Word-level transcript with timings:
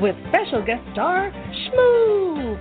with 0.00 0.14
special 0.28 0.64
guest 0.64 0.82
star 0.92 1.30
Shmoo. 1.30 2.56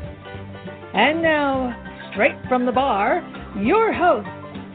And 0.93 1.21
now, 1.21 2.09
straight 2.11 2.35
from 2.47 2.65
the 2.65 2.71
bar, 2.71 3.21
your 3.61 3.91
hosts, 3.91 4.29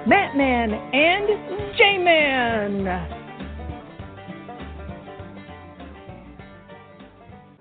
Matt 0.07 0.37
Man 0.37 0.73
and 0.73 1.77
J 1.77 1.99
Man. 1.99 3.17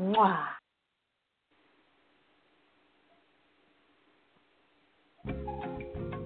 Mwah. 0.01 0.45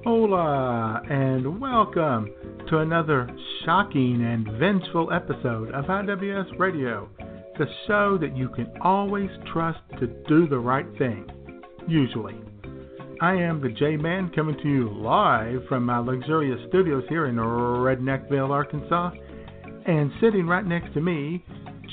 Hola, 0.03 1.01
and 1.09 1.61
welcome 1.61 2.29
to 2.69 2.79
another 2.79 3.29
shocking 3.63 4.21
and 4.23 4.45
vengeful 4.59 5.13
episode 5.13 5.71
of 5.71 5.85
IWS 5.85 6.59
Radio, 6.59 7.09
the 7.57 7.67
show 7.87 8.17
that 8.19 8.35
you 8.35 8.49
can 8.49 8.71
always 8.81 9.29
trust 9.51 9.79
to 9.99 10.07
do 10.27 10.47
the 10.47 10.57
right 10.57 10.85
thing, 10.97 11.25
usually. 11.87 12.35
I 13.21 13.33
am 13.35 13.61
the 13.61 13.69
J 13.69 13.95
Man 13.95 14.31
coming 14.35 14.57
to 14.57 14.67
you 14.67 14.89
live 14.89 15.61
from 15.69 15.85
my 15.85 15.99
luxurious 15.99 16.59
studios 16.69 17.03
here 17.09 17.27
in 17.27 17.35
Redneckville, 17.35 18.49
Arkansas, 18.49 19.11
and 19.85 20.11
sitting 20.19 20.47
right 20.47 20.65
next 20.65 20.93
to 20.93 21.01
me 21.01 21.43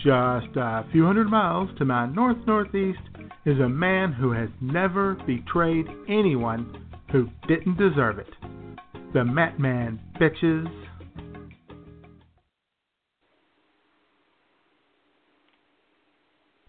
just 0.02 0.56
a 0.56 0.86
few 0.92 1.04
hundred 1.04 1.28
miles 1.28 1.68
to 1.76 1.84
my 1.84 2.06
north 2.06 2.38
northeast 2.46 3.00
is 3.44 3.58
a 3.60 3.68
man 3.68 4.12
who 4.12 4.32
has 4.32 4.48
never 4.60 5.14
betrayed 5.26 5.86
anyone 6.08 6.86
who 7.12 7.28
didn't 7.46 7.76
deserve 7.76 8.18
it. 8.18 8.32
The 9.12 9.24
Mat 9.24 9.58
Man, 9.58 10.00
bitches. 10.18 10.68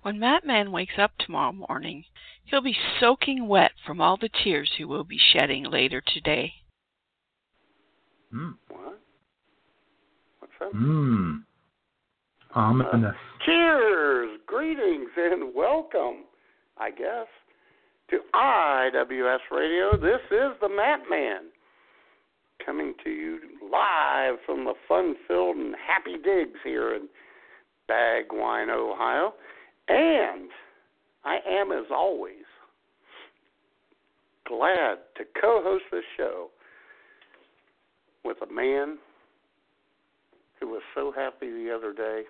When 0.01 0.19
Mat 0.19 0.45
Man 0.45 0.71
wakes 0.71 0.95
up 0.97 1.11
tomorrow 1.19 1.51
morning, 1.51 2.05
he'll 2.45 2.61
be 2.61 2.75
soaking 2.99 3.47
wet 3.47 3.71
from 3.85 4.01
all 4.01 4.17
the 4.17 4.29
tears 4.43 4.71
he 4.77 4.83
will 4.83 5.03
be 5.03 5.19
shedding 5.31 5.63
later 5.65 6.01
today. 6.01 6.53
Hmm. 8.31 8.51
What? 8.69 8.99
What's 10.39 10.53
that? 10.59 10.71
Hmm. 10.71 11.35
Ominous. 12.55 13.15
Cheers, 13.45 14.39
greetings, 14.47 15.09
and 15.15 15.53
welcome, 15.53 16.25
I 16.77 16.89
guess, 16.89 17.27
to 18.09 18.19
IWS 18.33 19.39
Radio. 19.51 19.97
This 19.97 20.21
is 20.31 20.57
the 20.61 20.67
Matman 20.67 21.49
coming 22.65 22.93
to 23.03 23.09
you 23.09 23.39
live 23.71 24.35
from 24.45 24.65
the 24.65 24.73
fun 24.87 25.15
filled 25.27 25.57
and 25.57 25.75
happy 25.75 26.17
digs 26.23 26.59
here 26.63 26.95
in 26.95 27.07
Bagwine, 27.89 28.69
Ohio. 28.69 29.33
And 29.91 30.49
I 31.25 31.39
am, 31.45 31.73
as 31.73 31.85
always, 31.93 32.45
glad 34.47 34.99
to 35.17 35.25
co 35.41 35.61
host 35.61 35.83
this 35.91 36.03
show 36.15 36.47
with 38.23 38.37
a 38.41 38.53
man 38.53 38.97
who 40.61 40.67
was 40.67 40.81
so 40.95 41.11
happy 41.13 41.49
the 41.49 41.73
other 41.75 41.91
day 41.91 42.23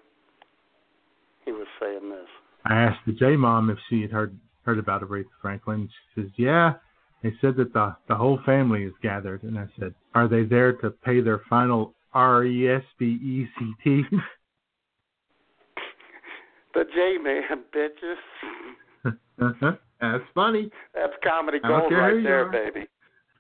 he 1.45 1.51
was 1.51 1.67
saying 1.79 2.09
this. 2.09 2.27
I 2.65 2.73
asked 2.73 3.05
the 3.05 3.13
J 3.13 3.35
mom 3.35 3.69
if 3.69 3.77
she 3.89 4.01
had 4.01 4.11
heard 4.11 4.35
heard 4.63 4.79
about 4.79 5.03
Aretha 5.03 5.25
Franklin. 5.39 5.87
She 5.87 6.21
says, 6.21 6.31
"Yeah." 6.37 6.73
They 7.21 7.33
said 7.41 7.57
that 7.57 7.73
the 7.73 7.95
the 8.07 8.15
whole 8.15 8.39
family 8.43 8.85
is 8.85 8.93
gathered, 9.03 9.43
and 9.43 9.59
I 9.59 9.67
said, 9.79 9.93
"Are 10.15 10.27
they 10.27 10.45
there 10.45 10.73
to 10.77 10.89
pay 10.89 11.21
their 11.21 11.43
final 11.47 11.93
R 12.11 12.43
E 12.43 12.69
S 12.69 12.83
B 12.97 13.05
E 13.05 13.47
C 13.59 13.73
T?" 13.83 14.03
The 16.73 16.85
J 16.93 17.17
Man 17.21 17.43
bitches. 17.75 18.17
That's 20.01 20.23
funny. 20.33 20.69
That's 20.93 21.13
comedy 21.23 21.59
gold 21.59 21.91
right 21.91 22.23
there, 22.23 22.47
are. 22.47 22.51
baby. 22.51 22.87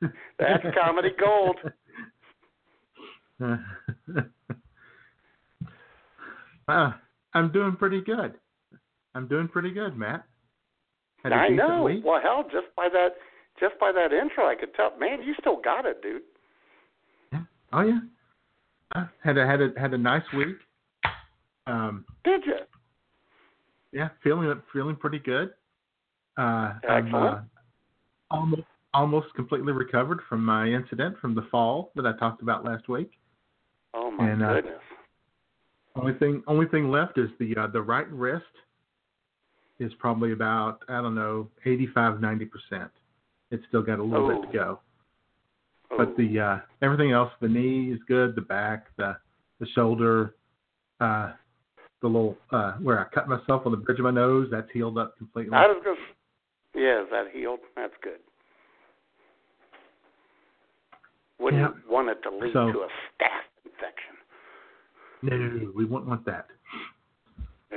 That's 0.39 0.63
comedy 0.79 1.09
gold. 1.19 1.57
uh, 6.67 6.91
I'm 7.33 7.51
doing 7.51 7.75
pretty 7.75 8.01
good. 8.01 8.35
I'm 9.15 9.27
doing 9.27 9.47
pretty 9.47 9.71
good, 9.71 9.97
Matt. 9.97 10.23
Had 11.23 11.33
I 11.33 11.49
know. 11.49 11.83
week. 11.83 12.03
Well, 12.05 12.19
hell, 12.21 12.43
just 12.43 12.67
by 12.75 12.89
that, 12.89 13.09
just 13.59 13.79
by 13.79 13.91
that 13.91 14.11
intro, 14.13 14.47
I 14.47 14.55
could 14.55 14.73
tell. 14.75 14.97
Man, 14.99 15.21
you 15.23 15.33
still 15.39 15.59
got 15.61 15.85
it, 15.85 16.01
dude. 16.01 16.21
Yeah. 17.31 17.41
Oh 17.73 17.81
yeah. 17.81 17.99
Uh, 18.95 19.05
had 19.23 19.37
a 19.37 19.45
had 19.45 19.61
a 19.61 19.69
had 19.77 19.93
a 19.93 19.97
nice 19.97 20.23
week. 20.35 20.57
Um, 21.67 22.05
Did 22.23 22.41
you? 22.45 22.55
Yeah, 23.91 24.09
feeling 24.23 24.61
feeling 24.73 24.95
pretty 24.95 25.19
good. 25.19 25.51
Uh, 26.37 26.73
I'm 26.89 27.05
Excellent. 27.05 27.15
uh, 27.15 27.39
almost 28.31 28.61
almost 28.93 29.33
completely 29.35 29.71
recovered 29.73 30.19
from 30.27 30.43
my 30.43 30.67
incident 30.67 31.17
from 31.19 31.33
the 31.35 31.43
fall 31.51 31.91
that 31.95 32.05
I 32.05 32.13
talked 32.17 32.41
about 32.41 32.63
last 32.65 32.89
week. 32.89 33.11
Oh 33.93 34.11
my 34.11 34.29
And, 34.29 34.43
uh, 34.43 34.53
goodness. 34.55 34.73
Only 35.95 36.13
thing 36.15 36.43
only 36.47 36.67
thing 36.67 36.89
left 36.89 37.17
is 37.17 37.29
the 37.39 37.55
uh, 37.57 37.67
the 37.67 37.81
right 37.81 38.09
wrist 38.11 38.45
is 39.79 39.91
probably 39.99 40.31
about 40.31 40.83
I 40.87 41.01
don't 41.01 41.15
know 41.15 41.49
85 41.65 42.21
90 42.21 42.45
percent. 42.45 42.91
It's 43.51 43.63
still 43.67 43.81
got 43.81 43.99
a 43.99 44.03
little 44.03 44.29
bit 44.29 44.37
Oh. 44.37 44.45
to 44.45 44.57
go. 44.57 44.79
Oh. 45.91 45.97
But 45.97 46.15
the 46.15 46.39
uh, 46.39 46.59
everything 46.81 47.11
else, 47.11 47.31
the 47.41 47.49
knee 47.49 47.91
is 47.91 47.99
good, 48.07 48.35
the 48.35 48.41
back, 48.41 48.87
the 48.97 49.17
the 49.59 49.67
shoulder, 49.75 50.35
uh, 51.01 51.33
the 52.01 52.07
little 52.07 52.37
uh, 52.51 52.73
where 52.81 52.99
I 52.99 53.05
cut 53.13 53.27
myself 53.27 53.63
on 53.65 53.71
the 53.71 53.77
bridge 53.77 53.99
of 53.99 54.03
my 54.03 54.11
nose, 54.11 54.47
that's 54.51 54.67
healed 54.73 54.97
up 54.97 55.17
completely. 55.17 55.53
I 55.55 55.67
was 55.67 55.81
just. 55.83 55.99
Yeah, 56.73 57.01
is 57.03 57.07
that 57.11 57.25
healed? 57.33 57.59
That's 57.75 57.93
good. 58.01 58.19
Wouldn't 61.39 61.61
Yeah. 61.61 61.91
want 61.91 62.09
it 62.09 62.21
to 62.23 62.29
lead 62.29 62.53
So- 62.53 62.71
to 62.71 62.79
a 62.81 62.87
staph 62.87 63.43
infection. 63.65 64.15
No, 65.23 65.71
we 65.75 65.85
wouldn't 65.85 66.07
want 66.07 66.25
that. 66.25 66.47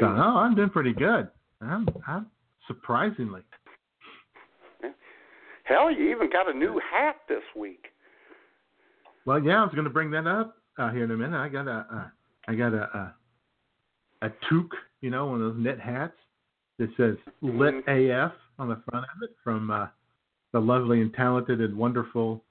So 0.00 0.12
no, 0.12 0.36
I'm 0.38 0.54
doing 0.54 0.70
pretty 0.70 0.92
good. 0.92 1.28
I'm, 1.60 1.86
I'm 2.06 2.30
surprisingly. 2.66 3.42
Hell, 5.64 5.90
you 5.90 6.10
even 6.10 6.28
got 6.30 6.48
a 6.48 6.52
new 6.52 6.78
hat 6.92 7.16
this 7.28 7.42
week. 7.56 7.86
Well, 9.24 9.42
yeah, 9.42 9.60
I 9.60 9.64
was 9.64 9.72
going 9.72 9.84
to 9.84 9.90
bring 9.90 10.10
that 10.10 10.26
up 10.26 10.58
uh, 10.78 10.90
here 10.90 11.04
in 11.04 11.10
a 11.10 11.16
minute. 11.16 11.38
I 11.38 11.48
got 11.48 11.66
a, 11.66 11.86
uh, 11.90 12.08
I 12.48 12.54
got 12.54 12.74
a, 12.74 13.14
a, 14.26 14.30
toque, 14.50 14.74
you 15.00 15.10
know, 15.10 15.26
one 15.26 15.42
of 15.42 15.54
those 15.54 15.62
knit 15.64 15.80
hats 15.80 16.14
that 16.78 16.88
says 16.96 17.16
"Lit 17.42 17.74
AF" 17.88 18.32
on 18.58 18.68
the 18.68 18.80
front 18.88 19.04
of 19.14 19.22
it 19.22 19.30
from 19.42 19.70
uh, 19.70 19.86
the 20.52 20.60
lovely 20.60 21.00
and 21.00 21.12
talented 21.14 21.60
and 21.60 21.76
wonderful 21.76 22.42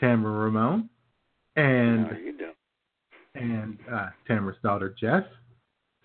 Tamara 0.00 0.44
Ramon, 0.46 0.88
and 1.56 2.08
and 3.34 3.78
uh, 3.92 4.06
Tamara's 4.26 4.56
daughter 4.62 4.94
Jess. 4.98 5.22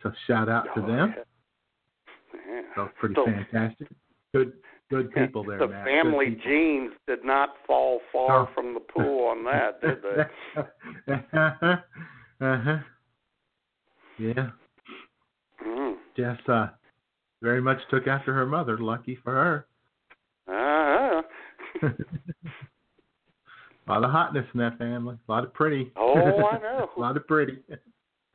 So 0.03 0.11
shout 0.27 0.49
out 0.49 0.65
to 0.75 0.81
Oh, 0.83 0.87
them. 0.87 1.13
yeah. 1.17 1.23
Yeah. 2.47 2.61
So 2.75 2.89
pretty 2.99 3.15
So- 3.15 3.25
fantastic. 3.25 3.87
Good, 4.33 4.53
good 4.91 5.11
people 5.13 5.43
there, 5.43 5.57
the 5.57 5.67
Matt. 5.67 5.85
Family 5.85 6.37
genes 6.45 6.91
did 7.07 7.25
not 7.25 7.55
fall 7.65 7.99
far 8.13 8.43
No. 8.43 8.49
from 8.53 8.75
the 8.75 8.79
pool 8.79 9.25
on 9.25 9.43
that, 9.45 9.81
did 9.81 10.01
they? 10.03 11.13
uh 12.45 12.57
huh. 12.61 12.77
Yeah. 14.19 14.49
Mm. 15.65 15.95
Jess 16.17 16.37
uh, 16.47 16.67
very 17.41 17.61
much 17.61 17.77
took 17.89 18.07
after 18.07 18.33
her 18.33 18.45
mother. 18.45 18.77
Lucky 18.77 19.17
for 19.23 19.31
her. 19.33 19.65
Uh-huh. 20.47 21.21
a 21.83 21.87
lot 23.91 24.03
of 24.03 24.11
hotness 24.11 24.45
in 24.53 24.59
that 24.59 24.77
family. 24.77 25.17
A 25.27 25.31
lot 25.31 25.43
of 25.43 25.53
pretty. 25.53 25.91
Oh, 25.95 26.15
I 26.51 26.57
know. 26.59 26.89
a 26.93 26.93
lot 26.99 27.17
of 27.17 27.27
pretty. 27.27 27.59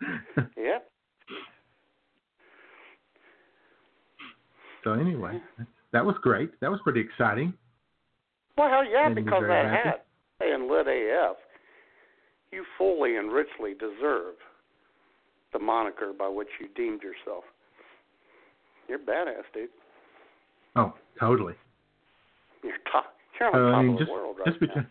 Yep. 0.57 0.91
so 4.83 4.93
anyway, 4.93 5.41
that 5.93 6.05
was 6.05 6.17
great. 6.21 6.51
That 6.61 6.71
was 6.71 6.81
pretty 6.85 7.01
exciting. 7.01 7.55
Well, 8.59 8.69
hell 8.69 8.85
yeah, 8.85 9.07
And 9.07 9.15
because 9.15 9.43
that 9.47 9.65
happy? 9.67 9.89
hat 9.89 10.07
saying 10.41 10.69
Lit 10.71 10.87
AF, 10.89 11.37
you 12.53 12.65
fully 12.77 13.17
and 13.17 13.33
richly 13.33 13.73
deserve 13.75 14.35
the 15.55 15.59
moniker 15.59 16.13
by 16.13 16.29
which 16.29 16.49
you 16.61 16.69
deemed 16.77 17.01
yourself. 17.03 17.45
You're 18.89 18.99
badass, 18.99 19.45
dude. 19.55 19.71
Oh, 20.77 20.93
totally. 21.19 21.55
You're 22.63 22.75
top. 22.93 23.15
You're 23.41 23.49
on 23.49 23.55
Uh, 23.55 23.71
top 23.71 23.79
I 23.79 23.83
mean, 23.83 23.93
of 23.93 23.99
the 23.99 24.05
just 24.05 24.13
world 24.13 24.37
right 24.39 24.47
just 24.47 24.61
now. 24.61 24.67
because. 24.67 24.85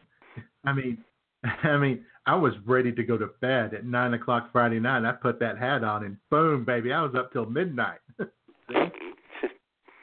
I 0.66 0.74
mean, 0.74 0.98
I 1.64 1.78
mean, 1.78 2.06
I 2.26 2.36
was 2.36 2.54
ready 2.66 2.92
to 2.94 3.04
go 3.04 3.18
to 3.18 3.28
bed 3.42 3.74
at 3.74 3.86
nine 3.86 4.14
o'clock 4.16 4.50
Friday 4.52 4.80
night. 4.80 5.06
I 5.08 5.12
put 5.12 5.40
that 5.42 5.58
hat 5.60 5.84
on, 5.84 6.04
and 6.06 6.18
boom, 6.32 6.64
baby, 6.66 6.92
I 6.94 7.02
was 7.04 7.14
up 7.16 7.32
till 7.34 7.46
midnight. 7.46 8.00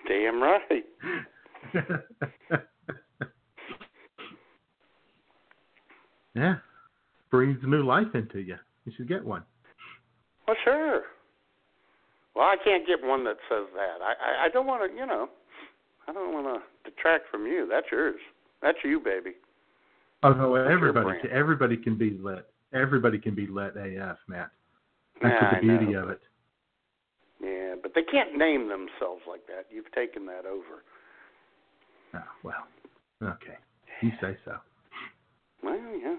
Damn 0.07 0.43
right. 0.43 0.85
yeah, 6.35 6.57
breathes 7.31 7.61
new 7.65 7.83
life 7.83 8.15
into 8.15 8.41
you. 8.41 8.57
You 8.85 8.93
should 8.97 9.09
get 9.09 9.25
one. 9.25 9.43
Well, 10.51 10.59
sure. 10.65 11.03
Well, 12.35 12.45
I 12.45 12.57
can't 12.65 12.85
get 12.85 13.01
one 13.01 13.23
that 13.23 13.37
says 13.49 13.67
that. 13.73 14.03
I 14.03 14.15
I, 14.19 14.47
I 14.47 14.49
don't 14.49 14.67
want 14.67 14.91
to, 14.91 14.99
you 14.99 15.07
know, 15.07 15.29
I 16.09 16.13
don't 16.13 16.33
want 16.33 16.47
to 16.47 16.91
detract 16.91 17.31
from 17.31 17.47
you. 17.47 17.69
That's 17.71 17.87
yours. 17.93 18.19
That's 18.61 18.79
you, 18.83 18.99
baby. 18.99 19.35
Oh 20.25 20.33
no, 20.33 20.57
everybody, 20.57 21.21
can, 21.21 21.31
everybody 21.31 21.77
can 21.77 21.97
be 21.97 22.19
lit. 22.21 22.49
Everybody 22.75 23.21
can 23.21 23.37
be 23.37 23.47
lit 23.47 23.77
AF, 23.77 24.17
Matt. 24.27 24.51
That's 25.23 25.37
Yeah, 25.41 25.55
the 25.55 25.61
beauty 25.61 25.95
of 25.95 26.11
it. 26.11 26.21
Yeah, 27.41 27.77
but 27.81 27.93
they 27.95 28.03
can't 28.03 28.37
name 28.37 28.69
themselves 28.69 29.23
like 29.29 29.47
that. 29.47 29.67
You've 29.71 29.93
taken 29.93 30.27
that 30.27 30.47
over. 30.47 30.83
Oh, 32.15 32.19
well, 32.43 32.67
okay, 33.23 33.57
you 34.03 34.11
say 34.21 34.37
so. 34.45 34.57
Well, 35.63 35.79
yeah. 36.03 36.17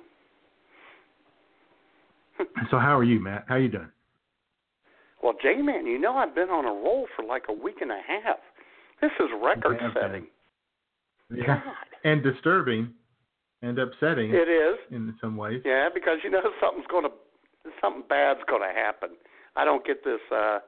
So 2.71 2.79
how 2.79 2.97
are 2.97 3.03
you, 3.03 3.19
Matt? 3.19 3.43
How 3.49 3.57
you 3.57 3.67
doing? 3.67 3.89
Well, 5.21 5.33
J-Man, 5.41 5.85
you 5.85 5.99
know 5.99 6.13
I've 6.13 6.33
been 6.33 6.49
on 6.49 6.65
a 6.65 6.71
roll 6.71 7.07
for 7.15 7.23
like 7.23 7.43
a 7.49 7.53
week 7.53 7.77
and 7.81 7.91
a 7.91 7.99
half. 8.07 8.37
This 9.01 9.11
is 9.19 9.27
record 9.41 9.79
have 9.81 9.93
been. 9.93 10.03
setting. 10.03 10.27
Yeah, 11.33 11.45
God, 11.47 11.61
and 12.03 12.23
disturbing, 12.23 12.93
and 13.61 13.79
upsetting 13.79 14.31
it 14.31 14.49
is. 14.49 14.77
in 14.91 15.15
some 15.21 15.37
ways. 15.37 15.61
Yeah, 15.65 15.89
because 15.93 16.17
you 16.23 16.29
know 16.29 16.41
something's 16.61 16.87
going 16.87 17.05
to 17.05 17.11
something 17.79 18.03
bad's 18.09 18.41
going 18.47 18.61
to 18.61 18.73
happen. 18.79 19.11
I 19.55 19.65
don't 19.65 19.85
get 19.85 20.03
this 20.03 20.19
uh 20.31 20.59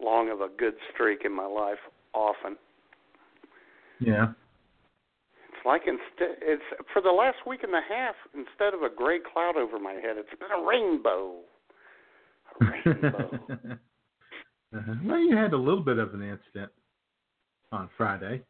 long 0.00 0.30
of 0.30 0.40
a 0.40 0.48
good 0.48 0.74
streak 0.92 1.20
in 1.24 1.32
my 1.32 1.46
life 1.46 1.78
often. 2.14 2.56
Yeah. 4.00 4.32
It's 5.48 5.64
like 5.66 5.82
instead 5.86 6.38
it's 6.42 6.62
for 6.92 7.00
the 7.00 7.10
last 7.10 7.46
week 7.46 7.62
and 7.62 7.72
a 7.74 7.80
half 7.86 8.16
instead 8.34 8.74
of 8.74 8.82
a 8.82 8.94
gray 8.94 9.18
cloud 9.20 9.56
over 9.56 9.78
my 9.78 9.92
head, 9.92 10.16
it's 10.16 10.30
been 10.40 10.50
a 10.50 10.66
rainbow. 10.66 11.36
Rainbow. 12.60 13.30
uh-huh. 14.74 14.94
Well, 15.04 15.18
you 15.18 15.36
had 15.36 15.52
a 15.52 15.56
little 15.56 15.82
bit 15.82 15.98
of 15.98 16.14
an 16.14 16.22
incident 16.22 16.70
on 17.70 17.88
Friday. 17.96 18.42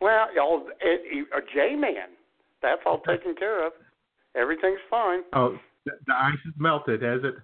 well, 0.00 0.26
y'all, 0.34 0.66
it, 0.80 1.26
a 1.36 1.40
J-Man. 1.54 2.10
That's 2.62 2.82
all 2.86 3.00
taken 3.00 3.34
care 3.34 3.66
of. 3.66 3.72
Everything's 4.36 4.80
fine. 4.88 5.20
Oh, 5.34 5.58
the, 5.84 5.92
the 6.06 6.14
ice 6.14 6.38
has 6.44 6.54
melted, 6.58 7.02
has 7.02 7.20
it? 7.24 7.34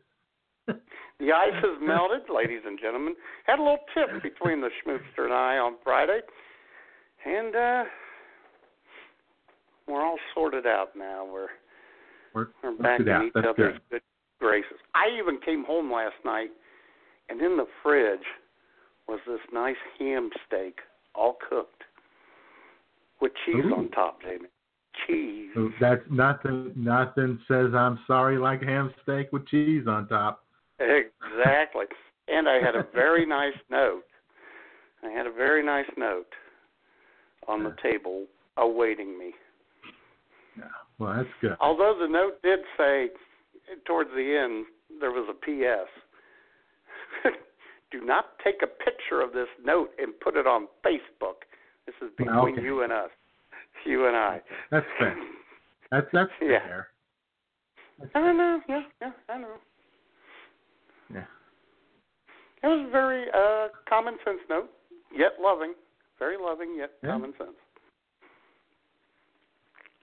The 1.21 1.33
ice 1.33 1.65
has 1.65 1.83
melted, 1.83 2.31
ladies 2.33 2.61
and 2.65 2.79
gentlemen. 2.81 3.17
Had 3.45 3.59
a 3.59 3.63
little 3.63 3.83
tip 3.93 4.23
between 4.23 4.61
the 4.61 4.69
schmoopster 4.79 5.25
and 5.25 5.33
I 5.33 5.59
on 5.59 5.75
Friday, 5.83 6.21
and 7.27 7.57
uh 7.57 7.85
we're 9.89 10.05
all 10.05 10.19
sorted 10.35 10.65
out 10.65 10.91
now. 10.97 11.27
We're 11.27 11.49
We're 12.39 12.49
we're 12.63 12.77
back 12.77 13.01
in 13.01 13.27
each 13.27 13.33
That's 13.35 13.47
other's 13.49 13.75
good. 13.75 13.81
good 13.91 14.03
graces. 14.39 14.79
I 14.95 15.19
even 15.19 15.41
came 15.45 15.65
home 15.65 15.93
last 15.93 16.15
night, 16.25 16.51
and 17.29 17.41
in 17.41 17.57
the 17.57 17.67
fridge 17.83 18.27
was 19.09 19.21
this 19.27 19.41
nice 19.53 19.77
ham 19.99 20.31
steak, 20.47 20.79
all 21.15 21.37
cooked, 21.49 21.83
with 23.21 23.33
cheese 23.45 23.65
Ooh. 23.65 23.75
on 23.75 23.91
top, 23.91 24.23
Jamie. 24.23 24.49
Cheese. 25.07 25.51
So 25.55 25.71
that's 25.81 26.03
nothing. 26.11 26.73
Nothing 26.77 27.39
says 27.49 27.69
I'm 27.75 27.99
sorry 28.07 28.39
like 28.39 28.63
ham 28.63 28.93
steak 29.03 29.33
with 29.33 29.47
cheese 29.49 29.85
on 29.87 30.09
top. 30.09 30.45
Exactly. 30.81 31.87
and 32.29 32.49
I 32.49 32.61
had 32.65 32.75
a 32.75 32.87
very 32.95 33.27
nice 33.27 33.57
note. 33.71 34.05
I 35.03 35.11
had 35.11 35.27
a 35.27 35.33
very 35.33 35.65
nice 35.65 35.89
note 35.97 36.33
on 37.47 37.65
the 37.65 37.75
table 37.83 38.27
awaiting 38.57 39.19
me. 39.19 39.33
Yeah. 40.59 40.65
Well, 40.99 41.15
that's 41.17 41.29
good. 41.41 41.57
Although 41.61 41.97
the 42.01 42.09
note 42.09 42.43
did 42.43 42.61
say 42.77 43.09
towards 43.87 44.11
the 44.11 44.37
end 44.45 44.67
there 45.01 45.11
was 45.13 45.29
a 45.31 45.35
PS. 45.35 45.89
Do 47.91 48.05
not 48.05 48.39
take 48.45 48.57
a 48.63 48.67
picture 48.67 49.21
of 49.23 49.33
this 49.33 49.49
note 49.65 49.91
and 49.99 50.13
put 50.21 50.37
it 50.37 50.47
on 50.47 50.67
Facebook. 50.85 51.47
This 51.87 51.95
is 52.03 52.11
between 52.19 52.55
Okay. 52.55 52.63
you 52.63 52.83
and 52.83 52.93
us. 52.93 53.11
You 53.87 54.07
and 54.07 54.17
I. 54.17 54.43
That's 54.71 54.87
fair. 54.99 55.17
That's 55.91 56.07
that's 56.13 56.31
Yeah. 56.43 56.59
fair. 56.61 56.89
I 58.15 58.33
know, 58.33 58.61
yeah, 58.69 58.83
yeah, 59.01 59.11
I 59.29 59.39
know. 59.39 59.55
Yeah. 61.13 61.25
It 62.63 62.67
was 62.67 62.87
a 62.87 62.91
very 62.91 63.25
uh 63.35 63.69
common 63.89 64.19
sense 64.25 64.39
note, 64.51 64.71
yet 65.17 65.33
loving. 65.41 65.75
Very 66.19 66.37
loving, 66.37 66.75
yet 66.77 66.91
Yeah. 67.03 67.11
common 67.13 67.33
sense. 67.39 67.57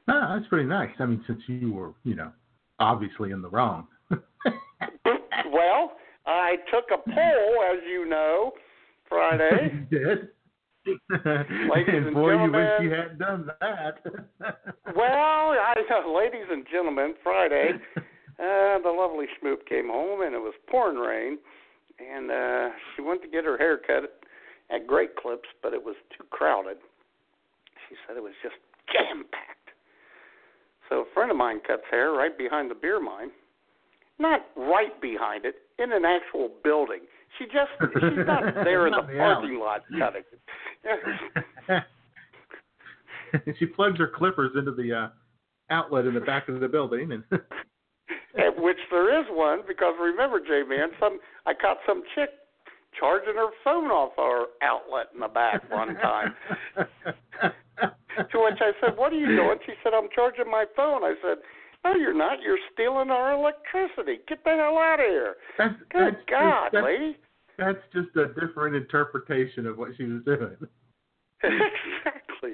That's 0.08 0.48
pretty 0.48 0.68
nice. 0.68 0.92
I 1.00 1.06
mean, 1.06 1.24
since 1.28 1.42
you 1.48 1.72
were, 1.72 1.94
you 2.04 2.16
know, 2.16 2.32
obviously 2.80 3.32
in 3.32 3.42
the 3.42 3.50
wrong. 3.50 3.88
well, 4.10 5.94
I 6.26 6.56
took 6.72 6.86
a 6.94 6.98
poll, 6.98 7.64
as 7.74 7.80
you 7.90 8.08
know, 8.08 8.52
Friday. 9.10 9.86
you 9.92 10.00
did. 10.00 10.30
and 11.10 12.06
and 12.06 12.14
boy, 12.14 12.34
you 12.34 12.52
wish 12.52 12.62
gentlemen. 12.62 12.84
you 12.84 12.92
hadn't 12.92 13.18
done 13.18 13.50
that. 13.60 14.00
well, 14.96 15.56
I 15.58 15.74
ladies 16.08 16.46
and 16.52 16.64
gentlemen, 16.72 17.16
Friday, 17.24 17.72
uh, 17.98 18.80
the 18.84 18.94
lovely 18.96 19.26
Schmoop 19.34 19.66
came 19.68 19.88
home 19.88 20.22
and 20.22 20.36
it 20.36 20.40
was 20.40 20.54
pouring 20.70 20.98
rain, 20.98 21.40
and 22.00 22.30
uh, 22.30 22.70
she 22.96 23.02
went 23.02 23.24
to 23.24 23.28
get 23.28 23.46
her 23.46 23.58
hair 23.58 23.80
cut 23.80 24.22
at 24.70 24.86
Great 24.86 25.16
Clips, 25.16 25.50
but 25.64 25.74
it 25.74 25.84
was 25.84 25.96
too 26.16 26.26
crowded. 26.30 26.78
She 27.90 27.96
said 28.06 28.18
it 28.18 28.24
was 28.24 28.34
just 28.44 28.56
jam 28.94 29.26
packed. 29.32 29.65
So 30.90 31.02
a 31.02 31.06
friend 31.14 31.32
of 31.32 31.38
mine 31.38 31.60
cuts 31.66 31.84
hair 31.90 32.12
right 32.12 32.38
behind 32.38 32.70
the 32.70 32.76
beer 32.76 33.00
mine, 33.00 33.32
not 34.20 34.42
right 34.56 35.00
behind 35.02 35.46
it, 35.46 35.56
in 35.80 35.92
an 35.92 36.06
actual 36.06 36.50
building. 36.64 37.00
She 37.38 37.46
just 37.46 37.72
she's 37.94 38.26
not 38.26 38.44
there 38.64 38.88
in 38.88 38.94
the 38.94 39.02
Not 39.02 39.10
in 39.10 39.18
the 39.18 39.24
alley. 39.24 39.36
parking 39.36 39.60
lot 39.60 39.82
cutting. 40.00 40.24
she 43.60 43.66
plugs 43.66 44.00
her 44.00 44.08
clippers 44.08 44.52
into 44.56 44.72
the 44.72 44.94
uh, 44.94 45.08
outlet 45.70 46.06
in 46.06 46.14
the 46.14 46.22
back 46.22 46.48
of 46.48 46.60
the 46.60 46.68
building, 46.68 47.12
and 47.12 47.24
At 48.38 48.62
which 48.62 48.78
there 48.92 49.20
is 49.20 49.26
one 49.30 49.62
because 49.68 49.96
remember, 50.00 50.40
J 50.40 50.64
Man, 50.68 50.90
some 51.00 51.20
I 51.46 51.54
caught 51.54 51.78
some 51.88 52.04
chick 52.14 52.30
charging 53.00 53.36
her 53.36 53.50
phone 53.64 53.86
off 53.92 54.12
our 54.18 54.48
outlet 54.62 55.08
in 55.14 55.20
the 55.22 55.28
back 55.28 55.70
one 55.72 55.96
time. 55.96 56.36
To 58.18 58.38
which 58.44 58.60
I 58.62 58.72
said, 58.82 58.98
"What 58.98 59.14
are 59.14 59.18
you 59.20 59.28
doing?" 59.28 59.58
She 59.66 59.74
said, 59.84 59.94
"I'm 59.94 60.10
charging 60.14 60.50
my 60.50 60.66
phone." 60.76 61.04
I 61.04 61.16
said, 61.22 61.38
"No, 61.84 61.96
you're 61.96 62.14
not. 62.14 62.42
You're 62.42 62.60
stealing 62.74 63.10
our 63.12 63.34
electricity. 63.34 64.20
Get 64.28 64.44
the 64.44 64.52
hell 64.52 64.78
out 64.78 65.00
of 65.00 65.06
here!" 65.06 65.36
that's, 65.58 65.76
Good 65.92 66.14
that's 66.16 66.26
God, 66.30 66.70
that's, 66.74 66.84
lady. 66.86 67.18
that's 67.58 67.80
just 67.94 68.16
a 68.16 68.28
different 68.40 68.76
interpretation 68.76 69.66
of 69.68 69.78
what 69.78 69.90
she 69.98 70.04
was 70.06 70.24
doing. 70.24 70.56
exactly. 71.44 72.54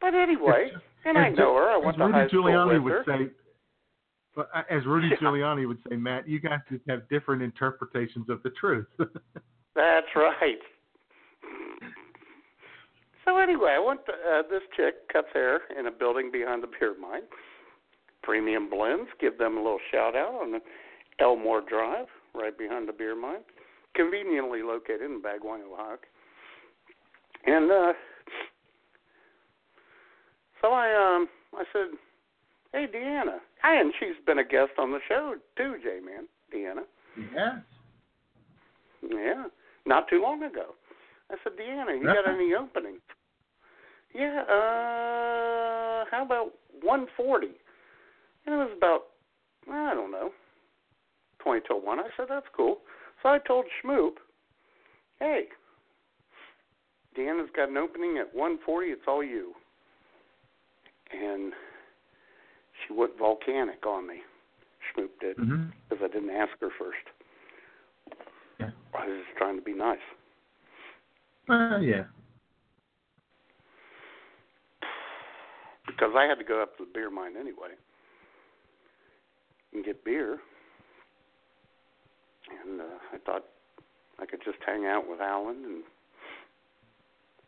But 0.00 0.14
anyway, 0.14 0.70
and 1.04 1.18
I 1.18 1.28
know 1.30 1.54
her. 1.56 1.68
I 1.70 1.76
went 1.76 1.96
to 1.98 2.04
Rudy 2.04 2.12
high 2.18 2.28
school 2.28 2.44
Giuliani 2.44 2.72
with 2.74 2.82
would 2.82 2.92
her. 2.92 3.04
say, 3.06 3.30
but 4.36 4.48
uh, 4.54 4.62
as 4.70 4.86
Rudy 4.86 5.08
Yeah. 5.10 5.16
Giuliani 5.16 5.66
would 5.66 5.78
say, 5.88 5.96
Matt, 5.96 6.28
you 6.28 6.38
guys 6.40 6.60
just 6.70 6.84
have 6.88 7.08
different 7.08 7.42
interpretations 7.42 8.28
of 8.30 8.42
the 8.44 8.50
truth. 8.50 8.86
That's 9.74 10.06
right. 10.14 10.58
So 13.28 13.36
anyway, 13.36 13.76
I 13.76 13.78
went 13.78 14.00
to 14.06 14.12
uh, 14.12 14.42
this 14.48 14.62
chick 14.74 15.06
cuts 15.12 15.28
hair 15.34 15.60
in 15.78 15.86
a 15.86 15.90
building 15.90 16.30
behind 16.32 16.62
the 16.62 16.66
beer 16.66 16.94
mine. 16.98 17.24
Premium 18.22 18.70
Blends, 18.70 19.10
give 19.20 19.36
them 19.36 19.58
a 19.58 19.62
little 19.62 19.80
shout 19.92 20.16
out 20.16 20.32
on 20.32 20.58
Elmore 21.20 21.60
Drive, 21.60 22.06
right 22.34 22.56
behind 22.56 22.88
the 22.88 22.92
beer 22.94 23.14
mine, 23.14 23.40
conveniently 23.94 24.62
located 24.62 25.02
in 25.02 25.20
Bagwine, 25.20 25.60
Ohio. 25.70 25.98
And 27.44 27.70
uh, 27.70 27.92
so 30.62 30.68
I 30.68 30.88
um 30.94 31.28
I 31.54 31.64
said, 31.70 31.98
"Hey, 32.72 32.86
Deanna," 32.86 33.40
and 33.62 33.92
she's 34.00 34.16
been 34.24 34.38
a 34.38 34.44
guest 34.44 34.72
on 34.78 34.90
the 34.90 35.00
show 35.06 35.34
too, 35.58 35.76
J 35.82 36.00
Man, 36.02 36.26
Deanna. 36.54 36.84
Yes. 37.34 37.56
Yeah, 39.02 39.44
not 39.84 40.08
too 40.08 40.22
long 40.22 40.42
ago. 40.42 40.74
I 41.30 41.36
said, 41.44 41.52
Deanna, 41.60 41.98
you 41.98 42.04
got 42.04 42.26
any 42.26 42.54
openings? 42.54 43.02
Yeah, 44.18 44.42
uh, 44.42 46.04
how 46.10 46.24
about 46.26 46.50
140? 46.82 47.46
And 48.46 48.54
it 48.54 48.58
was 48.58 48.70
about, 48.76 49.02
I 49.70 49.94
don't 49.94 50.10
know, 50.10 50.30
20 51.38 51.60
till 51.68 51.80
1. 51.80 52.00
I 52.00 52.02
said, 52.16 52.26
that's 52.28 52.46
cool. 52.56 52.78
So 53.22 53.28
I 53.28 53.38
told 53.38 53.66
Schmoop, 53.80 54.14
hey, 55.20 55.44
Deanna's 57.16 57.50
got 57.54 57.68
an 57.68 57.76
opening 57.76 58.18
at 58.18 58.34
140. 58.34 58.88
It's 58.88 59.02
all 59.06 59.22
you. 59.22 59.52
And 61.12 61.52
she 62.86 62.94
went 62.94 63.16
volcanic 63.16 63.86
on 63.86 64.08
me. 64.08 64.16
Schmoop 64.96 65.10
did, 65.20 65.36
because 65.36 65.48
Mm-hmm. 65.48 66.04
I 66.04 66.08
didn't 66.08 66.30
ask 66.30 66.50
her 66.60 66.70
first. 66.76 66.98
Yeah. 68.58 68.70
I 68.98 69.06
was 69.06 69.18
just 69.24 69.38
trying 69.38 69.56
to 69.56 69.62
be 69.62 69.74
nice. 69.74 69.98
Uh, 71.48 71.78
yeah. 71.78 72.04
Because 75.88 76.12
I 76.16 76.24
had 76.24 76.38
to 76.38 76.44
go 76.44 76.62
up 76.62 76.76
to 76.76 76.84
the 76.84 76.90
beer 76.92 77.10
mine 77.10 77.32
anyway 77.38 77.74
and 79.74 79.84
get 79.84 80.04
beer. 80.04 80.38
And 82.64 82.80
uh, 82.80 82.84
I 83.12 83.18
thought 83.24 83.44
I 84.20 84.26
could 84.26 84.40
just 84.44 84.58
hang 84.64 84.86
out 84.86 85.08
with 85.08 85.20
Alan 85.20 85.64
and 85.64 85.82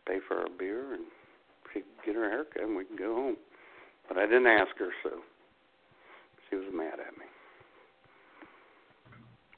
pay 0.06 0.18
for 0.26 0.38
our 0.38 0.48
beer 0.58 0.94
and 0.94 1.04
she 1.72 1.80
could 1.80 2.06
get 2.06 2.14
her 2.16 2.28
haircut 2.28 2.62
and 2.62 2.76
we 2.76 2.84
can 2.84 2.96
go 2.96 3.14
home. 3.14 3.36
But 4.08 4.18
I 4.18 4.26
didn't 4.26 4.48
ask 4.48 4.76
her, 4.78 4.90
so 5.02 5.10
she 6.48 6.56
was 6.56 6.66
mad 6.74 6.94
at 6.94 7.16
me. 7.16 7.26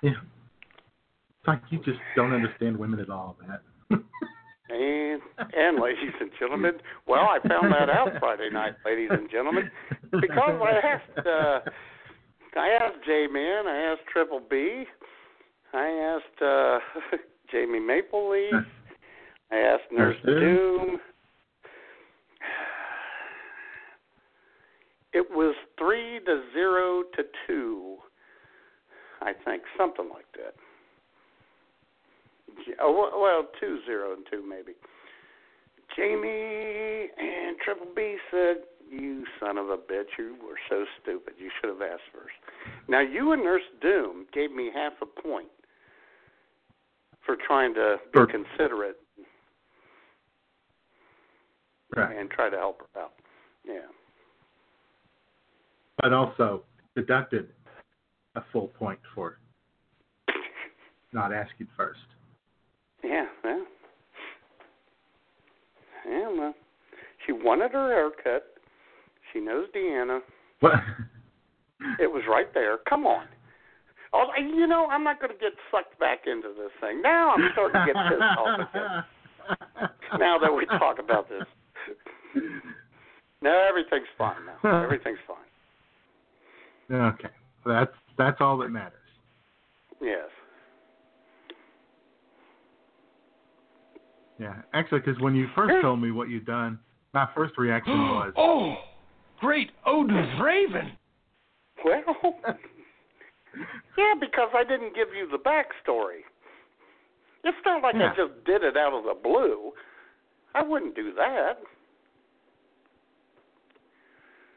Yeah. 0.02 0.10
It's 0.10 1.48
like 1.48 1.62
you 1.70 1.78
just 1.78 1.98
don't 2.14 2.32
understand 2.32 2.76
women 2.76 3.00
at 3.00 3.08
all, 3.08 3.36
Matt. 3.46 3.62
And 4.72 5.20
and 5.52 5.78
ladies 5.78 6.14
and 6.18 6.30
gentlemen, 6.38 6.72
well, 7.06 7.28
I 7.28 7.46
found 7.46 7.70
that 7.72 7.90
out 7.90 8.08
Friday 8.18 8.48
night, 8.50 8.72
ladies 8.86 9.10
and 9.10 9.30
gentlemen, 9.30 9.70
because 10.10 10.60
I 10.62 10.80
asked 10.86 11.26
uh, 11.26 11.60
I 12.58 12.68
asked 12.80 13.04
J 13.04 13.26
Man, 13.30 13.66
I 13.66 13.92
asked 13.92 14.06
Triple 14.10 14.40
B, 14.48 14.84
I 15.74 15.88
asked 16.16 16.42
uh, 16.42 16.78
Jamie 17.52 17.80
Maple 17.80 18.30
Leaf, 18.30 18.64
I 19.50 19.56
asked 19.56 19.92
Nurse. 19.92 20.16
Doom. 20.24 20.98
It 25.12 25.26
was 25.30 25.54
three 25.78 26.20
to 26.24 26.42
zero 26.54 27.02
to 27.14 27.22
two, 27.46 27.96
I 29.20 29.32
think, 29.44 29.62
something 29.76 30.08
like 30.10 30.24
that. 30.36 30.54
Oh, 32.80 33.10
well, 33.20 33.48
two 33.60 33.78
zero 33.86 34.12
and 34.14 34.24
two 34.30 34.42
maybe. 34.46 34.72
Jamie 35.96 37.10
and 37.18 37.56
Triple 37.64 37.88
B 37.94 38.16
said, 38.30 38.62
"You 38.90 39.24
son 39.40 39.58
of 39.58 39.68
a 39.68 39.76
bitch! 39.76 40.16
You 40.18 40.36
were 40.42 40.58
so 40.70 40.84
stupid. 41.02 41.34
You 41.38 41.50
should 41.60 41.68
have 41.70 41.82
asked 41.82 42.02
first. 42.12 42.34
Now 42.88 43.00
you 43.00 43.32
and 43.32 43.42
Nurse 43.44 43.62
Doom 43.80 44.26
gave 44.32 44.52
me 44.52 44.70
half 44.74 44.94
a 45.02 45.06
point 45.06 45.48
for 47.24 47.36
trying 47.46 47.74
to 47.74 47.96
be 48.12 48.18
For- 48.20 48.26
considerate 48.26 48.98
Right. 51.94 52.16
and 52.16 52.30
try 52.30 52.48
to 52.48 52.56
help 52.56 52.80
her 52.94 53.00
out. 53.02 53.12
Yeah, 53.64 53.86
But 55.98 56.12
also 56.14 56.64
deducted 56.96 57.54
a 58.34 58.40
full 58.50 58.68
point 58.68 58.98
for 59.14 59.38
not 61.12 61.32
asking 61.34 61.66
first. 61.76 62.00
Yeah, 63.04 63.26
yeah, 63.44 63.58
yeah. 66.08 66.28
Well, 66.28 66.54
she 67.26 67.32
wanted 67.32 67.72
her 67.72 67.88
haircut. 67.88 68.44
She 69.32 69.40
knows 69.40 69.66
Deanna. 69.74 70.20
What? 70.60 70.74
It 71.98 72.10
was 72.10 72.22
right 72.28 72.52
there. 72.54 72.78
Come 72.88 73.06
on. 73.06 73.26
Oh, 74.12 74.26
you 74.38 74.66
know, 74.66 74.86
I'm 74.90 75.04
not 75.04 75.20
going 75.20 75.32
to 75.32 75.38
get 75.38 75.52
sucked 75.70 75.98
back 75.98 76.26
into 76.26 76.48
this 76.48 76.70
thing. 76.80 77.00
Now 77.00 77.32
I'm 77.34 77.48
starting 77.52 77.80
to 77.80 77.86
get 77.86 77.96
pissed 78.10 78.22
off 78.38 78.60
again. 78.68 80.20
Now 80.20 80.38
that 80.38 80.52
we 80.52 80.66
talk 80.66 80.98
about 80.98 81.28
this. 81.28 81.44
No, 83.40 83.66
everything's 83.68 84.06
fine 84.16 84.36
now. 84.62 84.84
Everything's 84.84 85.18
fine. 85.26 85.36
Okay. 86.92 87.28
That's 87.64 87.92
that's 88.18 88.36
all 88.40 88.58
that 88.58 88.68
matters. 88.68 88.98
Yes. 90.02 90.28
Yeah. 94.42 94.54
Actually, 94.74 95.00
because 95.00 95.20
when 95.20 95.34
you 95.36 95.46
first 95.54 95.72
told 95.82 96.00
me 96.02 96.10
what 96.10 96.28
you'd 96.28 96.46
done, 96.46 96.78
my 97.14 97.28
first 97.34 97.56
reaction 97.58 97.92
was, 97.96 98.32
Oh, 98.36 98.74
great 99.40 99.70
Odin's 99.86 100.40
Raven. 100.42 100.92
Well, 101.84 102.02
yeah, 103.96 104.14
because 104.20 104.48
I 104.54 104.64
didn't 104.64 104.94
give 104.94 105.08
you 105.16 105.28
the 105.30 105.38
backstory. 105.38 106.20
It's 107.44 107.56
not 107.64 107.82
like 107.82 107.94
Yeah. 107.96 108.12
I 108.12 108.16
just 108.16 108.44
did 108.44 108.62
it 108.64 108.76
out 108.76 108.92
of 108.92 109.04
the 109.04 109.14
blue. 109.20 109.72
I 110.54 110.62
wouldn't 110.62 110.94
do 110.96 111.12
that. 111.14 111.54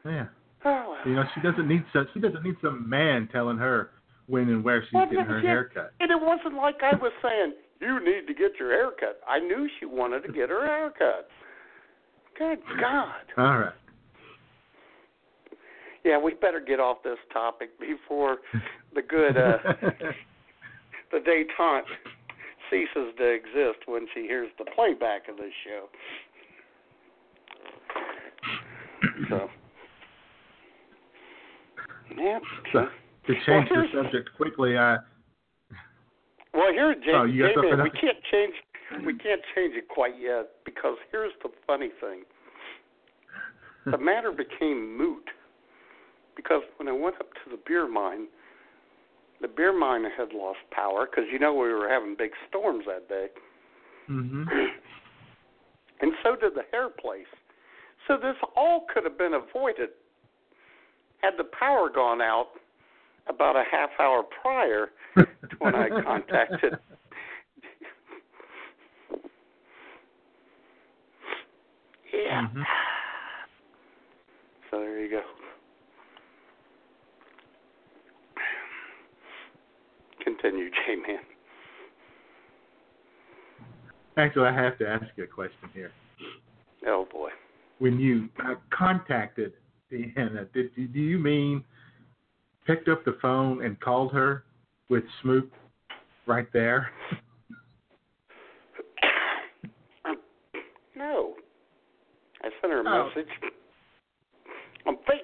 yeah. 0.04 0.26
Oh, 0.64 0.96
well. 0.96 1.08
You 1.08 1.14
know, 1.14 1.22
she 1.32 1.40
doesn't 1.42 1.68
need 1.68 1.84
some. 1.92 2.08
She 2.12 2.18
doesn't 2.18 2.42
need 2.42 2.56
some 2.60 2.88
man 2.88 3.28
telling 3.30 3.56
her 3.58 3.90
when 4.26 4.48
and 4.48 4.64
where 4.64 4.82
she's 4.82 4.94
Well, 4.94 5.04
getting 5.04 5.24
her 5.24 5.38
yeah, 5.38 5.48
hair 5.48 5.70
cut. 5.72 5.92
And 6.00 6.10
it 6.10 6.18
wasn't 6.20 6.54
like 6.54 6.76
I 6.82 6.96
was 6.96 7.12
saying, 7.22 7.52
you 7.80 8.04
need 8.04 8.26
to 8.26 8.34
get 8.34 8.52
your 8.58 8.70
hair 8.70 8.90
cut. 8.98 9.20
I 9.28 9.38
knew 9.38 9.68
she 9.78 9.86
wanted 9.86 10.22
to 10.22 10.32
get 10.32 10.48
her 10.48 10.64
hair 10.64 10.92
cut. 10.96 11.28
Good 12.38 12.58
God. 12.80 13.14
All 13.36 13.58
right. 13.58 13.72
Yeah, 16.04 16.18
we 16.18 16.34
better 16.34 16.60
get 16.60 16.78
off 16.78 16.98
this 17.02 17.18
topic 17.32 17.70
before 17.80 18.38
the 18.94 19.02
good, 19.02 19.36
uh, 19.36 19.58
the 21.10 21.18
detente 21.18 21.82
ceases 22.70 23.12
to 23.18 23.24
exist 23.24 23.86
when 23.86 24.06
she 24.14 24.22
hears 24.22 24.48
the 24.58 24.64
playback 24.74 25.28
of 25.28 25.36
this 25.36 25.52
show. 25.64 25.86
So, 29.28 29.48
yeah. 32.16 32.38
So, 32.72 32.86
to 33.26 33.34
change 33.46 33.68
Well, 33.70 33.82
the 33.82 34.02
subject 34.04 34.30
quickly, 34.36 34.78
I 34.78 34.98
Well, 36.56 36.72
here, 36.72 36.94
Jamie, 36.94 37.14
Oh, 37.14 37.26
Jamie, 37.26 37.82
we 37.82 37.90
can't 37.90 38.18
change. 38.32 38.54
We 39.04 39.14
can't 39.18 39.42
change 39.54 39.74
it 39.74 39.88
quite 39.88 40.14
yet 40.18 40.50
because 40.64 40.96
here's 41.10 41.32
the 41.42 41.50
funny 41.66 41.90
thing: 42.00 42.22
the 43.84 43.98
matter 43.98 44.32
became 44.32 44.96
moot 44.96 45.28
because 46.34 46.62
when 46.78 46.88
I 46.88 46.92
went 46.92 47.16
up 47.16 47.28
to 47.44 47.50
the 47.50 47.58
beer 47.66 47.88
mine, 47.88 48.28
the 49.40 49.48
beer 49.48 49.76
mine 49.76 50.04
had 50.16 50.32
lost 50.32 50.60
power 50.70 51.06
because 51.06 51.24
you 51.30 51.38
know 51.38 51.52
we 51.52 51.68
were 51.68 51.88
having 51.88 52.14
big 52.16 52.30
storms 52.48 52.84
that 52.86 53.08
day, 53.08 53.26
mm-hmm. 54.08 54.44
and 56.00 56.12
so 56.22 56.36
did 56.36 56.54
the 56.54 56.64
hair 56.70 56.88
place. 56.88 57.26
So 58.08 58.16
this 58.16 58.36
all 58.56 58.86
could 58.92 59.04
have 59.04 59.18
been 59.18 59.34
avoided 59.34 59.90
had 61.22 61.32
the 61.38 61.50
power 61.58 61.90
gone 61.92 62.20
out 62.20 62.50
about 63.28 63.56
a 63.56 63.64
half 63.70 63.90
hour 63.98 64.22
prior 64.42 64.88
to 65.16 65.26
when 65.58 65.74
I 65.74 65.88
contacted 66.02 66.74
Yeah. 72.12 72.46
Mhm. 72.54 72.64
So 74.70 74.78
there 74.80 75.00
you 75.00 75.10
go. 75.10 75.22
Continue, 80.24 80.70
J 80.70 80.96
Man. 80.96 81.18
Actually, 84.16 84.48
I 84.48 84.52
have 84.52 84.78
to 84.78 84.88
ask 84.88 85.04
you 85.16 85.24
a 85.24 85.26
question 85.26 85.68
here. 85.74 85.92
Oh 86.86 87.06
boy. 87.10 87.30
When 87.78 87.98
you 88.00 88.28
uh, 88.44 88.54
contacted 88.70 89.52
Deanna, 89.92 90.50
did 90.52 90.74
do 90.74 91.00
you 91.00 91.18
mean 91.18 91.62
picked 92.66 92.88
up 92.88 93.04
the 93.04 93.16
phone 93.22 93.64
and 93.64 93.78
called 93.80 94.12
her 94.12 94.44
with 94.88 95.04
Schmoop 95.22 95.48
right 96.26 96.46
there? 96.52 96.90
No. 100.96 101.34
I 102.42 102.48
sent 102.60 102.72
her 102.72 102.80
a 102.80 102.84
Oh. 102.88 103.08
message 103.08 103.28
on 104.86 104.96
face 105.06 105.22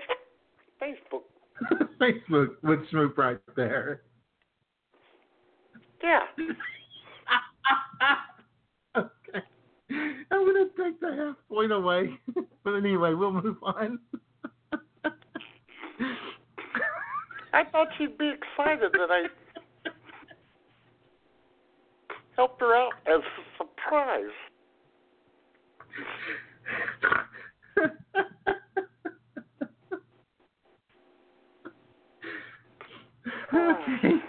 Facebook. 0.80 1.22
Facebook 2.00 2.56
with 2.62 2.80
Schmoop 2.90 3.16
right 3.16 3.38
there. 3.56 4.02
Yeah. 6.02 6.20
okay. 8.96 9.42
I'm 10.30 10.46
gonna 10.46 10.66
take 10.76 11.00
the 11.00 11.14
half 11.16 11.36
point 11.48 11.72
away. 11.72 12.18
but 12.64 12.74
anyway, 12.74 13.14
we'll 13.14 13.32
move 13.32 13.56
on. 13.62 13.98
I 17.52 17.64
thought 17.64 17.88
she'd 17.98 18.16
be 18.16 18.30
excited 18.30 18.92
that 18.92 19.10
I 19.10 19.26
helped 22.36 22.60
her 22.60 22.74
out 22.74 22.92
as 23.06 23.20
a 23.20 23.42
surprise. 23.58 24.30
okay. 33.54 34.22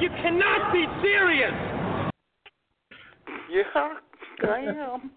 You 0.00 0.08
cannot 0.10 0.72
be 0.72 0.84
serious! 1.02 1.52
Yeah, 3.50 3.94
I 4.42 4.58
am. 4.60 5.10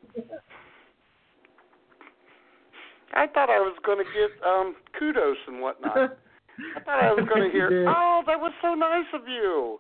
I 3.14 3.28
thought 3.28 3.50
I 3.50 3.60
was 3.60 3.76
going 3.86 3.98
to 3.98 4.04
get 4.04 4.48
um 4.48 4.76
kudos 4.98 5.38
and 5.48 5.62
whatnot. 5.62 5.98
I 6.76 6.80
thought 6.82 7.00
I 7.04 7.14
was 7.14 7.28
going 7.28 7.44
to 7.52 7.52
hear, 7.52 7.88
"Oh, 7.88 8.22
that 8.28 8.40
was 8.40 8.52
so 8.62 8.74
nice 8.76 9.06
of 9.14 9.28
you." 9.28 9.80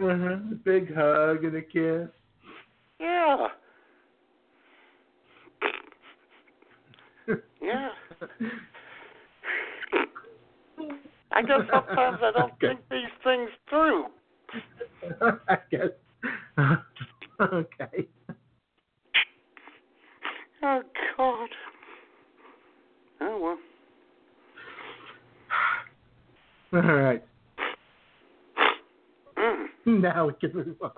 uh-huh. 0.00 0.54
Big 0.64 0.94
hug 0.94 1.44
and 1.44 1.56
a 1.56 1.62
kiss. 1.62 2.08
Yeah. 3.00 3.48
Yeah. 7.60 7.90
I 11.32 11.42
guess 11.42 11.60
sometimes 11.70 12.18
I 12.22 12.30
don't 12.32 12.52
Okay. 12.52 12.68
think 12.68 12.80
these 12.90 13.12
things 13.22 13.50
through. 13.68 14.06
I 15.48 15.58
guess. 15.70 15.90
okay. 17.40 18.08
Oh 20.62 20.82
God. 21.16 21.48
Oh 23.20 23.56
well. 26.72 26.82
All 26.84 26.94
right. 26.94 27.24
Mm. 29.38 29.66
Now 30.02 30.26
we 30.26 30.34
can 30.34 30.54
move 30.54 30.76
on 30.82 30.92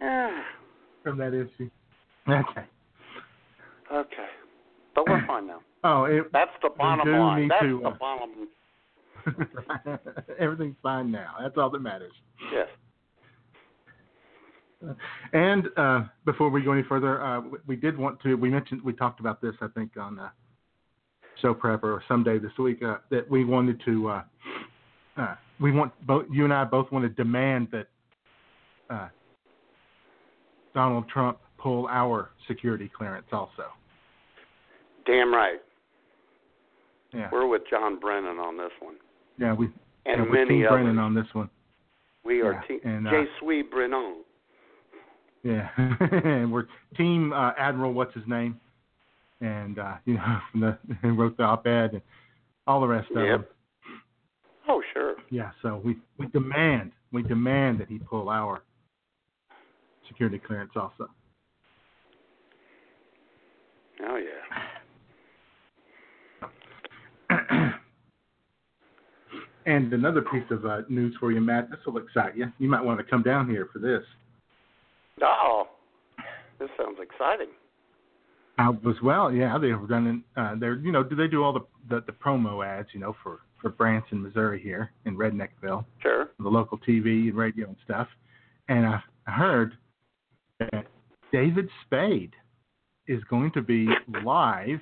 Yeah. 0.00 0.42
from 1.02 1.18
that 1.18 1.34
issue. 1.34 1.68
Okay. 2.28 2.64
Okay. 3.92 4.28
But 4.94 5.08
we're 5.08 5.26
fine 5.26 5.46
now. 5.46 5.60
Oh, 5.86 6.04
it, 6.04 6.32
That's 6.32 6.50
the 6.62 6.70
bottom 6.70 7.12
line. 7.12 7.48
That's 7.48 7.62
to, 7.62 7.80
the 7.82 7.88
uh, 7.88 7.94
bottom. 7.98 8.48
everything's 10.38 10.76
fine 10.82 11.10
now. 11.10 11.34
That's 11.42 11.58
all 11.58 11.68
that 11.68 11.80
matters. 11.80 12.14
Yes. 12.50 12.68
And 15.32 15.68
uh, 15.76 16.04
before 16.24 16.48
we 16.50 16.62
go 16.62 16.72
any 16.72 16.82
further, 16.82 17.22
uh, 17.22 17.40
we- 17.40 17.58
we 17.66 17.76
did 17.76 17.96
want 17.98 18.20
to. 18.22 18.34
We 18.36 18.50
mentioned 18.50 18.82
we 18.82 18.92
talked 18.92 19.20
about 19.20 19.40
this, 19.40 19.54
I 19.60 19.68
think, 19.68 19.96
on 19.96 20.18
uh, 20.18 20.30
show 21.40 21.54
prep 21.54 21.82
or 21.84 22.02
someday 22.08 22.38
this 22.38 22.56
week 22.58 22.82
uh, 22.82 22.98
that 23.10 23.28
we 23.30 23.44
wanted 23.44 23.80
to. 23.84 24.08
Uh, 24.08 24.22
uh, 25.16 25.34
we 25.60 25.72
want 25.72 25.92
both 26.06 26.26
you 26.30 26.44
and 26.44 26.52
I 26.52 26.64
both 26.64 26.90
want 26.92 27.04
to 27.04 27.08
demand 27.08 27.68
that 27.72 27.86
uh, 28.90 29.08
Donald 30.74 31.08
Trump 31.08 31.38
pull 31.58 31.86
our 31.88 32.30
security 32.48 32.90
clearance 32.94 33.26
also. 33.32 33.66
Damn 35.06 35.32
right. 35.32 35.60
Yeah, 37.12 37.28
We're 37.30 37.46
with 37.46 37.62
John 37.70 38.00
Brennan 38.00 38.38
on 38.38 38.56
this 38.56 38.72
one. 38.80 38.96
yeah, 39.38 39.54
we 39.54 39.66
And 40.04 40.24
yeah, 40.24 40.32
many 40.32 40.48
Team 40.48 40.66
others. 40.66 40.68
Brennan 40.70 40.98
on 40.98 41.14
this 41.14 41.26
one. 41.32 41.48
We 42.24 42.40
are 42.40 42.52
Yeah, 42.54 42.60
team 42.62 42.80
and, 42.84 43.06
uh, 43.06 43.10
J. 43.10 43.24
Sui 43.38 43.62
Brennan. 43.62 44.23
Yeah, 45.44 45.68
and 45.76 46.50
we're 46.52 46.64
team 46.96 47.32
uh, 47.32 47.52
Admiral. 47.58 47.92
What's 47.92 48.14
his 48.14 48.24
name? 48.26 48.58
And 49.40 49.78
uh, 49.78 49.94
you 50.06 50.14
know, 50.14 50.38
from 50.50 50.60
the 50.60 50.78
who 51.02 51.14
wrote 51.14 51.36
the 51.36 51.42
op-ed 51.44 51.92
and 51.92 52.02
all 52.66 52.80
the 52.80 52.88
rest 52.88 53.10
of 53.10 53.16
them. 53.16 53.44
Oh 54.68 54.82
sure. 54.94 55.16
Yeah, 55.30 55.50
so 55.62 55.80
we 55.84 55.96
we 56.18 56.26
demand 56.28 56.92
we 57.12 57.22
demand 57.22 57.78
that 57.80 57.88
he 57.88 57.98
pull 57.98 58.30
our 58.30 58.62
security 60.08 60.40
clearance 60.44 60.72
also. 60.74 61.08
Oh 64.02 64.16
yeah. 64.16 64.30
and 69.66 69.92
another 69.92 70.22
piece 70.22 70.50
of 70.50 70.64
uh, 70.64 70.80
news 70.88 71.14
for 71.20 71.32
you, 71.32 71.40
Matt. 71.40 71.70
This 71.70 71.80
will 71.86 71.98
excite 71.98 72.34
you. 72.34 72.46
You 72.58 72.68
might 72.70 72.82
want 72.82 72.98
to 72.98 73.04
come 73.04 73.22
down 73.22 73.48
here 73.48 73.68
for 73.70 73.78
this. 73.78 74.02
Oh. 75.22 75.68
This 76.58 76.68
sounds 76.78 76.98
exciting. 77.02 77.48
Uh, 78.58 78.70
as 78.88 78.94
well, 79.02 79.32
yeah, 79.32 79.58
they 79.58 79.72
were 79.72 79.86
running. 79.86 80.22
Uh, 80.36 80.54
they're 80.58 80.76
you 80.76 80.92
know, 80.92 81.02
do 81.02 81.16
they 81.16 81.26
do 81.26 81.42
all 81.42 81.52
the, 81.52 81.60
the 81.88 82.02
the 82.06 82.12
promo 82.12 82.64
ads, 82.64 82.88
you 82.92 83.00
know, 83.00 83.16
for 83.22 83.40
for 83.60 83.70
Branson, 83.70 84.22
Missouri 84.22 84.60
here 84.62 84.92
in 85.06 85.16
Redneckville, 85.16 85.84
Sure. 86.00 86.30
the 86.38 86.48
local 86.48 86.78
TV 86.78 87.28
and 87.28 87.34
radio 87.34 87.66
and 87.66 87.76
stuff. 87.84 88.06
And 88.68 88.86
I 88.86 89.02
I 89.26 89.32
heard 89.32 89.72
that 90.60 90.86
David 91.32 91.68
Spade 91.84 92.34
is 93.08 93.22
going 93.24 93.50
to 93.52 93.62
be 93.62 93.88
live 94.22 94.80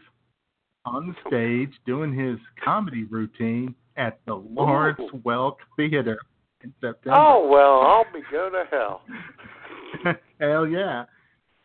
on 0.85 1.09
the 1.09 1.15
stage 1.29 1.73
doing 1.87 2.13
his 2.13 2.39
comedy 2.63 3.05
routine 3.05 3.75
at 3.97 4.21
the 4.27 4.35
Lawrence. 4.35 5.01
Welk 5.25 5.57
Theater 5.79 6.19
in 6.63 6.75
September. 6.83 7.17
Oh 7.19 7.49
well, 7.49 7.81
I'll 7.81 8.13
be 8.13 8.21
go 8.31 8.51
to 8.51 8.65
hell. 8.71 9.01
Hell 10.41 10.67
yeah. 10.67 11.05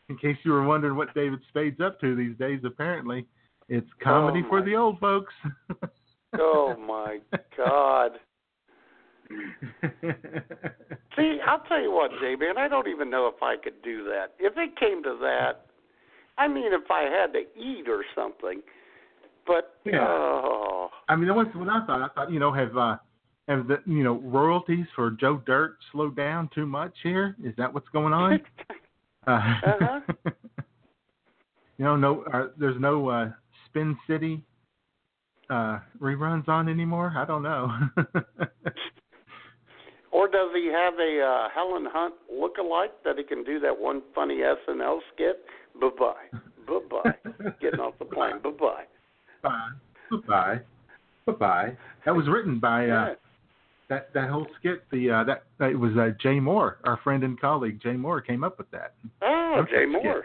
In 0.10 0.18
case 0.18 0.38
you 0.44 0.52
were 0.52 0.64
wondering 0.64 0.96
what 0.96 1.14
David 1.14 1.40
Spade's 1.50 1.82
up 1.82 2.00
to 2.02 2.16
these 2.16 2.38
days, 2.38 2.62
apparently 2.64 3.26
it's 3.68 3.90
comedy 4.02 4.42
Oh, 4.46 4.50
for 4.50 4.64
the 4.64 4.76
old 4.76 5.00
folks. 5.00 5.34
Oh 6.40 6.76
my 6.78 7.20
God. 7.56 8.12
See, 11.16 11.38
I'll 11.48 11.64
tell 11.68 11.82
you 11.82 11.92
what, 11.92 12.12
J 12.22 12.36
man, 12.36 12.58
I 12.58 12.68
don't 12.68 12.88
even 12.88 13.10
know 13.10 13.28
if 13.28 13.42
I 13.42 13.56
could 13.62 13.82
do 13.82 14.04
that. 14.06 14.34
If 14.38 14.54
it 14.58 14.78
came 14.78 15.02
to 15.04 15.18
that, 15.22 15.66
I 16.38 16.48
mean, 16.48 16.74
if 16.74 16.92
I 16.92 17.04
had 17.04 17.34
to 17.34 17.40
eat 17.60 17.88
or 17.88 18.04
something. 18.16 18.62
But 19.46 19.78
Yeah. 19.86 20.06
oh, 20.06 20.90
I 21.08 21.16
mean, 21.16 21.28
that 21.28 21.36
was 21.36 21.48
what 21.56 21.70
I 21.70 21.86
thought. 21.86 22.02
I 22.02 22.08
thought, 22.14 22.32
you 22.32 22.40
know, 22.40 22.52
have 22.52 22.76
uh, 22.78 22.98
have 23.48 23.68
the 23.68 23.82
you 23.86 24.04
know 24.04 24.20
royalties 24.24 24.86
for 24.96 25.12
Joe 25.12 25.42
Dirt 25.46 25.78
slowed 25.92 26.16
down 26.16 26.50
too 26.54 26.66
much 26.66 26.94
here? 27.04 27.36
Is 27.44 27.54
that 27.58 27.74
what's 27.74 27.90
going 27.90 28.14
on? 28.14 28.34
Uh, 28.34 28.40
Uh-huh. 29.28 30.00
you 31.78 31.84
know, 31.86 31.98
no, 31.98 32.24
uh, 32.34 32.48
there's 32.58 32.80
no 32.80 33.10
uh, 33.10 33.30
Spin 33.66 33.98
City 34.08 34.42
uh, 35.50 35.80
reruns 36.02 36.48
on 36.48 36.70
anymore. 36.70 37.14
I 37.16 37.26
don't 37.26 37.44
know. 37.44 37.70
or 40.12 40.30
does 40.30 40.52
he 40.56 40.68
have 40.68 40.94
a 40.94 41.22
uh, 41.22 41.50
Helen 41.54 41.88
Hunt 41.92 42.14
look-alike 42.32 42.94
that 43.04 43.18
he 43.18 43.24
can 43.24 43.44
do 43.44 43.60
that 43.60 43.78
one 43.78 44.02
funny 44.16 44.38
SNL 44.38 45.00
skit? 45.14 45.44
Bye 45.80 45.90
bye, 46.00 46.40
bye 46.66 46.80
bye, 46.90 47.32
getting 47.62 47.80
off 47.80 47.94
the 48.00 48.06
plane. 48.06 48.40
Bye 48.42 48.50
bye. 48.52 48.86
Bye. 49.44 49.70
Bye. 50.28 50.62
Bye. 51.26 51.34
Bye. 51.34 51.78
That 52.06 52.16
was 52.16 52.28
written 52.30 52.60
by 52.60 52.86
uh, 52.86 52.88
Yeah. 52.88 53.14
That 53.90 54.14
that 54.14 54.30
whole 54.30 54.48
skit. 54.60 54.84
The 54.92 55.10
uh, 55.10 55.24
that, 55.24 55.44
that 55.60 55.72
it 55.72 55.80
was 55.80 55.92
uh, 55.98 56.10
Jay 56.22 56.40
Mohr, 56.40 56.76
our 56.84 57.00
friend 57.04 57.24
and 57.24 57.40
colleague 57.40 57.80
Jay 57.82 57.94
Mohr, 57.94 58.26
came 58.26 58.44
up 58.44 58.58
with 58.58 58.70
that. 58.72 58.96
Oh, 59.22 59.66
Jay. 59.70 59.86
Mohr. 59.86 60.24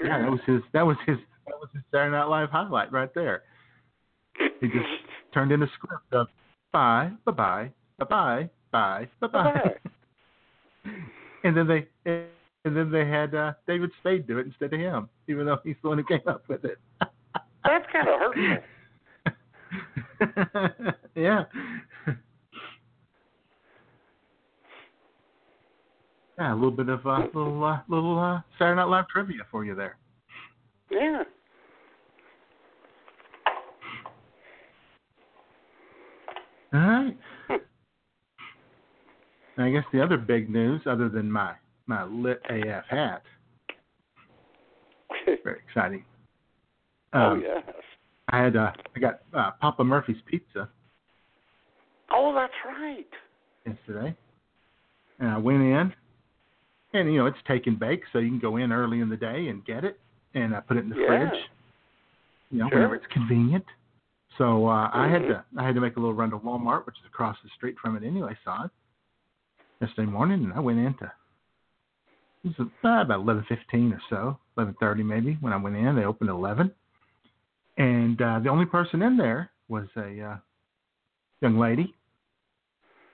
Yeah, 0.00 0.22
that 0.22 0.30
was 0.30 0.40
his. 0.46 0.60
That 0.72 0.86
was 0.86 0.96
his. 1.06 1.16
That 1.46 1.56
was 1.58 1.68
his 1.72 1.82
Saturday 1.90 2.12
Night 2.12 2.24
Live 2.24 2.50
highlight 2.50 2.92
right 2.92 3.12
there. 3.14 3.42
He 4.60 4.68
just 4.68 4.86
turned 5.32 5.52
in 5.52 5.62
a 5.62 5.66
script 5.74 6.12
of 6.12 6.28
bye, 6.72 7.10
bye, 7.24 7.32
bye, 7.32 7.70
bye, 7.98 8.04
bye, 8.06 8.50
bye, 8.72 9.08
bye, 9.20 9.28
bye, 9.28 9.74
and 11.44 11.56
then 11.56 11.66
they 11.66 11.88
and 12.64 12.76
then 12.76 12.90
they 12.90 13.06
had 13.06 13.34
uh, 13.34 13.52
David 13.66 13.90
Spade 14.00 14.26
do 14.26 14.38
it 14.38 14.46
instead 14.46 14.72
of 14.72 14.80
him, 14.80 15.08
even 15.28 15.46
though 15.46 15.58
he's 15.64 15.76
the 15.82 15.88
one 15.88 15.98
who 15.98 16.04
came 16.04 16.26
up 16.26 16.44
with 16.48 16.64
it. 16.64 16.78
That's 17.64 17.86
kind 17.92 18.08
of 18.08 18.20
hurtful. 18.20 18.56
yeah. 21.14 21.44
Yeah, 26.38 26.52
a 26.52 26.54
little 26.54 26.70
bit 26.72 26.88
of 26.88 27.06
uh, 27.06 27.20
little 27.32 27.62
uh, 27.64 27.80
little 27.88 28.18
uh, 28.18 28.40
Saturday 28.58 28.76
Night 28.76 28.88
Live 28.88 29.06
trivia 29.08 29.42
for 29.50 29.64
you 29.64 29.74
there. 29.74 29.96
Yeah. 30.90 31.22
All 36.72 36.80
right. 36.80 37.16
I 39.56 39.70
guess 39.70 39.84
the 39.92 40.02
other 40.02 40.16
big 40.16 40.50
news, 40.50 40.82
other 40.86 41.08
than 41.08 41.30
my 41.30 41.54
my 41.86 42.04
lit 42.04 42.40
AF 42.50 42.84
hat, 42.88 43.22
very 45.44 45.60
exciting. 45.68 46.04
oh 47.12 47.18
Um, 47.32 47.42
yes. 47.42 47.62
I 48.30 48.42
had 48.42 48.56
uh, 48.56 48.72
I 48.96 48.98
got 48.98 49.20
uh, 49.32 49.52
Papa 49.60 49.84
Murphy's 49.84 50.16
pizza 50.26 50.68
Oh, 52.12 52.32
that's 52.34 52.52
right. 52.66 53.06
yesterday, 53.66 54.14
and 55.20 55.28
I 55.30 55.38
went 55.38 55.62
in, 55.62 55.92
and 56.94 57.12
you 57.12 57.18
know 57.18 57.26
it's 57.26 57.36
take 57.46 57.66
and 57.66 57.78
bake, 57.78 58.02
so 58.12 58.18
you 58.18 58.30
can 58.30 58.38
go 58.38 58.56
in 58.56 58.72
early 58.72 59.00
in 59.00 59.10
the 59.10 59.16
day 59.16 59.48
and 59.48 59.64
get 59.64 59.84
it, 59.84 60.00
and 60.34 60.54
I 60.54 60.60
put 60.60 60.78
it 60.78 60.84
in 60.84 60.90
the 60.90 60.96
Yeah. 60.96 61.06
fridge. 61.06 61.50
You 62.50 62.58
know, 62.60 62.68
Sure. 62.68 62.78
whenever 62.78 62.94
it's 62.94 63.06
convenient. 63.08 63.64
So 64.38 64.66
uh, 64.68 64.90
I 64.92 65.08
had 65.08 65.22
to 65.28 65.44
I 65.58 65.64
had 65.64 65.74
to 65.74 65.80
make 65.80 65.96
a 65.96 66.00
little 66.00 66.14
run 66.14 66.30
to 66.30 66.38
Walmart, 66.38 66.86
which 66.86 66.98
is 66.98 67.06
across 67.06 67.36
the 67.42 67.50
street 67.50 67.76
from 67.78 67.96
it 67.96 68.02
anyway. 68.02 68.36
Saw 68.44 68.64
it 68.64 68.70
yesterday 69.80 70.10
morning, 70.10 70.44
and 70.44 70.52
I 70.52 70.60
went 70.60 70.78
into 70.78 71.10
it 72.44 72.54
was 72.58 72.68
about 72.82 73.10
eleven 73.10 73.44
fifteen 73.48 73.92
or 73.92 74.00
so, 74.10 74.38
eleven 74.56 74.74
thirty 74.78 75.02
maybe. 75.02 75.36
When 75.40 75.52
I 75.52 75.56
went 75.56 75.76
in, 75.76 75.96
they 75.96 76.04
opened 76.04 76.30
at 76.30 76.36
eleven, 76.36 76.72
and 77.78 78.20
uh, 78.20 78.40
the 78.40 78.50
only 78.50 78.66
person 78.66 79.02
in 79.02 79.16
there 79.16 79.50
was 79.68 79.86
a 79.96 80.20
uh, 80.20 80.36
young 81.40 81.58
lady, 81.58 81.94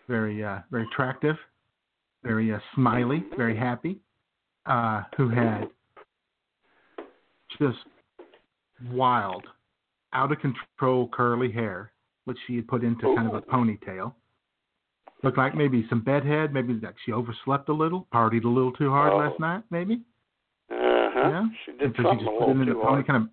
very 0.08 0.42
uh, 0.44 0.60
very 0.70 0.84
attractive, 0.84 1.36
very 2.22 2.52
uh, 2.52 2.58
smiley, 2.74 3.24
very 3.36 3.56
happy, 3.56 3.98
uh, 4.66 5.02
who 5.16 5.28
had 5.28 5.68
just 7.58 7.78
wild, 8.92 9.44
out 10.12 10.32
of 10.32 10.38
control 10.40 11.08
curly 11.12 11.50
hair, 11.50 11.92
which 12.24 12.38
she 12.46 12.56
had 12.56 12.68
put 12.68 12.82
into 12.84 13.14
kind 13.16 13.28
of 13.28 13.34
a 13.34 13.42
ponytail. 13.42 14.12
Looked 15.22 15.38
like 15.38 15.54
maybe 15.54 15.86
some 15.90 16.00
bedhead, 16.00 16.52
maybe 16.54 16.74
that 16.80 16.94
she 17.04 17.12
overslept 17.12 17.68
a 17.68 17.72
little, 17.74 18.06
partied 18.12 18.44
a 18.44 18.48
little 18.48 18.72
too 18.72 18.90
hard 18.90 19.12
Oh. 19.12 19.18
last 19.18 19.38
night, 19.38 19.62
maybe. 19.70 20.00
Uh 20.70 20.74
huh. 21.12 21.28
Yeah. 21.28 21.44
She 21.66 21.72
did 21.72 21.82
And 21.82 21.94
so 21.96 22.02
she 22.12 22.24
just 22.24 22.30
put 22.38 22.48
it 22.48 22.52
in 22.52 22.62
a 22.62 22.74
pony, 22.74 22.82
hard. 22.84 23.06
kind 23.06 23.22
of, 23.24 23.28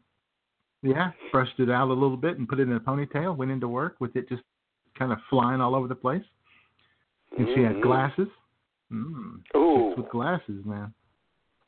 yeah, 0.83 1.11
brushed 1.31 1.59
it 1.59 1.69
out 1.69 1.89
a 1.89 1.93
little 1.93 2.17
bit 2.17 2.37
and 2.37 2.47
put 2.47 2.59
it 2.59 2.63
in 2.63 2.73
a 2.75 2.79
ponytail. 2.79 3.35
Went 3.37 3.51
into 3.51 3.67
work 3.69 3.95
with 3.99 4.15
it 4.17 4.27
just 4.27 4.43
kind 4.99 5.11
of 5.13 5.19
flying 5.29 5.61
all 5.61 5.75
over 5.75 5.87
the 5.87 5.95
place. 5.95 6.23
And 7.37 7.47
she 7.55 7.61
had 7.61 7.75
Mhm. 7.77 7.81
glasses. 7.83 8.27
Mm, 8.91 9.41
Ooh. 9.55 9.93
with 9.97 10.09
glasses, 10.09 10.63
man. 10.65 10.93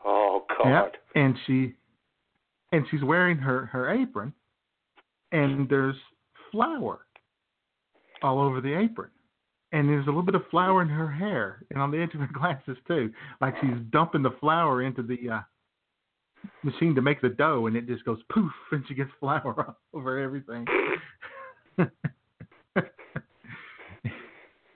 Oh 0.06 0.46
God. 0.58 0.70
Yep. 0.70 0.94
And 1.16 1.36
she, 1.46 1.74
and 2.72 2.86
she's 2.90 3.04
wearing 3.04 3.38
her 3.38 3.66
her 3.68 3.90
apron, 3.92 4.34
and 5.32 5.68
there's 5.68 5.96
flour 6.52 7.06
all 8.22 8.40
over 8.42 8.62
the 8.62 8.78
apron, 8.78 9.10
and 9.72 9.90
there's 9.90 10.06
a 10.06 10.10
little 10.10 10.24
bit 10.24 10.36
of 10.36 10.44
flour 10.50 10.82
in 10.82 10.90
her 10.90 11.12
hair 11.12 11.66
and 11.72 11.82
on 11.82 11.92
the 11.92 12.02
edge 12.02 12.14
of 12.14 12.22
her 12.22 12.30
glasses 12.34 12.78
too, 12.88 13.12
like 13.42 13.56
she's 13.62 13.78
dumping 13.92 14.24
the 14.24 14.36
flour 14.40 14.82
into 14.82 15.04
the 15.04 15.30
uh, 15.30 15.42
machine 16.64 16.96
to 16.96 17.02
make 17.02 17.22
the 17.22 17.30
dough, 17.30 17.68
and 17.68 17.76
it 17.76 17.88
just 17.88 18.06
goes 18.06 18.20
poof, 18.32 18.52
and 18.72 18.84
she 18.88 18.94
gets 18.94 19.12
flour 19.20 19.44
all 19.94 20.00
over 20.00 20.20
everything. 20.20 20.66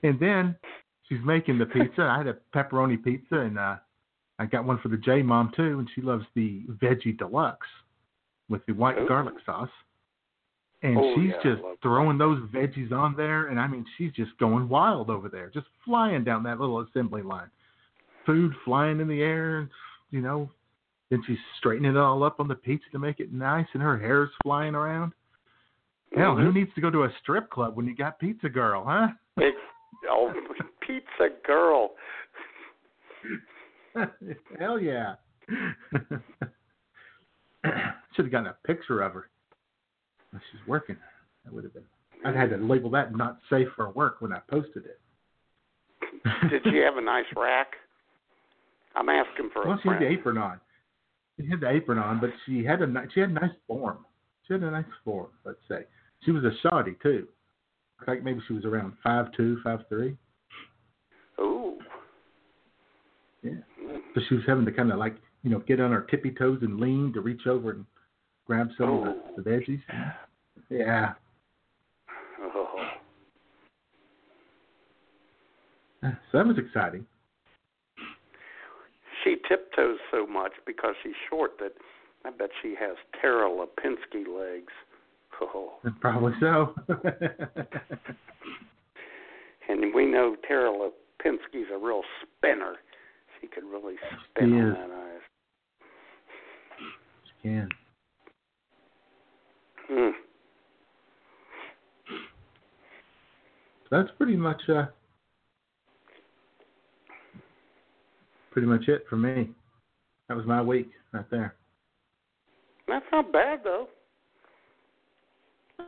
and 0.04 0.20
then 0.20 0.56
she's 1.08 1.20
making 1.24 1.58
the 1.58 1.66
pizza. 1.66 2.04
I 2.04 2.18
had 2.18 2.28
a 2.28 2.38
pepperoni 2.56 3.04
pizza, 3.04 3.40
and 3.40 3.58
uh, 3.58 3.76
I 4.40 4.46
got 4.46 4.66
one 4.66 4.80
for 4.80 4.90
the 4.90 4.98
J 4.98 5.22
mom 5.22 5.52
too, 5.56 5.80
and 5.80 5.90
she 5.94 6.02
loves 6.02 6.26
the 6.36 6.64
veggie 6.82 7.18
deluxe 7.18 7.68
with 8.50 8.66
the 8.66 8.74
white 8.74 9.00
Ooh. 9.00 9.08
garlic 9.08 9.36
sauce. 9.46 9.70
And 10.82 10.98
Oh, 10.98 11.16
she's 11.16 11.32
yeah, 11.32 11.56
just 11.56 11.62
throwing 11.82 12.18
those 12.18 12.40
veggies 12.50 12.92
on 12.92 13.16
there, 13.16 13.48
and 13.48 13.60
I 13.60 13.68
mean, 13.68 13.86
she's 13.98 14.12
just 14.12 14.38
going 14.38 14.68
wild 14.68 15.10
over 15.10 15.30
there, 15.30 15.50
just 15.50 15.68
flying 15.86 16.24
down 16.26 16.44
that 16.44 16.60
little 16.60 16.82
assembly 16.82 17.22
line. 17.22 17.50
Food 18.26 18.54
flying 18.66 19.00
in 19.00 19.08
the 19.08 19.22
air, 19.22 19.70
you 20.12 20.22
know. 20.22 20.50
Then 21.10 21.22
she's 21.26 21.38
straightening 21.58 21.92
it 21.92 21.98
all 21.98 22.24
up 22.24 22.40
on 22.40 22.48
the 22.48 22.56
pizza 22.56 22.90
to 22.92 23.00
make 23.00 23.20
it 23.20 23.32
nice, 23.32 23.68
and 23.74 23.82
her 23.84 23.98
hair's 23.98 24.30
flying 24.42 24.76
around. 24.76 25.14
Hell, 26.16 26.36
who 26.36 26.52
Mhm. 26.52 26.56
needs 26.56 26.74
to 26.76 26.82
go 26.82 26.90
to 26.90 27.04
a 27.04 27.14
strip 27.22 27.50
club 27.50 27.76
when 27.76 27.86
you 27.86 27.96
got 27.96 28.20
Pizza 28.20 28.50
Girl, 28.50 28.84
huh? 28.84 29.10
Oh, 30.10 30.34
pizza 30.86 31.30
girl. 31.46 31.92
Hell 34.60 34.80
yeah. 34.80 35.16
Should 38.16 38.26
have 38.26 38.32
gotten 38.32 38.48
a 38.48 38.58
picture 38.66 39.02
of 39.02 39.14
her. 39.14 39.30
She's 40.34 40.68
working. 40.68 40.98
That 41.46 41.54
would 41.54 41.64
have 41.64 41.74
been. 41.74 41.84
I'd 42.26 42.36
had 42.36 42.50
to 42.52 42.58
label 42.58 42.90
that 42.92 43.16
not 43.16 43.40
safe 43.50 43.68
for 43.76 43.90
work 43.92 44.22
when 44.22 44.32
I 44.32 44.40
posted 44.50 44.86
it. 44.86 45.00
Did 46.50 46.64
she 46.64 46.78
have 46.78 46.98
a 46.98 47.02
nice 47.02 47.26
rack? 47.36 47.74
I'm 48.96 49.10
asking 49.10 49.50
for 49.52 49.68
Well, 49.68 49.78
a 49.78 49.82
she 49.82 49.90
had 49.90 50.00
the 50.02 50.08
apron 50.08 50.38
on. 50.38 50.60
She 51.40 51.50
had 51.50 51.60
the 51.60 51.70
apron 51.70 51.98
on, 51.98 52.20
but 52.20 52.30
she 52.46 52.64
had 52.64 52.82
a 52.82 52.88
she 53.14 53.20
had 53.20 53.30
a 53.30 53.34
nice 53.34 53.52
form. 53.68 54.06
She 54.48 54.54
had 54.54 54.64
a 54.64 54.72
nice 54.72 54.86
form. 55.04 55.30
Let's 55.46 55.60
say 55.68 55.86
she 56.24 56.32
was 56.32 56.44
a 56.44 56.52
shoddy 56.62 56.96
too. 57.02 57.28
Like 58.08 58.24
maybe 58.24 58.40
she 58.48 58.54
was 58.54 58.66
around 58.66 58.94
five 59.04 59.32
two, 59.36 59.60
five 59.64 59.80
three. 59.90 60.16
Ooh. 61.40 61.78
Yeah. 63.42 63.52
Mm. 63.82 64.00
So 64.16 64.22
she 64.30 64.36
was 64.36 64.44
having 64.48 64.66
to 64.66 64.72
kind 64.72 64.92
of 64.92 65.00
like 65.00 65.16
you 65.44 65.50
know 65.50 65.60
get 65.60 65.80
on 65.80 65.92
her 65.92 66.02
tippy 66.10 66.32
toes 66.32 66.60
and 66.62 66.80
lean 66.80 67.12
to 67.14 67.22
reach 67.22 67.48
over 67.48 67.72
and 67.72 67.86
grab 68.46 68.70
some 68.78 68.90
of 68.90 69.08
Oh. 69.08 69.22
the, 69.38 69.42
the 69.44 69.50
veggies. 69.50 69.82
Yeah. 70.70 71.14
Oh. 72.42 72.70
So 76.32 76.38
that 76.40 76.46
was 76.48 76.58
exciting. 76.58 77.06
She 79.24 79.38
tiptoes 79.48 80.00
so 80.12 80.28
much 80.28 80.52
because 80.66 80.96
she's 81.02 81.14
short 81.30 81.52
that 81.60 81.72
I 82.26 82.32
bet 82.32 82.50
she 82.62 82.76
has 82.78 82.98
Tara 83.22 83.50
Lipinski 83.50 84.28
legs. 84.28 84.74
Oh. 85.54 85.74
Probably 86.02 86.34
so. 86.40 86.74
And 89.70 89.94
we 89.94 90.06
know 90.06 90.36
Tara 90.48 90.70
Lipinski's 90.72 91.70
a 91.74 91.78
real 91.78 92.02
spinner. 92.22 92.76
She 93.40 93.48
could 93.48 93.64
really 93.64 93.96
spin 94.30 94.50
She 94.50 94.56
on 94.56 94.70
is. 94.70 94.76
that 94.76 94.92
ice. 94.92 95.22
She 97.26 97.48
can. 97.48 97.70
Mm. 99.92 100.12
So 103.90 103.98
that's 103.98 104.10
pretty 104.18 104.36
much 104.36 104.62
uh 104.70 104.86
pretty 108.52 108.68
much 108.68 108.88
it 108.88 109.06
for 109.10 109.16
me. 109.18 109.50
That 110.28 110.38
was 110.38 110.46
my 110.46 110.62
week 110.62 110.90
right 111.12 111.26
there. 111.32 111.56
That's 112.88 113.06
not 113.12 113.32
bad 113.32 113.60
though. 113.64 113.88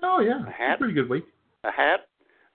Oh 0.04 0.20
yeah, 0.20 0.46
A 0.48 0.52
hat? 0.52 0.80
pretty 0.80 0.94
good 0.94 1.10
week. 1.10 1.26
A 1.64 1.72
hat, 1.72 2.02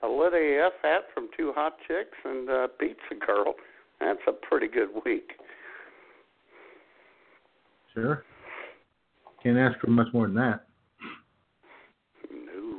a 0.03 0.09
Lit 0.09 0.33
AF 0.35 0.72
hat 0.83 1.03
from 1.14 1.29
Two 1.37 1.53
Hot 1.55 1.76
Chicks 1.87 2.16
and 2.24 2.48
uh, 2.48 2.68
Pizza 2.79 3.14
Girl. 3.26 3.55
That's 4.00 4.20
a 4.29 4.33
pretty 4.33 4.68
good 4.68 4.88
week. 5.05 5.33
Sure. 7.94 8.24
Can't 9.42 9.59
ask 9.59 9.79
for 9.81 9.90
much 9.90 10.07
more 10.12 10.26
than 10.26 10.37
that. 10.37 10.66
No. 12.31 12.79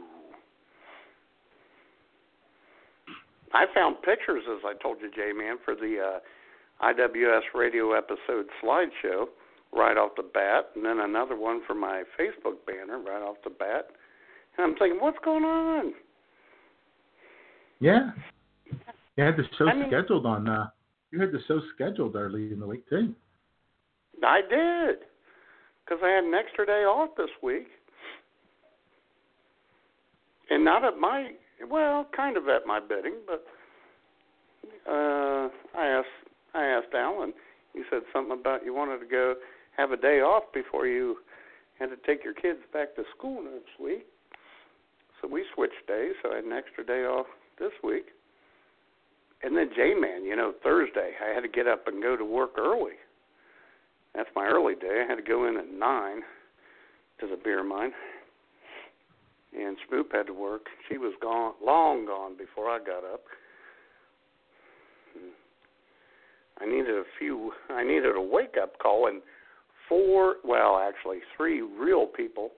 I 3.54 3.66
found 3.74 3.98
pictures, 4.04 4.44
as 4.50 4.62
I 4.66 4.74
told 4.82 4.98
you, 5.02 5.10
J 5.12 5.34
Man, 5.34 5.58
for 5.66 5.76
the 5.76 5.98
uh, 6.00 6.86
IWS 6.86 7.42
radio 7.54 7.94
episode 7.94 8.48
slideshow 8.64 9.26
right 9.74 9.98
off 9.98 10.12
the 10.18 10.24
bat, 10.24 10.70
and 10.76 10.84
then 10.86 11.00
another 11.00 11.36
one 11.36 11.62
for 11.66 11.74
my 11.74 12.04
Facebook 12.20 12.56
banner 12.66 13.00
right 13.00 13.22
off 13.22 13.38
the 13.44 13.50
bat. 13.50 13.88
And 14.58 14.66
I'm 14.72 14.76
thinking, 14.78 15.00
what's 15.02 15.18
going 15.24 15.44
on? 15.44 15.94
Yeah. 17.80 18.12
You 19.18 19.24
had 19.24 19.38
the 19.38 19.44
show 19.58 19.68
I 19.68 19.74
mean- 19.74 19.88
scheduled 19.88 20.26
on 20.26 20.48
uh 20.48 20.68
you 21.12 21.20
had 21.20 21.32
the 21.34 21.40
show 21.48 21.60
scheduled 21.76 22.16
early 22.16 22.54
in 22.54 22.60
the 22.60 22.66
week 22.66 22.88
too. 22.90 23.14
I 24.24 24.40
did, 24.42 25.00
because 25.84 26.02
I 26.04 26.10
had 26.10 26.24
an 26.24 26.34
extra 26.34 26.66
day 26.66 26.84
off 26.86 27.10
this 27.18 27.30
week, 27.44 27.68
and 30.50 30.64
not 30.64 30.86
at 30.86 30.98
my 30.98 31.32
well, 31.70 32.08
kind 32.16 32.38
of 32.38 32.48
at 32.48 32.66
my 32.66 32.80
bidding, 32.80 33.16
but 33.28 33.46
uh, 34.90 35.50
I 35.78 35.88
asked 35.88 36.08
I 36.54 36.64
asked 36.66 36.94
Alan. 36.96 37.34
He 37.74 37.82
said 37.90 38.04
something 38.14 38.38
about 38.40 38.64
you 38.64 38.74
wanted 38.74 39.00
to 39.00 39.06
go 39.06 39.36
have 39.76 39.92
a 39.92 39.98
day 39.98 40.22
off 40.22 40.44
before 40.54 40.88
you 40.88 41.18
had 41.80 41.88
to 41.88 41.98
take 42.06 42.24
your 42.24 42.34
kids 42.34 42.60
back 42.72 42.96
to 42.96 43.04
school 43.18 43.44
next 43.44 43.80
week. 43.84 44.06
So 45.22 45.28
we 45.28 45.46
switched 45.54 45.88
days, 45.88 46.14
so 46.24 46.32
I 46.32 46.38
had 46.38 46.46
an 46.46 46.52
extra 46.52 46.86
day 46.86 47.04
off 47.06 47.28
this 47.60 47.72
week. 47.84 48.06
And 49.44 49.56
then 49.56 49.70
J 49.76 49.94
Man, 49.94 50.24
you 50.24 50.36
know, 50.36 50.54
Thursday 50.64 51.12
I 51.24 51.34
had 51.34 51.42
to 51.42 51.48
get 51.48 51.68
up 51.68 51.88
and 51.88 52.02
go 52.02 52.16
to 52.16 52.26
work 52.26 52.58
early. 52.58 52.94
That's 54.16 54.30
my 54.36 54.46
early 54.46 54.76
day. 54.76 55.04
I 55.06 55.10
had 55.10 55.16
to 55.16 55.22
go 55.22 55.48
in 55.48 55.58
at 55.58 55.72
nine 55.72 56.22
to 57.20 57.28
the 57.28 57.38
beer 57.42 57.64
mine. 57.64 57.92
And 59.58 59.78
Schmoop 59.78 60.12
had 60.12 60.28
to 60.28 60.34
work. 60.34 60.68
She 60.90 60.98
was 60.98 61.14
gone 61.22 61.54
long 61.64 62.06
gone 62.06 62.38
before 62.38 62.70
I 62.70 62.80
got 62.80 63.04
up. 63.04 63.22
I 66.60 66.66
needed 66.66 66.90
a 66.90 67.04
few 67.18 67.52
I 67.70 67.84
needed 67.84 68.16
a 68.16 68.22
wake 68.22 68.56
up 68.62 68.78
call 68.80 69.08
and 69.08 69.22
four 69.90 70.36
well, 70.46 70.78
actually 70.78 71.20
three 71.36 71.62
real 71.62 72.06
people 72.06 72.52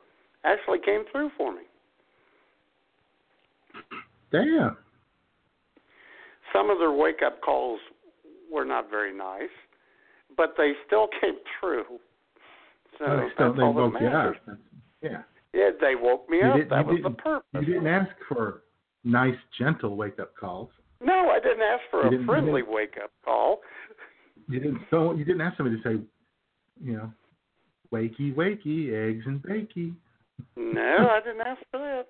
actually 0.43 0.79
came 0.79 1.03
through 1.11 1.31
for 1.37 1.53
me. 1.53 1.61
Damn. 4.31 4.77
Some 6.51 6.69
of 6.69 6.79
their 6.79 6.91
wake 6.91 7.21
up 7.25 7.41
calls 7.41 7.79
were 8.51 8.65
not 8.65 8.89
very 8.89 9.15
nice, 9.15 9.49
but 10.37 10.53
they 10.57 10.73
still 10.85 11.07
came 11.21 11.35
through. 11.59 11.85
So 12.99 13.05
Oh, 13.05 13.17
they 13.17 13.27
still 13.33 13.53
they 13.53 13.63
woke 13.63 13.93
you 13.99 14.07
up. 14.07 14.33
Yeah. 15.01 15.21
Yeah, 15.53 15.69
they 15.79 15.95
woke 15.95 16.29
me 16.29 16.37
You 16.37 16.45
up. 16.63 16.69
that 16.69 16.85
was 16.85 16.99
the 17.03 17.09
purpose. 17.11 17.47
You 17.53 17.65
didn't 17.65 17.87
ask 17.87 18.09
for 18.27 18.63
nice, 19.03 19.35
gentle 19.59 19.95
wake 19.95 20.19
up 20.19 20.35
calls. 20.39 20.69
No, 21.01 21.29
I 21.29 21.39
didn't 21.39 21.61
ask 21.61 21.81
for 21.91 22.11
You 22.11 22.21
a 22.23 22.25
friendly 22.25 22.63
wake 22.63 22.95
up 23.03 23.11
call. 23.25 23.59
You 24.49 24.59
didn't. 24.59 24.79
Don't. 24.89 25.17
You 25.17 25.25
didn't 25.25 25.41
ask 25.41 25.57
somebody 25.57 25.81
to 25.81 25.83
say, 25.83 26.03
you 26.83 26.93
know, 26.93 27.11
wakey, 27.91 28.33
wakey, 28.33 28.93
eggs 28.93 29.23
and 29.25 29.41
bakey. 29.41 29.93
No, 30.55 31.09
I 31.11 31.19
didn't 31.23 31.41
ask 31.41 31.61
for 31.71 31.79
that. 31.79 32.07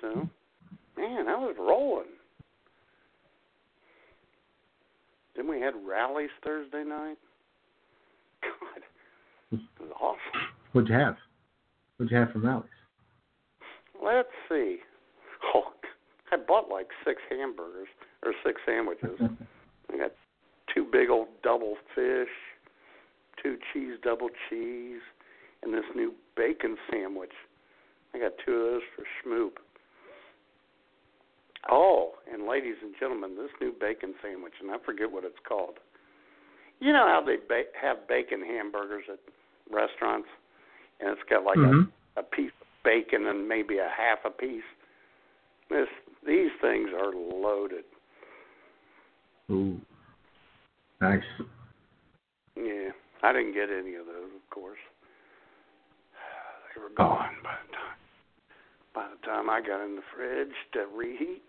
So, 0.00 0.28
man, 0.96 1.28
I 1.28 1.36
was 1.36 1.56
rolling. 1.58 2.06
Then 5.36 5.48
we 5.48 5.60
had 5.60 5.74
Rally's 5.86 6.30
Thursday 6.44 6.84
night. 6.84 7.16
God, 8.42 8.82
it 9.52 9.60
was 9.80 9.90
awesome. 10.00 10.48
What'd 10.72 10.88
you 10.88 10.96
have? 10.96 11.16
What'd 11.96 12.10
you 12.10 12.18
have 12.18 12.30
from 12.32 12.46
Rally's? 12.46 12.68
Let's 14.02 14.28
see. 14.48 14.78
Oh, 15.54 15.72
I 16.30 16.36
bought 16.36 16.68
like 16.68 16.88
six 17.02 17.22
hamburgers 17.30 17.88
or 18.22 18.34
six 18.44 18.60
sandwiches. 18.66 19.18
I 19.92 19.96
got 19.96 20.12
two 20.72 20.86
big 20.90 21.08
old 21.08 21.28
double 21.42 21.76
fish, 21.94 22.28
two 23.42 23.56
cheese 23.72 23.94
double 24.04 24.28
cheese, 24.48 25.00
and 25.62 25.72
this 25.72 25.84
new 25.96 26.12
bacon 26.36 26.76
sandwich. 26.90 27.32
I 28.14 28.18
got 28.18 28.32
two 28.44 28.52
of 28.52 28.72
those 28.72 28.82
for 28.94 29.04
Schmoop. 29.24 29.52
Oh, 31.68 32.12
and 32.32 32.46
ladies 32.46 32.76
and 32.82 32.94
gentlemen, 32.98 33.36
this 33.36 33.50
new 33.60 33.72
bacon 33.78 34.14
sandwich, 34.22 34.54
and 34.60 34.70
I 34.70 34.78
forget 34.84 35.10
what 35.10 35.24
it's 35.24 35.38
called. 35.46 35.78
You 36.80 36.92
know 36.92 37.06
how 37.06 37.20
they 37.24 37.36
ba- 37.36 37.70
have 37.80 38.08
bacon 38.08 38.40
hamburgers 38.42 39.04
at 39.12 39.18
restaurants, 39.70 40.28
and 41.00 41.10
it's 41.10 41.22
got 41.28 41.44
like 41.44 41.58
Mhm. 41.58 41.92
a, 42.16 42.20
a 42.20 42.22
piece 42.22 42.52
of 42.60 42.66
bacon 42.82 43.26
and 43.26 43.46
maybe 43.46 43.78
a 43.78 43.88
half 43.88 44.24
a 44.24 44.30
piece. 44.30 44.64
This 45.68 45.88
these 46.24 46.50
things 46.60 46.90
are 46.92 47.12
loaded. 47.12 47.84
Ooh, 49.50 49.80
nice. 51.00 51.24
Yeah, 52.56 52.92
I 53.22 53.32
didn't 53.32 53.52
get 53.52 53.68
any 53.70 53.94
of 53.96 54.06
those, 54.06 54.32
of 54.34 54.50
course. 54.50 54.78
They 56.74 56.80
were 56.80 56.90
gone 56.90 57.36
by 57.42 57.56
the 57.66 57.72
time. 57.72 57.98
By 58.94 59.08
the 59.08 59.26
time 59.26 59.50
I 59.50 59.60
got 59.60 59.84
in 59.84 59.96
the 59.96 60.02
fridge 60.14 60.54
to 60.72 60.86
reheat. 60.86 61.42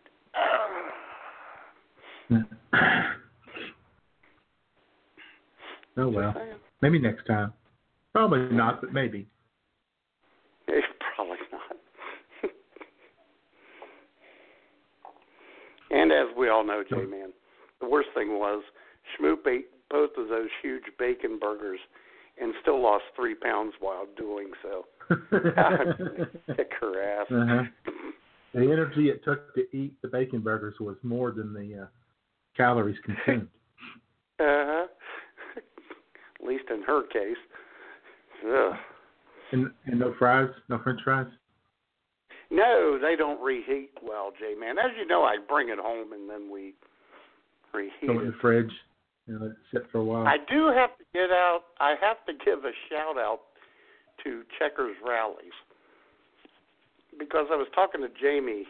oh 5.98 6.10
well, 6.10 6.36
maybe 6.82 7.00
next 7.00 7.26
time. 7.26 7.54
Probably 8.14 8.56
not, 8.56 8.82
but 8.82 8.94
maybe. 8.94 9.28
It's 10.68 10.88
probably 11.16 11.38
not. 11.52 11.78
and 15.92 16.12
as 16.12 16.28
we 16.38 16.50
all 16.50 16.64
know, 16.66 16.84
J 16.90 17.06
Man, 17.06 17.32
the 17.80 17.90
worst 17.90 18.10
thing 18.16 18.40
was 18.40 18.64
Schmoop 19.20 19.48
ate 19.48 19.68
both 19.90 20.12
of 20.18 20.30
those 20.30 20.50
huge 20.62 20.84
bacon 20.98 21.38
burgers 21.40 21.80
and 22.42 22.54
still 22.62 22.82
lost 22.82 23.04
three 23.16 23.36
pounds 23.36 23.74
while 23.80 24.08
doing 24.18 24.52
so. 24.62 24.86
Kick 26.56 26.72
her 26.80 27.04
ass. 27.04 27.28
Uh-huh. 27.30 27.64
The 28.54 28.62
energy 28.62 29.10
it 29.10 29.24
took 29.24 29.54
to 29.56 29.62
eat 29.76 29.94
the 30.02 30.08
bacon 30.08 30.42
burgers 30.42 30.76
was 30.80 30.98
more 31.04 31.32
than 31.32 31.54
the 31.54 31.84
uh, 31.84 31.86
calories 32.56 32.98
consumed. 33.06 33.48
Uh-huh. 34.40 34.88
At 35.56 36.48
least 36.48 36.64
in 36.72 36.82
her 36.82 37.04
case. 37.10 37.38
Ugh. 38.44 38.74
and, 39.52 39.70
and 39.86 40.00
no 40.00 40.16
fries, 40.18 40.50
no 40.68 40.80
French 40.84 41.00
fries. 41.04 41.28
No, 42.50 42.98
they 43.00 43.16
don't 43.16 43.40
reheat 43.40 43.92
well, 44.02 44.32
J 44.40 44.56
Man. 44.60 44.80
As 44.80 44.92
you 45.00 45.06
know, 45.06 45.22
I 45.22 45.36
bring 45.48 45.70
it 45.70 45.78
home 45.78 46.12
and 46.14 46.28
then 46.28 46.50
we 46.52 46.74
reheat 47.72 47.94
it 48.02 48.10
in 48.10 48.18
the 48.18 48.34
fridge 48.42 48.72
and 49.28 49.40
let 49.42 49.52
it 49.52 49.58
sit 49.72 49.84
for 49.92 50.00
a 50.00 50.04
while. 50.04 50.26
I 50.26 50.38
do 50.50 50.72
have 50.76 50.98
to 50.98 51.04
get 51.14 51.30
out. 51.30 51.62
I 51.80 51.94
have 52.02 52.26
to 52.26 52.34
give 52.44 52.66
a 52.66 52.72
shout 52.90 53.18
out 53.20 53.42
to 54.24 54.42
Checkers 54.58 54.96
Rally's 55.08 55.54
because 57.22 57.48
I 57.52 57.56
was 57.56 57.68
talking 57.76 58.02
to 58.02 58.08
Jamie 58.20 58.66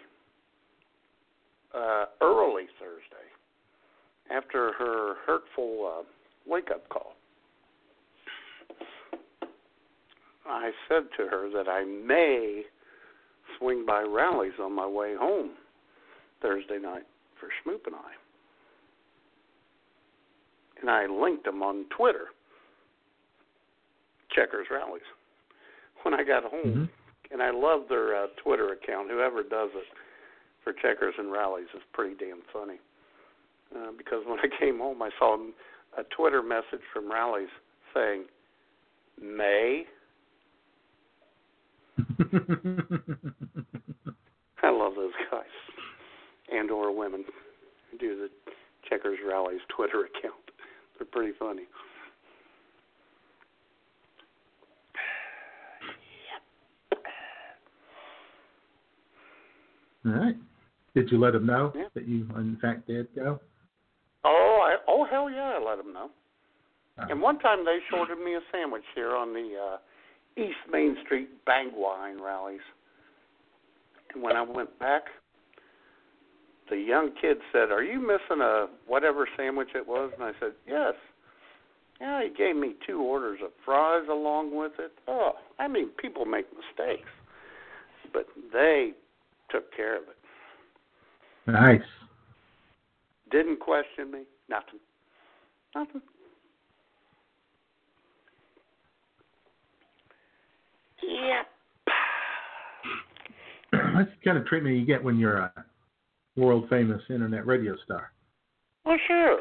uh, 1.73 2.05
early 2.21 2.65
Thursday 2.79 3.27
after 4.29 4.73
her 4.73 5.15
hurtful 5.25 5.99
uh, 5.99 6.03
wake 6.45 6.69
up 6.69 6.87
call. 6.89 7.13
I 10.45 10.71
said 10.89 11.03
to 11.17 11.27
her 11.27 11.49
that 11.53 11.69
I 11.69 11.85
may 11.85 12.63
swing 13.57 13.85
by 13.85 14.01
Rally's 14.01 14.53
on 14.61 14.73
my 14.73 14.87
way 14.87 15.15
home 15.17 15.51
Thursday 16.41 16.79
night 16.79 17.03
for 17.39 17.47
Schmoop 17.47 17.85
and 17.85 17.95
I 17.95 18.11
and 20.81 20.89
I 20.89 21.05
linked 21.05 21.45
them 21.45 21.61
on 21.61 21.85
Twitter. 21.95 22.25
Checkers 24.35 24.65
Rally's. 24.71 25.03
When 26.01 26.15
I 26.15 26.23
got 26.23 26.43
home, 26.43 26.89
Mhm. 26.89 26.89
And 27.31 27.41
I 27.41 27.51
love 27.51 27.83
their 27.89 28.23
uh, 28.23 28.27
Twitter 28.43 28.73
account. 28.73 29.09
Whoever 29.09 29.43
does 29.43 29.69
it 29.73 29.85
for 30.63 30.73
checkers 30.73 31.13
and 31.17 31.31
Rally's 31.31 31.67
is 31.73 31.81
pretty 31.93 32.15
damn 32.15 32.41
funny. 32.51 32.79
Uh, 33.75 33.91
because 33.97 34.23
when 34.27 34.39
I 34.39 34.47
came 34.59 34.79
home, 34.79 35.01
I 35.01 35.09
saw 35.17 35.37
a 35.97 36.03
Twitter 36.15 36.43
message 36.43 36.81
from 36.93 37.11
Rally's 37.11 37.47
saying, 37.93 38.25
"May." 39.21 39.85
I 44.63 44.69
love 44.69 44.93
those 44.95 45.13
guys 45.31 45.45
and 46.51 46.69
or 46.69 46.95
women 46.95 47.23
who 47.89 47.97
do 47.97 48.17
the 48.17 48.29
checkers 48.87 49.19
Rally's 49.27 49.61
Twitter 49.75 50.05
account. 50.05 50.51
They're 50.97 51.07
pretty 51.07 51.33
funny. 51.37 51.63
All 60.05 60.11
right. 60.11 60.35
Did 60.95 61.11
you 61.11 61.19
let 61.19 61.33
them 61.33 61.45
know 61.45 61.71
Yeah. 61.75 61.87
that 61.93 62.07
you, 62.07 62.27
in 62.35 62.57
fact, 62.61 62.87
did 62.87 63.07
go? 63.15 63.39
Oh, 64.23 64.59
I, 64.63 64.77
oh 64.87 65.05
hell 65.05 65.29
yeah! 65.29 65.57
I 65.57 65.63
let 65.63 65.77
them 65.77 65.93
know. 65.93 66.11
Oh. 66.99 67.03
And 67.09 67.21
one 67.21 67.39
time 67.39 67.65
they 67.65 67.79
shorted 67.89 68.19
me 68.19 68.35
a 68.35 68.41
sandwich 68.51 68.83
here 68.93 69.15
on 69.15 69.33
the 69.33 69.55
uh, 69.57 70.41
East 70.41 70.57
Main 70.71 70.97
Street 71.05 71.29
Bangwine 71.45 72.21
Rally's. 72.21 72.59
And 74.13 74.21
when 74.21 74.35
I 74.35 74.41
went 74.41 74.77
back, 74.79 75.03
the 76.69 76.77
young 76.77 77.11
kid 77.19 77.37
said, 77.51 77.71
"Are 77.71 77.83
you 77.83 77.99
missing 77.99 78.41
a 78.41 78.67
whatever 78.87 79.27
sandwich 79.37 79.69
it 79.75 79.87
was?" 79.87 80.11
And 80.13 80.23
I 80.23 80.31
said, 80.39 80.51
"Yes." 80.67 80.93
Yeah, 81.99 82.23
he 82.23 82.29
gave 82.29 82.55
me 82.55 82.73
two 82.85 82.99
orders 82.99 83.39
of 83.43 83.51
fries 83.63 84.07
along 84.09 84.57
with 84.57 84.71
it. 84.79 84.91
Oh, 85.07 85.33
I 85.59 85.67
mean, 85.67 85.89
people 86.01 86.25
make 86.25 86.47
mistakes, 86.51 87.09
but 88.11 88.25
they 88.51 88.93
took 89.51 89.75
care 89.75 89.97
of 89.97 90.03
it. 90.03 91.51
Nice. 91.51 91.81
Didn't 93.31 93.59
question 93.59 94.11
me. 94.11 94.23
Nothing. 94.49 94.79
Nothing. 95.75 96.01
Yep. 101.01 101.47
That's 103.95 104.09
the 104.09 104.25
kind 104.25 104.37
of 104.37 104.45
treatment 104.45 104.77
you 104.77 104.85
get 104.85 105.03
when 105.03 105.17
you're 105.17 105.37
a 105.37 105.53
world 106.35 106.67
famous 106.69 107.01
internet 107.09 107.45
radio 107.45 107.75
star. 107.83 108.11
Well, 108.85 108.97
sure. 109.07 109.39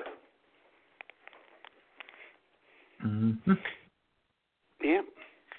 Mm-hmm. 3.05 3.53
Yep. 4.85 5.05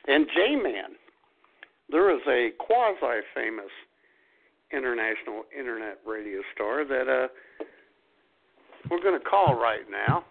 And 0.08 0.28
J 0.36 0.56
Man, 0.56 0.96
there 1.90 2.16
is 2.16 2.22
a 2.28 2.50
quasi 2.60 3.22
famous 3.36 3.72
international 4.74 5.44
internet 5.58 6.00
radio 6.06 6.42
star 6.54 6.86
that 6.86 7.08
uh 7.08 7.28
we're 8.90 9.02
going 9.02 9.18
to 9.18 9.24
call 9.26 9.56
right 9.62 9.86
now. 9.90 10.26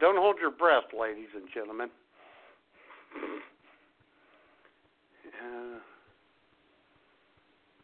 Don't 0.00 0.16
hold 0.16 0.36
your 0.40 0.50
breath, 0.50 0.84
ladies 0.98 1.28
and 1.34 1.44
gentlemen. 1.52 1.88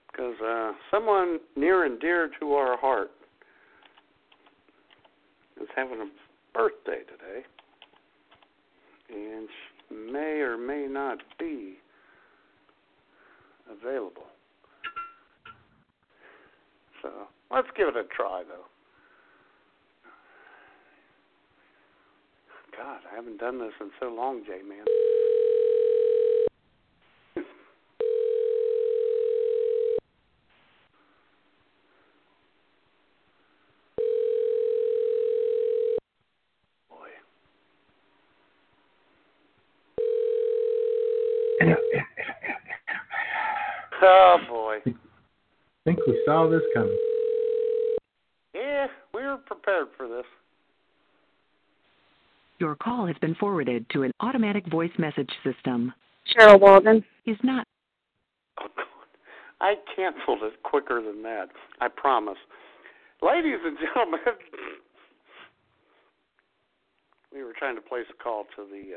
Because 0.06 0.34
uh, 0.44 0.72
someone 0.90 1.38
near 1.56 1.84
and 1.84 2.00
dear 2.00 2.30
to 2.40 2.52
our 2.52 2.78
heart 2.78 3.10
is 5.60 5.68
having 5.76 6.00
a 6.00 6.06
birthday 6.54 7.00
today. 7.00 7.44
and 9.12 9.48
she 9.88 9.94
may 10.12 10.40
or 10.40 10.56
may 10.56 10.86
not 10.88 11.18
be 11.38 11.74
available. 13.70 14.24
So 17.02 17.10
let's 17.50 17.68
give 17.76 17.88
it 17.88 17.96
a 17.96 18.04
try, 18.14 18.42
though. 18.46 18.66
God, 22.76 23.00
I 23.10 23.16
haven't 23.16 23.38
done 23.38 23.58
this 23.58 23.72
in 23.80 23.90
so 24.00 24.06
long, 24.06 24.42
J 24.46 24.62
Man. 24.66 24.84
Boy. 36.88 37.08
Oh 44.02 44.38
boy. 44.48 44.78
I 45.86 45.94
think 46.10 46.26
we 46.26 46.32
saw 46.32 46.48
this 46.48 46.62
coming. 46.74 46.98
Yeah, 48.54 48.86
we 49.14 49.22
were 49.22 49.38
prepared 49.38 49.88
for 49.96 50.08
this. 50.08 50.24
Your 52.58 52.74
call 52.76 53.06
has 53.06 53.16
been 53.20 53.34
forwarded 53.36 53.88
to 53.90 54.02
an 54.02 54.12
automatic 54.20 54.70
voice 54.70 54.90
message 54.98 55.30
system. 55.44 55.94
Cheryl 56.36 56.60
Walden. 56.60 57.04
Is 57.26 57.36
not 57.42 57.66
Oh 58.58 58.66
God, 58.76 58.86
I 59.60 59.74
canceled 59.94 60.42
it 60.42 60.62
quicker 60.62 61.02
than 61.02 61.22
that. 61.22 61.48
I 61.80 61.88
promise. 61.88 62.38
Ladies 63.22 63.58
and 63.64 63.78
gentlemen, 63.78 64.20
we 67.32 67.44
were 67.44 67.54
trying 67.56 67.76
to 67.76 67.82
place 67.82 68.06
a 68.10 68.22
call 68.22 68.44
to 68.56 68.66
the 68.70 68.96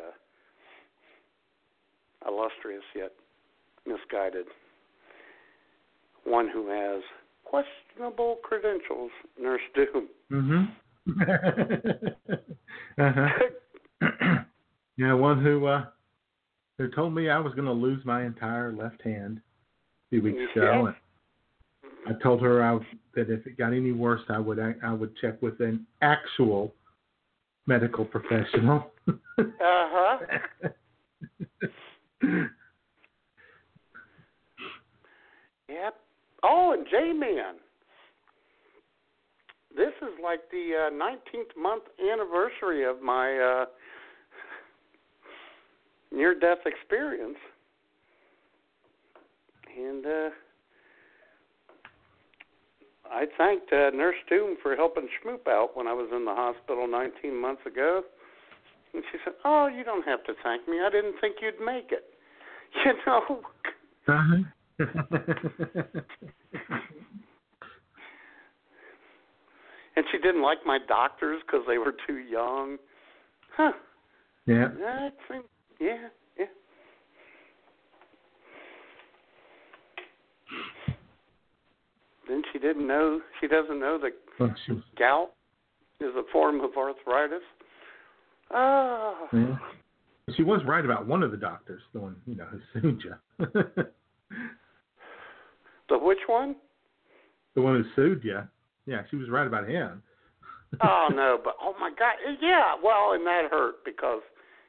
uh, 2.27 2.29
illustrious 2.29 2.83
yet 2.95 3.11
misguided 3.85 4.45
one 6.25 6.49
who 6.49 6.67
has 6.69 7.01
questionable 7.43 8.37
credentials, 8.43 9.11
Nurse 9.39 9.61
Doom. 9.75 10.09
Mm-hmm. 10.31 10.63
uh-huh. 13.01 13.29
yeah, 14.97 15.13
one 15.13 15.43
who 15.43 15.65
uh 15.65 15.85
who 16.77 16.89
told 16.89 17.13
me 17.13 17.29
I 17.29 17.39
was 17.39 17.53
going 17.53 17.67
to 17.67 17.73
lose 17.73 18.03
my 18.05 18.25
entire 18.25 18.73
left 18.73 19.01
hand 19.03 19.37
a 19.37 20.09
few 20.09 20.21
weeks 20.23 20.39
ago. 20.55 20.87
Yes. 20.87 20.95
And 22.05 22.15
I 22.15 22.23
told 22.23 22.41
her 22.41 22.63
I, 22.63 22.79
that 23.15 23.29
if 23.29 23.45
it 23.45 23.57
got 23.57 23.73
any 23.73 23.91
worse, 23.91 24.21
I 24.29 24.39
would 24.39 24.59
I, 24.59 24.73
I 24.83 24.93
would 24.93 25.15
check 25.17 25.41
with 25.41 25.59
an 25.59 25.85
actual 26.01 26.73
medical 27.67 28.05
professional. 28.05 28.91
Uh 29.39 29.49
huh. 29.59 30.17
Yep. 35.69 35.95
Oh, 36.43 36.73
and 36.77 36.85
J 36.89 37.13
Man. 37.13 37.55
This 39.75 39.93
is 40.01 40.13
like 40.23 40.41
the 40.51 40.87
uh, 40.87 40.93
19th 40.93 41.59
month 41.59 41.83
anniversary 41.99 42.85
of 42.85 43.01
my 43.01 43.37
uh, 43.37 43.65
near 46.15 46.37
death 46.37 46.59
experience. 46.65 47.37
And 49.75 50.05
uh, 50.05 50.29
I 53.11 53.25
thanked 53.37 53.73
uh, 53.73 53.89
Nurse 53.95 54.15
Doom 54.29 54.57
for 54.61 54.75
helping 54.75 55.07
Schmoop 55.07 55.47
out 55.47 55.75
when 55.75 55.87
I 55.87 55.93
was 55.93 56.09
in 56.15 56.25
the 56.25 56.33
hospital 56.33 56.87
19 56.87 57.35
months 57.35 57.61
ago. 57.65 58.03
And 58.93 59.03
she 59.11 59.17
said, 59.23 59.33
Oh, 59.43 59.67
you 59.67 59.83
don't 59.83 60.05
have 60.05 60.23
to 60.25 60.33
thank 60.43 60.67
me. 60.67 60.77
I 60.85 60.91
didn't 60.91 61.15
think 61.19 61.37
you'd 61.41 61.63
make 61.63 61.91
it. 61.91 62.03
You 62.85 62.93
know? 63.05 63.39
uh-huh. 64.07 64.43
And 69.95 70.05
she 70.11 70.17
didn't 70.17 70.41
like 70.41 70.59
my 70.65 70.79
doctors 70.87 71.41
because 71.45 71.65
they 71.67 71.77
were 71.77 71.93
too 72.07 72.17
young. 72.17 72.77
Huh. 73.55 73.73
yeah. 74.47 74.69
That 74.79 75.13
seems, 75.29 75.43
yeah, 75.79 76.07
yeah. 76.37 76.45
Then 82.27 82.41
she 82.51 82.57
didn't 82.57 82.87
know. 82.87 83.21
She 83.39 83.47
doesn't 83.47 83.79
know 83.79 83.99
that 84.01 84.13
Well, 84.39 84.55
she 84.65 84.81
gout 84.97 85.33
is 85.99 86.15
a 86.15 86.23
form 86.31 86.61
of 86.61 86.71
arthritis. 86.75 87.43
Ah. 88.49 89.27
yeah. 89.31 89.57
She 90.35 90.41
was 90.41 90.61
right 90.65 90.85
about 90.85 91.05
one 91.05 91.21
of 91.21 91.31
the 91.31 91.37
doctors, 91.37 91.81
the 91.93 91.99
one 91.99 92.15
you 92.25 92.35
know 92.35 92.45
who 92.45 92.81
sued 92.81 93.03
you. 93.03 93.45
The 95.89 95.97
which 95.97 96.19
one? 96.27 96.55
the 97.55 97.61
one 97.61 97.75
who 97.75 97.83
sued 97.95 98.23
you. 98.23 98.39
Yeah, 98.85 99.03
she 99.09 99.15
was 99.15 99.29
right 99.29 99.45
about 99.47 99.67
him. 99.69 100.01
Oh 100.81 101.09
no, 101.13 101.37
but 101.43 101.55
oh 101.61 101.75
my 101.79 101.89
God, 101.89 102.15
yeah. 102.41 102.73
Well, 102.83 103.11
and 103.13 103.25
that 103.27 103.43
hurt 103.51 103.83
because 103.85 104.21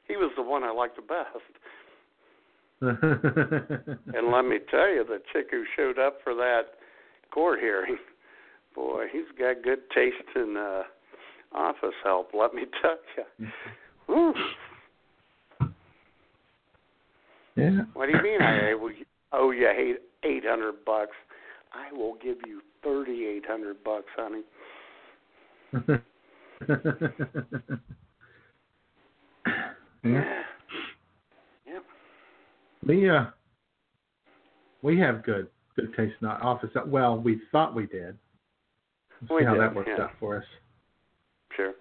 he 0.07 0.17
was 0.17 0.31
the 0.37 0.43
one 0.43 0.63
I 0.63 0.71
liked 0.71 0.97
the 0.97 1.03
best. 1.03 1.29
And 2.81 4.31
let 4.31 4.45
me 4.45 4.59
tell 4.71 4.89
you, 4.89 5.05
the 5.09 5.21
chick 5.33 5.47
who 5.51 5.65
showed 5.77 5.99
up 5.99 6.19
for 6.23 6.35
that 6.35 6.63
court 7.33 7.61
hearing, 7.61 7.97
boy, 8.75 9.07
he's 9.11 9.23
got 9.39 9.63
good 9.63 9.79
taste 9.95 10.17
in 10.37 10.57
uh, 10.59 10.83
office 11.57 11.95
help. 12.05 12.31
Let 12.35 12.53
me 12.55 12.65
tell 12.83 12.99
you. 13.17 14.33
Yeah. 17.57 17.83
What 17.95 18.07
do 18.11 18.17
you 18.17 18.23
mean? 18.23 18.43
I 18.43 18.73
owe 18.73 18.89
you- 18.89 19.07
owe 19.33 19.51
you 19.53 19.69
eight 19.69 20.01
eight 20.25 20.45
hundred 20.45 20.85
bucks? 20.85 21.17
I 21.73 21.93
will 21.93 22.17
give 22.23 22.39
you 22.47 22.61
thirty 22.83 23.27
eight 23.27 23.45
hundred 23.47 23.83
bucks, 23.85 24.07
honey. 24.17 24.43
yeah. 30.05 30.43
Yep. 31.67 31.83
We 32.87 33.11
uh 33.11 33.25
we 34.83 34.99
have 35.01 35.25
good 35.25 35.49
good 35.77 35.95
taste 35.97 36.15
in 36.21 36.29
our 36.29 36.43
office. 36.43 36.71
Well, 36.87 37.19
we 37.19 37.41
thought 37.51 37.75
we 37.75 37.87
did. 37.87 38.17
We'll 39.29 39.39
We 39.39 39.43
see 39.43 39.47
how 39.47 39.55
did, 39.55 39.63
that 39.63 39.75
worked 39.75 39.89
yeah. 39.97 40.05
out 40.05 40.13
for 40.21 40.37
us. 40.37 40.45
Sure. 41.57 41.73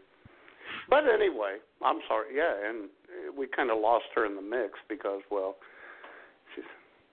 But 0.90 1.04
anyway, 1.08 1.58
I'm 1.84 2.00
sorry. 2.08 2.36
Yeah, 2.36 2.54
and 2.68 2.90
we 3.38 3.48
kind 3.48 3.70
of 3.70 3.80
lost 3.80 4.06
her 4.16 4.26
in 4.26 4.36
the 4.36 4.42
mix 4.42 4.74
because, 4.90 5.22
well. 5.30 5.58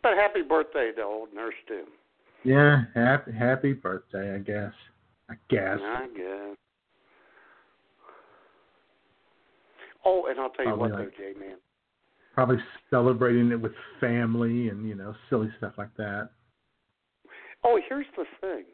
But 0.02 0.12
happy 0.14 0.42
birthday 0.42 0.92
to 0.96 1.02
old 1.02 1.34
Nurse 1.34 1.54
Doom. 1.68 1.86
Yeah, 2.44 2.84
happy 2.94 3.32
happy 3.32 3.72
birthday, 3.74 4.34
I 4.34 4.38
guess. 4.38 4.72
I 5.28 5.34
guess. 5.50 5.78
I 5.80 6.06
guess. 6.16 6.56
Oh, 10.04 10.26
and 10.28 10.40
I'll 10.40 10.50
tell 10.50 10.64
you 10.64 10.70
Probably 10.70 10.90
what, 10.90 11.00
like- 11.00 11.16
though, 11.16 11.32
J 11.32 11.38
Man. 11.38 11.56
Probably 12.34 12.56
celebrating 12.88 13.50
it 13.50 13.60
with 13.60 13.72
family 13.98 14.68
and, 14.68 14.88
you 14.88 14.94
know, 14.94 15.14
silly 15.28 15.50
stuff 15.58 15.74
like 15.76 15.94
that. 15.96 16.30
Oh, 17.64 17.78
here's 17.88 18.06
the 18.16 18.24
thing. 18.40 18.64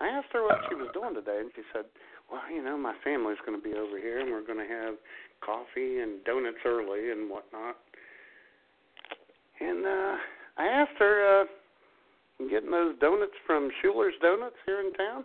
I 0.00 0.08
asked 0.08 0.32
her 0.32 0.42
what 0.42 0.58
she 0.68 0.74
was 0.74 0.88
uh. 0.88 0.92
doing 0.98 1.14
today, 1.14 1.38
and 1.38 1.50
she 1.54 1.62
said, 1.72 1.84
"Well, 2.30 2.40
you 2.50 2.64
know, 2.64 2.76
my 2.76 2.94
family's 3.04 3.38
going 3.46 3.60
to 3.60 3.62
be 3.62 3.76
over 3.76 3.98
here, 3.98 4.18
and 4.18 4.32
we're 4.32 4.44
going 4.44 4.58
to 4.58 4.74
have 4.74 4.94
coffee 5.44 6.00
and 6.00 6.24
donuts 6.24 6.58
early 6.64 7.12
and 7.12 7.30
whatnot." 7.30 7.76
And 9.62 9.86
uh 9.86 10.16
I 10.58 10.66
asked 10.66 10.98
her, 10.98 11.40
uh, 11.40 11.44
"You 12.38 12.50
getting 12.50 12.70
those 12.70 12.98
donuts 12.98 13.32
from 13.46 13.70
Schuler's 13.80 14.14
Donuts 14.20 14.56
here 14.66 14.80
in 14.80 14.92
town?" 14.92 15.24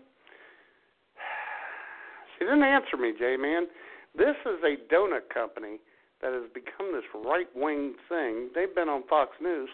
She 2.38 2.46
didn't 2.46 2.64
answer 2.64 2.98
me, 2.98 3.14
J 3.18 3.36
Man. 3.36 3.68
This 4.16 4.36
is 4.46 4.62
a 4.64 4.78
donut 4.94 5.30
company 5.34 5.80
that 6.22 6.34
has 6.34 6.50
become 6.54 6.94
this 6.94 7.04
right 7.14 7.48
wing 7.56 7.96
thing. 8.10 8.50
They've 8.54 8.74
been 8.74 8.90
on 8.90 9.04
Fox 9.10 9.32
News, 9.42 9.70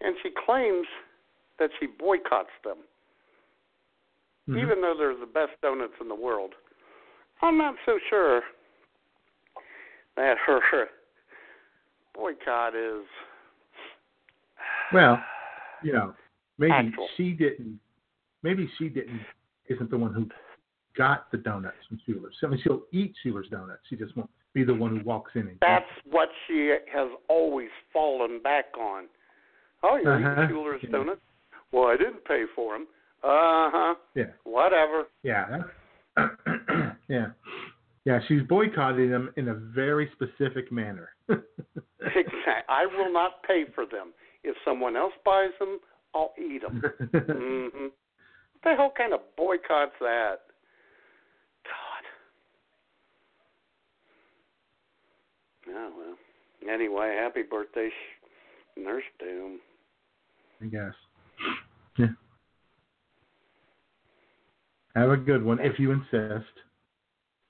and 0.00 0.16
she 0.22 0.30
claims 0.30 0.86
that 1.58 1.70
she 1.78 1.86
boycotts 1.86 2.50
them, 2.64 2.78
Mhm. 4.48 4.58
even 4.60 4.80
though 4.80 4.94
they're 4.94 5.14
the 5.14 5.26
best 5.26 5.60
donuts 5.60 5.94
in 6.00 6.08
the 6.08 6.14
world. 6.14 6.54
I'm 7.42 7.58
not 7.58 7.76
so 7.86 7.98
sure 8.08 8.42
that 10.16 10.38
her 10.38 10.60
boycott 12.14 12.74
is. 12.74 13.06
Well, 14.92 15.18
you 15.82 15.92
know, 15.92 16.14
maybe 16.58 16.72
Actual. 16.72 17.08
she 17.16 17.32
didn't 17.32 17.78
maybe 18.42 18.68
she 18.78 18.88
didn't 18.88 19.20
isn't 19.68 19.90
the 19.90 19.96
one 19.98 20.12
who 20.12 20.28
got 20.96 21.30
the 21.32 21.38
donuts 21.38 21.76
from 21.88 21.98
Schuler's. 22.06 22.34
I 22.42 22.46
mean 22.46 22.60
she'll 22.62 22.82
eat 22.92 23.14
Schuler's 23.22 23.48
donuts. 23.50 23.80
She 23.88 23.96
just 23.96 24.16
won't 24.16 24.30
be 24.54 24.64
the 24.64 24.74
one 24.74 24.96
who 24.98 25.04
walks 25.04 25.32
in 25.34 25.42
and 25.42 25.56
That's 25.60 25.84
what 26.10 26.28
she 26.46 26.76
has 26.92 27.08
always 27.28 27.70
fallen 27.92 28.40
back 28.42 28.66
on. 28.78 29.04
Oh, 29.82 29.96
you're 30.02 30.14
Uh-huh. 30.14 30.42
eating 30.44 30.48
Schuler's 30.54 30.82
Yeah. 30.82 30.90
donuts? 30.90 31.20
Well, 31.72 31.86
I 31.88 31.96
didn't 31.96 32.24
pay 32.24 32.44
for 32.54 32.74
them. 32.74 32.86
Uh 33.24 33.70
huh. 33.70 33.94
Yeah. 34.14 34.32
Whatever. 34.44 35.06
Yeah. 35.22 35.62
Yeah. 37.08 37.26
Yeah, 38.04 38.20
she's 38.26 38.42
boycotting 38.42 39.10
them 39.10 39.32
in 39.36 39.48
a 39.48 39.54
very 39.54 40.10
specific 40.12 40.72
manner. 40.72 41.10
exactly. 41.28 42.42
I 42.68 42.86
will 42.86 43.12
not 43.12 43.42
pay 43.44 43.64
for 43.74 43.84
them. 43.86 44.12
If 44.44 44.56
someone 44.64 44.96
else 44.96 45.12
buys 45.24 45.50
them, 45.58 45.78
I'll 46.14 46.32
eat 46.38 46.62
them. 46.62 46.82
mm-hmm. 47.14 47.84
What 47.84 48.62
the 48.64 48.74
hell 48.76 48.92
kind 48.96 49.12
of 49.12 49.20
boycotts 49.36 49.92
that? 50.00 50.40
God. 51.64 52.04
Oh 55.74 55.90
well. 55.96 56.72
Anyway, 56.72 57.16
happy 57.20 57.42
birthday, 57.42 57.90
Nurse 58.76 59.02
Doom. 59.18 59.60
I 60.60 60.66
guess. 60.66 60.94
Yeah. 61.98 62.06
Have 64.94 65.10
a 65.10 65.16
good 65.16 65.42
one 65.44 65.58
if 65.60 65.78
you 65.78 65.90
insist. 65.92 66.52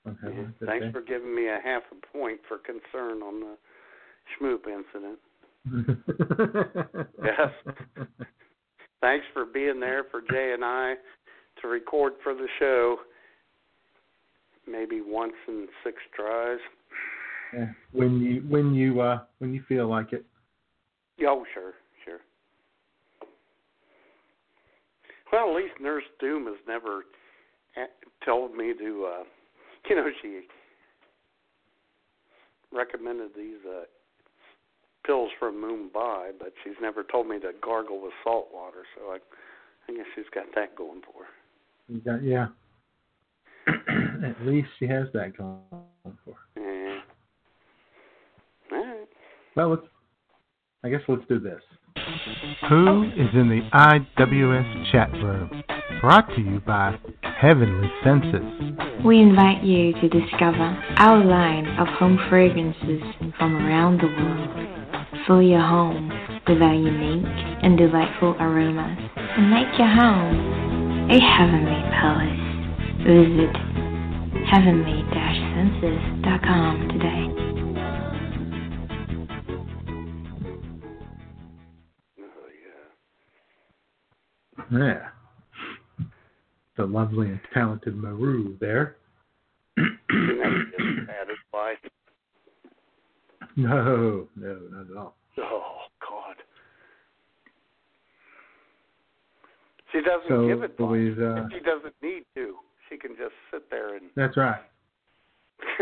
Okay, 0.05 0.35
yeah, 0.35 0.67
thanks 0.67 0.87
for 0.91 1.01
giving 1.01 1.33
me 1.33 1.47
a 1.47 1.59
half 1.63 1.83
a 1.91 2.17
point 2.17 2.39
for 2.47 2.57
concern 2.57 3.21
on 3.21 3.39
the 3.39 3.57
Schmoop 4.35 4.67
incident. 4.67 5.19
yes. 7.23 7.51
Thanks 9.01 9.25
for 9.33 9.45
being 9.45 9.79
there 9.79 10.05
for 10.11 10.21
Jay 10.21 10.53
and 10.53 10.63
I 10.63 10.95
to 11.61 11.67
record 11.67 12.13
for 12.23 12.33
the 12.33 12.47
show. 12.59 12.97
Maybe 14.67 15.01
once 15.01 15.33
in 15.47 15.67
six 15.83 15.97
tries. 16.15 16.59
Yeah, 17.53 17.67
when 17.91 18.19
you 18.19 18.41
when 18.47 18.73
you 18.73 19.01
uh 19.01 19.19
when 19.39 19.53
you 19.53 19.61
feel 19.67 19.87
like 19.87 20.13
it. 20.13 20.25
Oh 21.25 21.43
sure, 21.53 21.73
sure. 22.03 22.19
Well, 25.31 25.49
at 25.49 25.55
least 25.55 25.73
Nurse 25.81 26.03
Doom 26.19 26.45
has 26.47 26.55
never 26.67 27.03
eh, 27.75 27.85
told 28.25 28.55
me 28.55 28.73
to 28.73 29.07
uh 29.19 29.23
you 29.89 29.95
know, 29.95 30.09
she 30.21 30.41
recommended 32.71 33.31
these 33.35 33.59
uh, 33.67 33.83
pills 35.05 35.31
from 35.39 35.55
Mumbai, 35.55 36.31
but 36.39 36.53
she's 36.63 36.73
never 36.81 37.03
told 37.03 37.27
me 37.27 37.39
to 37.39 37.51
gargle 37.61 38.01
with 38.01 38.13
salt 38.23 38.49
water. 38.53 38.83
So 38.95 39.11
I, 39.11 39.17
I 39.89 39.95
guess 39.95 40.05
she's 40.15 40.25
got 40.33 40.45
that 40.55 40.75
going 40.75 41.01
for 41.01 41.23
her. 41.23 41.29
You 41.87 41.99
got, 41.99 42.23
yeah. 42.23 42.47
At 43.67 44.45
least 44.45 44.69
she 44.79 44.87
has 44.87 45.07
that 45.13 45.37
going 45.37 45.59
for 46.03 46.33
her. 46.55 46.61
Yeah. 46.61 46.99
All 48.71 48.85
right. 48.85 49.07
Well, 49.55 49.69
let's. 49.71 49.83
I 50.85 50.89
guess 50.89 51.01
let's 51.07 51.23
do 51.29 51.39
this. 51.39 51.61
Who 52.69 53.03
is 53.03 53.29
in 53.33 53.47
the 53.47 53.61
IWS 53.73 54.91
chat 54.91 55.11
room? 55.13 55.63
Brought 56.01 56.27
to 56.35 56.41
you 56.41 56.59
by 56.65 56.97
Heavenly 57.21 57.89
Senses. 58.03 58.41
We 59.05 59.19
invite 59.19 59.63
you 59.63 59.93
to 59.93 60.09
discover 60.09 60.75
our 60.97 61.23
line 61.23 61.67
of 61.77 61.87
home 61.87 62.17
fragrances 62.29 63.01
from 63.37 63.55
around 63.55 63.99
the 63.99 64.07
world. 64.07 64.49
Fill 65.27 65.41
your 65.41 65.61
home 65.61 66.09
with 66.47 66.61
our 66.61 66.73
unique 66.73 67.25
and 67.63 67.77
delightful 67.77 68.35
aromas 68.39 68.97
and 69.15 69.49
make 69.49 69.77
your 69.77 69.87
home 69.87 71.09
a 71.09 71.19
heavenly 71.19 71.81
palace. 71.95 72.39
Visit 73.07 73.55
heavenly-senses.com 74.47 76.89
today. 76.89 77.29
Oh, 84.71 84.77
yeah 84.77 85.12
the 86.77 86.85
lovely 86.85 87.27
and 87.27 87.39
talented 87.53 87.95
Maru 87.95 88.57
there. 88.59 88.97
satisfied. 89.77 91.77
No, 93.55 94.27
no, 94.35 94.57
not 94.71 94.89
at 94.89 94.97
all. 94.97 95.15
Oh 95.37 95.83
God. 96.01 96.37
She 99.91 100.01
doesn't 100.01 100.27
so, 100.27 100.47
give 100.47 100.63
it 100.63 100.79
Louise, 100.79 101.19
uh, 101.19 101.47
She 101.51 101.59
doesn't 101.59 101.93
need 102.01 102.23
to. 102.33 102.55
She 102.89 102.97
can 102.97 103.11
just 103.11 103.35
sit 103.51 103.69
there 103.69 103.95
and. 103.95 104.09
That's 104.15 104.35
right. 104.37 104.63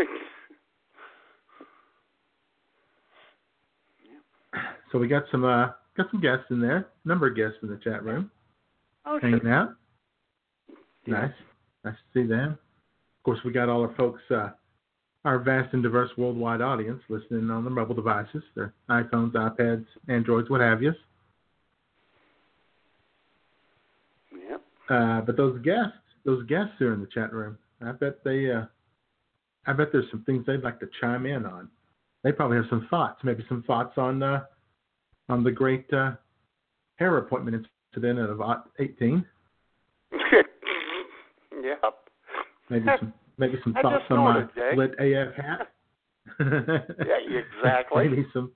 so 4.92 4.98
we 4.98 5.08
got 5.08 5.22
some 5.30 5.44
uh 5.44 5.68
got 5.96 6.10
some 6.10 6.20
guests 6.20 6.44
in 6.50 6.60
there. 6.60 6.88
Number 7.06 7.28
of 7.28 7.36
guests 7.36 7.56
in 7.62 7.70
the 7.70 7.80
chat 7.82 8.04
room. 8.04 8.30
Oh, 9.06 9.18
hanging 9.20 9.40
sure. 9.40 9.52
out. 9.52 9.76
Nice. 11.06 11.32
Nice 11.84 11.94
to 11.94 12.22
see 12.22 12.26
them. 12.26 12.52
Of 12.52 13.24
course, 13.24 13.38
we 13.44 13.52
got 13.52 13.68
all 13.68 13.82
our 13.82 13.94
folks, 13.96 14.20
uh, 14.30 14.50
our 15.24 15.38
vast 15.38 15.72
and 15.74 15.82
diverse 15.82 16.10
worldwide 16.16 16.60
audience 16.60 17.00
listening 17.08 17.50
on 17.50 17.64
their 17.64 17.72
mobile 17.72 17.94
devices, 17.94 18.42
their 18.54 18.72
iPhones, 18.90 19.32
iPads, 19.32 19.86
Androids, 20.08 20.50
what 20.50 20.60
have 20.60 20.82
you. 20.82 20.92
Yep. 24.32 24.62
Uh, 24.90 25.20
but 25.20 25.36
those 25.36 25.60
guests, 25.62 25.92
those 26.24 26.44
guests 26.46 26.72
who 26.78 26.88
are 26.88 26.94
in 26.94 27.00
the 27.00 27.08
chat 27.12 27.32
room, 27.32 27.58
I 27.80 27.92
bet 27.92 28.24
they, 28.24 28.50
uh, 28.50 28.64
I 29.66 29.72
bet 29.72 29.88
there's 29.92 30.10
some 30.10 30.24
things 30.24 30.44
they'd 30.46 30.62
like 30.62 30.80
to 30.80 30.88
chime 31.00 31.26
in 31.26 31.46
on. 31.46 31.68
They 32.24 32.32
probably 32.32 32.56
have 32.56 32.66
some 32.70 32.86
thoughts, 32.90 33.20
maybe 33.24 33.44
some 33.48 33.64
thoughts 33.64 33.94
on, 33.96 34.22
uh, 34.22 34.44
on 35.28 35.42
the 35.42 35.50
great 35.50 35.92
uh, 35.92 36.12
hair 36.96 37.18
appointment 37.18 37.66
incident 37.94 38.18
of 38.18 38.40
18. 38.78 39.24
Maybe 42.72 42.86
some 42.98 43.12
maybe 43.36 43.58
some 43.62 43.76
I 43.76 43.82
thoughts 43.82 44.04
on 44.08 44.18
my 44.18 44.74
lit 44.74 44.92
AF 44.98 45.34
hat. 45.34 45.68
yeah, 46.40 47.40
exactly. 47.58 48.08
maybe 48.08 48.26
some 48.32 48.50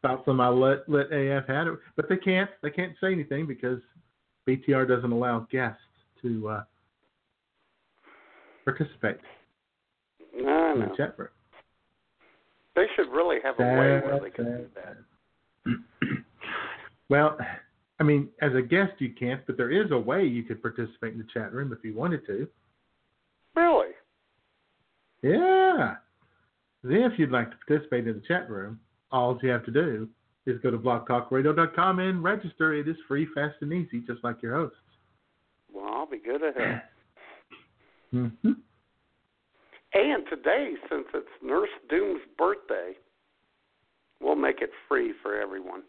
thoughts 0.00 0.22
on 0.26 0.36
my 0.36 0.48
lit 0.48 0.88
lit 0.88 1.12
AF 1.12 1.46
hat, 1.46 1.66
but 1.94 2.08
they 2.08 2.16
can't 2.16 2.48
they 2.62 2.70
can't 2.70 2.94
say 3.02 3.12
anything 3.12 3.46
because 3.46 3.80
BTR 4.48 4.88
doesn't 4.88 5.12
allow 5.12 5.46
guests 5.52 5.82
to 6.22 6.48
uh, 6.48 6.62
participate 8.64 9.18
no, 10.34 10.72
in 10.72 10.80
no. 10.80 10.88
the 10.88 10.96
chat 10.96 11.18
room. 11.18 11.28
They 12.74 12.86
should 12.96 13.10
really 13.10 13.36
have 13.44 13.56
a 13.58 13.62
way 13.62 14.00
where 14.00 14.20
they 14.22 14.30
can 14.30 14.44
do 14.44 14.66
that. 14.74 15.76
well, 17.10 17.36
I 18.00 18.04
mean, 18.04 18.30
as 18.40 18.54
a 18.54 18.62
guest, 18.62 18.92
you 19.00 19.12
can't, 19.12 19.46
but 19.46 19.58
there 19.58 19.70
is 19.70 19.90
a 19.92 19.98
way 19.98 20.24
you 20.24 20.44
could 20.44 20.62
participate 20.62 21.12
in 21.12 21.18
the 21.18 21.26
chat 21.32 21.52
room 21.52 21.72
if 21.72 21.84
you 21.84 21.94
wanted 21.94 22.26
to. 22.26 22.48
Really? 23.56 23.92
Yeah. 25.22 25.94
Then, 26.82 27.02
if 27.02 27.18
you'd 27.18 27.30
like 27.30 27.50
to 27.50 27.56
participate 27.66 28.06
in 28.06 28.14
the 28.14 28.22
chat 28.26 28.50
room, 28.50 28.78
all 29.10 29.38
you 29.42 29.48
have 29.48 29.64
to 29.64 29.70
do 29.70 30.08
is 30.46 30.60
go 30.60 30.70
to 30.70 30.78
blogtalkradio.com 30.78 31.98
and 31.98 32.22
register. 32.22 32.74
It 32.74 32.88
is 32.88 32.96
free, 33.08 33.26
fast, 33.34 33.56
and 33.62 33.72
easy, 33.72 34.00
just 34.00 34.22
like 34.22 34.42
your 34.42 34.54
hosts. 34.54 34.76
Well, 35.72 35.86
I'll 35.86 36.06
be 36.06 36.18
good 36.18 36.42
at 36.42 36.56
it. 36.56 36.82
mm-hmm. 38.14 38.52
And 39.94 40.24
today, 40.28 40.74
since 40.90 41.06
it's 41.14 41.26
Nurse 41.42 41.70
Doom's 41.88 42.20
birthday, 42.36 42.92
we'll 44.20 44.34
make 44.36 44.60
it 44.60 44.70
free 44.88 45.14
for 45.22 45.40
everyone. 45.40 45.82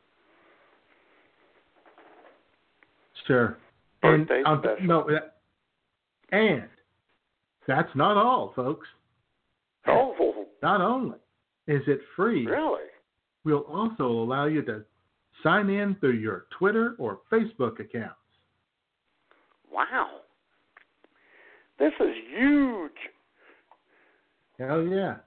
Sure. 3.26 3.57
Birthday 4.01 4.43
and, 4.45 4.59
special. 4.63 4.86
no, 4.86 5.09
and 6.32 6.63
that's 7.68 7.93
not 7.95 8.18
all, 8.18 8.53
folks. 8.55 8.88
Oh. 9.88 10.45
Not 10.61 10.82
only 10.82 11.18
is 11.68 11.82
it 11.88 11.99
free, 12.16 12.45
really, 12.45 12.86
we'll 13.43 13.59
also 13.61 14.07
allow 14.07 14.45
you 14.45 14.63
to 14.63 14.84
sign 15.43 15.70
in 15.70 15.95
through 15.99 16.18
your 16.18 16.45
Twitter 16.57 16.95
or 16.97 17.20
Facebook 17.32 17.80
accounts. 17.80 18.16
Wow. 19.72 20.07
This 21.78 21.91
is 21.99 22.16
huge. 22.36 22.91
Hell 24.57 24.84
yeah. 24.84 25.18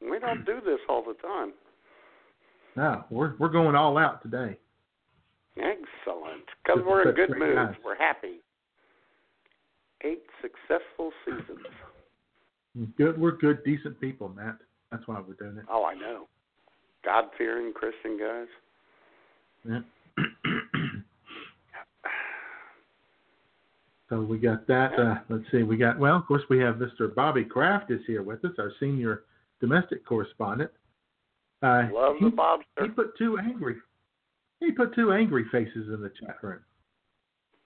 We 0.00 0.18
don't 0.18 0.44
do 0.44 0.60
this 0.64 0.78
all 0.88 1.04
the 1.04 1.14
time. 1.14 1.52
No, 2.76 3.04
we're 3.10 3.34
we're 3.38 3.48
going 3.48 3.74
all 3.74 3.98
out 3.98 4.22
today. 4.22 4.56
Excellent. 5.56 6.44
Because 6.64 6.82
we're 6.86 7.08
in 7.08 7.14
good 7.14 7.30
mood. 7.36 7.76
We're 7.84 7.96
happy. 7.96 8.40
Eight 10.04 10.22
successful 10.40 11.10
seasons. 11.24 11.66
Good. 12.96 13.20
We're 13.20 13.32
good, 13.32 13.64
decent 13.64 14.00
people, 14.00 14.28
Matt. 14.28 14.58
That's 14.90 15.06
why 15.06 15.20
we're 15.26 15.34
doing 15.34 15.58
it. 15.58 15.64
Oh, 15.68 15.84
I 15.84 15.94
know. 15.94 16.28
God 17.04 17.24
fearing 17.36 17.72
Christian 17.72 18.18
guys. 18.18 18.46
Yeah. 19.68 19.80
so 24.08 24.20
we 24.20 24.38
got 24.38 24.66
that. 24.68 24.98
Uh, 24.98 25.16
let's 25.28 25.44
see. 25.50 25.62
We 25.64 25.76
got 25.76 25.98
well. 25.98 26.16
Of 26.16 26.26
course, 26.26 26.42
we 26.48 26.58
have 26.60 26.76
Mr. 26.76 27.12
Bobby 27.14 27.44
Kraft 27.44 27.90
is 27.90 28.00
here 28.06 28.22
with 28.22 28.44
us, 28.44 28.52
our 28.58 28.72
senior 28.78 29.24
domestic 29.60 30.06
correspondent. 30.06 30.70
Uh, 31.62 31.88
Love 31.92 32.16
he, 32.20 32.26
the 32.26 32.36
Bobster. 32.36 32.84
He 32.84 32.88
put 32.90 33.18
two 33.18 33.38
angry 33.38 33.76
he 34.60 34.72
put 34.72 34.94
two 34.94 35.12
angry 35.12 35.44
faces 35.52 35.88
in 35.88 36.00
the 36.00 36.10
chat 36.20 36.36
room. 36.42 36.60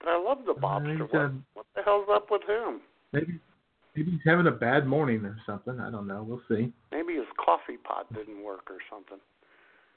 But 0.01 0.09
I 0.09 0.19
love 0.19 0.39
the 0.47 0.55
Bobster. 0.55 1.03
Uh, 1.15 1.52
the 1.75 1.83
hell's 1.83 2.09
up 2.11 2.31
with 2.31 2.43
him? 2.49 2.81
Maybe 3.13 3.41
Maybe 3.95 4.13
he's 4.13 4.21
having 4.25 4.47
a 4.47 4.53
bad 4.53 4.87
morning 4.87 5.25
or 5.25 5.37
something. 5.45 5.79
I 5.79 5.91
don't 5.91 6.07
know. 6.07 6.25
We'll 6.27 6.41
see. 6.49 6.73
Maybe 6.91 7.15
his 7.15 7.27
coffee 7.37 7.77
pot 7.77 8.13
didn't 8.15 8.43
work 8.43 8.71
or 8.71 8.79
something. 8.91 9.19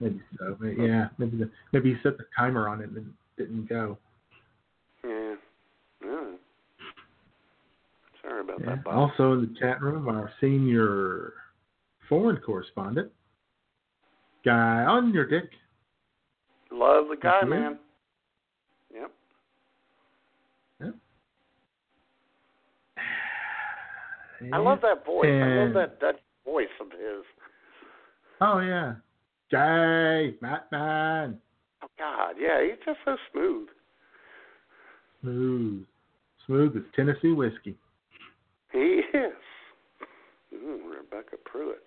Maybe 0.01 0.21
so. 0.37 0.57
Yeah. 0.77 1.07
Maybe 1.17 1.37
the, 1.37 1.49
maybe 1.71 1.93
he 1.93 1.95
set 2.03 2.17
the 2.17 2.25
timer 2.37 2.67
on 2.67 2.81
it 2.81 2.89
and 2.89 2.97
it 2.97 3.03
didn't 3.37 3.69
go. 3.69 3.97
Yeah. 5.05 5.35
Yeah. 6.03 6.31
Sorry 8.21 8.41
about 8.41 8.59
Yeah. 8.59 8.65
that, 8.65 8.83
Bob. 8.83 8.95
Also 8.95 9.33
in 9.33 9.41
the 9.41 9.59
chat 9.59 9.81
room, 9.81 10.09
our 10.09 10.29
senior 10.41 11.33
foreign 12.09 12.37
correspondent, 12.37 13.11
Guy 14.43 14.83
on 14.83 15.11
your 15.11 15.25
dick. 15.25 15.49
Love 16.71 17.05
the 17.09 17.15
guy, 17.15 17.43
man. 17.45 17.79
Yep. 18.93 19.11
I 24.53 24.57
love 24.57 24.79
that 24.81 25.05
voice. 25.05 25.29
I 25.29 25.63
love 25.63 25.73
that 25.73 25.99
Dutch 25.99 26.19
voice 26.45 26.67
of 26.81 26.91
his. 26.91 27.23
Oh 28.41 28.59
yeah, 28.59 28.95
Jay 29.49 30.35
Matman, 30.41 31.37
Oh 31.85 31.87
God, 31.99 32.35
yeah, 32.39 32.63
he's 32.63 32.83
just 32.83 32.97
so 33.05 33.15
smooth. 33.31 33.67
smooth, 35.21 35.85
smooth 36.45 36.75
as 36.77 36.83
Tennessee 36.95 37.31
whiskey. 37.31 37.77
He 38.71 39.01
is. 39.13 39.33
Ooh, 40.53 40.81
Rebecca 40.97 41.37
Pruitt 41.45 41.83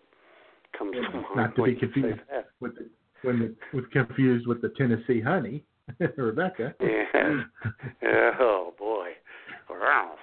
comes 0.76 0.94
to 0.94 1.03
mind. 1.03 1.26
Not 1.34 1.57
to 1.57 1.64
be 1.64 1.74
confused 1.74 2.20
with 2.61 2.76
the, 2.76 2.88
when 3.22 3.38
the, 3.40 3.55
with 3.76 3.90
confused 3.90 4.46
with 4.46 4.62
the 4.62 4.72
Tennessee 4.76 5.20
honey, 5.20 5.64
Rebecca. 6.16 6.74
Yeah. 6.80 7.42
yeah. 8.03 8.30
Oh 8.40 8.72
boy. 8.78 9.09
Wow. 9.68 10.14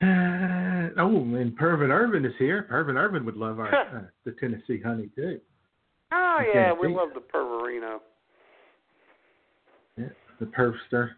Uh, 0.00 0.88
oh, 1.02 1.16
and 1.36 1.56
Pervin 1.56 1.90
Irvin 1.90 2.24
is 2.24 2.32
here. 2.38 2.66
Pervin 2.70 2.96
Irvin 2.96 3.24
would 3.24 3.36
love 3.36 3.58
our 3.58 3.74
uh, 3.96 4.02
the 4.24 4.32
Tennessee 4.32 4.80
honey 4.84 5.08
too. 5.14 5.40
oh 6.12 6.38
yeah, 6.54 6.72
we 6.72 6.88
love 6.88 7.10
the 7.14 7.20
Perverino. 7.20 7.98
Yeah, 9.96 10.08
the 10.40 10.46
Pervster, 10.46 11.10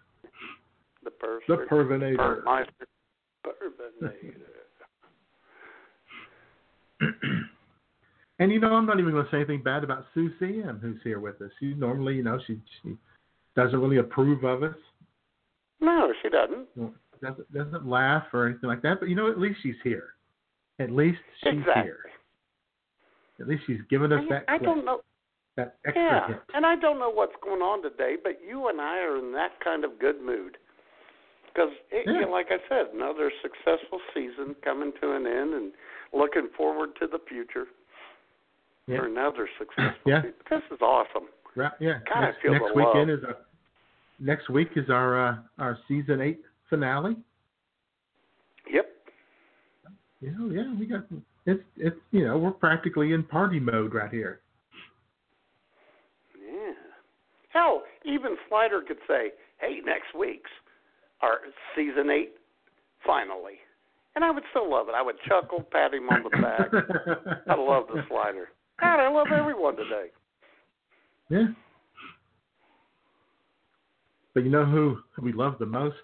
The 1.05 1.11
Perv. 1.11 1.39
the 1.49 1.66
Pervinator. 1.70 2.43
Pervmeister. 2.43 2.87
Pervinator. 3.47 4.43
and 8.39 8.51
you 8.51 8.61
know, 8.61 8.72
I'm 8.74 8.87
not 8.87 8.99
even 8.99 9.12
going 9.12 9.24
to 9.24 9.30
say 9.30 9.39
anything 9.39 9.62
bad 9.62 9.85
about 9.85 10.07
Sue 10.14 10.30
CM, 10.41 10.80
who's 10.80 10.99
here 11.05 11.20
with 11.20 11.41
us. 11.41 11.51
She 11.61 11.74
normally, 11.74 12.14
you 12.16 12.22
know, 12.24 12.41
she 12.47 12.61
she 12.82 12.97
doesn't 13.55 13.78
really 13.78 13.99
approve 13.99 14.43
of 14.45 14.62
us, 14.64 14.74
no, 15.85 16.12
she 16.22 16.30
doesn't. 16.30 16.66
Doesn't 17.25 17.53
doesn't 17.53 17.87
laugh 17.89 18.25
or 18.33 18.47
anything 18.47 18.68
like 18.68 18.83
that. 18.83 19.01
But 19.01 19.09
you 19.09 19.14
know, 19.16 19.31
at 19.31 19.39
least 19.39 19.59
she's 19.62 19.75
here. 19.83 20.09
At 20.79 20.91
least 20.91 21.18
she's 21.43 21.53
exactly. 21.55 21.83
here. 21.85 21.99
At 23.41 23.49
least 23.49 23.62
she's 23.66 23.81
given 23.91 24.12
us 24.12 24.20
I, 24.31 24.35
that 24.35 24.45
I 24.49 24.59
clip, 24.59 24.62
don't 24.70 24.85
know. 24.85 25.01
that 25.57 25.77
extra 25.85 26.03
Yeah, 26.03 26.27
hit. 26.29 26.41
and 26.55 26.64
I 26.64 26.77
don't 26.77 26.99
know 26.99 27.11
what's 27.11 27.35
going 27.43 27.62
on 27.62 27.83
today, 27.83 28.16
but 28.22 28.39
you 28.47 28.68
and 28.68 28.81
I 28.81 28.99
are 29.01 29.18
in 29.18 29.33
that 29.33 29.53
kind 29.62 29.85
of 29.85 29.99
good 29.99 30.20
mood. 30.22 30.57
Because, 31.53 31.70
Yeah. 31.93 32.25
like 32.31 32.47
I 32.51 32.59
said, 32.68 32.95
another 32.95 33.31
successful 33.43 34.01
season 34.12 34.57
coming 34.64 34.93
to 35.01 35.12
an 35.14 35.27
end 35.27 35.55
and 35.55 35.72
looking 36.12 36.49
forward 36.57 36.91
to 37.01 37.07
the 37.07 37.20
future 37.29 37.66
Yeah. 38.87 38.99
for 38.99 39.07
another 39.07 39.49
successful 39.59 40.11
Yeah. 40.11 40.22
season. 40.22 40.35
This 40.51 40.62
is 40.72 40.81
awesome. 40.83 41.29
Right, 41.55 41.72
yeah. 41.79 42.01
God, 42.07 42.16
I 42.16 42.20
next 42.27 42.41
feel 42.43 42.53
next 42.53 42.66
the 42.68 42.75
weekend 42.75 43.11
love. 43.11 43.18
is 43.20 43.25
our 43.25 43.37
next 44.18 44.49
week 44.51 44.77
is 44.77 44.91
our 44.91 45.18
uh, 45.29 45.37
our 45.59 45.79
season 45.87 46.20
eight 46.20 46.41
finale. 46.68 47.16
Yep. 48.72 48.86
Know, 50.20 50.50
yeah, 50.50 50.74
we 50.78 50.86
got 50.86 51.04
it's 51.46 51.62
it's 51.76 51.96
you 52.10 52.26
know 52.26 52.38
we're 52.38 52.50
practically 52.50 53.12
in 53.12 53.22
party 53.24 53.60
mode 53.60 53.92
right 53.92 54.10
here. 54.10 54.40
Yeah. 56.40 56.72
Hell, 57.52 57.82
even 58.04 58.36
Slider 58.48 58.80
could 58.86 58.96
say, 59.06 59.32
hey, 59.60 59.80
next 59.84 60.14
week's 60.18 60.50
our 61.20 61.38
season 61.76 62.10
eight 62.10 62.32
finally. 63.06 63.54
And 64.16 64.24
I 64.24 64.30
would 64.30 64.44
still 64.50 64.70
love 64.70 64.88
it. 64.88 64.94
I 64.94 65.02
would 65.02 65.16
chuckle, 65.28 65.66
pat 65.72 65.92
him 65.92 66.08
on 66.08 66.22
the 66.22 66.30
back. 66.30 66.70
I 67.48 67.54
love 67.56 67.88
the 67.88 68.02
Slider. 68.08 68.48
God, 68.80 69.00
I 69.00 69.10
love 69.10 69.26
everyone 69.36 69.76
today. 69.76 70.06
yeah. 71.28 71.46
But 74.34 74.44
you 74.44 74.50
know 74.50 74.64
who 74.64 74.98
we 75.20 75.32
love 75.32 75.56
the 75.58 75.66
most? 75.66 75.96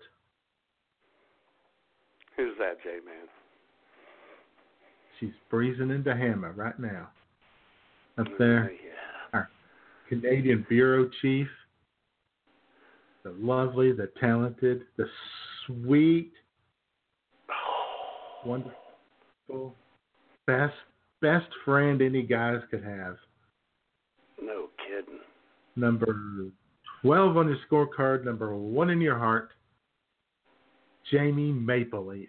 Who's 2.40 2.56
that, 2.58 2.82
J 2.82 2.90
Man? 3.04 3.28
She's 5.18 5.38
breezing 5.50 5.90
into 5.90 6.16
Hammer 6.16 6.52
right 6.52 6.78
now. 6.78 7.10
Up 8.16 8.26
oh, 8.30 8.34
there, 8.38 8.72
our 9.34 9.50
Canadian 10.08 10.64
bureau 10.66 11.10
chief, 11.20 11.46
the 13.24 13.34
lovely, 13.38 13.92
the 13.92 14.10
talented, 14.18 14.84
the 14.96 15.04
sweet, 15.66 16.32
wonderful, 18.46 19.74
best 20.46 20.72
best 21.20 21.48
friend 21.66 22.00
any 22.00 22.22
guys 22.22 22.60
could 22.70 22.82
have. 22.82 23.16
No 24.42 24.70
kidding. 24.78 25.20
Number 25.76 26.40
twelve 27.02 27.36
on 27.36 27.48
your 27.48 27.58
scorecard, 27.70 28.24
number 28.24 28.56
one 28.56 28.88
in 28.88 29.02
your 29.02 29.18
heart, 29.18 29.50
Jamie 31.10 31.52
Maple 31.52 32.26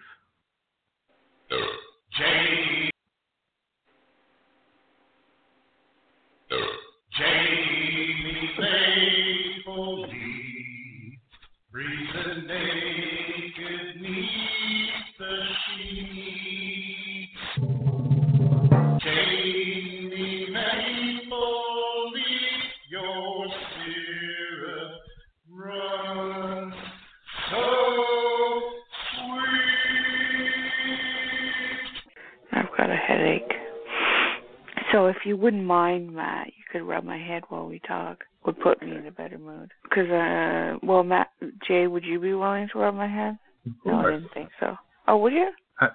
wouldn't 35.42 35.64
mind, 35.64 36.14
Matt, 36.14 36.48
you 36.48 36.64
could 36.72 36.84
rub 36.84 37.04
my 37.04 37.18
head 37.18 37.44
while 37.50 37.66
we 37.66 37.80
talk. 37.80 38.24
Would 38.46 38.60
put 38.60 38.82
me 38.82 38.96
in 38.96 39.08
a 39.08 39.12
better 39.12 39.38
mood. 39.38 39.72
Because, 39.84 40.10
uh, 40.10 40.78
well, 40.84 41.04
Matt, 41.04 41.30
Jay, 41.68 41.88
would 41.88 42.04
you 42.04 42.20
be 42.20 42.34
willing 42.34 42.70
to 42.72 42.80
rub 42.80 42.96
my 42.96 43.08
head? 43.08 43.38
No, 43.86 43.96
I 43.96 44.12
didn't 44.12 44.34
think 44.34 44.50
so. 44.60 44.76
Oh, 45.08 45.18
would 45.18 45.34
you? 45.34 45.50
Uh, 45.80 45.88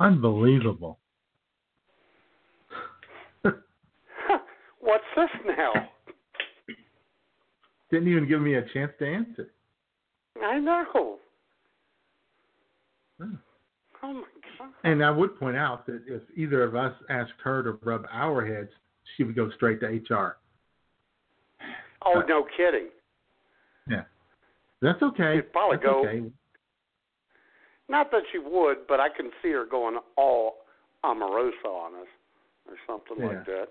unbelievable. 0.00 0.98
What's 3.42 5.04
this 5.16 5.28
now? 5.56 5.72
Didn't 7.90 8.08
even 8.08 8.28
give 8.28 8.40
me 8.40 8.54
a 8.54 8.62
chance 8.72 8.92
to 8.98 9.06
answer. 9.06 9.50
I 10.42 10.58
know. 10.58 10.84
Oh. 10.94 11.18
Oh 14.02 14.12
my 14.12 14.22
god. 14.58 14.70
And 14.82 15.04
I 15.04 15.10
would 15.10 15.38
point 15.38 15.56
out 15.56 15.86
that 15.86 16.02
if 16.06 16.22
either 16.36 16.64
of 16.64 16.74
us 16.74 16.92
asked 17.08 17.32
her 17.42 17.62
to 17.62 17.78
rub 17.84 18.04
our 18.10 18.44
heads, 18.44 18.70
she 19.16 19.24
would 19.24 19.36
go 19.36 19.50
straight 19.56 19.80
to 19.80 19.86
HR. 19.86 20.36
Oh, 22.04 22.20
uh, 22.20 22.22
no 22.26 22.46
kidding. 22.56 22.88
Yeah. 23.88 24.02
That's 24.82 25.02
okay. 25.02 25.36
She'd 25.36 25.52
probably 25.52 25.78
That's 25.78 25.86
go- 25.86 26.06
okay. 26.06 26.22
Not 27.88 28.10
that 28.12 28.22
she 28.32 28.38
would, 28.38 28.86
but 28.88 29.00
I 29.00 29.08
can 29.08 29.30
see 29.42 29.50
her 29.50 29.66
going 29.66 29.98
all 30.16 30.56
Omarosa 31.04 31.66
on 31.66 31.94
us 31.94 32.08
or 32.66 32.74
something 32.86 33.24
like 33.24 33.44
that. 33.44 33.68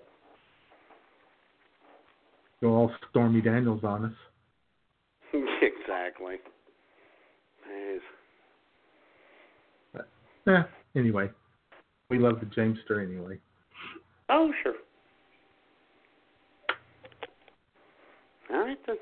Go 2.60 2.68
all 2.74 2.92
Stormy 3.10 3.40
Daniels 3.40 3.82
on 3.82 4.06
us. 4.06 4.12
exactly. 5.62 6.36
Jeez. 7.68 7.98
Yeah. 10.46 10.62
Anyway, 10.94 11.30
we 12.08 12.18
love 12.18 12.38
the 12.38 12.46
Jamester 12.46 13.02
anyway. 13.02 13.38
Oh, 14.28 14.52
sure. 14.62 14.74
All 18.50 18.60
right 18.60 18.78
then. 18.86 18.96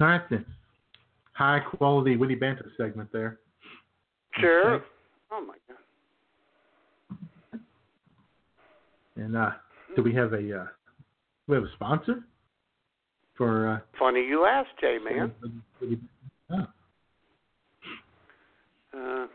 All 0.00 0.06
right 0.06 0.22
then. 0.30 0.44
High 1.34 1.60
quality 1.60 2.16
witty 2.16 2.34
banter 2.36 2.70
segment 2.76 3.10
there. 3.12 3.38
Sure. 4.40 4.74
Okay. 4.74 4.84
Oh 5.32 5.44
my 5.44 5.54
god. 5.68 7.60
And 9.16 9.36
uh, 9.36 9.50
do 9.94 10.02
we 10.02 10.12
have 10.14 10.32
a 10.32 10.60
uh, 10.60 10.66
we 11.46 11.54
have 11.56 11.64
a 11.64 11.72
sponsor 11.74 12.24
for? 13.36 13.68
Uh, 13.68 13.78
Funny 13.98 14.20
you 14.20 14.44
ask, 14.44 14.68
Jay 14.80 14.98
man. 15.02 15.32
Oh. 16.50 16.66
Uh, 18.96 19.26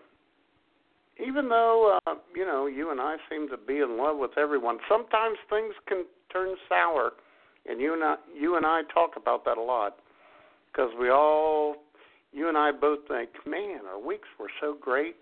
even 1.26 1.50
though 1.50 2.00
uh, 2.08 2.16
you 2.36 2.46
know 2.46 2.68
you 2.68 2.92
and 2.92 3.00
I 3.00 3.18
seem 3.30 3.50
to 3.50 3.58
be 3.58 3.78
in 3.80 3.98
love 3.98 4.18
with 4.18 4.38
everyone, 4.38 4.80
sometimes 4.90 5.38
things 5.50 5.74
can 5.88 6.06
turn 6.32 6.56
sour, 6.68 7.12
and 7.66 7.80
you 7.80 7.94
and 7.94 8.04
I, 8.04 8.16
you 8.38 8.58
and 8.58 8.66
I 8.66 8.82
talk 8.94 9.12
about 9.16 9.46
that 9.46 9.58
a 9.58 9.62
lot 9.62 9.98
because 10.72 10.92
we 11.00 11.10
all, 11.10 11.76
you 12.32 12.48
and 12.48 12.58
I 12.58 12.72
both 12.72 13.00
think, 13.08 13.30
man, 13.46 13.82
our 13.88 14.00
weeks 14.00 14.28
were 14.40 14.50
so 14.62 14.76
great, 14.80 15.16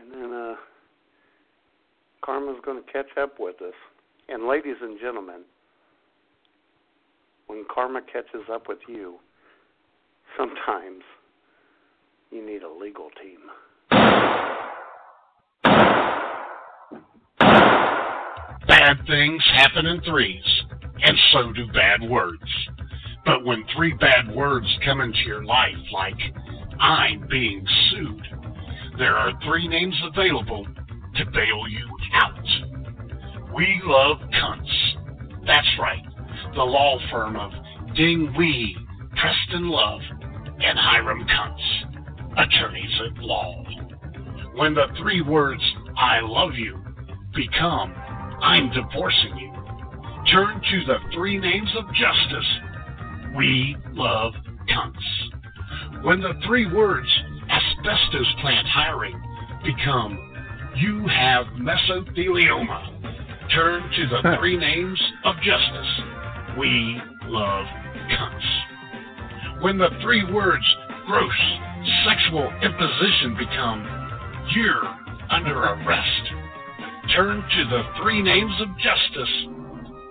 and 0.00 0.12
then 0.12 0.32
uh, 0.32 0.54
karma's 2.24 2.60
going 2.64 2.82
to 2.82 2.92
catch 2.92 3.16
up 3.20 3.34
with 3.38 3.60
us. 3.62 3.74
And 4.28 4.46
ladies 4.46 4.76
and 4.80 4.98
gentlemen, 5.00 5.42
when 7.46 7.64
karma 7.72 8.00
catches 8.00 8.48
up 8.52 8.68
with 8.68 8.78
you, 8.88 9.16
sometimes 10.38 11.02
you 12.30 12.44
need 12.46 12.62
a 12.62 12.70
legal 12.70 13.10
team. 13.20 13.40
Bad 18.80 19.06
things 19.06 19.42
happen 19.56 19.84
in 19.84 20.00
threes, 20.00 20.42
and 21.02 21.14
so 21.32 21.52
do 21.52 21.66
bad 21.66 22.00
words. 22.08 22.40
But 23.26 23.44
when 23.44 23.62
three 23.76 23.92
bad 23.92 24.34
words 24.34 24.66
come 24.86 25.02
into 25.02 25.18
your 25.26 25.44
life, 25.44 25.76
like 25.92 26.16
I'm 26.80 27.28
being 27.28 27.62
sued, 27.90 28.26
there 28.96 29.18
are 29.18 29.32
three 29.44 29.68
names 29.68 29.94
available 30.10 30.66
to 31.16 31.24
bail 31.26 31.68
you 31.68 31.86
out. 32.14 33.54
We 33.54 33.82
love 33.84 34.16
cunts. 34.32 35.44
That's 35.46 35.68
right, 35.78 36.02
the 36.54 36.62
law 36.62 36.98
firm 37.10 37.36
of 37.36 37.52
Ding 37.94 38.32
Wee, 38.38 38.74
Preston 39.10 39.68
Love, 39.68 40.00
and 40.58 40.78
Hiram 40.78 41.26
Kuntz, 41.26 42.38
attorneys 42.38 43.00
at 43.10 43.22
law. 43.22 43.62
When 44.54 44.72
the 44.72 44.86
three 45.02 45.20
words 45.20 45.62
I 45.98 46.20
love 46.22 46.54
you 46.54 46.82
become 47.34 47.94
I'm 48.42 48.70
divorcing 48.70 49.36
you, 49.36 49.52
turn 50.32 50.60
to 50.60 50.84
the 50.86 50.96
three 51.14 51.38
names 51.38 51.68
of 51.78 51.86
justice. 51.94 52.48
We 53.36 53.76
love 53.92 54.32
cunts. 54.68 56.04
When 56.04 56.20
the 56.20 56.34
three 56.46 56.66
words 56.72 57.08
asbestos 57.50 58.34
plant 58.40 58.66
hiring 58.66 59.20
become 59.64 60.26
you 60.76 61.06
have 61.08 61.46
mesothelioma, 61.58 63.50
turn 63.54 63.82
to 63.82 64.06
the 64.08 64.36
three 64.38 64.56
names 64.56 65.00
of 65.24 65.34
justice. 65.36 66.00
We 66.58 67.00
love 67.26 67.66
cunts. 68.10 69.62
When 69.62 69.78
the 69.78 69.90
three 70.02 70.24
words 70.32 70.64
gross 71.06 71.32
sexual 72.06 72.50
imposition 72.62 73.36
become 73.36 74.46
you're 74.54 74.84
under 75.30 75.58
arrest, 75.58 76.39
turn 77.14 77.42
to 77.42 77.64
the 77.64 77.82
three 78.00 78.22
names 78.22 78.52
of 78.60 78.68
justice. 78.78 79.46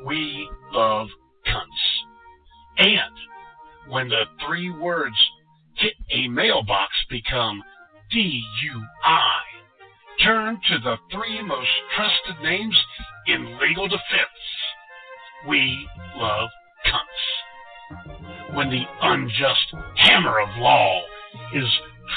We 0.06 0.50
love 0.74 1.08
cunts. 1.48 2.00
And 2.78 3.92
when 3.92 4.10
the 4.10 4.24
three 4.46 4.70
words 4.70 5.16
hit 5.76 5.94
a 6.12 6.28
mailbox 6.28 6.92
become 7.10 7.64
DUI, 8.14 9.32
turn 10.24 10.60
to 10.70 10.80
the 10.80 10.96
three 11.12 11.42
most 11.42 11.70
trusted 11.96 12.44
names 12.44 12.78
in 13.28 13.58
legal 13.60 13.88
defense. 13.88 14.02
We 15.48 15.88
love 16.18 16.50
cunts. 16.86 18.56
When 18.56 18.70
the 18.70 18.84
unjust 19.02 19.74
hammer 19.96 20.40
of 20.40 20.50
law 20.58 21.02
is 21.54 21.70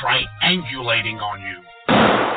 triangulating 0.03 1.21
on 1.21 1.41
you, 1.41 2.32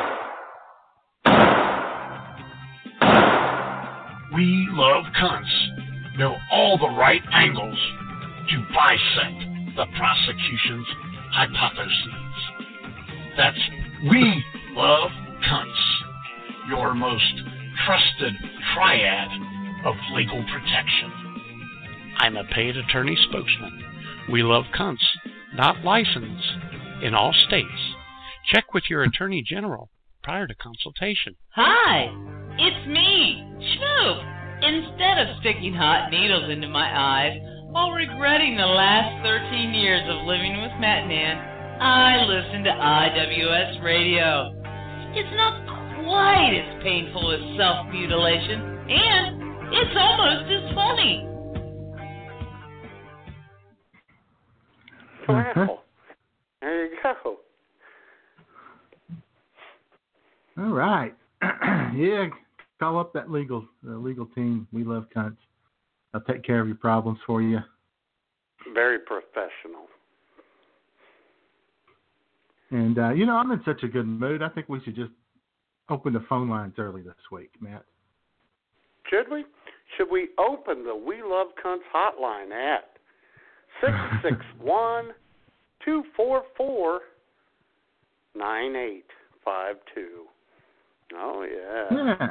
we 4.36 4.68
love 4.72 5.04
cunts 5.18 6.18
know 6.18 6.36
all 6.52 6.76
the 6.76 6.88
right 6.98 7.22
angles 7.32 7.78
to 8.50 8.58
bisect 8.68 9.76
the 9.76 9.86
prosecution's 9.96 10.86
hypotheses. 11.32 11.96
That's 13.36 13.58
We 14.10 14.44
Love 14.72 15.10
Cunts, 15.48 16.68
your 16.68 16.94
most 16.94 17.42
trusted 17.86 18.34
triad 18.74 19.28
of 19.86 19.94
legal 20.12 20.44
protection. 20.52 21.12
I'm 22.18 22.36
a 22.36 22.44
paid 22.44 22.76
attorney 22.76 23.16
spokesman. 23.28 23.82
We 24.30 24.42
love 24.42 24.64
cunts, 24.78 25.04
not 25.54 25.82
licensed 25.82 26.52
in 27.02 27.14
all 27.14 27.32
states. 27.32 27.94
Check 28.52 28.74
with 28.74 28.84
your 28.90 29.02
attorney 29.02 29.42
general 29.46 29.88
prior 30.22 30.46
to 30.46 30.54
consultation. 30.54 31.36
Hi, 31.54 32.45
it's 32.58 32.86
me, 32.88 33.44
Schmoop. 33.60 34.32
Instead 34.62 35.18
of 35.18 35.36
sticking 35.40 35.74
hot 35.74 36.10
needles 36.10 36.50
into 36.50 36.68
my 36.68 36.88
eyes 36.88 37.38
while 37.70 37.90
regretting 37.90 38.56
the 38.56 38.64
last 38.64 39.22
13 39.22 39.74
years 39.74 40.02
of 40.08 40.26
living 40.26 40.62
with 40.62 40.72
Matt 40.80 41.06
Nan, 41.06 41.36
I 41.80 42.24
listen 42.24 42.64
to 42.64 42.70
IWS 42.70 43.84
Radio. 43.84 44.56
It's 45.12 45.36
not 45.36 45.60
quite 46.04 46.56
as 46.56 46.82
painful 46.82 47.32
as 47.32 47.40
self 47.58 47.86
mutilation, 47.92 48.60
and 48.88 49.74
it's 49.74 49.96
almost 49.96 50.50
as 50.50 50.74
funny. 50.74 51.26
Wow. 55.28 55.80
There 56.60 56.86
you 56.86 56.96
go. 57.02 57.36
All 60.58 60.72
right. 60.72 61.14
yeah, 61.42 62.28
call 62.78 62.98
up 62.98 63.12
that 63.14 63.30
legal 63.30 63.66
uh, 63.86 63.92
legal 63.92 64.26
team. 64.26 64.66
We 64.72 64.84
love 64.84 65.06
cunts. 65.14 65.36
I'll 66.14 66.20
take 66.22 66.44
care 66.44 66.60
of 66.60 66.66
your 66.66 66.76
problems 66.76 67.18
for 67.26 67.42
you. 67.42 67.58
Very 68.74 68.98
professional. 68.98 69.86
And 72.70 72.98
uh, 72.98 73.10
you 73.10 73.26
know, 73.26 73.36
I'm 73.36 73.50
in 73.52 73.60
such 73.64 73.82
a 73.82 73.88
good 73.88 74.06
mood. 74.06 74.42
I 74.42 74.48
think 74.48 74.68
we 74.68 74.80
should 74.82 74.96
just 74.96 75.12
open 75.88 76.12
the 76.12 76.24
phone 76.28 76.48
lines 76.48 76.74
early 76.78 77.02
this 77.02 77.14
week, 77.30 77.50
Matt. 77.60 77.84
Should 79.10 79.30
we? 79.30 79.44
Should 79.96 80.10
we 80.10 80.28
open 80.38 80.84
the 80.84 80.96
We 80.96 81.22
Love 81.22 81.48
Cunts 81.64 81.78
hotline 81.94 82.50
at 82.50 82.90
six 83.80 83.92
six 84.22 84.36
one 84.60 85.10
two 85.84 86.02
four 86.16 86.42
four 86.56 87.00
nine 88.34 88.74
eight 88.74 89.06
five 89.44 89.76
two? 89.94 90.24
Oh 91.14 91.46
yeah. 91.48 91.96
Yeah. 91.96 92.26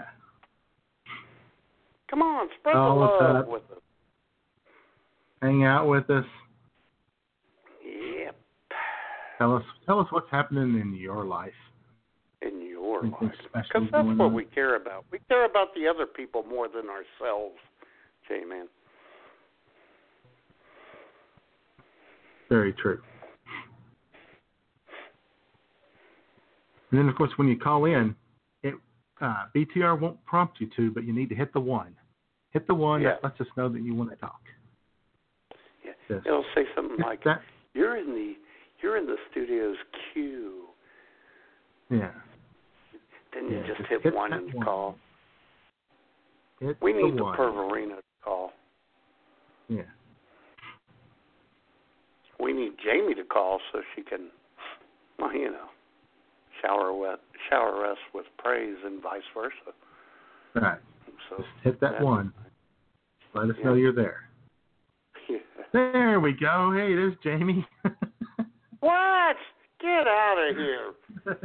Come 2.09 2.21
on, 2.21 2.47
spread 2.59 2.73
Call 2.73 2.95
the 2.95 3.01
love 3.05 3.35
up. 3.37 3.47
with 3.49 3.63
us. 3.71 3.81
Hang 5.41 5.63
out 5.63 5.87
with 5.87 6.09
us. 6.09 6.25
Yep. 7.83 8.35
Tell 9.37 9.55
us 9.55 9.63
tell 9.85 9.99
us 9.99 10.07
what's 10.11 10.29
happening 10.31 10.79
in 10.79 10.93
your 10.95 11.25
life. 11.25 11.51
In 12.41 12.61
your 12.61 13.01
Anything 13.01 13.31
life. 13.53 13.65
Because 13.67 13.89
that's 13.91 14.05
what 14.05 14.25
on? 14.25 14.33
we 14.33 14.45
care 14.45 14.75
about. 14.75 15.05
We 15.11 15.19
care 15.27 15.45
about 15.45 15.73
the 15.75 15.87
other 15.87 16.05
people 16.05 16.43
more 16.43 16.67
than 16.67 16.85
ourselves, 16.89 17.55
J 18.27 18.43
Man. 18.45 18.67
Very 22.49 22.73
true. 22.73 23.01
And 26.91 26.99
then, 26.99 27.09
of 27.09 27.15
course, 27.15 27.31
when 27.37 27.47
you 27.47 27.57
call 27.57 27.85
in, 27.85 28.15
uh, 29.21 29.45
BTR 29.55 29.99
won't 29.99 30.23
prompt 30.25 30.59
you 30.59 30.69
to, 30.75 30.91
but 30.91 31.03
you 31.05 31.13
need 31.13 31.29
to 31.29 31.35
hit 31.35 31.53
the 31.53 31.59
one. 31.59 31.95
Hit 32.51 32.67
the 32.67 32.73
one 32.75 33.01
Yeah. 33.01 33.11
that 33.21 33.23
lets 33.23 33.41
us 33.41 33.47
know 33.57 33.69
that 33.69 33.81
you 33.81 33.93
want 33.95 34.09
to 34.11 34.15
talk. 34.17 34.41
Yeah. 35.83 36.17
It'll 36.25 36.45
say 36.53 36.65
something 36.75 36.97
like 36.99 37.23
that. 37.23 37.41
You're 37.73 37.97
in 37.97 38.07
the 38.13 38.33
you're 38.81 38.97
in 38.97 39.05
the 39.05 39.15
studio's 39.31 39.77
queue. 40.13 40.65
Yeah. 41.89 42.11
Then 43.33 43.49
you 43.49 43.57
Yeah, 43.57 43.67
just 43.67 43.79
just 43.79 43.89
hit, 43.89 44.01
hit 44.03 44.13
one 44.13 44.33
and 44.33 44.53
one. 44.53 44.65
call. 44.65 44.97
Hit 46.59 46.77
We 46.81 46.93
the 46.93 47.01
need 47.03 47.17
the. 47.17 47.23
Perverina 47.23 47.95
to 47.97 48.01
call. 48.23 48.53
Yeah. 49.67 49.81
We 52.39 52.53
need 52.53 52.73
Jamie 52.83 53.15
to 53.15 53.23
call 53.23 53.59
so 53.71 53.81
she 53.95 54.03
can, 54.03 54.29
well, 55.19 55.33
you 55.33 55.51
know, 55.51 55.67
shower 56.65 56.93
with, 56.93 57.19
shower 57.49 57.85
us 57.85 57.97
with 58.13 58.25
praise 58.37 58.77
and 58.85 59.01
vice 59.01 59.21
versa. 59.33 59.73
Right. 60.55 60.79
So 61.29 61.37
Just 61.37 61.49
hit 61.63 61.79
that 61.81 61.91
that's- 61.91 62.03
one. 62.03 62.33
Let 63.33 63.49
us 63.49 63.55
Yeah. 63.59 63.65
know 63.65 63.73
you're 63.75 63.91
there. 63.93 64.29
Yeah. 65.29 65.37
There 65.73 66.19
we 66.21 66.31
go. 66.33 66.71
Hey, 66.73 66.93
there's 66.95 67.15
Jamie. 67.23 67.65
What? 68.79 69.35
Get 69.81 70.07
out 70.07 70.37
of 70.49 70.55
here! 70.57 70.93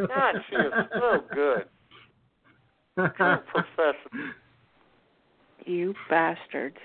God, 0.07 0.35
she 0.51 0.57
is 0.57 0.73
so 0.93 1.21
good. 1.35 1.65
True 3.17 3.37
professional. 3.47 4.33
You 5.65 5.95
bastards. 6.11 6.77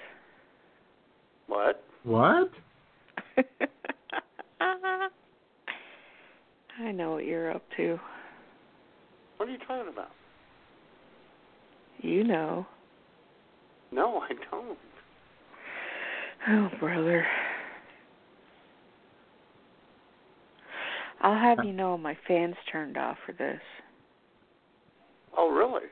What? 1.48 1.84
what? 2.04 2.50
I 4.62 5.10
know 6.94 7.12
what 7.12 7.26
you're 7.26 7.52
up 7.52 7.64
to. 7.78 8.00
What 9.38 9.50
are 9.50 9.52
you 9.52 9.58
talking 9.60 9.92
about? 9.92 10.12
You 12.00 12.24
know. 12.24 12.66
No, 13.92 14.20
I 14.20 14.30
don't. 14.52 14.78
Oh, 16.48 16.70
brother. 16.80 17.26
I'll 21.22 21.40
have 21.40 21.66
you 21.66 21.74
know 21.74 21.98
my 21.98 22.16
fan's 22.28 22.56
turned 22.72 22.98
off 22.98 23.18
for 23.26 23.34
this. 23.34 23.60
Oh, 25.38 25.52
really? 25.52 25.88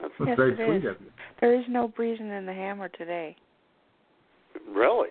That's 0.00 0.12
yes, 0.26 0.36
very 0.36 0.52
it 0.52 0.56
sweet 0.56 0.88
is. 0.88 0.96
of 0.96 1.00
you. 1.00 1.10
There 1.40 1.58
is 1.58 1.64
no 1.68 1.88
breezing 1.88 2.28
in 2.28 2.44
the 2.44 2.52
hammer 2.52 2.88
today. 2.88 3.36
Really 4.68 5.08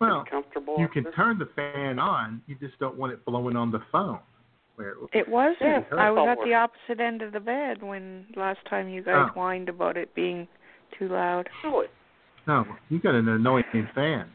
Well, 0.00 0.24
comfortable. 0.28 0.76
you 0.78 0.88
can 0.88 1.04
there? 1.04 1.12
turn 1.12 1.38
the 1.38 1.48
fan 1.56 1.98
on. 1.98 2.42
You 2.46 2.56
just 2.56 2.78
don't 2.78 2.96
want 2.96 3.12
it 3.12 3.24
blowing 3.24 3.56
on 3.56 3.70
the 3.70 3.80
phone. 3.90 4.18
Where 4.80 4.94
It 5.12 5.28
wasn't. 5.28 5.60
Yeah, 5.60 5.96
I 5.98 6.10
was 6.10 6.26
at 6.26 6.38
the 6.42 6.54
opposite 6.54 7.00
end 7.04 7.20
of 7.20 7.32
the 7.32 7.40
bed 7.40 7.82
when 7.82 8.24
last 8.34 8.60
time 8.70 8.88
you 8.88 9.02
guys 9.02 9.28
Oh. 9.28 9.32
whined 9.34 9.68
about 9.68 9.98
it 9.98 10.14
being 10.14 10.48
too 10.98 11.08
loud. 11.08 11.50
Really? 11.62 11.88
no, 12.46 12.64
you 12.88 12.98
got 12.98 13.14
an 13.14 13.28
annoying 13.28 13.88
fan. 13.94 14.30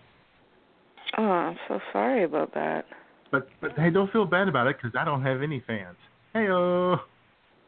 Oh, 1.17 1.23
I'm 1.23 1.57
so 1.67 1.79
sorry 1.91 2.23
about 2.23 2.53
that. 2.53 2.85
But 3.31 3.49
but 3.59 3.71
hey, 3.75 3.89
don't 3.89 4.11
feel 4.11 4.25
bad 4.25 4.47
about 4.47 4.67
it 4.67 4.77
because 4.77 4.95
I 4.95 5.03
don't 5.03 5.23
have 5.23 5.41
any 5.41 5.61
fans. 5.65 5.97
Hey 6.33 6.47
oh. 6.49 6.97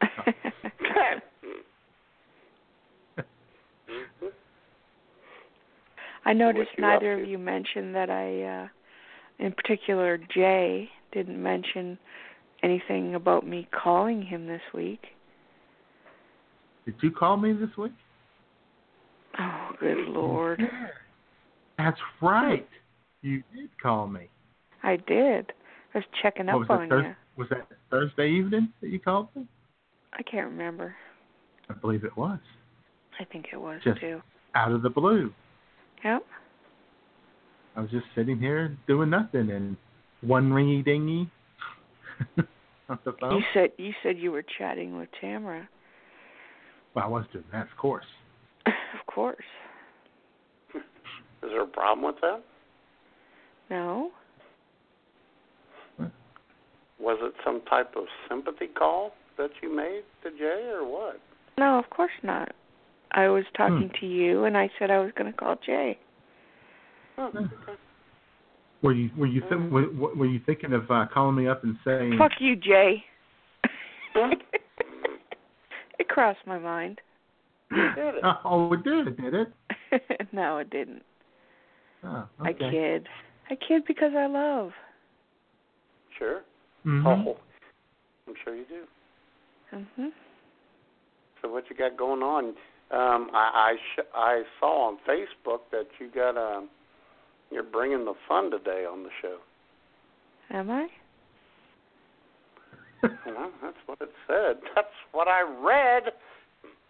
I 6.24 6.32
noticed 6.32 6.70
neither 6.78 7.20
of 7.20 7.28
you 7.28 7.38
mentioned 7.38 7.94
that 7.96 8.10
I, 8.10 8.42
uh, 8.42 8.68
in 9.38 9.52
particular, 9.52 10.18
Jay 10.18 10.90
didn't 11.10 11.42
mention 11.42 11.98
anything 12.62 13.14
about 13.14 13.46
me 13.46 13.68
calling 13.72 14.22
him 14.22 14.46
this 14.46 14.60
week. 14.74 15.02
Did 16.84 16.94
you 17.02 17.10
call 17.10 17.36
me 17.36 17.52
this 17.52 17.68
week? 17.76 17.92
Oh, 19.38 19.70
good 19.78 19.98
lord. 20.08 20.60
That's 21.76 21.98
right. 22.22 22.66
You 23.22 23.42
did 23.54 23.70
call 23.80 24.06
me. 24.08 24.28
I 24.82 24.96
did. 24.96 25.52
I 25.94 25.98
was 25.98 26.04
checking 26.22 26.46
What 26.46 26.54
up 26.54 26.60
was 26.60 26.68
on? 26.70 26.88
Thurs- 26.88 27.04
you. 27.06 27.14
Was 27.36 27.48
that 27.50 27.68
Thursday 27.90 28.30
evening 28.30 28.72
that 28.80 28.88
you 28.88 28.98
called 28.98 29.28
me? 29.36 29.46
I 30.12 30.22
can't 30.22 30.50
remember. 30.50 30.96
I 31.70 31.74
believe 31.74 32.02
it 32.04 32.16
was. 32.16 32.40
I 33.20 33.24
think 33.24 33.46
it 33.52 33.60
was 33.60 33.80
Just- 33.84 34.00
too. 34.00 34.22
Out 34.54 34.72
of 34.72 34.82
the 34.82 34.90
blue. 34.90 35.32
Yep. 36.02 36.24
I 37.76 37.80
was 37.80 37.90
just 37.90 38.06
sitting 38.14 38.38
here 38.38 38.76
doing 38.88 39.10
nothing 39.10 39.50
and 39.50 39.76
one 40.22 40.50
ringy 40.50 40.84
dingy 40.84 41.30
on 42.88 42.98
the 43.04 43.12
phone. 43.20 43.36
You 43.36 43.42
said 43.52 43.70
you 43.78 43.92
said 44.02 44.18
you 44.18 44.32
were 44.32 44.44
chatting 44.58 44.96
with 44.96 45.08
Tamara. 45.20 45.68
Well, 46.94 47.04
I 47.04 47.08
was 47.08 47.24
doing 47.32 47.44
that, 47.52 47.62
of 47.70 47.76
course. 47.76 48.06
of 48.66 49.06
course. 49.06 49.44
Is 50.74 50.82
there 51.42 51.62
a 51.62 51.66
problem 51.66 52.06
with 52.06 52.20
that? 52.20 52.42
No. 53.70 54.10
What? 55.96 56.10
Was 56.98 57.18
it 57.22 57.34
some 57.44 57.60
type 57.70 57.94
of 57.96 58.04
sympathy 58.28 58.66
call 58.66 59.12
that 59.36 59.50
you 59.62 59.74
made 59.74 60.02
to 60.24 60.30
Jay, 60.30 60.68
or 60.72 60.84
what? 60.84 61.20
No, 61.58 61.78
of 61.78 61.88
course 61.90 62.10
not. 62.22 62.52
I 63.12 63.28
was 63.28 63.44
talking 63.56 63.88
Hmm. 63.88 64.00
to 64.00 64.06
you 64.06 64.44
and 64.44 64.56
I 64.56 64.70
said 64.78 64.90
I 64.90 64.98
was 64.98 65.12
going 65.12 65.32
to 65.32 65.38
call 65.38 65.56
Jay. 65.64 65.98
Oh, 67.16 67.28
okay. 67.28 67.78
Were 68.82 68.92
you 68.92 69.10
were 69.16 69.26
you 69.26 69.40
th- 69.40 69.70
were, 69.72 70.14
were 70.14 70.26
you 70.26 70.40
thinking 70.46 70.72
of 70.72 70.88
uh, 70.90 71.06
calling 71.12 71.34
me 71.34 71.48
up 71.48 71.64
and 71.64 71.76
saying? 71.84 72.16
Fuck 72.16 72.32
you, 72.38 72.54
Jay. 72.54 73.04
it 75.98 76.08
crossed 76.08 76.46
my 76.46 76.58
mind. 76.58 77.00
Did 77.70 77.92
it? 77.96 78.24
Oh, 78.44 78.72
it 78.72 78.84
did, 78.84 79.16
did 79.16 79.34
it? 79.34 79.52
no, 80.32 80.58
it 80.58 80.70
didn't. 80.70 81.02
Oh, 82.04 82.28
I 82.40 82.52
kid. 82.52 83.08
I 83.50 83.56
kid 83.56 83.82
because 83.86 84.12
I 84.16 84.26
love. 84.26 84.70
Sure. 86.18 86.42
Mhm. 86.86 87.26
Oh, 87.26 87.36
I'm 88.28 88.34
sure 88.44 88.54
you 88.54 88.64
do. 88.68 88.84
Mhm. 89.76 90.10
So 91.42 91.50
what 91.50 91.64
you 91.68 91.76
got 91.76 91.96
going 91.96 92.22
on? 92.22 92.54
Um, 92.90 93.30
I 93.34 93.72
I, 93.72 93.76
sh- 93.76 94.06
I 94.14 94.42
saw 94.60 94.88
on 94.88 94.98
Facebook 95.08 95.60
that 95.72 95.86
you 95.98 96.08
got 96.14 96.36
um, 96.36 96.68
you're 97.50 97.62
bringing 97.62 98.04
the 98.04 98.14
fun 98.28 98.50
today 98.50 98.84
on 98.90 99.02
the 99.02 99.10
show. 99.22 99.38
Am 100.50 100.70
I? 100.70 100.86
Well, 103.02 103.52
that's 103.62 103.76
what 103.86 104.00
it 104.00 104.10
said. 104.26 104.56
That's 104.74 104.88
what 105.12 105.28
I 105.28 105.42
read. 105.42 106.12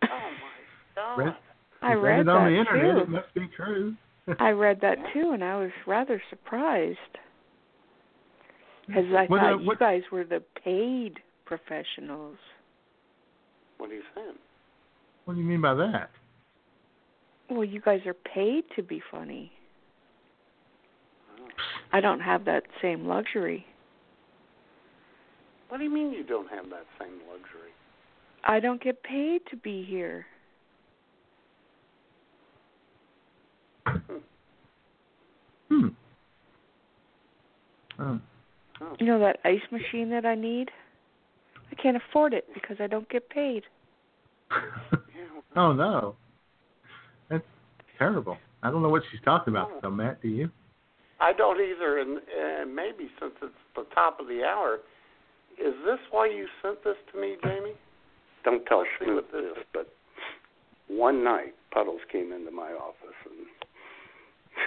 Oh 0.05 0.07
my 0.07 0.95
God! 0.95 1.19
Read, 1.19 1.35
I 1.83 1.93
you 1.93 2.01
read 2.01 2.21
it 2.21 2.29
on 2.29 2.45
that 2.45 2.51
the 2.51 2.59
internet. 2.59 2.95
too. 2.95 3.03
It 3.03 3.09
must 3.11 3.35
be 3.35 3.49
true. 3.55 3.95
I 4.41 4.51
read 4.51 4.79
that 4.81 4.97
too, 5.13 5.33
and 5.33 5.45
I 5.45 5.59
was 5.59 5.71
rather 5.87 6.23
surprised, 6.31 6.99
because 8.87 9.05
I 9.15 9.27
What, 9.27 9.41
thought 9.41 9.55
uh, 9.55 9.59
you 9.59 9.77
guys 9.79 10.03
were 10.11 10.25
the 10.25 10.43
paid 10.65 11.19
professionals. 11.45 12.37
What 13.77 13.91
are 13.91 13.95
you 13.95 14.03
saying? 14.15 14.37
What 15.27 15.35
do 15.35 15.41
you 15.41 15.47
mean 15.47 15.61
by 15.61 15.75
that? 15.75 16.11
Well, 17.51 17.65
you 17.65 17.81
guys 17.81 18.01
are 18.07 18.15
paid 18.15 18.65
to 18.77 18.83
be 18.83 19.03
funny. 19.11 19.53
I 21.93 22.01
don't 22.01 22.21
have 22.21 22.45
that 22.45 22.65
same 22.83 23.07
luxury. 23.07 23.67
What 25.69 25.79
do 25.79 25.85
you 25.85 25.91
mean 25.91 26.13
you 26.13 26.25
don't 26.25 26.49
have 26.51 26.69
that 26.71 26.87
same 26.99 27.19
luxury? 27.31 27.73
I 28.45 28.61
don't 28.61 28.83
get 28.83 29.03
paid 29.03 29.43
to 29.51 29.57
be 29.57 29.85
here. 29.85 30.27
Hmm. 35.69 35.89
Oh. 37.99 38.21
Oh. 38.81 38.97
You 38.99 39.07
know 39.07 39.19
that 39.19 39.39
ice 39.45 39.61
machine 39.71 40.11
that 40.11 40.25
I 40.25 40.35
need? 40.35 40.71
I 41.71 41.75
can't 41.75 41.97
afford 41.97 42.33
it 42.33 42.47
because 42.55 42.77
I 42.81 42.87
don't 42.87 43.09
get 43.11 43.29
paid. 43.29 43.65
oh 45.57 45.73
no. 45.73 46.17
That's 47.29 47.45
terrible. 47.99 48.39
I 48.63 48.71
don't 48.71 48.83
know 48.83 48.89
what 48.89 49.03
she's 49.11 49.21
talking 49.25 49.53
about, 49.53 49.83
though, 49.83 49.91
Matt. 49.91 50.23
Do 50.23 50.29
you? 50.29 50.51
I 51.21 51.33
don't 51.33 51.61
either, 51.61 51.99
and, 51.99 52.19
and 52.19 52.75
maybe 52.75 53.11
since 53.21 53.33
it's 53.43 53.53
the 53.75 53.85
top 53.95 54.21
of 54.21 54.29
the 54.29 54.45
hour, 54.45 54.79
is 55.59 55.75
this 55.85 55.99
why 56.11 56.27
you 56.27 56.47
sent 56.63 56.85
this 56.85 56.97
to 57.13 57.21
me, 57.21 57.37
Jamie? 57.43 57.75
Don't 58.45 58.65
tell 58.67 58.85
Snoop 58.99 59.31
this, 59.33 59.57
but 59.75 59.93
one 60.87 61.25
night 61.25 61.55
Puddles 61.73 62.01
came 62.11 62.33
into 62.33 62.51
my 62.51 62.71
office, 62.71 63.17
and 63.27 63.47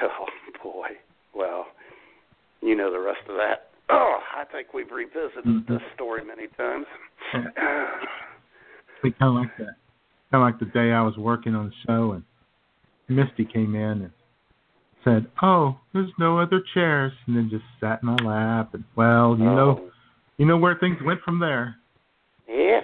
oh 0.03 0.25
boy, 0.61 0.87
well, 1.33 1.67
you 2.61 2.75
know 2.75 2.91
the 2.91 2.99
rest 2.99 3.21
of 3.29 3.35
that. 3.35 3.67
Oh, 3.93 4.19
I 4.37 4.45
think 4.45 4.73
we've 4.73 4.89
revisited 4.89 5.43
mm-hmm. 5.43 5.73
this 5.73 5.81
story 5.95 6.23
many 6.23 6.47
times. 6.55 6.85
We 9.03 9.11
kind 9.11 9.35
of 9.35 9.41
like 9.43 9.57
that. 9.57 9.75
Kind 10.31 10.35
of 10.35 10.41
like 10.41 10.59
the 10.59 10.65
day 10.67 10.93
I 10.93 11.01
was 11.01 11.17
working 11.17 11.55
on 11.55 11.65
the 11.65 11.73
show 11.85 12.13
and 12.13 12.23
Misty 13.09 13.43
came 13.43 13.75
in 13.75 14.03
and 14.03 14.11
said, 15.03 15.27
"Oh, 15.41 15.77
there's 15.93 16.11
no 16.19 16.39
other 16.39 16.61
chairs," 16.73 17.11
and 17.27 17.35
then 17.35 17.49
just 17.49 17.63
sat 17.79 18.01
in 18.03 18.09
my 18.09 18.15
lap. 18.17 18.73
And 18.73 18.83
well, 18.95 19.35
you 19.37 19.45
know, 19.45 19.89
you 20.37 20.45
know 20.45 20.57
where 20.57 20.75
things 20.75 20.97
went 21.03 21.21
from 21.21 21.39
there. 21.39 21.75
Yeah. 22.47 22.81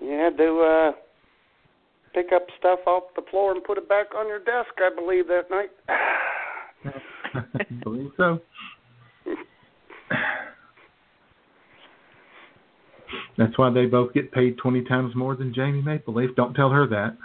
You 0.00 0.10
had 0.10 0.36
to 0.38 0.60
uh 0.60 0.92
pick 2.14 2.32
up 2.34 2.46
stuff 2.58 2.80
off 2.86 3.04
the 3.14 3.22
floor 3.30 3.52
and 3.52 3.62
put 3.62 3.78
it 3.78 3.88
back 3.88 4.06
on 4.16 4.26
your 4.26 4.38
desk, 4.38 4.70
I 4.78 4.90
believe, 4.94 5.26
that 5.28 5.50
night. 5.50 5.70
I 5.88 7.64
believe 7.84 8.10
so. 8.16 8.40
That's 13.36 13.56
why 13.56 13.70
they 13.70 13.86
both 13.86 14.12
get 14.14 14.32
paid 14.32 14.58
twenty 14.58 14.82
times 14.82 15.14
more 15.14 15.36
than 15.36 15.54
Jamie 15.54 15.82
Maple 15.82 16.14
Leaf. 16.14 16.30
Don't 16.34 16.54
tell 16.54 16.70
her 16.70 16.86
that. 16.88 17.16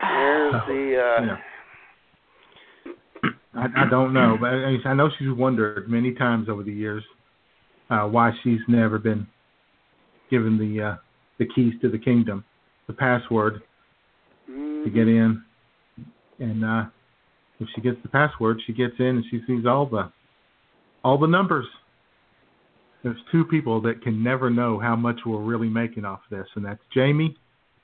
There's 0.00 0.54
Oh, 0.54 0.60
the 0.66 0.96
uh 0.96 1.24
yeah. 1.24 1.36
I, 3.54 3.86
I 3.86 3.90
don't 3.90 4.12
know, 4.12 4.36
but 4.40 4.50
I, 4.50 4.76
I 4.84 4.94
know 4.94 5.10
she's 5.18 5.32
wondered 5.32 5.88
many 5.88 6.14
times 6.14 6.48
over 6.48 6.62
the 6.62 6.72
years 6.72 7.02
uh, 7.90 8.02
why 8.02 8.30
she's 8.42 8.60
never 8.68 8.98
been 8.98 9.26
given 10.30 10.58
the 10.58 10.82
uh, 10.82 10.96
the 11.38 11.46
keys 11.54 11.74
to 11.82 11.88
the 11.88 11.98
kingdom, 11.98 12.44
the 12.86 12.92
password 12.92 13.62
to 14.84 14.90
get 14.90 15.08
in. 15.08 15.42
And 16.38 16.64
uh, 16.64 16.84
if 17.60 17.68
she 17.74 17.80
gets 17.80 17.96
the 18.02 18.08
password, 18.08 18.60
she 18.66 18.72
gets 18.72 18.94
in 18.98 19.06
and 19.06 19.24
she 19.30 19.40
sees 19.46 19.66
all 19.66 19.86
the 19.86 20.12
all 21.04 21.18
the 21.18 21.26
numbers. 21.26 21.66
There's 23.02 23.18
two 23.30 23.44
people 23.44 23.80
that 23.82 24.02
can 24.02 24.22
never 24.22 24.50
know 24.50 24.78
how 24.78 24.96
much 24.96 25.20
we're 25.24 25.40
really 25.40 25.68
making 25.68 26.04
off 26.04 26.20
this, 26.30 26.46
and 26.56 26.64
that's 26.64 26.80
Jamie 26.92 27.36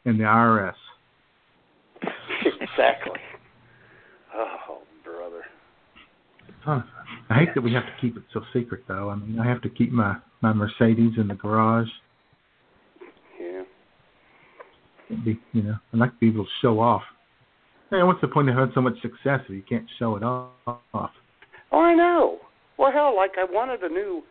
and 0.04 0.18
the 0.18 0.24
IRS. 0.24 0.74
Exactly. 2.74 3.20
Oh, 4.34 4.82
brother. 5.04 5.44
Huh. 6.64 6.82
I 7.30 7.34
hate 7.38 7.54
that 7.54 7.60
we 7.60 7.72
have 7.72 7.84
to 7.84 7.92
keep 8.00 8.16
it 8.16 8.22
so 8.32 8.42
secret, 8.52 8.82
though. 8.88 9.10
I 9.10 9.16
mean, 9.16 9.38
I 9.38 9.46
have 9.46 9.62
to 9.62 9.68
keep 9.68 9.92
my 9.92 10.16
my 10.40 10.52
Mercedes 10.52 11.12
in 11.16 11.28
the 11.28 11.34
garage. 11.34 11.88
Yeah. 13.40 13.62
It'd 15.10 15.24
be, 15.24 15.40
you 15.52 15.62
know, 15.62 15.76
I 15.92 15.96
like 15.96 16.10
to 16.10 16.16
be 16.18 16.28
able 16.28 16.44
to 16.44 16.50
show 16.60 16.80
off. 16.80 17.02
Hey, 17.90 18.02
what's 18.02 18.20
the 18.20 18.28
point 18.28 18.48
of 18.48 18.56
having 18.56 18.72
so 18.74 18.80
much 18.80 19.00
success 19.00 19.40
if 19.48 19.50
you 19.50 19.62
can't 19.66 19.86
show 19.98 20.16
it 20.16 20.22
off? 20.22 20.50
Oh, 21.72 21.80
I 21.80 21.94
know. 21.94 22.38
Well, 22.78 22.92
hell, 22.92 23.14
like 23.16 23.32
I 23.38 23.44
wanted 23.44 23.82
a 23.82 23.88
new 23.88 24.22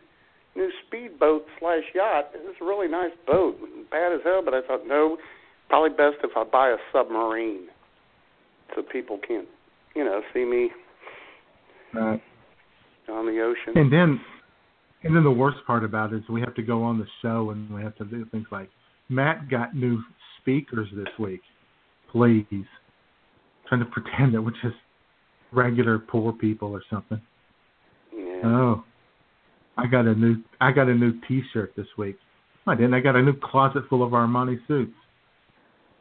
new 0.54 0.70
speedboat 0.86 1.46
slash 1.58 1.82
yacht. 1.94 2.30
It 2.34 2.42
was 2.44 2.54
a 2.60 2.64
really 2.64 2.88
nice 2.88 3.10
boat, 3.26 3.58
bad 3.90 4.12
as 4.12 4.20
hell. 4.22 4.42
But 4.44 4.54
I 4.54 4.60
thought, 4.66 4.86
no, 4.86 5.16
probably 5.68 5.90
best 5.90 6.22
if 6.22 6.36
I 6.36 6.44
buy 6.44 6.70
a 6.70 6.76
submarine, 6.92 7.66
so 8.74 8.82
people 8.82 9.18
can't, 9.26 9.46
you 9.94 10.04
know, 10.04 10.20
see 10.32 10.44
me 10.44 10.70
Right. 11.92 12.20
on 13.08 13.26
the 13.26 13.40
ocean. 13.40 13.78
And 13.78 13.92
then, 13.92 14.20
and 15.04 15.14
then 15.14 15.22
the 15.22 15.30
worst 15.30 15.58
part 15.66 15.84
about 15.84 16.12
it 16.12 16.16
is 16.16 16.28
we 16.28 16.40
have 16.40 16.54
to 16.54 16.62
go 16.62 16.82
on 16.82 16.98
the 16.98 17.06
show 17.22 17.50
and 17.50 17.70
we 17.72 17.82
have 17.82 17.94
to 17.96 18.04
do 18.04 18.24
things 18.26 18.46
like 18.50 18.68
Matt 19.08 19.48
got 19.48 19.74
new 19.74 20.02
speakers 20.40 20.88
this 20.94 21.08
week. 21.18 21.42
Please, 22.10 22.44
trying 23.68 23.80
to 23.80 23.86
pretend 23.86 24.34
that 24.34 24.42
we're 24.42 24.50
just 24.62 24.76
regular 25.52 25.98
poor 25.98 26.32
people 26.32 26.70
or 26.72 26.82
something. 26.90 27.20
Yeah. 28.16 28.40
Oh, 28.44 28.84
I 29.76 29.86
got 29.86 30.06
a 30.06 30.14
new 30.14 30.36
I 30.60 30.72
got 30.72 30.88
a 30.88 30.94
new 30.94 31.20
T-shirt 31.28 31.74
this 31.76 31.86
week. 31.98 32.16
I 32.66 32.74
didn't. 32.74 32.94
I 32.94 33.00
got 33.00 33.16
a 33.16 33.22
new 33.22 33.34
closet 33.34 33.82
full 33.90 34.02
of 34.02 34.12
Armani 34.12 34.56
suits. 34.66 34.94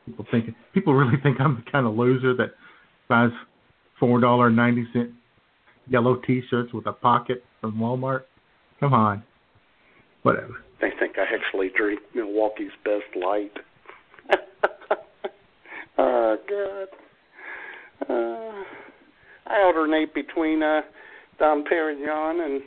People 0.06 0.26
think 0.32 0.46
people 0.74 0.94
really 0.94 1.18
think 1.22 1.40
I'm 1.40 1.56
the 1.56 1.72
kind 1.72 1.88
of 1.88 1.96
loser 1.96 2.36
that 2.36 2.54
buys 3.08 3.32
four 4.00 4.20
dollar 4.20 4.50
ninety 4.50 4.86
cent 4.94 5.12
yellow 5.88 6.16
T-shirts 6.16 6.74
with 6.74 6.86
a 6.88 6.94
pocket 6.94 7.44
from 7.62 7.76
Walmart. 7.78 8.24
Come 8.80 8.94
on, 8.94 9.24
whatever. 10.24 10.64
They 10.82 10.90
think 11.00 11.18
I 11.18 11.24
actually 11.34 11.72
drink 11.76 12.02
Milwaukee's 12.14 12.72
Best 12.84 13.16
Light. 13.16 13.54
oh 15.98 16.38
God. 16.50 16.88
Uh, 18.10 18.64
I 19.48 19.62
alternate 19.64 20.14
between 20.14 20.62
uh, 20.62 20.82
Dom 21.40 21.64
Perignon 21.64 22.46
and 22.46 22.62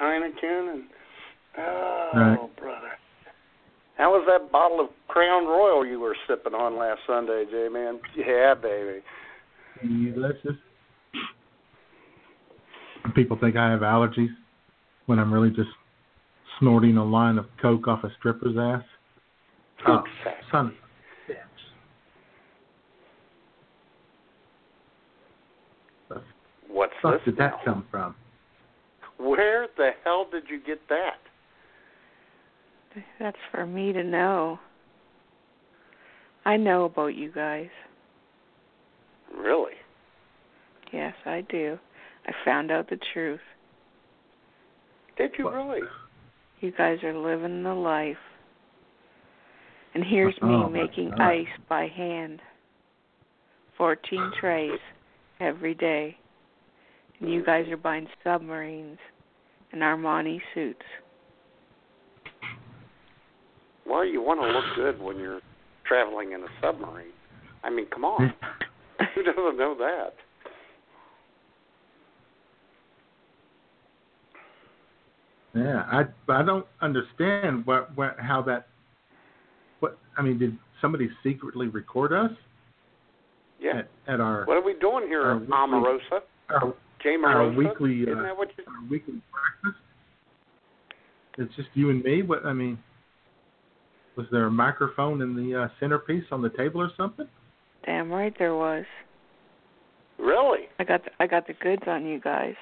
Heineken, 0.00 0.72
and 0.72 0.82
oh, 1.58 2.10
Right. 2.14 2.49
How 4.00 4.12
was 4.12 4.24
that 4.26 4.50
bottle 4.50 4.80
of 4.80 4.88
Crown 5.08 5.46
Royal 5.46 5.84
you 5.84 6.00
were 6.00 6.16
sipping 6.26 6.54
on 6.54 6.78
last 6.78 7.00
Sunday, 7.06 7.44
J 7.50 7.68
man? 7.70 8.00
Yeah, 8.16 8.54
baby. 8.54 9.00
Mm, 9.84 10.14
delicious. 10.14 10.56
People 13.14 13.36
think 13.38 13.56
I 13.56 13.70
have 13.70 13.80
allergies 13.80 14.30
when 15.04 15.18
I'm 15.18 15.30
really 15.32 15.50
just 15.50 15.68
snorting 16.58 16.96
a 16.96 17.04
line 17.04 17.36
of 17.36 17.44
coke 17.60 17.88
off 17.88 18.02
a 18.02 18.10
stripper's 18.18 18.56
ass. 18.58 18.82
Oh, 19.86 20.02
son 20.50 20.66
of 20.66 20.72
a 20.72 20.74
bitch. 26.16 26.22
What's 26.68 26.92
fuck 27.02 27.14
this? 27.14 27.20
did 27.26 27.36
that 27.36 27.62
come 27.66 27.84
from? 27.90 28.14
Where 29.18 29.66
the 29.76 29.90
hell 30.04 30.26
did 30.30 30.44
you 30.48 30.58
get 30.58 30.80
that? 30.88 31.18
That's 33.18 33.36
for 33.50 33.66
me 33.66 33.92
to 33.92 34.02
know. 34.02 34.58
I 36.44 36.56
know 36.56 36.84
about 36.84 37.14
you 37.14 37.30
guys. 37.30 37.68
Really? 39.36 39.74
Yes, 40.92 41.14
I 41.24 41.42
do. 41.48 41.78
I 42.26 42.32
found 42.44 42.70
out 42.70 42.88
the 42.90 42.98
truth. 43.12 43.40
Did 45.16 45.32
you 45.38 45.50
really? 45.50 45.80
You 46.60 46.72
guys 46.72 46.98
are 47.02 47.16
living 47.16 47.62
the 47.62 47.74
life. 47.74 48.16
And 49.94 50.04
here's 50.04 50.34
me 50.34 50.48
Oh, 50.48 50.68
my 50.68 50.82
making 50.82 51.10
God. 51.10 51.20
ice 51.20 51.46
by 51.68 51.86
hand. 51.88 52.40
14 53.76 54.32
trays 54.40 54.78
every 55.40 55.74
day. 55.74 56.16
And 57.20 57.32
you 57.32 57.44
guys 57.44 57.66
are 57.68 57.76
buying 57.76 58.06
submarines 58.24 58.98
and 59.72 59.82
Armani 59.82 60.40
suits. 60.54 60.82
Well, 63.90 64.04
you 64.04 64.22
want 64.22 64.40
to 64.40 64.46
look 64.46 64.64
good 64.76 65.02
when 65.04 65.18
you're 65.18 65.40
traveling 65.84 66.30
in 66.30 66.42
a 66.42 66.46
submarine. 66.62 67.08
I 67.64 67.70
mean, 67.70 67.86
come 67.92 68.04
on. 68.04 68.32
Who 69.16 69.24
doesn't 69.24 69.58
know 69.58 69.74
that? 69.78 70.12
Yeah, 75.56 75.82
I 75.90 76.04
I 76.32 76.42
don't 76.44 76.66
understand 76.80 77.66
what 77.66 77.96
what 77.96 78.14
how 78.20 78.40
that. 78.42 78.68
What 79.80 79.98
I 80.16 80.22
mean, 80.22 80.38
did 80.38 80.56
somebody 80.80 81.10
secretly 81.24 81.66
record 81.66 82.12
us 82.12 82.30
Yeah. 83.58 83.78
at, 83.80 83.88
at 84.06 84.20
our 84.20 84.44
What 84.44 84.56
are 84.56 84.62
we 84.62 84.74
doing 84.74 85.08
here, 85.08 85.22
our 85.22 85.38
weekly- 85.38 85.52
Omarosa? 85.52 86.20
our, 86.50 86.74
Jay 87.02 87.16
our 87.24 87.50
weekly 87.50 88.02
Isn't 88.02 88.18
uh, 88.18 88.22
that 88.22 88.36
what 88.38 88.50
you... 88.56 88.64
our 88.68 88.88
weekly 88.88 89.20
breakfast? 89.32 89.82
It's 91.38 91.54
just 91.56 91.68
you 91.74 91.90
and 91.90 92.04
me. 92.04 92.22
What 92.22 92.46
I 92.46 92.52
mean, 92.52 92.78
was 94.20 94.28
there 94.30 94.44
a 94.46 94.50
microphone 94.50 95.22
in 95.22 95.34
the 95.34 95.62
uh, 95.62 95.68
centerpiece 95.80 96.24
on 96.30 96.42
the 96.42 96.50
table 96.50 96.80
or 96.82 96.90
something? 96.96 97.26
Damn 97.86 98.10
right 98.12 98.34
there 98.38 98.54
was. 98.54 98.84
Really? 100.18 100.66
I 100.78 100.84
got 100.84 101.04
the, 101.04 101.10
I 101.18 101.26
got 101.26 101.46
the 101.46 101.54
goods 101.54 101.82
on 101.86 102.04
you 102.04 102.20
guys. 102.20 102.54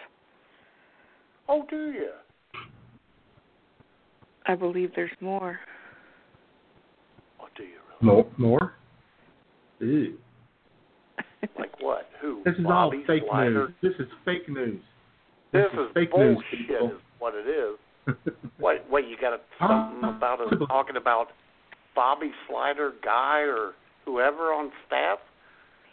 Oh, 1.48 1.64
do 1.68 1.76
you? 1.90 2.10
I 4.46 4.54
believe 4.54 4.92
there's 4.94 5.10
more. 5.20 5.58
Oh, 7.40 7.46
do 7.56 7.64
you? 7.64 7.78
More, 8.00 8.26
more. 8.36 8.72
Ew. 9.80 10.16
Like 11.56 11.80
what? 11.80 12.08
Who? 12.20 12.42
This 12.44 12.54
is 12.58 12.64
Bobby 12.64 12.96
all 12.98 13.04
fake 13.06 13.22
Slider? 13.28 13.50
news. 13.68 13.70
This 13.80 13.92
is 14.06 14.12
fake 14.24 14.48
news. 14.48 14.80
This, 15.52 15.66
is 15.72 15.78
is 15.78 15.86
fake 15.94 16.10
news, 16.16 16.34
bullshit. 16.34 16.68
people. 16.68 16.86
Is 16.88 16.92
what 17.20 17.34
it 17.34 17.46
is. 17.48 17.78
What? 18.58 18.84
What? 18.88 19.06
You 19.08 19.16
got 19.20 19.34
a, 19.34 19.38
something 19.60 20.04
Uh, 20.04 20.16
about 20.16 20.40
us 20.40 20.52
talking 20.68 20.96
about 20.96 21.28
Bobby 21.98 22.30
Slider 22.48 22.92
guy 23.04 23.40
or 23.40 23.72
whoever 24.04 24.52
on 24.52 24.70
staff? 24.86 25.18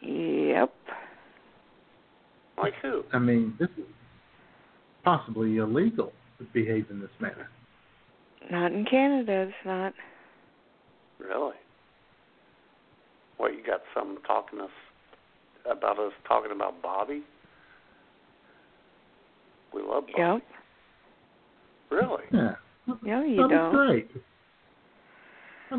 Yep. 0.04 0.72
Like 2.60 2.74
who? 2.84 3.02
I 3.12 3.18
mean, 3.18 3.56
this 3.60 3.70
is 3.76 3.86
possibly 5.04 5.58
illegal 5.58 6.12
to 6.38 6.46
behave 6.54 6.86
in 6.92 7.00
this 7.00 7.10
manner. 7.20 7.50
Not 8.52 8.72
in 8.72 8.86
Canada, 8.86 9.48
it's 9.48 9.54
not. 9.66 9.94
Really? 11.18 11.56
What? 13.38 13.54
You 13.54 13.64
got 13.66 13.82
some 13.96 14.20
talking 14.28 14.62
us 14.62 14.70
about 15.66 15.98
us 15.98 16.14
talking 16.28 16.52
about 16.52 16.84
Bobby? 16.84 17.24
We 19.74 19.82
love 19.82 20.04
Bobby. 20.16 20.44
Yep. 21.90 22.00
Really? 22.00 22.24
Yeah. 22.32 22.52
No, 23.02 23.24
you 23.24 23.38
Bobby's 23.38 23.58
don't. 23.58 23.74
great. 23.74 24.12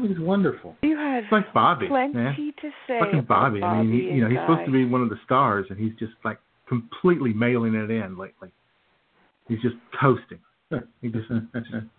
Bobby's 0.01 0.19
wonderful. 0.21 0.77
You 0.83 0.97
had 0.97 1.25
It's 1.25 1.33
like 1.33 1.53
Bobby, 1.55 1.89
plenty 1.89 2.15
man. 2.15 2.35
to 2.37 2.71
say 2.87 2.99
Fucking 3.01 3.19
about 3.21 3.29
Bobby. 3.53 3.63
I 3.63 3.83
mean, 3.83 3.93
he, 3.93 4.07
you 4.17 4.23
know, 4.23 4.29
he's 4.29 4.39
supposed 4.41 4.67
to 4.67 4.73
be 4.73 4.85
one 4.85 5.03
of 5.03 5.09
the 5.09 5.19
stars, 5.25 5.67
and 5.71 5.79
he's 5.79 5.93
just 5.99 6.13
like 6.25 6.39
completely 6.69 7.33
mailing 7.33 7.75
it 7.75 7.91
in 7.91 8.17
lately. 8.19 8.51
He's 9.49 9.61
just 9.63 9.77
coasting. 10.01 10.39
He 11.01 11.09
just 11.09 11.29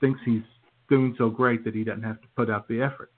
thinks 0.02 0.20
he's 0.26 0.42
doing 0.90 1.16
so 1.18 1.30
great 1.30 1.64
that 1.64 1.74
he 1.74 1.84
doesn't 1.86 2.04
have 2.04 2.20
to 2.22 2.28
put 2.36 2.50
out 2.50 2.68
the 2.68 2.82
effort. 2.82 3.10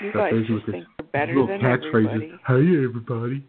You 0.00 0.10
So 0.12 0.18
guys 0.18 0.32
there's 0.32 0.46
just 0.46 0.66
this 0.66 0.72
think 0.74 0.86
you're 0.98 1.08
better 1.12 1.32
little 1.40 1.46
than 1.48 1.60
catchphrases. 1.60 2.14
everybody. 2.14 2.32
Hey, 2.46 2.84
everybody. 2.84 3.44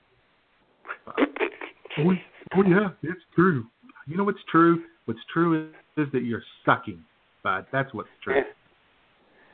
oh, 1.99 2.13
oh, 2.55 2.63
yeah, 2.67 2.89
it's 3.03 3.21
true. 3.35 3.65
You 4.07 4.17
know 4.17 4.23
what's 4.23 4.39
true? 4.51 4.83
What's 5.05 5.19
true 5.31 5.69
is, 5.97 6.05
is 6.07 6.11
that 6.13 6.23
you're 6.23 6.43
sucking, 6.65 7.03
bud. 7.43 7.65
That's 7.71 7.93
what's 7.93 8.09
true. 8.23 8.41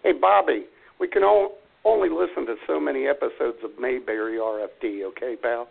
Hey, 0.04 0.12
Bobby, 0.20 0.66
we 1.00 1.08
can 1.08 1.24
all, 1.24 1.58
only 1.84 2.10
listen 2.10 2.46
to 2.46 2.56
so 2.68 2.80
many 2.80 3.08
episodes 3.08 3.58
of 3.64 3.72
Mayberry 3.80 4.38
RFD, 4.38 5.04
okay, 5.10 5.36
pal? 5.42 5.68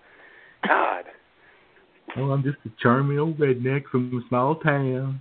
God. 0.66 1.04
Oh, 2.16 2.30
I'm 2.30 2.42
just 2.42 2.56
a 2.64 2.70
charming 2.80 3.18
old 3.18 3.38
redneck 3.38 3.84
from 3.90 4.12
a 4.16 4.28
small 4.28 4.56
town. 4.56 5.20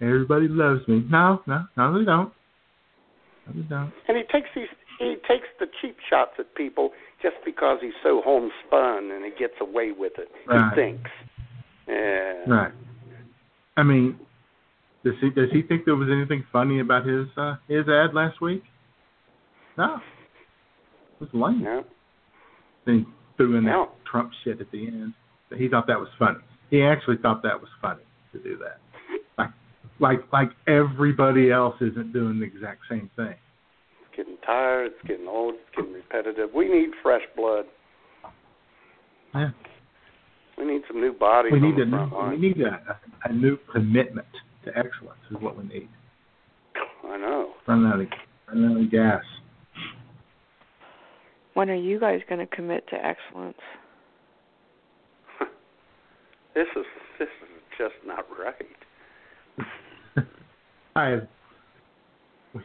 Everybody 0.00 0.48
loves 0.48 0.86
me. 0.88 1.04
No, 1.08 1.40
no, 1.46 1.64
no, 1.76 1.98
they 1.98 2.04
don't. 2.04 2.32
No, 3.46 3.52
they 3.54 3.68
don't. 3.68 3.92
And 4.08 4.16
he 4.16 4.24
takes 4.32 4.48
these 4.54 4.68
he 4.98 5.16
takes 5.28 5.46
the 5.58 5.66
cheap 5.80 5.96
shots 6.08 6.32
at 6.38 6.54
people 6.54 6.90
just 7.22 7.36
because 7.44 7.78
he's 7.80 7.92
so 8.02 8.22
homespun 8.24 9.10
and 9.10 9.24
he 9.24 9.30
gets 9.38 9.54
away 9.60 9.92
with 9.92 10.12
it. 10.18 10.28
Right. 10.46 10.70
He 10.70 10.80
thinks. 10.80 11.10
Yeah. 11.88 12.44
Right. 12.46 12.72
I 13.76 13.82
mean, 13.82 14.18
does 15.04 15.14
he 15.20 15.30
does 15.30 15.48
he 15.52 15.62
think 15.62 15.84
there 15.84 15.96
was 15.96 16.08
anything 16.10 16.44
funny 16.52 16.80
about 16.80 17.06
his 17.06 17.26
uh, 17.36 17.56
his 17.68 17.88
ad 17.88 18.14
last 18.14 18.40
week? 18.40 18.62
No. 19.78 19.96
It 21.20 21.20
was 21.20 21.28
lame. 21.32 21.62
No. 21.62 21.84
Then 22.86 22.98
he 23.00 23.04
threw 23.36 23.56
in 23.56 23.64
No. 23.64 23.86
that 23.86 24.10
Trump 24.10 24.30
shit 24.44 24.60
at 24.60 24.70
the 24.70 24.86
end. 24.86 25.14
he 25.56 25.68
thought 25.68 25.86
that 25.86 25.98
was 25.98 26.08
funny. 26.18 26.38
He 26.70 26.82
actually 26.82 27.16
thought 27.18 27.42
that 27.42 27.60
was 27.60 27.68
funny 27.82 28.02
to 28.32 28.38
do 28.38 28.56
that. 28.58 28.80
Like 29.38 29.50
like 30.00 30.20
like 30.32 30.50
everybody 30.66 31.50
else 31.50 31.76
isn't 31.80 32.12
doing 32.12 32.40
the 32.40 32.46
exact 32.46 32.80
same 32.90 33.10
thing. 33.16 33.34
It's 34.00 34.16
getting 34.16 34.36
tired. 34.44 34.92
It's 34.92 35.08
getting 35.08 35.28
old. 35.28 35.54
It's 35.54 35.76
getting 35.76 35.92
repetitive. 35.92 36.50
We 36.54 36.68
need 36.68 36.90
fresh 37.02 37.22
blood. 37.36 37.66
Yeah. 39.34 39.50
We 40.56 40.64
need 40.64 40.82
some 40.86 41.00
new 41.00 41.12
bodies 41.12 41.52
We 41.52 41.58
on 41.58 41.64
need 41.64 41.76
the 41.76 41.82
a 41.82 41.90
front 41.90 42.12
new, 42.12 42.16
line. 42.18 42.30
we 42.30 42.36
need 42.48 42.60
a, 42.60 42.98
a 43.24 43.32
new 43.32 43.58
commitment 43.72 44.28
to 44.64 44.70
excellence 44.70 45.20
is 45.30 45.36
what 45.40 45.56
we 45.56 45.64
need. 45.64 45.88
I 47.06 47.16
know. 47.18 47.52
Run 47.66 47.86
out 47.86 48.00
of 48.00 48.06
run 48.48 48.72
out 48.76 48.80
of 48.82 48.90
gas. 48.90 49.22
When 51.54 51.70
are 51.70 51.74
you 51.74 52.00
guys 52.00 52.20
going 52.28 52.40
to 52.46 52.54
commit 52.54 52.86
to 52.88 52.96
excellence? 52.96 53.58
This 56.54 56.66
is 56.76 56.84
this 57.18 57.28
is 57.42 57.48
just 57.78 57.94
not 58.06 58.24
right. 58.38 60.24
I 60.96 61.04
have 61.06 61.26
we, 62.54 62.60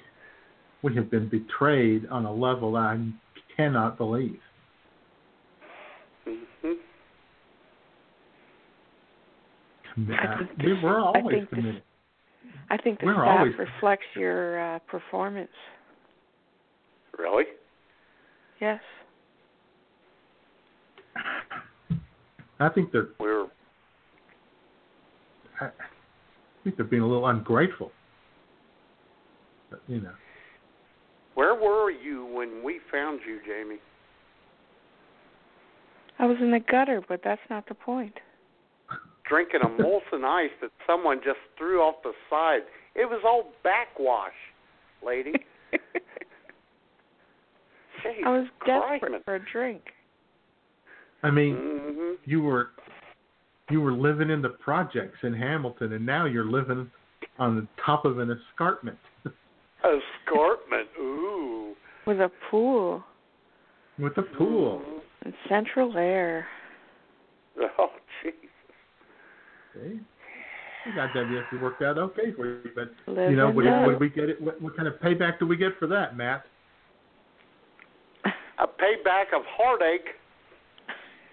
we 0.84 0.96
have 0.96 1.10
been 1.10 1.28
betrayed 1.28 2.06
on 2.08 2.26
a 2.26 2.32
level 2.34 2.74
that 2.74 2.80
I 2.80 3.00
cannot 3.58 3.98
believe. 3.98 4.40
hmm 6.26 6.74
Commi- 9.98 10.20
I 10.20 10.42
we 10.64 10.74
this- 10.74 10.84
were 10.84 11.00
always 11.00 11.24
think 11.36 11.50
this- 11.50 11.60
committed. 11.60 11.84
I 12.70 12.78
think 12.78 13.00
the 13.00 13.08
We're 13.08 13.16
staff 13.16 13.40
always- 13.40 13.58
reflects 13.58 14.06
your 14.16 14.76
uh, 14.76 14.80
performance. 14.80 15.50
Really? 17.18 17.46
Yes. 18.62 18.80
I 22.60 22.70
think 22.70 22.92
they're 22.92 23.10
We're 23.20 23.48
I 25.62 25.70
think 26.64 26.76
they're 26.78 26.86
being 26.86 27.02
a 27.02 27.08
little 27.08 27.28
ungrateful. 27.28 27.92
But 29.70 29.82
you 29.88 30.02
know, 30.02 30.14
where 31.36 31.56
were 31.56 31.90
you 31.92 32.26
when 32.26 32.64
we 32.64 32.80
found 32.92 33.20
you, 33.28 33.40
Jamie? 33.46 33.80
I 36.18 36.26
was 36.26 36.38
in 36.42 36.52
the 36.52 36.60
gutter, 36.60 37.02
but 37.08 37.22
that's 37.24 37.42
not 37.50 37.68
the 37.68 37.76
point. 37.76 38.14
Drinking 39.30 39.62
a 39.64 39.68
Molson 39.82 40.24
Ice 40.26 40.50
that 40.62 40.72
someone 40.88 41.20
just 41.24 41.38
threw 41.58 41.80
off 41.82 41.96
the 42.04 42.12
side. 42.30 42.62
It 42.96 43.06
was 43.06 43.22
all 43.24 43.52
backwash, 43.64 44.34
lady. 45.06 45.34
Jeez, 48.04 48.24
I 48.26 48.30
was 48.30 48.48
desperate 48.66 49.00
Christmas. 49.02 49.22
for 49.26 49.36
a 49.36 49.40
drink. 49.52 49.82
I 51.24 51.30
mean, 51.32 51.56
hmm 51.58 52.14
you 52.26 52.42
were 52.42 52.70
you 53.70 53.82
were 53.82 53.92
living 53.94 54.30
in 54.32 54.42
the 54.42 54.50
projects 54.50 55.18
in 55.24 55.34
Hamilton, 55.34 55.94
and 55.94 56.06
now 56.06 56.26
you're 56.26 56.50
living 56.50 56.90
on 57.38 57.56
the 57.56 57.68
top 57.86 58.04
of 58.06 58.18
an 58.20 58.32
escarpment. 58.32 58.98
Escarpment. 59.84 60.88
Ooh. 61.00 61.74
With 62.08 62.18
a 62.20 62.30
pool 62.50 63.04
With 64.00 64.18
a 64.18 64.24
pool. 64.24 64.82
and 65.24 65.34
central 65.48 65.96
air. 65.98 66.48
Oh, 67.58 67.68
jeez. 67.78 67.99
See? 69.74 70.00
I 70.86 70.96
got 70.96 71.14
WSB 71.14 71.62
worked 71.62 71.82
out 71.82 71.98
okay 71.98 72.32
for 72.36 72.48
you, 72.48 72.72
but 72.74 72.92
Live 73.12 73.32
you 73.32 73.38
know, 73.38 73.48
and 73.48 73.56
what, 73.56 73.66
what 73.66 74.00
we 74.00 74.10
get 74.10 74.30
it? 74.30 74.42
What, 74.42 74.62
what 74.62 74.76
kind 74.76 74.88
of 74.88 74.96
payback 74.96 75.40
do 75.40 75.46
we 75.46 75.58
get 75.58 75.78
for 75.78 75.88
that, 75.88 76.16
Matt? 76.16 76.46
A 78.26 78.68
payback 78.68 79.36
of 79.36 79.44
heartache. 79.46 80.08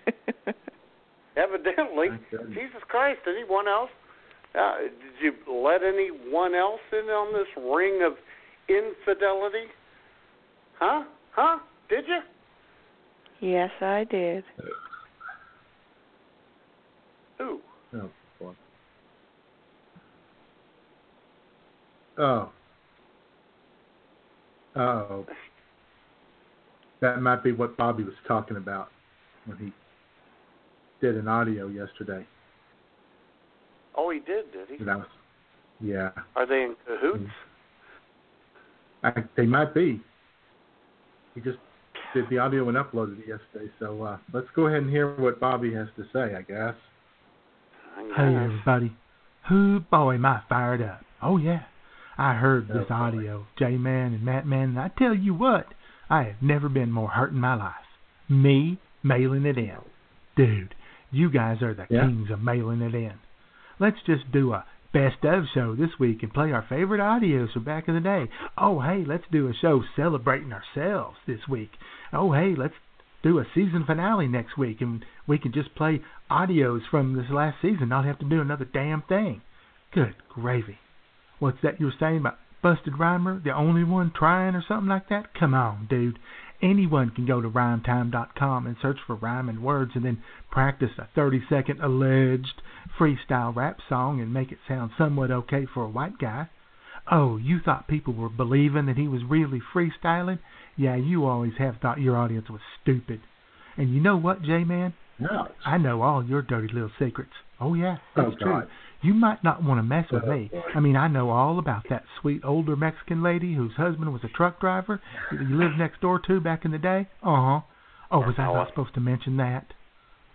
Evidently. 1.37 2.09
Jesus 2.49 2.83
Christ. 2.89 3.21
Anyone 3.27 3.69
else? 3.69 3.91
Uh, 4.59 4.79
did 4.83 4.91
you 5.21 5.33
let 5.53 5.83
anyone 5.83 6.55
else 6.55 6.81
in 6.93 7.11
on 7.11 7.33
this 7.33 7.49
ring 7.57 8.03
of 8.03 8.15
infidelity? 8.69 9.67
Huh? 10.79 11.05
Huh? 11.33 11.59
Did 11.89 12.05
you? 12.09 13.49
yes, 13.49 13.71
I 13.81 14.05
did. 14.11 14.45
Who? 17.39 17.61
Oh 17.95 18.11
Oh. 22.19 22.51
Oh. 24.75 25.27
That 27.01 27.21
might 27.21 27.43
be 27.43 27.53
what 27.53 27.77
Bobby 27.77 28.05
was 28.05 28.15
talking 28.27 28.57
about 28.57 28.89
when 29.45 29.59
he 29.59 29.73
did 31.01 31.17
an 31.17 31.29
audio 31.29 31.69
yesterday. 31.69 32.27
Oh, 33.97 34.11
he 34.11 34.19
did, 34.21 34.53
did 34.53 34.69
he? 34.69 34.85
That 34.85 34.99
was, 34.99 35.07
yeah, 35.81 36.11
Are 36.35 36.47
they 36.47 36.63
in 36.63 36.77
cahoots? 36.87 37.31
I, 39.03 39.13
they 39.37 39.47
might 39.47 39.75
be. 39.75 40.01
He 41.35 41.41
just 41.43 41.59
did 42.15 42.25
the 42.31 42.39
audio 42.39 42.69
and 42.69 42.79
uploaded 42.79 43.21
it 43.21 43.29
yesterday. 43.29 43.71
So 43.79 44.03
uh, 44.03 44.17
let's 44.33 44.47
go 44.55 44.67
ahead 44.67 44.83
and 44.83 44.91
hear 44.91 45.15
what 45.17 45.39
Bobby 45.39 45.73
has 45.75 45.89
to 45.97 46.05
say. 46.13 46.35
I 46.35 46.43
guess. 46.43 46.75
Hey 48.17 48.33
guess. 48.33 48.43
everybody. 48.43 48.97
Who 49.49 49.81
boy 49.91 50.15
am 50.15 50.25
I 50.25 50.41
fired 50.49 50.83
up. 50.83 51.03
Oh 51.23 51.37
yeah. 51.37 51.63
I 52.19 52.35
heard 52.35 52.69
this 52.69 52.91
audio, 52.91 53.47
J 53.59 53.77
Man 53.77 54.15
and 54.15 54.25
Matt 54.25 54.47
Man, 54.47 54.71
and 54.71 54.79
I 54.79 54.89
tell 54.89 55.15
you 55.15 55.35
what, 55.35 55.67
I 56.09 56.23
have 56.23 56.41
never 56.41 56.69
been 56.69 56.91
more 56.91 57.09
hurt 57.09 57.33
in 57.33 57.39
my 57.39 57.55
life. 57.55 57.75
Me 58.29 58.79
mailing 59.03 59.45
it 59.45 59.59
in. 59.59 59.77
Dude, 60.37 60.75
you 61.11 61.31
guys 61.31 61.63
are 61.63 61.75
the 61.75 61.87
Yeah. 61.91 62.07
kings 62.07 62.31
of 62.31 62.43
mailing 62.43 62.81
it 62.81 62.95
in. 62.95 63.13
Let's 63.79 64.01
just 64.03 64.31
do 64.33 64.53
a 64.53 64.65
best 64.93 65.25
of 65.25 65.47
show 65.53 65.75
this 65.75 65.99
week 65.99 66.23
and 66.23 66.33
play 66.33 66.53
our 66.53 66.63
favorite 66.63 67.01
audios 67.01 67.53
from 67.53 67.65
back 67.65 67.87
in 67.87 67.95
the 67.95 68.01
day. 68.01 68.29
Oh 68.57 68.81
hey, 68.81 69.05
let's 69.05 69.27
do 69.31 69.49
a 69.49 69.53
show 69.55 69.83
celebrating 69.95 70.53
ourselves 70.53 71.19
this 71.27 71.47
week. 71.47 71.73
Oh 72.13 72.33
hey, 72.33 72.55
let's 72.55 72.75
do 73.23 73.39
a 73.39 73.47
season 73.55 73.85
finale 73.85 74.27
next 74.29 74.57
week 74.57 74.81
and 74.81 75.05
we 75.27 75.37
can 75.39 75.53
just 75.53 75.75
play 75.75 76.03
audios 76.31 76.87
from 76.91 77.13
this 77.15 77.29
last 77.31 77.61
season, 77.61 77.91
not 77.91 78.07
have 78.07 78.19
to 78.21 78.25
do 78.25 78.41
another 78.41 78.65
damn 78.65 79.03
thing. 79.03 79.43
Good 79.93 80.15
gravy. 80.31 80.79
What's 81.39 81.59
that 81.63 81.79
you 81.81 81.87
were 81.87 81.95
saying 81.99 82.19
about 82.19 82.39
Busted 82.63 82.99
Rhymer, 82.99 83.41
the 83.45 83.55
only 83.55 83.85
one 83.85 84.13
trying 84.17 84.55
or 84.55 84.65
something 84.67 84.89
like 84.89 85.09
that? 85.09 85.35
Come 85.39 85.55
on, 85.55 85.87
dude. 85.89 86.19
Anyone 86.63 87.11
can 87.11 87.27
go 87.27 87.43
to 87.43 87.51
rhymetime.com 87.51 88.67
and 88.67 88.77
search 88.81 88.99
for 89.07 89.15
rhyming 89.17 89.63
words 89.63 89.93
and 89.95 90.05
then 90.05 90.23
practice 90.51 90.91
a 90.99 91.07
30 91.15 91.43
second 91.51 91.81
alleged 91.83 92.63
freestyle 92.99 93.55
rap 93.55 93.79
song 93.89 94.21
and 94.21 94.33
make 94.33 94.51
it 94.51 94.59
sound 94.67 94.91
somewhat 94.97 95.31
okay 95.31 95.67
for 95.73 95.85
a 95.85 95.89
white 95.89 96.19
guy. 96.19 96.49
Oh, 97.11 97.37
you 97.37 97.61
thought 97.61 97.87
people 97.87 98.15
were 98.15 98.31
believing 98.31 98.87
that 98.87 98.97
he 98.97 99.07
was 99.07 99.23
really 99.29 99.61
freestyling? 99.75 100.39
Yeah, 100.77 100.97
you 100.97 101.27
always 101.27 101.53
have 101.59 101.77
thought 101.81 102.01
your 102.01 102.17
audience 102.17 102.49
was 102.51 102.61
stupid. 102.83 103.21
And 103.77 103.95
you 103.95 104.01
know 104.01 104.17
what, 104.17 104.43
J 104.43 104.65
Man? 104.65 104.95
No. 105.19 105.49
I 105.65 105.79
know 105.79 106.03
all 106.03 106.25
your 106.25 106.43
dirty 106.43 106.69
little 106.73 106.91
secrets. 106.99 107.33
Oh 107.61 107.75
yeah, 107.75 107.99
Oh, 108.17 108.23
that's 108.31 108.37
true. 108.43 108.53
God. 108.53 108.69
You 109.07 109.15
might 109.15 109.45
not 109.45 109.63
want 109.63 109.79
to 109.79 109.85
mess 109.85 110.07
with 110.11 110.25
me. 110.25 110.51
I 110.75 110.81
mean, 110.81 110.97
I 110.97 111.07
know 111.07 111.31
all 111.31 111.61
about 111.61 111.85
that 111.91 112.03
sweet 112.21 112.41
older 112.45 112.75
Mexican 112.75 113.23
lady 113.23 113.55
whose 113.55 113.75
husband 113.77 114.13
was 114.13 114.23
a 114.25 114.29
truck 114.37 114.59
driver 114.61 115.01
that 115.31 115.41
you 115.49 115.57
lived 115.57 115.79
next 115.79 116.01
door 116.01 116.19
to 116.27 116.41
back 116.41 116.65
in 116.65 116.73
the 116.73 116.79
day. 116.79 117.09
Uh 117.23 117.37
huh. 117.37 117.61
Oh, 118.11 118.19
was 118.19 118.35
I 118.37 118.47
not 118.47 118.69
supposed 118.69 118.95
to 118.95 119.01
mention 119.01 119.37
that? 119.37 119.67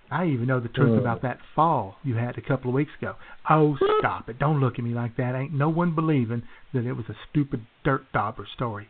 I 0.10 0.26
even 0.28 0.48
know 0.48 0.62
the 0.62 0.70
truth 0.70 0.98
Oh. 0.98 1.02
about 1.02 1.22
that 1.24 1.40
fall 1.56 1.98
you 2.04 2.16
had 2.16 2.38
a 2.38 2.42
couple 2.42 2.70
of 2.70 2.76
weeks 2.76 2.92
ago. 2.98 3.16
Oh, 3.50 3.78
stop 4.00 4.30
it. 4.30 4.40
Don't 4.40 4.62
look 4.62 4.80
at 4.80 4.86
me 4.86 4.94
like 4.94 5.18
that. 5.18 5.36
Ain't 5.36 5.54
no 5.54 5.68
one 5.70 5.94
believing 5.94 6.44
that 6.74 6.86
it 6.86 6.94
was 6.94 7.06
a 7.10 7.16
stupid 7.30 7.66
dirt 7.84 8.06
dauber 8.14 8.46
story. 8.56 8.88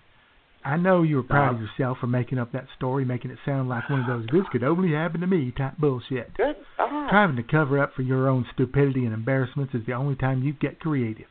I 0.64 0.78
know 0.78 1.02
you 1.02 1.16
were 1.18 1.24
proud 1.24 1.56
of 1.56 1.62
yourself 1.62 1.98
for 2.00 2.08
making 2.08 2.38
up 2.38 2.52
that 2.52 2.68
story, 2.78 3.04
making 3.04 3.32
it 3.32 3.40
sound 3.46 3.68
like 3.68 3.90
one 3.90 4.02
of 4.02 4.08
those 4.08 4.28
this 4.32 4.48
could 4.52 4.64
only 4.64 4.94
happen 4.94 5.22
to 5.22 5.28
me 5.28 5.52
type 5.58 5.78
bullshit. 5.78 6.36
Good. 6.36 6.56
Ah. 6.78 7.08
Trying 7.10 7.36
to 7.36 7.44
cover 7.44 7.82
up 7.82 7.94
for 7.96 8.04
your 8.04 8.28
own 8.30 8.46
stupidity 8.54 9.06
and 9.06 9.14
embarrassments 9.14 9.74
is 9.74 9.86
the 9.86 9.94
only 9.94 10.16
time 10.16 10.44
you 10.44 10.54
get 10.54 10.80
creative. 10.80 11.28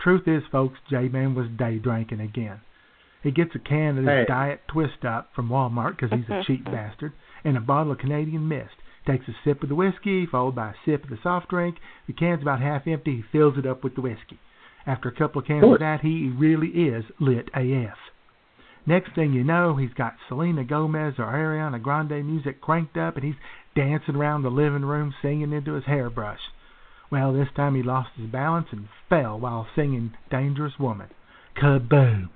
Truth 0.00 0.26
is, 0.26 0.42
folks, 0.50 0.78
J-Man 0.90 1.34
was 1.34 1.46
day 1.56 1.78
drinking 1.78 2.20
again. 2.20 2.60
He 3.22 3.30
gets 3.30 3.54
a 3.54 3.60
can 3.60 3.98
of 3.98 4.04
his 4.04 4.06
Hey. 4.08 4.24
Diet 4.26 4.62
Twist 4.66 5.04
Up 5.04 5.30
from 5.34 5.48
Walmart 5.48 5.96
because 5.96 6.10
he's 6.18 6.28
a 6.28 6.42
cheap 6.46 6.64
bastard, 6.64 7.12
and 7.44 7.56
a 7.56 7.60
bottle 7.60 7.92
of 7.92 7.98
Canadian 7.98 8.48
Mist. 8.48 8.74
Takes 9.06 9.28
a 9.28 9.32
sip 9.44 9.62
of 9.62 9.68
the 9.68 9.74
whiskey, 9.76 10.26
followed 10.26 10.56
by 10.56 10.70
a 10.70 10.74
sip 10.84 11.04
of 11.04 11.10
the 11.10 11.18
soft 11.22 11.48
drink. 11.48 11.76
The 12.06 12.12
can's 12.12 12.42
about 12.42 12.60
half 12.60 12.86
empty. 12.86 13.16
He 13.16 13.22
fills 13.30 13.58
it 13.58 13.66
up 13.66 13.84
with 13.84 13.94
the 13.94 14.00
whiskey. 14.00 14.38
After 14.86 15.08
a 15.08 15.12
couple 15.12 15.40
of 15.40 15.46
cans 15.46 15.64
of 15.64 15.78
that, 15.78 16.00
he 16.00 16.32
really 16.36 16.68
is 16.68 17.04
lit 17.20 17.48
AF. 17.54 17.96
Next 18.86 19.14
thing 19.14 19.32
you 19.32 19.44
know, 19.44 19.76
he's 19.76 19.94
got 19.94 20.16
Selena 20.28 20.64
Gomez 20.64 21.14
or 21.18 21.26
Ariana 21.26 21.80
Grande 21.80 22.24
music 22.26 22.60
cranked 22.60 22.96
up, 22.96 23.16
and 23.16 23.24
he's 23.24 23.36
dancing 23.76 24.16
around 24.16 24.42
the 24.42 24.50
living 24.50 24.84
room 24.84 25.14
singing 25.22 25.52
into 25.52 25.74
his 25.74 25.84
hairbrush. 25.84 26.40
Well, 27.10 27.32
this 27.32 27.48
time 27.54 27.74
he 27.74 27.82
lost 27.82 28.10
his 28.16 28.30
balance 28.30 28.68
and 28.72 28.88
fell 29.08 29.38
while 29.38 29.68
singing 29.76 30.14
Dangerous 30.30 30.78
Woman. 30.78 31.08
Kaboom! 31.56 32.30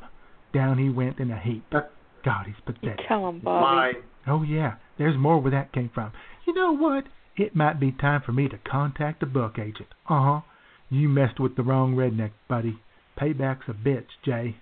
Down 0.52 0.78
he 0.78 0.88
went 0.88 1.18
in 1.18 1.30
a 1.30 1.38
heap. 1.38 1.64
God, 1.70 2.46
he's 2.46 2.54
pathetic. 2.64 3.06
Tell 3.08 3.28
him, 3.28 3.40
Bobby. 3.40 3.64
My 3.64 3.92
Oh, 4.28 4.42
yeah, 4.42 4.74
there's 4.98 5.16
more 5.16 5.40
where 5.40 5.52
that 5.52 5.72
came 5.72 5.90
from. 5.94 6.12
You 6.46 6.54
know 6.54 6.72
what? 6.72 7.04
it 7.36 7.54
might 7.54 7.78
be 7.78 7.92
time 7.92 8.22
for 8.24 8.32
me 8.32 8.48
to 8.48 8.58
contact 8.58 9.22
a 9.22 9.26
book 9.26 9.58
agent. 9.58 9.88
Uh 10.08 10.22
huh. 10.22 10.40
You 10.88 11.08
messed 11.08 11.38
with 11.38 11.56
the 11.56 11.62
wrong 11.62 11.94
redneck, 11.94 12.30
buddy. 12.48 12.78
Payback's 13.18 13.68
a 13.68 13.72
bitch, 13.72 14.06
Jay. 14.24 14.56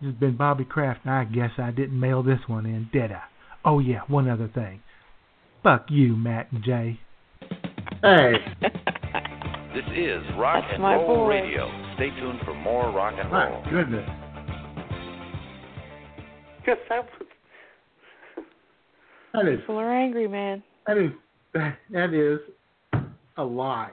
This 0.00 0.10
has 0.10 0.14
been 0.20 0.36
Bobby 0.36 0.64
Kraft, 0.64 1.00
and 1.04 1.12
I 1.14 1.24
guess 1.24 1.50
I 1.58 1.70
didn't 1.70 1.98
mail 1.98 2.22
this 2.22 2.40
one 2.46 2.66
in, 2.66 2.88
did 2.92 3.12
I? 3.12 3.22
Oh, 3.64 3.78
yeah, 3.78 4.00
one 4.08 4.28
other 4.28 4.48
thing. 4.54 4.80
Fuck 5.62 5.86
you, 5.88 6.16
Matt 6.16 6.52
and 6.52 6.62
Jay. 6.62 7.00
Hey. 8.02 8.32
This 9.74 9.84
is 9.96 10.22
Rock 10.38 10.62
That's 10.64 10.74
and 10.74 10.82
Roll 10.82 11.24
boy. 11.24 11.28
Radio. 11.28 11.66
Stay 11.96 12.10
tuned 12.20 12.40
for 12.44 12.54
more 12.54 12.90
rock 12.92 13.14
and 13.18 13.30
roll. 13.32 13.62
My 13.62 13.70
goodness. 13.70 14.08
Yes, 16.66 16.76
that 16.88 17.04
was 17.04 18.46
That 19.34 19.48
is 19.48 19.60
People 19.60 19.76
are 19.78 19.92
angry, 19.92 20.26
man. 20.28 20.62
that 20.86 20.98
is 20.98 21.10
that 21.90 22.12
is 22.14 22.38
a 23.38 23.44
lie. 23.44 23.92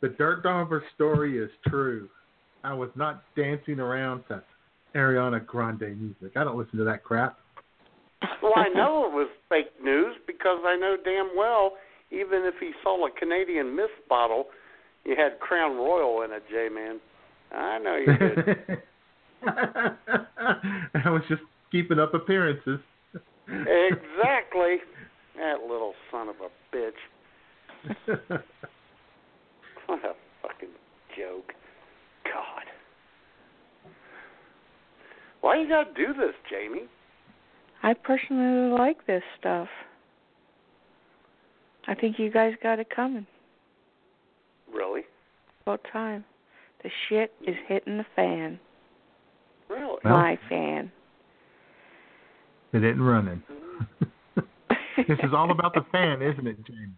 The 0.00 0.08
Dirt 0.10 0.42
Dauber 0.42 0.82
story 0.94 1.38
is 1.38 1.50
true. 1.68 2.08
I 2.62 2.72
was 2.74 2.90
not 2.94 3.22
dancing 3.36 3.80
around 3.80 4.24
to 4.28 4.42
Ariana 4.94 5.44
Grande 5.44 5.96
music. 5.98 6.36
I 6.36 6.44
don't 6.44 6.56
listen 6.58 6.78
to 6.78 6.84
that 6.84 7.04
crap. 7.04 7.38
Well, 8.42 8.54
I 8.56 8.68
know 8.68 9.06
it 9.06 9.12
was 9.12 9.28
fake 9.48 9.72
news 9.82 10.16
because 10.26 10.60
I 10.64 10.76
know 10.76 10.96
damn 11.04 11.30
well, 11.36 11.72
even 12.10 12.44
if 12.44 12.54
he 12.60 12.72
sold 12.82 13.08
a 13.08 13.18
Canadian 13.18 13.76
Mist 13.76 13.92
bottle, 14.08 14.46
you 15.04 15.14
had 15.16 15.38
Crown 15.40 15.76
Royal 15.76 16.22
in 16.22 16.32
it, 16.32 16.42
J 16.50 16.68
Man. 16.68 16.98
I 17.52 17.78
know 17.78 17.96
you 17.96 18.18
did. 18.18 18.82
I 21.04 21.10
was 21.10 21.22
just 21.28 21.42
keeping 21.70 21.98
up 21.98 22.14
appearances. 22.14 22.80
exactly. 23.48 24.76
That 25.38 25.60
little 25.60 25.94
son 26.10 26.28
of 26.28 26.34
a 26.40 26.76
bitch. 26.76 28.40
What 29.86 30.04
a 30.04 30.12
fucking 30.42 30.68
joke. 31.16 31.52
God. 32.24 32.64
Why 35.40 35.60
you 35.60 35.68
gotta 35.68 35.92
do 35.94 36.12
this, 36.14 36.34
Jamie? 36.50 36.86
I 37.82 37.94
personally 37.94 38.76
like 38.76 39.06
this 39.06 39.22
stuff. 39.38 39.68
I 41.86 41.94
think 41.94 42.18
you 42.18 42.30
guys 42.30 42.52
got 42.62 42.78
it 42.78 42.88
coming. 42.94 43.26
Really? 44.72 45.02
About 45.62 45.80
time. 45.92 46.24
The 46.82 46.90
shit 47.08 47.32
is 47.46 47.54
hitting 47.66 47.98
the 47.98 48.06
fan. 48.16 48.58
Really? 49.68 49.98
Well- 50.04 50.14
My 50.16 50.38
fan. 50.48 50.90
It 52.72 52.84
ain't 52.84 53.00
running. 53.00 53.42
this 55.08 55.18
is 55.22 55.30
all 55.34 55.50
about 55.50 55.72
the 55.72 55.86
fan, 55.90 56.20
isn't 56.20 56.46
it, 56.46 56.58
Jamie? 56.66 56.92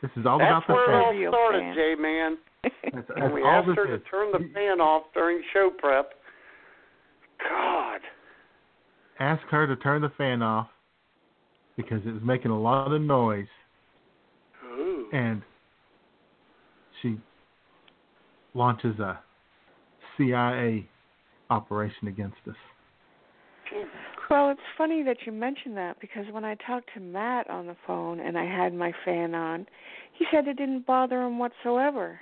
This 0.00 0.10
is 0.16 0.24
all 0.24 0.38
That's 0.38 0.64
about 0.64 0.66
the 0.68 0.74
fan. 0.74 0.86
That's 0.86 0.86
where 0.86 1.14
it 1.14 1.16
fan. 1.18 1.26
all 1.26 1.32
started, 1.32 1.74
J 1.74 1.94
Man. 2.00 2.38
That's, 2.62 2.74
When 3.08 3.20
that's 3.20 3.34
we 3.34 3.42
all 3.42 3.48
asked 3.48 3.66
this 3.68 3.76
her 3.76 3.86
to 3.86 3.98
turn 4.08 4.30
the 4.32 4.50
fan 4.54 4.80
off 4.80 5.02
during 5.14 5.42
show 5.52 5.70
prep. 5.76 6.14
God. 7.48 8.00
Ask 9.20 9.42
her 9.50 9.66
to 9.66 9.76
turn 9.76 10.02
the 10.02 10.10
fan 10.16 10.42
off 10.42 10.68
because 11.76 12.00
it 12.06 12.12
was 12.12 12.22
making 12.24 12.50
a 12.50 12.60
lot 12.60 12.92
of 12.92 13.00
noise, 13.00 13.46
Ooh. 14.64 15.08
and 15.12 15.42
she 17.00 17.18
launches 18.54 18.98
a 18.98 19.18
CIA 20.16 20.86
operation 21.50 22.08
against 22.08 22.36
us. 22.48 22.56
Well, 24.28 24.50
it's 24.50 24.60
funny 24.78 25.02
that 25.02 25.18
you 25.26 25.32
mentioned 25.32 25.76
that 25.76 26.00
because 26.00 26.24
when 26.30 26.44
I 26.44 26.54
talked 26.66 26.88
to 26.94 27.00
Matt 27.00 27.48
on 27.50 27.66
the 27.66 27.76
phone 27.86 28.20
and 28.20 28.38
I 28.38 28.44
had 28.44 28.72
my 28.74 28.92
fan 29.04 29.34
on, 29.34 29.66
he 30.18 30.24
said 30.30 30.46
it 30.48 30.56
didn't 30.56 30.86
bother 30.86 31.22
him 31.22 31.38
whatsoever. 31.38 32.18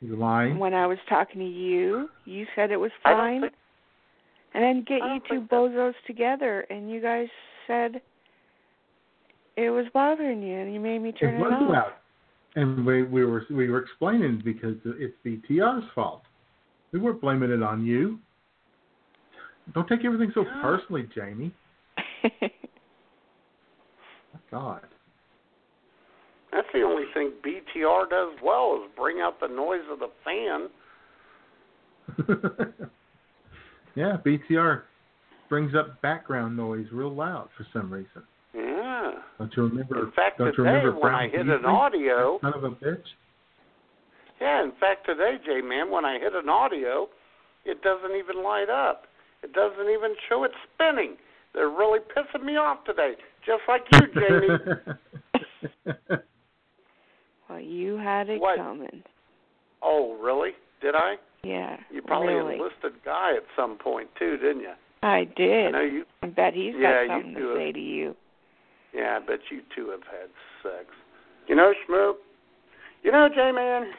He's 0.00 0.10
lying. 0.10 0.58
When 0.58 0.74
I 0.74 0.86
was 0.86 0.98
talking 1.08 1.40
to 1.40 1.46
you, 1.46 2.08
you 2.24 2.46
said 2.54 2.70
it 2.70 2.76
was 2.76 2.90
I 3.04 3.10
don't 3.10 3.18
fine. 3.20 3.40
think- 3.42 3.52
And 4.54 4.64
then 4.64 4.84
get 4.86 5.00
oh, 5.02 5.14
you 5.14 5.20
two 5.20 5.26
think 5.28 5.50
that- 5.50 5.56
bozos 5.56 5.94
together, 6.06 6.60
and 6.70 6.90
you 6.90 7.00
guys 7.00 7.28
said 7.66 8.00
it 9.56 9.70
was 9.70 9.86
bothering 9.92 10.42
you, 10.42 10.58
and 10.58 10.72
you 10.72 10.80
made 10.80 11.00
me 11.00 11.12
turn 11.12 11.34
it 11.34 11.40
it, 11.40 11.52
off. 11.52 11.70
loud, 11.70 11.92
and 12.54 12.86
we 12.86 13.02
we 13.02 13.24
were 13.24 13.44
we 13.50 13.68
were 13.68 13.80
explaining 13.80 14.42
because 14.44 14.76
it's 14.84 15.14
BTR's 15.24 15.84
fault. 15.94 16.22
We 16.92 16.98
weren't 17.00 17.20
blaming 17.20 17.50
it 17.50 17.62
on 17.62 17.84
you. 17.84 18.18
Don't 19.74 19.88
take 19.88 20.04
everything 20.04 20.30
so 20.34 20.44
oh. 20.48 20.62
personally, 20.62 21.08
Jamie. 21.14 21.52
My 22.40 22.50
God. 24.50 24.80
That's 26.52 26.68
the 26.72 26.82
only 26.82 27.04
thing 27.12 27.32
BTR 27.44 28.08
does 28.08 28.32
well 28.42 28.80
is 28.82 28.90
bring 28.96 29.20
out 29.20 29.40
the 29.40 29.48
noise 29.48 29.82
of 29.90 29.98
the 29.98 30.08
fan. 30.24 30.68
yeah, 33.96 34.16
BTR 34.24 34.82
brings 35.48 35.74
up 35.74 36.00
background 36.02 36.56
noise 36.56 36.86
real 36.92 37.14
loud 37.14 37.48
for 37.56 37.66
some 37.72 37.92
reason. 37.92 38.22
Yeah. 38.54 39.12
Don't 39.38 39.52
you 39.56 39.64
remember? 39.64 40.04
In 40.06 40.12
fact, 40.12 40.38
don't 40.38 40.46
you 40.48 40.52
today 40.52 40.68
remember 40.70 40.92
when 40.92 41.00
Brown 41.02 41.14
I 41.14 41.22
hit 41.24 41.32
Beasley? 41.46 41.54
an 41.56 41.64
audio, 41.66 42.38
Son 42.40 42.54
of 42.54 42.64
a 42.64 42.70
bitch. 42.70 43.02
yeah. 44.40 44.62
In 44.62 44.72
fact, 44.80 45.06
today, 45.06 45.36
J 45.44 45.60
Man, 45.66 45.90
when 45.90 46.04
I 46.04 46.18
hit 46.20 46.34
an 46.34 46.48
audio, 46.48 47.08
it 47.64 47.82
doesn't 47.82 48.16
even 48.16 48.42
light 48.44 48.70
up. 48.70 49.04
It 49.42 49.52
doesn't 49.52 49.88
even 49.90 50.14
show 50.28 50.44
it 50.44 50.52
spinning. 50.74 51.16
They're 51.54 51.68
really 51.68 52.00
pissing 52.00 52.44
me 52.44 52.56
off 52.56 52.84
today, 52.84 53.12
just 53.44 53.62
like 53.68 53.82
you, 53.92 54.00
Jamie. 54.14 55.98
well, 57.48 57.60
you 57.60 57.96
had 57.96 58.28
it 58.28 58.40
What? 58.40 58.58
coming. 58.58 59.02
oh, 59.82 60.16
really? 60.20 60.50
Did 60.82 60.94
I? 60.94 61.14
Yeah, 61.44 61.76
You 61.92 62.02
probably 62.02 62.34
really. 62.34 62.54
enlisted 62.56 62.92
Guy 63.04 63.36
at 63.36 63.44
some 63.54 63.76
point 63.78 64.08
too, 64.18 64.36
didn't 64.36 64.60
you? 64.62 64.72
I 65.02 65.18
I 65.18 65.24
did. 65.36 65.72
know 65.72 65.80
you. 65.82 66.04
I 66.22 66.26
bet 66.26 66.54
he's 66.54 66.74
Yeah, 66.76 67.06
got 67.06 67.14
something 67.14 67.34
do 67.34 67.40
to 67.40 67.54
it. 67.54 67.58
say 67.58 67.72
to 67.72 67.80
you. 67.80 68.16
Yeah, 68.94 69.18
I 69.22 69.26
bet 69.26 69.40
you 69.50 69.60
two 69.74 69.90
have 69.90 70.02
had 70.04 70.30
sex. 70.62 70.86
You 71.46 71.54
know, 71.54 71.72
Schmoop. 71.88 72.14
You 73.02 73.12
know, 73.12 73.28
J 73.28 73.52
Man. 73.52 73.92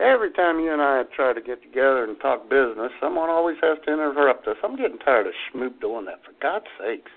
Every 0.00 0.30
time 0.32 0.58
you 0.60 0.72
and 0.72 0.82
I 0.82 1.02
try 1.16 1.32
to 1.32 1.40
get 1.40 1.62
together 1.62 2.04
and 2.04 2.18
talk 2.20 2.48
business, 2.50 2.90
someone 3.00 3.30
always 3.30 3.56
has 3.62 3.78
to 3.86 3.92
interrupt 3.92 4.46
us. 4.48 4.56
I'm 4.62 4.76
getting 4.76 4.98
tired 4.98 5.26
of 5.28 5.32
Schmoop 5.54 5.80
doing 5.80 6.04
that. 6.06 6.20
For 6.24 6.32
God's 6.42 6.66
sakes. 6.80 7.10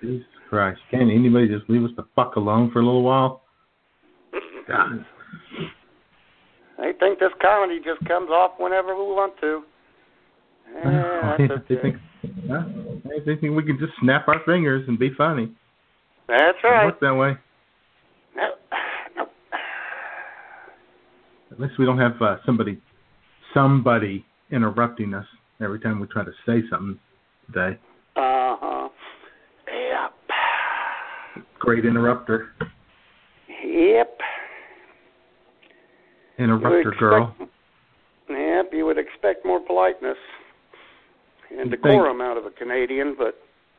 Jesus 0.00 0.26
Christ! 0.48 0.80
Can't 0.90 1.10
anybody 1.10 1.48
just 1.48 1.68
leave 1.70 1.84
us 1.84 1.90
the 1.96 2.04
fuck 2.16 2.36
alone 2.36 2.70
for 2.72 2.80
a 2.80 2.84
little 2.84 3.02
while? 3.02 3.42
God. 4.68 5.04
They 6.82 6.92
think 6.98 7.20
this 7.20 7.30
comedy 7.40 7.78
just 7.78 8.04
comes 8.08 8.28
off 8.30 8.52
whenever 8.58 8.94
we 8.96 9.14
want 9.14 9.34
to. 9.40 9.62
Yeah, 10.74 11.36
that's 11.38 11.60
they 11.68 11.74
okay. 11.74 11.82
think, 11.82 11.96
huh? 12.48 12.62
they 13.04 13.36
think 13.36 13.54
we 13.54 13.62
can 13.62 13.78
just 13.78 13.92
snap 14.00 14.26
our 14.26 14.40
fingers 14.46 14.88
and 14.88 14.98
be 14.98 15.10
funny. 15.18 15.52
That's 16.28 16.56
It 16.64 16.66
right. 16.66 16.86
works 16.86 16.98
that 17.02 17.14
way. 17.14 17.36
No, 18.34 18.48
no. 19.14 19.26
At 21.50 21.60
least 21.60 21.74
we 21.78 21.84
don't 21.84 21.98
have 21.98 22.12
uh, 22.22 22.36
somebody, 22.46 22.80
somebody 23.52 24.24
interrupting 24.50 25.12
us 25.12 25.26
every 25.60 25.78
time 25.78 26.00
we 26.00 26.06
try 26.06 26.24
to 26.24 26.32
say 26.46 26.62
something 26.70 26.98
today. 27.52 27.78
Uh 28.16 28.56
huh. 28.58 28.88
Yep. 29.66 31.44
Great 31.58 31.84
interrupter, 31.84 32.54
Yep. 33.62 34.18
Interrupter 36.42 36.90
would 36.90 36.98
girl. 36.98 37.34
Yep, 38.28 38.70
you 38.72 38.86
would 38.86 38.98
expect 38.98 39.44
more 39.44 39.60
politeness 39.60 40.16
and 41.58 41.70
decorum 41.70 42.20
out 42.20 42.36
of 42.36 42.46
a 42.46 42.50
Canadian, 42.50 43.14
but 43.16 43.36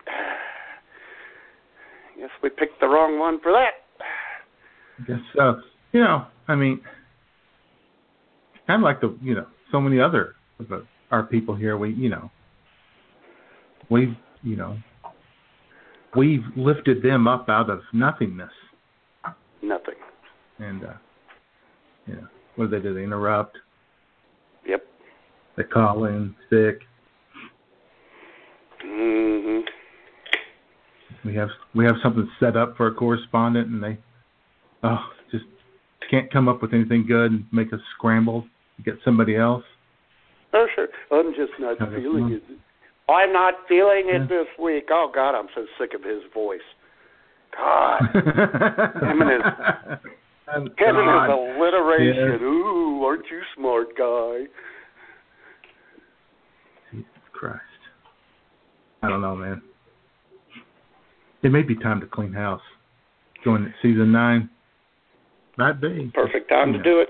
I 0.08 2.18
guess 2.20 2.30
we 2.42 2.50
picked 2.50 2.80
the 2.80 2.88
wrong 2.88 3.20
one 3.20 3.40
for 3.42 3.52
that. 3.52 3.72
I 5.00 5.04
guess 5.08 5.20
so. 5.36 5.62
You 5.92 6.02
know, 6.02 6.26
I 6.48 6.56
mean, 6.56 6.82
kind 8.68 8.82
of 8.82 8.84
like 8.84 9.02
the, 9.02 9.18
you 9.22 9.36
know, 9.36 9.48
so 9.72 9.82
many 9.82 10.00
other 10.00 10.36
of 10.60 10.70
the, 10.70 10.86
our 11.12 11.24
people 11.24 11.56
here. 11.56 11.78
We, 11.78 11.94
you 11.94 12.10
know, 12.10 12.32
we've, 13.90 14.16
you 14.44 14.56
know, 14.56 14.78
we've 16.16 16.44
lifted 16.56 17.02
them 17.02 17.28
up 17.28 17.50
out 17.50 17.70
of 17.70 17.82
nothingness, 17.92 18.52
Nothing. 19.62 19.96
and 20.60 20.84
uh, 20.84 20.94
you 22.08 22.16
know, 22.16 22.28
what 22.56 22.70
do 22.70 22.78
they 22.78 22.84
do? 22.84 22.94
They 22.94 23.04
interrupt. 23.04 23.58
Yep. 24.66 24.84
They 25.58 25.64
call 25.64 26.06
in 26.06 26.36
sick. 26.50 26.80
Mm 28.86 29.64
hmm 29.64 31.28
We 31.28 31.36
have 31.36 31.50
we 31.74 31.86
have 31.86 31.96
something 32.04 32.30
set 32.40 32.58
up 32.58 32.76
for 32.76 32.88
a 32.88 32.94
correspondent, 32.94 33.68
and 33.70 33.84
they 33.84 33.98
oh 34.84 35.00
just 35.32 35.46
can't 36.10 36.32
come 36.32 36.48
up 36.48 36.62
with 36.62 36.74
anything 36.74 37.06
good 37.08 37.32
and 37.32 37.46
make 37.52 37.74
us 37.74 37.80
scramble 37.98 38.46
to 38.78 38.84
get 38.84 38.96
somebody 39.06 39.36
else. 39.36 39.64
Oh, 40.54 40.68
sure. 40.76 40.88
I'm 41.12 41.34
just 41.34 41.54
not 41.60 41.82
Okay, 41.82 42.02
feeling 42.02 42.32
it. 42.32 42.44
I'm 43.10 43.34
not 43.34 43.56
feeling 43.68 44.08
it 44.08 44.22
Yeah. 44.22 44.28
this 44.28 44.48
week. 44.60 44.90
Oh, 44.92 45.10
God, 45.14 45.36
I'm 45.36 45.50
so 45.56 45.66
sick 45.78 45.94
of 45.94 46.04
his 46.04 46.24
voice. 46.34 46.62
God. 47.56 48.02
him 48.14 49.22
and 49.22 49.32
his, 49.32 49.42
And 50.56 50.68
him 50.68 50.74
and 50.78 51.06
God. 51.08 51.30
his 51.30 51.58
alliteration. 51.58 52.32
Yes. 52.34 52.42
Ooh, 52.42 53.04
aren't 53.04 53.26
you 53.32 53.42
smart, 53.56 53.88
guy? 53.98 54.46
Jesus 56.92 57.10
Christ. 57.32 57.62
I 59.02 59.10
don't 59.10 59.22
know, 59.22 59.36
man. 59.36 59.62
It 61.44 61.52
may 61.52 61.62
be 61.62 61.76
time 61.76 62.00
to 62.02 62.08
clean 62.08 62.32
house. 62.34 62.62
Going 63.44 63.64
to 63.64 63.72
season 63.82 64.12
nine. 64.12 64.50
Might 65.58 65.82
be. 65.82 66.12
Perfect 66.14 66.50
time 66.50 66.72
You 66.72 66.78
to 66.78 66.84
do 66.84 67.00
it. 67.02 67.10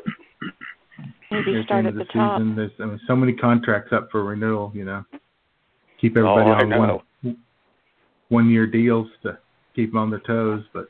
Maybe 1.31 1.57
at 1.59 1.65
start 1.65 1.83
the 1.83 1.89
at 1.89 1.93
of 1.93 1.95
the 1.95 2.05
the 2.05 2.13
top. 2.13 2.39
season. 2.39 2.55
There's 2.55 2.71
I 2.79 2.85
mean, 2.85 2.99
so 3.07 3.15
many 3.15 3.33
contracts 3.33 3.91
up 3.93 4.09
for 4.11 4.23
renewal. 4.23 4.71
You 4.73 4.85
know, 4.85 5.03
keep 5.99 6.15
oh, 6.17 6.37
everybody 6.37 6.65
Oh, 6.73 6.81
on 6.81 6.99
one 7.23 7.37
one 8.29 8.49
year 8.49 8.65
deals 8.67 9.07
to 9.23 9.37
keep 9.75 9.91
them 9.91 9.97
on 9.99 10.09
their 10.09 10.19
toes. 10.21 10.63
But 10.73 10.89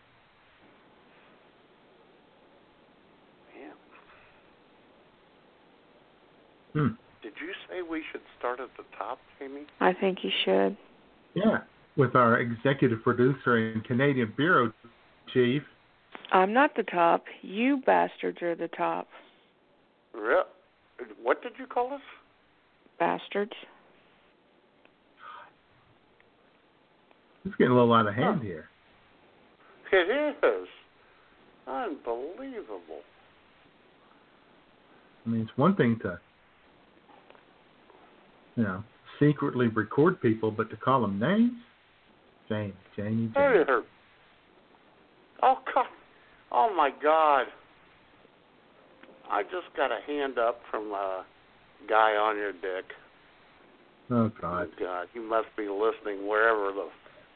hmm, 6.74 6.88
Did 7.22 7.34
you 7.40 7.54
say 7.70 7.82
we 7.82 8.04
should 8.12 8.22
start 8.38 8.60
at 8.60 8.70
the 8.78 8.84
top, 8.98 9.20
Jamie? 9.40 9.66
I 9.80 9.94
think 9.94 10.20
you 10.24 10.32
should. 10.46 10.78
yeah, 11.36 11.60
with 11.96 12.16
our 12.16 12.40
executive 12.40 13.04
producer 13.04 13.58
and 13.58 13.84
Canadian 13.84 14.34
bureau 14.36 14.72
chief. 15.34 15.62
I'm 16.32 16.54
not 16.54 16.76
the 16.76 16.84
top. 16.84 17.24
You 17.42 17.82
bastards 17.86 18.42
are 18.42 18.56
the 18.56 18.68
top. 18.70 19.08
Re- 20.14 20.44
What 21.22 21.42
did 21.44 21.54
you 21.60 21.66
call 21.66 21.94
us? 21.94 22.02
Bastards. 23.00 23.52
It's 27.46 27.56
getting 27.56 27.72
a 27.74 27.76
little 27.76 27.94
out 27.94 28.08
of 28.08 28.14
hand 28.16 28.42
here. 28.42 28.70
It 29.92 30.38
is. 30.44 30.68
Unbelievable. 31.68 33.02
I 35.26 35.30
mean, 35.30 35.42
it's 35.42 35.58
one 35.58 35.76
thing 35.76 36.00
to, 36.04 36.20
you 38.56 38.64
know, 38.64 38.84
secretly 39.20 39.68
record 39.68 40.22
people, 40.22 40.52
but 40.52 40.70
to 40.70 40.76
call 40.78 41.02
them 41.02 41.20
names, 41.20 41.54
Jamie, 42.50 42.74
Jamie, 42.96 43.32
Jamie. 43.34 43.64
Hey, 43.68 43.74
Oh 45.42 45.56
God! 45.74 45.86
Oh 46.52 46.74
my 46.76 46.90
God! 47.02 47.46
I 49.30 49.44
just 49.44 49.76
got 49.76 49.92
a 49.92 50.00
hand 50.06 50.38
up 50.38 50.60
from 50.70 50.92
a 50.92 51.26
guy 51.90 52.12
on 52.12 52.38
your 52.38 52.54
dick. 52.54 52.86
Oh 54.10 54.32
God. 54.42 54.70
Oh, 54.72 54.80
God, 54.80 55.08
he 55.14 55.20
must 55.20 55.48
be 55.58 55.64
listening 55.64 56.28
wherever 56.28 56.72
the 56.72 56.88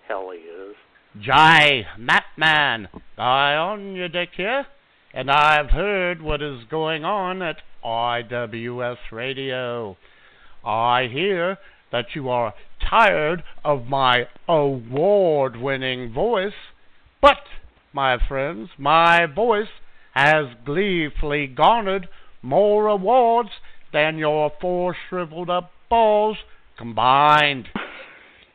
hell 0.08 0.32
he 0.32 0.40
is. 0.40 0.76
Jay, 1.22 1.86
Matman, 2.00 2.88
guy 3.16 3.56
on 3.56 3.96
your 3.96 4.10
dick 4.10 4.30
here, 4.36 4.66
and 5.14 5.32
I've 5.32 5.70
heard 5.70 6.22
what 6.22 6.42
is 6.42 6.60
going 6.70 7.04
on 7.04 7.42
at 7.42 7.58
IWS 7.84 8.98
Radio. 9.12 9.98
I 10.66 11.08
hear 11.12 11.58
that 11.92 12.16
you 12.16 12.30
are 12.30 12.54
tired 12.90 13.44
of 13.64 13.88
my 13.88 14.28
award 14.48 15.58
winning 15.58 16.12
voice, 16.12 16.54
but, 17.22 17.44
my 17.94 18.18
friends, 18.28 18.70
my 18.78 19.26
voice 19.26 19.68
has 20.14 20.48
gleefully 20.66 21.48
garnered 21.48 22.08
more 22.42 22.88
awards 22.88 23.50
than 23.94 24.18
your 24.18 24.52
four 24.60 24.96
shriveled 25.10 25.50
up 25.50 25.72
balls 25.90 26.38
combined. 26.78 27.68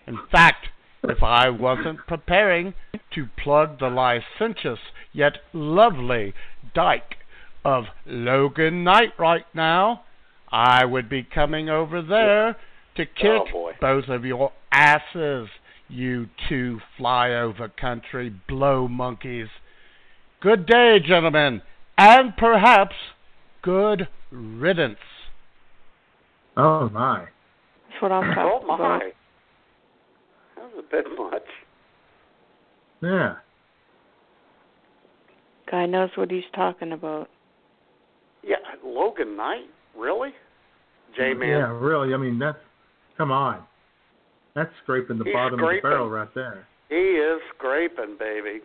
In 0.07 0.19
fact, 0.31 0.69
if 1.05 1.23
I 1.23 1.51
wasn't 1.51 2.07
preparing 2.07 2.74
to 3.15 3.27
plug 3.43 3.79
the 3.79 3.89
licentious 3.89 4.79
yet 5.12 5.39
lovely 5.53 6.35
dyke 6.74 7.16
of 7.65 7.85
Logan 8.07 8.85
Knight 8.85 9.12
right 9.19 9.47
now, 9.55 10.05
I 10.53 10.85
would 10.85 11.09
be 11.09 11.23
coming 11.23 11.69
over 11.70 12.03
there 12.03 12.57
to 12.97 13.07
kick 13.07 13.43
Oh, 13.55 13.73
both 13.81 14.09
of 14.09 14.24
your 14.24 14.53
asses, 14.70 15.49
you 15.89 16.29
two 16.49 16.79
flyover 16.99 17.74
country 17.74 18.35
blow 18.49 18.87
monkeys. 18.87 19.49
Good 20.41 20.66
day, 20.66 20.99
gentlemen, 21.05 21.62
and 21.97 22.37
perhaps 22.37 22.95
good 23.62 24.09
riddance. 24.31 24.99
Oh 26.57 26.89
my. 26.91 27.27
That's 27.89 28.03
what 28.03 28.12
I'm 28.12 28.35
talking 28.35 28.61
Oh 28.62 28.66
my! 28.66 28.74
about. 28.74 29.03
That 30.57 30.74
was 30.74 30.85
a 30.87 30.91
bit 30.91 31.07
much. 31.16 31.43
Yeah. 33.03 33.35
Guy 35.70 35.87
knows 35.87 36.11
what 36.16 36.31
he's 36.31 36.45
talking 36.55 36.93
about. 36.93 37.29
Yeah, 38.43 38.57
Logan 38.85 39.37
Knight, 39.37 39.70
really? 39.97 40.31
J 41.16 41.35
Man. 41.35 41.48
Yeah, 41.48 41.78
really. 41.78 42.14
I 42.14 42.16
mean, 42.16 42.39
that's 42.39 42.59
come 43.16 43.31
on. 43.31 43.62
That's 44.55 44.70
scraping 44.82 45.19
the 45.19 45.24
He's 45.24 45.32
bottom 45.32 45.60
of 45.60 45.69
the 45.69 45.81
barrel 45.82 46.10
right 46.10 46.28
there. 46.35 46.66
He 46.89 46.97
is 46.97 47.40
scraping, 47.56 48.16
baby. 48.19 48.60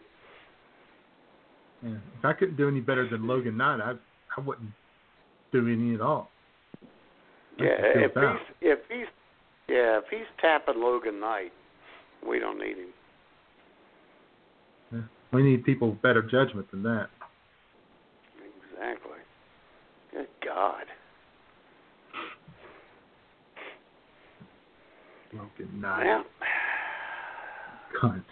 Yeah. 1.83 1.91
If 2.19 2.25
I 2.25 2.33
couldn't 2.33 2.57
do 2.57 2.67
any 2.67 2.81
better 2.81 3.07
than 3.09 3.27
Logan 3.27 3.57
Knight, 3.57 3.79
I 3.81 3.93
I 4.37 4.41
wouldn't 4.41 4.71
do 5.51 5.67
any 5.67 5.95
at 5.95 6.01
all. 6.01 6.29
Yeah, 7.59 7.69
if 7.79 8.11
he's 8.13 8.55
if 8.61 8.79
he's 8.89 9.07
yeah 9.67 9.97
if 9.97 10.03
he's 10.09 10.27
tapping 10.39 10.81
Logan 10.81 11.19
Knight, 11.19 11.51
we 12.27 12.39
don't 12.39 12.59
need 12.59 12.77
him. 12.77 12.93
Yeah. 14.91 14.99
We 15.33 15.43
need 15.43 15.63
people 15.63 15.91
with 15.91 16.01
better 16.01 16.21
judgment 16.21 16.69
than 16.71 16.83
that. 16.83 17.07
Exactly. 18.71 19.17
Good 20.11 20.27
God. 20.45 20.85
Logan 25.33 25.81
Knight. 25.81 26.05
Yeah. 26.05 26.23
Cunt. 28.01 28.23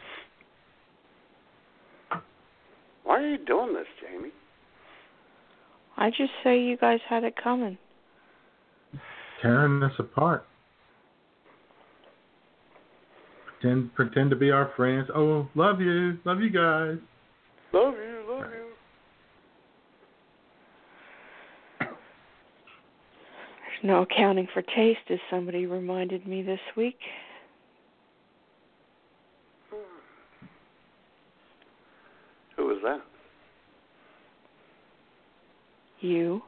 Why 3.04 3.20
are 3.22 3.28
you 3.28 3.38
doing 3.46 3.74
this, 3.74 3.88
Jamie? 4.02 4.32
I 5.98 6.10
just 6.10 6.32
say 6.44 6.60
you 6.60 6.78
guys 6.78 7.00
had 7.08 7.24
it 7.24 7.36
coming. 7.42 7.78
Tearing 9.42 9.84
us 9.84 9.94
apart. 10.00 10.46
Pretend 13.46 13.94
pretend 13.96 14.30
to 14.32 14.36
be 14.36 14.52
our 14.52 14.72
friends. 14.76 15.10
Oh, 15.16 15.48
love 15.56 15.80
you. 15.80 16.18
Love 16.26 16.42
you 16.42 16.50
guys. 16.50 16.98
Love 17.74 17.94
you. 17.94 18.16
There's 18.38 18.56
no 23.86 24.02
accounting 24.02 24.48
for 24.54 24.62
taste, 24.62 25.00
as 25.10 25.20
somebody 25.30 25.66
reminded 25.66 26.28
me 26.28 26.42
this 26.42 26.60
week. 26.76 26.98
Who 32.56 32.66
was 32.66 32.80
that? 32.84 33.02
You. 36.00 36.42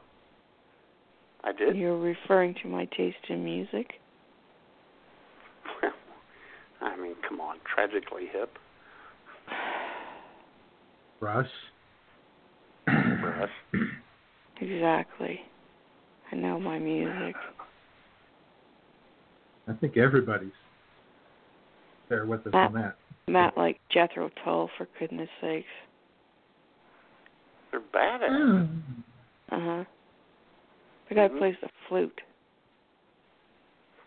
I 1.44 1.52
did. 1.52 1.76
You're 1.76 1.98
referring 1.98 2.54
to 2.62 2.68
my 2.68 2.86
taste 2.86 3.16
in 3.28 3.44
music. 3.44 3.94
Well, 5.82 5.92
I 6.80 6.96
mean, 6.96 7.14
come 7.26 7.40
on, 7.40 7.58
Tragically 7.74 8.26
Hip. 8.32 8.58
Rush. 11.20 11.46
Rush. 12.86 13.50
Exactly. 14.60 15.40
I 16.32 16.36
know 16.36 16.58
my 16.60 16.78
music. 16.78 17.34
I 19.66 19.72
think 19.74 19.96
everybody's 19.96 20.50
there 22.08 22.24
with 22.26 22.46
us 22.46 22.52
Matt, 22.52 22.68
on 22.68 22.74
that. 22.74 22.96
Matt 23.28 23.56
like 23.56 23.78
Jethro 23.90 24.30
Tull, 24.44 24.70
for 24.76 24.88
goodness 24.98 25.28
sakes. 25.40 25.66
They're 27.70 27.80
bad 27.92 28.22
at 28.22 28.32
it. 28.32 28.68
Uh 29.50 29.60
huh. 29.60 29.84
The 31.08 31.14
guy 31.14 31.28
Mhm. 31.28 31.38
plays 31.38 31.56
the 31.60 31.68
flute. 31.88 32.20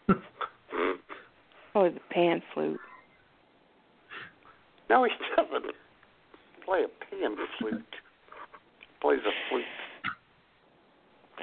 Oh, 1.74 1.90
the 1.90 2.02
pan 2.10 2.42
flute. 2.54 2.82
No, 4.90 5.06
he 5.06 5.12
doesn't 5.38 5.74
play 6.66 6.84
a 6.84 6.88
pan 7.06 7.38
flute. 7.60 7.86
He 8.80 8.88
Plays 9.00 9.20
a 9.26 9.32
flute. 9.50 9.64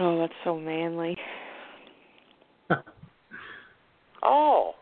Oh, 0.00 0.18
that's 0.18 0.32
so 0.44 0.58
manly. 0.58 1.16
Oh, 4.20 4.72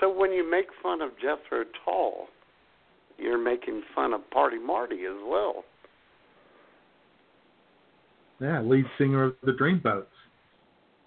so 0.00 0.12
when 0.12 0.32
you 0.32 0.48
make 0.48 0.66
fun 0.82 1.00
of 1.00 1.10
Jethro 1.12 1.64
Tull, 1.84 2.26
you're 3.18 3.42
making 3.42 3.82
fun 3.94 4.12
of 4.12 4.28
Party 4.30 4.58
Marty 4.58 5.06
as 5.06 5.16
well. 5.26 5.64
Yeah, 8.40 8.60
lead 8.60 8.84
singer 8.98 9.24
of 9.24 9.34
the 9.44 9.52
Dreamboats. 9.52 10.04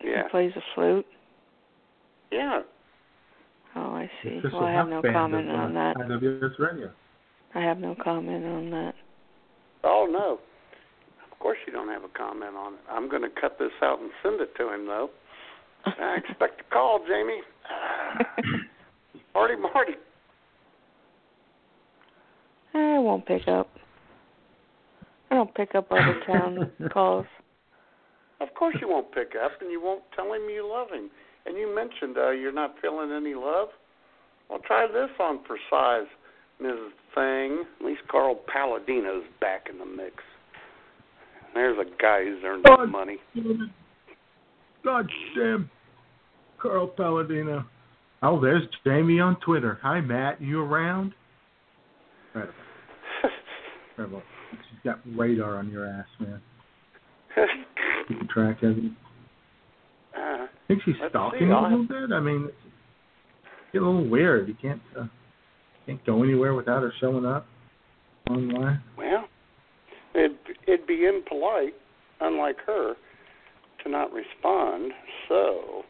Yeah. 0.04 0.24
He 0.24 0.30
plays 0.30 0.52
the 0.56 0.62
flute. 0.74 1.06
Yeah. 2.32 2.62
Oh, 3.76 3.82
I 3.82 4.10
see. 4.24 4.42
Well, 4.52 4.64
I 4.64 4.72
have 4.72 4.88
no 4.88 5.02
comment 5.02 5.50
on 5.50 5.74
that. 5.76 5.96
I 7.54 7.62
have 7.62 7.78
no 7.78 7.96
comment 8.04 8.46
on 8.46 8.72
that. 8.72 8.94
Oh 9.84 10.08
no. 10.10 10.40
Of 11.40 11.44
course 11.44 11.58
you 11.66 11.72
don't 11.72 11.88
have 11.88 12.04
a 12.04 12.10
comment 12.10 12.54
on 12.58 12.74
it. 12.74 12.80
I'm 12.92 13.08
going 13.08 13.22
to 13.22 13.30
cut 13.30 13.58
this 13.58 13.72
out 13.82 14.02
and 14.02 14.12
send 14.22 14.42
it 14.42 14.54
to 14.58 14.74
him 14.74 14.86
though. 14.88 15.10
I 15.86 16.18
expect 16.18 16.60
a 16.60 16.74
call, 16.74 17.00
Jamie. 17.08 17.40
Marty, 19.34 19.56
Marty. 19.56 19.94
I 22.74 23.00
won't 23.00 23.26
pick 23.26 23.48
up. 23.48 23.70
I 25.32 25.36
don't 25.36 25.56
pick 25.56 25.76
up 25.76 25.90
other 25.92 26.20
town 26.28 26.72
calls. 26.92 27.26
Of 28.42 28.54
course 28.54 28.76
you 28.82 28.90
won't 28.90 29.14
pick 29.14 29.32
up, 29.42 29.52
and 29.62 29.72
you 29.72 29.82
won't 29.82 30.04
tell 30.18 30.34
him 30.34 30.42
you 30.50 30.70
love 30.70 30.90
him. 30.92 31.10
And 31.46 31.58
you 31.58 31.74
mentioned 31.74 32.18
uh, 32.18 32.32
you're 32.32 32.52
not 32.52 32.76
feeling 32.82 33.14
any 33.14 33.34
love. 33.34 33.70
Well, 34.50 34.60
try 34.68 34.88
this 34.88 35.10
on 35.22 35.40
for 35.48 35.58
size, 35.70 36.08
Mrs. 36.62 36.90
Thing. 37.16 37.64
At 37.80 37.86
least 37.86 38.02
Carl 38.12 38.42
Palladino's 38.54 39.24
back 39.40 39.68
in 39.70 39.80
the 39.80 39.86
mix. 39.86 40.16
There's 41.54 41.78
a 41.78 42.02
guy 42.02 42.24
who's 42.24 42.44
earned 42.44 42.64
God, 42.66 42.92
money. 42.92 43.18
God 44.84 45.10
damn. 45.36 45.70
Carl 46.62 46.88
Palladino. 46.88 47.66
Oh, 48.22 48.40
there's 48.40 48.64
Jamie 48.86 49.20
on 49.20 49.38
Twitter. 49.40 49.80
Hi, 49.82 50.02
Matt. 50.02 50.42
You 50.42 50.62
around? 50.62 51.14
Incredible. 52.28 52.54
Incredible. 53.92 54.24
She's 54.52 54.80
got 54.84 55.00
radar 55.18 55.58
on 55.58 55.70
your 55.70 55.88
ass, 55.88 56.06
man. 56.20 56.42
Keeping 58.08 58.28
track 58.28 58.62
of 58.64 58.78
you. 58.78 58.92
Uh, 60.16 60.20
I 60.20 60.48
think 60.68 60.82
she's 60.84 60.96
stalking 61.10 61.48
you 61.48 61.54
a 61.54 61.62
little 61.62 61.88
bit. 61.88 62.12
I 62.14 62.20
mean, 62.20 62.46
it's 62.48 62.74
get 63.72 63.82
a 63.82 63.86
little 63.86 64.10
weird. 64.10 64.48
You 64.48 64.56
can't 64.62 64.82
uh, 65.00 65.06
can't 65.86 66.04
go 66.06 66.24
anywhere 66.24 66.54
without 66.54 66.82
her 66.82 66.94
showing 67.00 67.26
up 67.26 67.46
online. 68.30 68.82
well, 68.98 69.09
it'd, 70.20 70.38
it'd 70.68 70.88
be 70.88 71.06
impolite, 71.06 71.74
unlike 72.22 72.58
her, 72.66 72.96
to 73.84 73.90
not 73.90 74.12
respond. 74.12 74.92
So, 75.28 75.84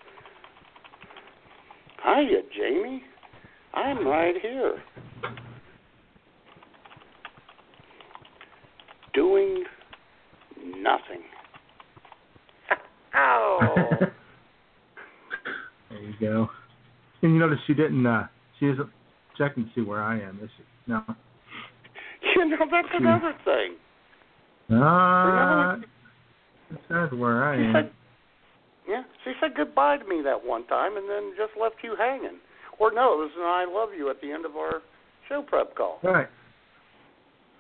hiya, 2.04 2.42
Jamie. 2.56 3.04
I'm 3.74 4.08
right 4.08 4.36
here. 4.42 4.82
Doing 9.14 9.64
nothing. 10.78 11.24
Oh. 13.16 13.60
There 15.90 16.00
you 16.00 16.14
go. 16.22 16.50
And 17.24 17.34
you 17.34 17.40
notice 17.40 17.58
she 17.66 17.74
didn't. 17.74 18.06
uh 18.06 18.28
She 18.60 18.68
isn't 18.68 18.90
checking 19.38 19.66
to 19.66 19.70
see 19.74 19.82
where 19.82 20.04
I 20.04 20.20
am, 20.22 20.40
is 20.44 20.50
she? 20.56 20.64
No. 20.86 21.02
you 22.36 22.46
know, 22.48 22.58
that's 22.72 22.88
another 22.94 23.34
thing. 23.44 23.76
Uh, 24.72 25.78
that's 26.90 27.12
where 27.14 27.44
I 27.44 27.58
She 27.58 27.64
am. 27.64 27.74
said, 27.74 27.92
yeah, 28.88 29.04
she 29.24 29.34
said 29.42 29.52
goodbye 29.56 29.98
to 29.98 30.06
me 30.06 30.22
that 30.24 30.46
one 30.46 30.66
time 30.68 30.96
and 30.98 31.10
then 31.10 31.34
just 31.36 31.60
left 31.60 31.76
you 31.84 31.96
hanging. 31.98 32.38
Or 32.80 32.92
no, 32.92 33.14
it 33.14 33.18
was 33.18 33.32
an 33.36 33.44
I 33.44 33.66
love 33.72 33.90
you 33.98 34.10
at 34.10 34.22
the 34.22 34.32
end 34.32 34.46
of 34.46 34.56
our 34.56 34.82
show 35.28 35.42
prep 35.42 35.76
call. 35.76 36.00
Right. 36.04 36.28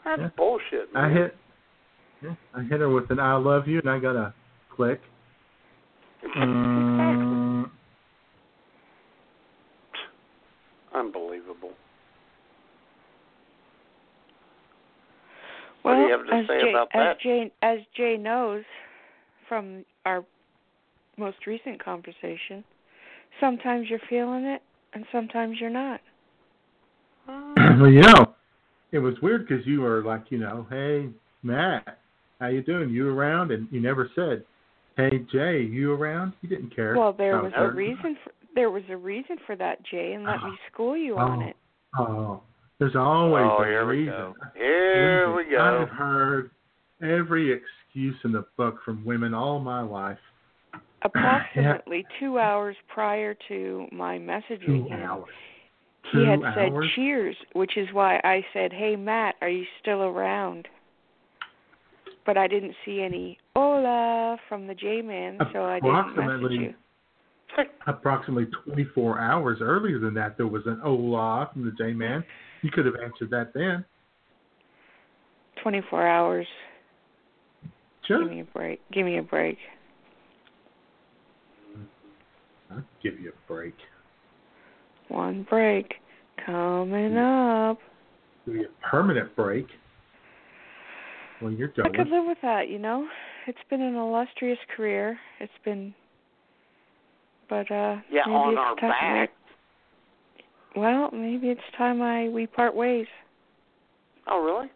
That's 0.05 0.21
Yeah. 0.21 0.29
bullshit, 0.37 0.93
man. 0.93 1.05
I 1.05 1.09
hit. 1.09 1.37
Yeah, 2.21 2.35
I 2.53 2.61
hit 2.63 2.79
her 2.79 2.89
with 2.89 3.09
an 3.11 3.19
"I 3.19 3.35
love 3.35 3.67
you" 3.67 3.79
and 3.79 3.89
I 3.89 3.99
got 3.99 4.15
a 4.15 4.33
click. 4.69 5.01
Um, 6.35 7.71
Unbelievable. 10.93 11.73
Well, 15.83 15.95
what 15.95 15.95
do 15.95 16.01
you 16.07 16.11
have 16.11 16.18
to 16.29 16.35
as 16.37 16.47
say 16.47 16.61
Jay, 16.61 16.69
about 16.69 16.87
as 16.93 16.99
that? 16.99 17.19
Jay, 17.21 17.51
as 17.61 17.79
Jay 17.95 18.17
knows 18.17 18.63
from 19.47 19.83
our 20.05 20.23
most 21.17 21.45
recent 21.47 21.83
conversation, 21.83 22.63
sometimes 23.39 23.87
you're 23.89 23.99
feeling 24.09 24.45
it 24.45 24.61
and 24.93 25.05
sometimes 25.11 25.57
you're 25.59 25.69
not. 25.69 25.99
Uh, 27.27 27.53
well, 27.79 27.89
you 27.91 28.01
know, 28.01 28.33
it 28.91 28.99
was 28.99 29.15
weird 29.21 29.47
because 29.47 29.65
you 29.67 29.81
were 29.81 30.03
like, 30.03 30.25
you 30.29 30.37
know, 30.39 30.65
hey 30.69 31.09
Matt, 31.43 31.99
how 32.39 32.47
you 32.47 32.61
doing? 32.61 32.89
You 32.89 33.09
around? 33.09 33.51
And 33.51 33.67
you 33.71 33.79
never 33.81 34.09
said, 34.15 34.43
hey 34.97 35.19
Jay, 35.31 35.61
you 35.61 35.93
around? 35.93 36.33
You 36.41 36.49
didn't 36.49 36.75
care. 36.75 36.95
Well, 36.97 37.13
there 37.13 37.37
I 37.37 37.41
was 37.41 37.51
a 37.55 37.59
hurt. 37.59 37.75
reason 37.75 38.17
for 38.23 38.31
there 38.55 38.71
was 38.71 38.83
a 38.89 38.97
reason 38.97 39.37
for 39.45 39.55
that, 39.55 39.85
Jay, 39.85 40.13
and 40.13 40.23
let 40.23 40.37
ah. 40.41 40.49
me 40.49 40.57
school 40.71 40.97
you 40.97 41.17
on 41.17 41.43
Oh. 41.43 41.47
it. 41.47 41.55
Oh, 41.97 42.41
there's 42.79 42.95
always 42.95 43.45
oh, 43.45 43.61
a 43.61 43.65
here 43.65 43.85
we 43.85 43.97
reason. 43.97 44.13
go. 44.13 44.33
Here 44.55 45.33
we 45.35 45.51
go. 45.51 45.81
I've 45.83 45.89
heard 45.89 46.51
every 47.01 47.51
excuse 47.51 48.15
in 48.23 48.31
the 48.31 48.45
book 48.57 48.77
from 48.85 49.03
women 49.03 49.33
all 49.33 49.59
my 49.59 49.81
life. 49.81 50.17
Approximately 51.01 52.05
two 52.19 52.39
hours 52.39 52.75
prior 52.87 53.35
to 53.47 53.87
my 53.91 54.17
messaging 54.17 54.65
Two 54.65 54.87
him, 54.87 55.01
hours. 55.01 55.29
he 56.11 56.25
had 56.25 56.39
Two 56.39 56.51
said 56.55 56.71
cheers, 56.95 57.35
which 57.53 57.77
is 57.77 57.87
why 57.93 58.19
I 58.23 58.45
said, 58.53 58.73
"Hey 58.73 58.95
Matt, 58.95 59.35
are 59.41 59.49
you 59.49 59.65
still 59.81 60.03
around?" 60.03 60.67
But 62.25 62.37
I 62.37 62.47
didn't 62.47 62.75
see 62.85 63.01
any 63.01 63.37
hola 63.55 64.37
from 64.47 64.67
the 64.67 64.75
J 64.75 65.01
man, 65.01 65.37
so 65.53 65.63
I 65.63 65.79
didn't 65.79 65.93
message 65.93 66.17
Approximately 66.17 66.55
you. 66.57 66.73
approximately 67.87 68.45
24 68.65 69.19
hours 69.19 69.57
earlier 69.61 69.99
than 69.99 70.13
that, 70.15 70.37
there 70.37 70.47
was 70.47 70.63
an 70.65 70.79
hola 70.83 71.49
from 71.51 71.65
the 71.65 71.71
J 71.71 71.93
Man. 71.93 72.23
You 72.61 72.71
could 72.71 72.85
have 72.85 72.95
answered 73.03 73.29
that 73.31 73.53
then. 73.53 73.85
Twenty-four 75.63 76.05
hours. 76.05 76.47
Sure. 78.05 78.23
Give 78.23 78.31
me 78.31 78.41
a 78.41 78.45
break. 78.45 78.81
Give 78.91 79.05
me 79.05 79.17
a 79.17 79.21
break. 79.23 79.57
I'll 82.71 82.83
give 83.03 83.19
you 83.19 83.29
a 83.29 83.47
break. 83.51 83.73
One 85.09 85.45
break 85.49 85.95
coming 86.45 87.17
up. 87.17 87.79
Give 88.45 88.55
you 88.55 88.65
a 88.65 88.87
permanent 88.89 89.35
break. 89.35 89.65
Well, 91.41 91.51
you're 91.51 91.69
done. 91.69 91.85
I 91.87 91.89
could 91.97 92.09
live 92.09 92.25
with 92.25 92.37
that, 92.41 92.69
you 92.69 92.79
know. 92.79 93.07
It's 93.47 93.57
been 93.69 93.81
an 93.81 93.95
illustrious 93.95 94.59
career. 94.75 95.17
It's 95.39 95.51
been, 95.65 95.93
but 97.49 97.71
uh, 97.71 97.97
Yeah, 98.11 98.21
maybe 98.27 98.35
on 98.35 98.53
it's 98.53 98.59
our 98.59 98.75
time. 98.75 98.89
back. 98.89 99.29
Well, 100.75 101.09
maybe 101.11 101.49
it's 101.49 101.61
time 101.77 102.01
I 102.01 102.29
we 102.29 102.47
part 102.47 102.75
ways. 102.75 103.07
Oh, 104.27 104.43
really? 104.43 104.69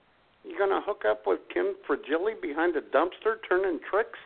You're 0.43 0.59
gonna 0.59 0.81
hook 0.85 1.03
up 1.09 1.23
with 1.25 1.39
Kim 1.53 1.75
Fragilli 1.87 2.41
behind 2.41 2.75
a 2.75 2.81
dumpster 2.81 3.35
turning 3.47 3.79
tricks? 3.89 4.19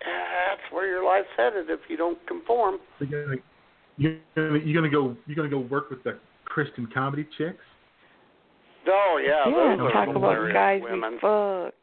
That's 0.00 0.72
where 0.72 0.86
your 0.86 1.04
life's 1.04 1.28
headed 1.36 1.68
if 1.68 1.80
you 1.88 1.96
don't 1.96 2.18
conform. 2.26 2.78
You're 3.00 3.26
gonna, 3.26 3.36
you're 3.98 4.16
gonna, 4.34 4.58
you're 4.64 4.74
gonna 4.74 4.90
go. 4.90 5.16
You're 5.26 5.36
gonna 5.36 5.50
go 5.50 5.58
work 5.58 5.90
with 5.90 6.02
the 6.04 6.18
Christian 6.46 6.88
comedy 6.94 7.26
chicks. 7.36 7.62
Oh 8.88 9.20
yeah, 9.22 9.50
yeah, 9.50 9.76
those 9.76 9.92
talk 9.92 10.08
are 10.08 10.16
about 10.16 10.52
guys 10.54 10.80
women. 10.82 11.12
we 11.12 11.18
fucked. 11.18 11.76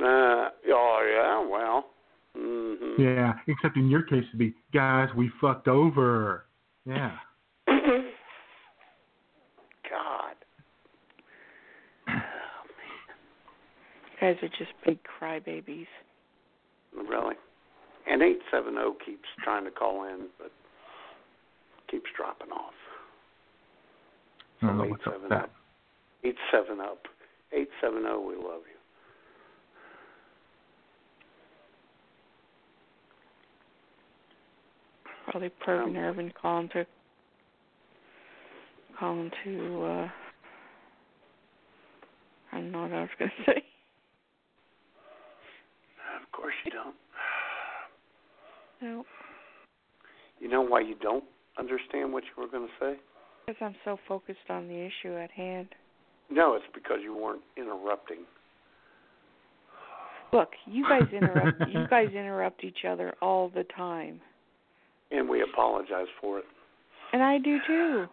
Uh, 0.00 0.48
oh 0.72 1.08
yeah, 1.12 1.48
well. 1.48 1.86
hmm 2.36 3.00
Yeah, 3.00 3.34
except 3.46 3.76
in 3.76 3.88
your 3.88 4.02
case, 4.02 4.24
it'd 4.28 4.38
be 4.38 4.54
guys 4.74 5.08
we 5.16 5.30
fucked 5.40 5.68
over. 5.68 6.44
Yeah. 6.84 7.12
Mm-hmm. 7.68 8.06
God. 9.90 10.34
Oh, 12.08 12.12
man, 12.12 12.22
guys 14.20 14.36
are 14.42 14.48
just 14.48 14.72
big 14.84 14.98
crybabies. 15.04 15.86
Really? 16.94 17.36
And 18.10 18.22
870 18.22 19.04
keeps 19.04 19.28
trying 19.44 19.64
to 19.64 19.70
call 19.70 20.04
in, 20.04 20.28
but 20.38 20.50
keeps 21.90 22.06
dropping 22.16 22.50
off. 22.50 22.72
I 24.62 24.66
don't 24.66 24.78
know 24.78 24.84
what's 24.84 25.06
up 25.06 25.20
with 25.20 25.30
that. 25.30 25.50
87 26.24 26.80
up. 26.80 27.06
870, 27.52 28.26
we 28.26 28.36
love 28.36 28.62
you. 28.66 28.78
Probably 35.30 35.50
Pervin 35.64 35.96
Irvin 35.96 36.26
um, 36.26 36.32
calling 36.40 36.68
to 36.70 36.86
calling 38.98 39.30
to 39.44 39.84
uh 39.84 40.08
I 42.52 42.56
don't 42.60 42.72
know 42.72 42.82
what 42.82 42.92
I 42.92 43.00
was 43.00 43.10
gonna 43.18 43.30
say. 43.46 43.62
Of 46.22 46.32
course 46.32 46.54
you 46.64 46.70
don't. 46.70 46.94
No, 48.80 49.04
You 50.40 50.48
know 50.48 50.62
why 50.62 50.80
you 50.80 50.94
don't 51.02 51.24
understand 51.58 52.12
what 52.12 52.22
you 52.24 52.40
were 52.42 52.48
going 52.48 52.68
to 52.68 52.72
say? 52.80 53.00
because 53.46 53.60
I'm 53.62 53.74
so 53.84 53.98
focused 54.06 54.50
on 54.50 54.68
the 54.68 54.74
issue 54.74 55.16
at 55.16 55.30
hand. 55.30 55.68
No, 56.30 56.54
it's 56.54 56.64
because 56.74 56.98
you 57.02 57.16
weren't 57.16 57.40
interrupting. 57.56 58.18
Look, 60.32 60.50
you 60.66 60.84
guys 60.88 61.02
interrupt 61.12 61.58
you 61.68 61.86
guys 61.88 62.08
interrupt 62.12 62.62
each 62.62 62.84
other 62.88 63.14
all 63.22 63.48
the 63.48 63.64
time. 63.76 64.20
And 65.10 65.28
we 65.28 65.42
apologize 65.42 66.06
for 66.20 66.38
it. 66.38 66.44
And 67.12 67.22
I 67.22 67.38
do 67.38 67.56
too. 67.66 68.06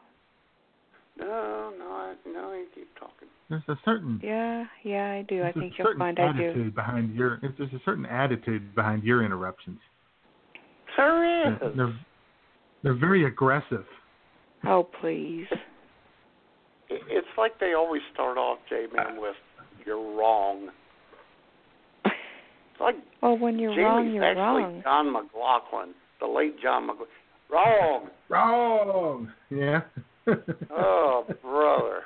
No, 1.18 1.72
no, 1.78 1.86
I, 1.86 2.16
no. 2.26 2.54
You 2.54 2.66
keep 2.74 2.94
talking. 3.00 3.28
There's 3.50 3.64
a 3.68 3.76
certain 3.86 4.20
Yeah, 4.24 4.66
yeah, 4.84 5.12
I 5.12 5.26
do. 5.28 5.44
I 5.44 5.52
think 5.52 5.74
a 5.74 5.76
you'll 5.78 5.88
certain 5.88 6.00
find 6.00 6.20
I 6.20 6.32
do. 6.36 6.44
attitude 6.46 6.76
behind 6.76 7.16
your. 7.16 7.40
There's 7.42 7.74
a 7.74 7.82
certain 7.86 8.06
attitude 8.06 8.76
behind 8.76 9.04
your 9.04 9.24
interruptions. 9.24 9.80
There 10.98 11.48
is. 11.54 11.60
They're 11.60 11.74
they're, 11.76 12.00
they're 12.84 12.94
very 13.00 13.26
aggressive. 13.26 13.86
Oh, 14.66 14.88
please. 15.02 15.46
It's 16.90 17.28
like 17.38 17.60
they 17.60 17.74
always 17.74 18.02
start 18.14 18.38
off, 18.38 18.60
J-Man, 18.70 19.20
with 19.20 19.36
"You're 19.86 20.18
wrong." 20.18 20.70
It's 22.06 22.82
like 22.82 22.96
Well, 23.22 23.38
when 23.38 23.58
you're 23.58 23.72
Jamie's 23.72 23.86
wrong, 23.86 24.14
you're 24.14 24.24
actually 24.24 24.64
wrong. 24.64 24.82
John 24.84 25.14
McLaughlin, 25.14 25.94
the 26.20 26.28
late 26.28 26.60
John 26.62 26.88
McLaughlin. 26.88 27.10
Wrong. 27.50 28.10
Wrong. 28.30 29.32
Yeah. 29.50 29.82
Oh, 30.72 31.26
brother. 31.42 32.02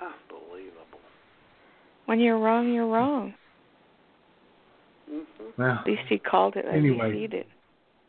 Unbelievable. 0.00 1.00
When 2.06 2.20
you're 2.20 2.38
wrong, 2.38 2.72
you're 2.72 2.86
wrong. 2.86 3.34
hmm 5.08 5.20
Well, 5.56 5.78
At 5.80 5.86
least 5.86 6.02
he 6.08 6.18
called 6.18 6.56
it 6.56 6.64
as 6.66 6.74
Anyway. 6.74 7.12
he 7.12 7.20
seed 7.20 7.34
it. 7.34 7.46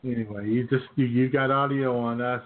anyway, 0.03 0.47
you 0.47 0.67
just 0.67 0.85
you, 0.95 1.05
you 1.05 1.29
got 1.29 1.51
audio 1.51 1.97
on 1.97 2.21
us 2.21 2.43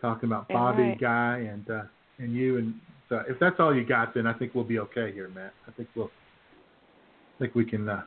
talking 0.00 0.28
about 0.28 0.46
Yeah, 0.50 0.56
Bobby 0.56 0.82
right. 0.82 1.00
guy 1.00 1.38
and 1.50 1.68
uh 1.70 1.82
and 2.18 2.32
you 2.34 2.58
and 2.58 2.74
so 3.08 3.22
if 3.28 3.38
that's 3.40 3.56
all 3.58 3.74
you 3.74 3.84
got 3.84 4.14
then 4.14 4.26
I 4.26 4.32
think 4.32 4.54
we'll 4.54 4.64
be 4.64 4.78
okay 4.80 5.12
here, 5.12 5.28
Matt. 5.28 5.54
I 5.66 5.72
think 5.72 5.88
we'll 5.94 6.10
I 7.36 7.44
think 7.44 7.54
we 7.54 7.64
can 7.64 7.88
uh 7.88 8.02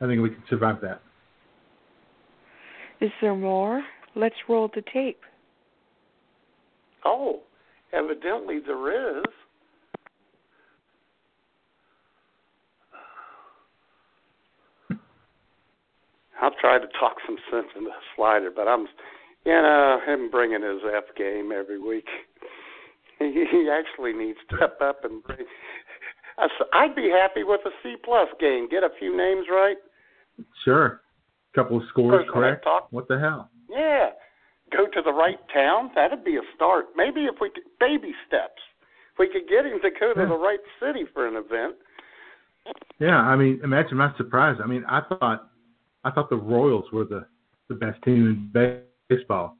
I 0.00 0.06
think 0.06 0.22
we 0.22 0.30
can 0.30 0.42
survive 0.48 0.80
that. 0.82 1.02
Is 3.00 3.10
there 3.20 3.34
more? 3.34 3.82
Let's 4.14 4.34
roll 4.48 4.70
the 4.74 4.82
tape. 4.92 5.20
Oh, 7.04 7.40
evidently 7.92 8.58
there 8.66 9.18
is. 9.20 9.24
I'll 16.42 16.54
try 16.60 16.78
to 16.78 16.86
talk 16.98 17.16
some 17.26 17.36
sense 17.50 17.66
into 17.76 17.90
the 17.90 17.94
Slider, 18.16 18.50
but 18.54 18.66
I'm, 18.66 18.86
you 19.44 19.52
know, 19.52 20.00
him 20.06 20.30
bringing 20.30 20.62
his 20.62 20.80
F 20.94 21.04
game 21.16 21.52
every 21.54 21.78
week. 21.78 22.06
He, 23.18 23.44
he 23.50 23.68
actually 23.70 24.12
needs 24.14 24.38
to 24.48 24.56
step 24.56 24.78
up 24.80 25.04
and 25.04 25.22
bring. 25.22 25.40
I 26.38 26.44
s- 26.44 26.68
I'd 26.72 26.94
be 26.96 27.10
happy 27.10 27.44
with 27.44 27.60
a 27.66 27.70
C 27.82 27.96
plus 28.02 28.28
game. 28.40 28.68
Get 28.70 28.82
a 28.82 28.88
few 28.98 29.14
names 29.14 29.46
right. 29.50 29.76
Sure. 30.64 31.00
a 31.52 31.54
Couple 31.54 31.76
of 31.78 31.82
scores 31.90 32.24
First, 32.24 32.34
when 32.34 32.44
I 32.44 32.48
correct. 32.56 32.66
What 32.90 33.08
the 33.08 33.18
hell? 33.18 33.50
Yeah, 33.68 34.10
go 34.72 34.86
to 34.86 35.02
the 35.04 35.12
right 35.12 35.38
town. 35.52 35.90
That'd 35.94 36.24
be 36.24 36.36
a 36.36 36.42
start. 36.56 36.86
Maybe 36.96 37.24
if 37.24 37.36
we 37.40 37.50
could 37.50 37.64
baby 37.78 38.12
steps. 38.26 38.60
If 39.12 39.18
we 39.18 39.28
could 39.28 39.48
get 39.48 39.66
him 39.66 39.80
to 39.82 39.90
go 39.98 40.14
to 40.14 40.20
Yeah. 40.20 40.26
the 40.26 40.36
right 40.38 40.60
city 40.80 41.04
for 41.12 41.26
an 41.26 41.36
event. 41.36 41.76
Yeah, 42.98 43.18
I 43.18 43.36
mean, 43.36 43.60
imagine 43.64 43.96
my 43.96 44.12
surprise. 44.16 44.58
I 44.62 44.66
mean, 44.66 44.84
I 44.86 45.00
thought, 45.00 45.48
I 46.04 46.10
thought 46.10 46.28
the 46.30 46.36
Royals 46.36 46.90
were 46.92 47.04
the 47.04 47.26
the 47.68 47.74
best 47.76 48.02
team 48.02 48.50
in 48.54 48.86
baseball. 49.08 49.56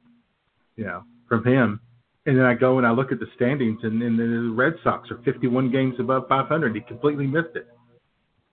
You 0.75 0.85
know, 0.85 1.03
from 1.27 1.43
him, 1.45 1.79
and 2.25 2.37
then 2.37 2.45
I 2.45 2.53
go 2.53 2.77
and 2.77 2.85
I 2.87 2.91
look 2.91 3.11
at 3.11 3.19
the 3.19 3.27
standings, 3.35 3.79
and, 3.83 4.01
and 4.01 4.17
the 4.19 4.53
Red 4.55 4.73
Sox 4.83 5.09
are 5.11 5.17
51 5.23 5.71
games 5.71 5.95
above 5.99 6.27
500. 6.29 6.75
He 6.75 6.81
completely 6.81 7.25
missed 7.27 7.55
it. 7.55 7.67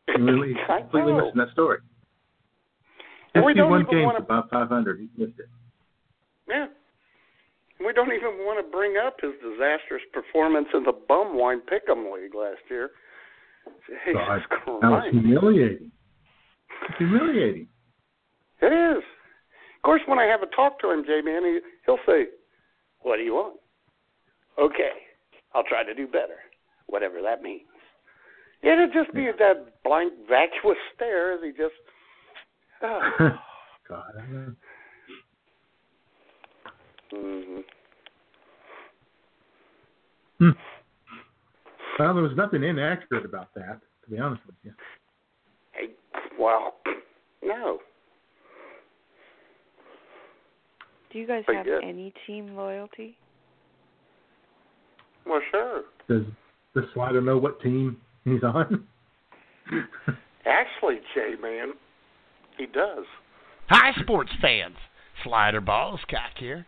He 0.07 0.21
really 0.21 0.55
completely 0.67 1.13
missing 1.13 1.37
that 1.37 1.51
story. 1.53 1.79
And 3.35 3.45
we 3.45 3.55
don't 3.55 3.81
even 3.81 4.05
wanna- 4.05 4.19
above 4.19 4.51
500. 4.51 4.99
He 4.99 5.09
missed 5.17 5.39
it. 5.39 5.47
Yeah. 6.49 6.67
We 7.81 7.93
don't 7.93 8.13
even 8.13 8.45
want 8.45 8.59
to 8.59 8.69
bring 8.71 8.97
up 8.97 9.21
his 9.21 9.33
disastrous 9.41 10.03
performance 10.13 10.67
in 10.75 10.83
the 10.83 10.93
Bumwine 10.93 11.61
Pick'em 11.63 12.13
League 12.13 12.35
last 12.35 12.61
year. 12.69 12.91
Jesus 13.87 14.15
God, 14.15 14.81
that 14.81 14.91
was 14.91 15.09
humiliating. 15.11 15.93
It's 16.89 16.99
humiliating. 16.99 17.69
It 18.61 18.73
is. 18.73 19.05
Of 19.77 19.83
course, 19.83 20.03
when 20.07 20.19
I 20.19 20.25
have 20.25 20.43
a 20.43 20.47
talk 20.47 20.81
to 20.81 20.91
him, 20.91 21.05
J 21.05 21.21
Man, 21.23 21.45
he, 21.45 21.61
he'll 21.87 21.99
say, 22.07 22.29
What 23.01 23.17
do 23.17 23.23
you 23.23 23.35
want? 23.35 23.61
Okay, 24.59 24.91
I'll 25.55 25.63
try 25.63 25.85
to 25.85 25.95
do 25.95 26.07
better, 26.07 26.41
whatever 26.87 27.23
that 27.23 27.43
means. 27.43 27.69
It'll 28.63 28.91
just 28.93 29.15
be 29.15 29.31
that 29.39 29.83
blank, 29.85 30.13
vacuous 30.29 30.79
stare 30.95 31.35
as 31.35 31.41
he 31.45 31.51
just. 31.51 31.75
Oh. 32.83 33.01
God, 33.89 34.13
I 34.19 34.33
know. 34.33 34.55
hmm 37.13 37.61
Hmm. 40.39 40.51
Well, 41.99 42.15
there 42.15 42.23
was 42.23 42.37
nothing 42.37 42.63
inaccurate 42.63 43.25
about 43.25 43.53
that, 43.55 43.81
to 44.05 44.11
be 44.11 44.19
honest 44.19 44.43
with 44.47 44.55
you. 44.63 44.73
Hey, 45.73 45.89
well, 46.39 46.75
no. 47.43 47.81
Do 51.13 51.19
you 51.19 51.27
guys 51.27 51.43
But 51.47 51.57
have 51.57 51.67
yeah. 51.67 51.81
any 51.83 52.13
team 52.27 52.55
loyalty? 52.55 53.17
Well, 55.27 55.41
sure. 55.51 55.83
Does 56.09 56.23
the 56.75 56.83
slider 56.95 57.21
know 57.21 57.37
what 57.37 57.61
team 57.61 57.97
he's 58.25 58.43
on? 58.45 58.87
Actually, 60.47 61.01
J 61.15 61.35
Man, 61.43 61.73
he 62.59 62.67
does. 62.67 63.05
Hi, 63.69 63.93
sports 64.01 64.33
fans. 64.41 64.77
Slider 65.23 65.61
Balls 65.61 66.01
Cock 66.09 66.39
here. 66.39 66.67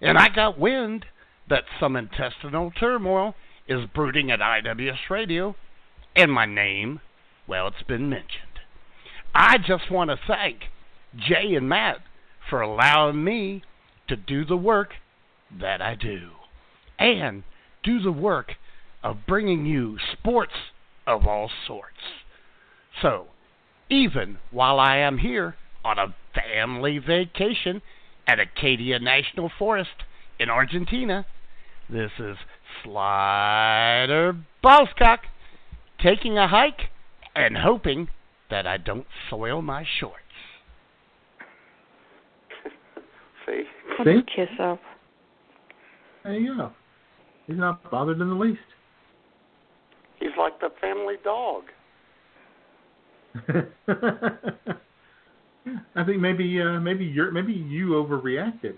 And 0.00 0.16
I 0.16 0.28
got 0.28 0.58
wind 0.58 1.06
that 1.48 1.64
some 1.78 1.96
intestinal 1.96 2.70
turmoil 2.70 3.34
is 3.68 3.86
brooding 3.94 4.30
at 4.30 4.40
IWS 4.40 5.10
Radio, 5.10 5.54
and 6.16 6.32
my 6.32 6.46
name, 6.46 7.00
well, 7.46 7.68
it's 7.68 7.82
been 7.86 8.08
mentioned. 8.08 8.60
I 9.34 9.58
just 9.58 9.90
want 9.90 10.10
to 10.10 10.16
thank 10.26 10.56
Jay 11.16 11.54
and 11.54 11.68
Matt 11.68 11.98
for 12.48 12.60
allowing 12.60 13.22
me 13.22 13.62
to 14.08 14.16
do 14.16 14.44
the 14.44 14.56
work 14.56 14.94
that 15.60 15.82
I 15.82 15.94
do, 15.94 16.30
and 16.98 17.44
do 17.82 18.00
the 18.00 18.12
work 18.12 18.54
of 19.02 19.26
bringing 19.26 19.66
you 19.66 19.98
sports 20.12 20.52
of 21.06 21.26
all 21.26 21.50
sorts. 21.66 21.96
So, 23.02 23.26
even 23.90 24.38
while 24.50 24.78
I 24.78 24.98
am 24.98 25.18
here 25.18 25.56
on 25.84 25.98
a 25.98 26.14
family 26.34 26.98
vacation 26.98 27.82
at 28.26 28.38
Acadia 28.38 28.98
National 29.00 29.50
Forest 29.58 29.90
in 30.38 30.48
Argentina, 30.48 31.26
this 31.90 32.12
is 32.18 32.36
Slider 32.84 34.36
Ballscock 34.64 35.18
taking 36.02 36.38
a 36.38 36.46
hike 36.46 36.90
and 37.34 37.56
hoping 37.56 38.08
that 38.50 38.66
I 38.66 38.76
don't 38.76 39.06
soil 39.28 39.60
my 39.60 39.84
shorts. 39.98 40.16
See? 43.46 43.62
Put 43.96 44.06
See? 44.06 44.10
a 44.10 44.22
kiss 44.22 44.54
up. 44.60 44.80
There 46.22 46.38
you 46.38 46.56
go. 46.56 46.70
He's 47.46 47.58
not 47.58 47.90
bothered 47.90 48.20
in 48.20 48.28
the 48.28 48.34
least. 48.34 48.60
He's 50.20 50.30
like 50.38 50.60
the 50.60 50.68
family 50.80 51.14
dog. 51.24 51.64
I 55.94 56.04
think 56.04 56.20
maybe 56.20 56.60
uh, 56.60 56.80
maybe 56.80 57.04
you're 57.04 57.30
maybe 57.30 57.52
you 57.52 57.90
overreacted, 57.90 58.74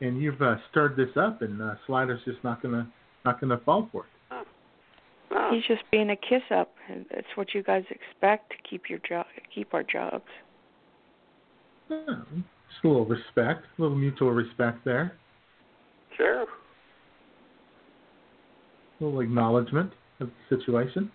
and 0.00 0.22
you've 0.22 0.40
uh, 0.40 0.56
stirred 0.70 0.96
this 0.96 1.14
up, 1.16 1.42
and 1.42 1.60
uh, 1.60 1.74
Slider's 1.86 2.20
just 2.24 2.42
not 2.44 2.62
gonna 2.62 2.90
not 3.24 3.40
gonna 3.40 3.58
fall 3.64 3.88
for 3.92 4.04
it. 4.04 4.46
No. 5.30 5.50
He's 5.50 5.64
just 5.66 5.82
being 5.90 6.10
a 6.10 6.16
kiss 6.16 6.42
up, 6.50 6.74
and 6.90 7.04
that's 7.10 7.26
what 7.34 7.54
you 7.54 7.62
guys 7.62 7.84
expect 7.90 8.50
to 8.50 8.56
keep 8.68 8.88
your 8.88 9.00
job, 9.00 9.26
keep 9.54 9.74
our 9.74 9.82
jobs. 9.82 10.24
Yeah, 11.90 12.04
just 12.06 12.84
a 12.84 12.88
little 12.88 13.06
respect, 13.06 13.64
a 13.78 13.82
little 13.82 13.96
mutual 13.96 14.32
respect 14.32 14.84
there, 14.84 15.16
Sure. 16.16 16.42
a 16.42 16.46
little 19.04 19.20
acknowledgement 19.20 19.92
of 20.20 20.28
the 20.28 20.56
situation. 20.56 21.10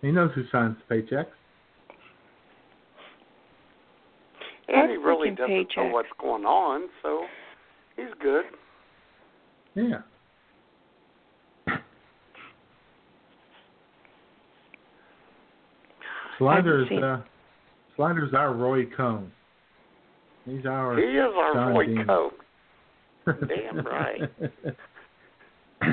He 0.00 0.10
knows 0.10 0.30
who 0.34 0.44
signs 0.50 0.76
the 0.88 0.94
paychecks. 0.94 1.26
And 4.68 4.90
he 4.90 4.96
really 4.96 5.30
doesn't 5.30 5.68
know 5.76 5.88
what's 5.88 6.08
going 6.20 6.44
on, 6.44 6.88
so 7.02 7.24
he's 7.96 8.12
good. 8.20 8.44
Yeah. 9.74 10.02
Slider's 16.38 16.88
seen- 16.88 17.02
uh, 17.02 17.22
Slider's 17.96 18.32
our 18.34 18.52
Roy 18.52 18.86
Cohn. 18.86 19.32
He's 20.44 20.64
our 20.66 20.96
He 20.96 21.02
is 21.02 21.34
our 21.34 21.54
John 21.54 21.74
Roy 21.74 21.86
Dean. 21.86 22.06
Cohn. 22.06 22.30
Damn 23.26 23.84
right. 23.84 24.20
We 25.80 25.88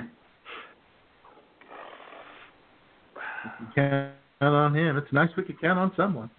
can 3.73 3.75
count 3.75 4.13
on 4.41 4.75
him. 4.75 4.97
It's 4.97 5.11
nice 5.11 5.29
we 5.35 5.43
could 5.43 5.59
count 5.59 5.79
on 5.79 5.91
someone. 5.97 6.29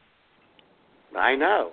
I 1.16 1.34
know. 1.34 1.72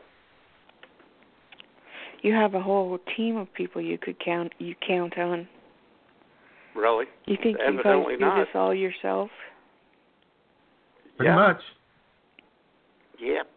You 2.23 2.33
have 2.33 2.55
a 2.55 2.61
whole 2.61 2.97
team 3.17 3.35
of 3.35 3.53
people 3.53 3.81
you 3.81 3.97
could 3.97 4.17
count 4.23 4.53
you 4.57 4.75
count 4.87 5.17
on. 5.17 5.47
Really? 6.73 7.05
You 7.25 7.37
think 7.43 7.57
you 7.59 7.83
guys 7.83 8.05
do 8.17 8.17
this 8.17 8.47
all 8.55 8.73
yourself? 8.73 9.29
Pretty 11.17 11.29
Yeah. 11.29 11.35
much. 11.35 11.61
Yep. 13.19 13.47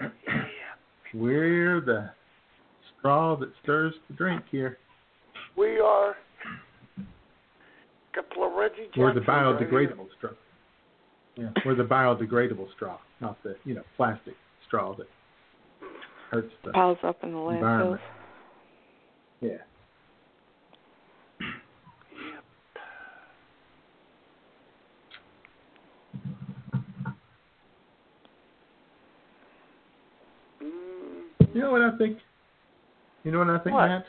We're 1.14 1.80
the 1.80 2.10
straw 2.98 3.36
that 3.36 3.50
stirs 3.62 3.94
the 4.08 4.14
drink 4.14 4.42
here. 4.50 4.78
We 5.56 5.78
are. 5.78 6.16
Couple 8.12 8.44
of 8.44 8.52
Reggie 8.54 8.88
We're 8.96 9.14
the 9.14 9.20
Jacksons 9.20 9.28
right 9.28 9.70
biodegradable 9.70 10.08
straw. 10.18 10.30
Yeah, 11.36 11.50
we're 11.64 11.76
the 11.76 11.84
biodegradable 11.84 12.66
straw, 12.74 12.98
not 13.20 13.40
the 13.44 13.54
you 13.64 13.74
know 13.74 13.84
plastic 13.96 14.34
straw 14.66 14.96
that 14.96 15.06
hurts 16.30 16.52
the 16.64 16.70
Piles 16.72 16.98
up 17.02 17.22
in 17.22 17.32
the 17.32 17.38
landfills. 17.38 17.98
Yeah. 19.40 19.58
You 30.60 31.62
know 31.62 31.70
what 31.70 31.82
I 31.82 31.96
think? 31.96 32.18
You 33.24 33.32
know 33.32 33.38
what 33.38 33.48
I 33.50 33.58
think, 33.58 33.74
What? 33.74 33.88
Matt? 33.88 34.04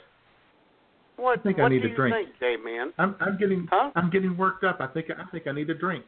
What, 1.17 1.39
I 1.39 1.41
think 1.41 1.59
I 1.59 1.67
need 1.67 1.81
do 1.81 1.91
a 1.91 1.95
drink. 1.95 2.15
think, 2.15 2.39
J-Man? 2.39 2.93
I'm 2.97 3.15
I'm 3.19 3.37
getting 3.37 3.67
Huh? 3.69 3.91
I'm 3.95 4.09
getting 4.09 4.37
worked 4.37 4.63
up. 4.63 4.77
I 4.79 4.87
think 4.87 5.07
I 5.11 5.29
think 5.31 5.47
I 5.47 5.51
need 5.51 5.69
a 5.69 5.73
drink. 5.75 6.05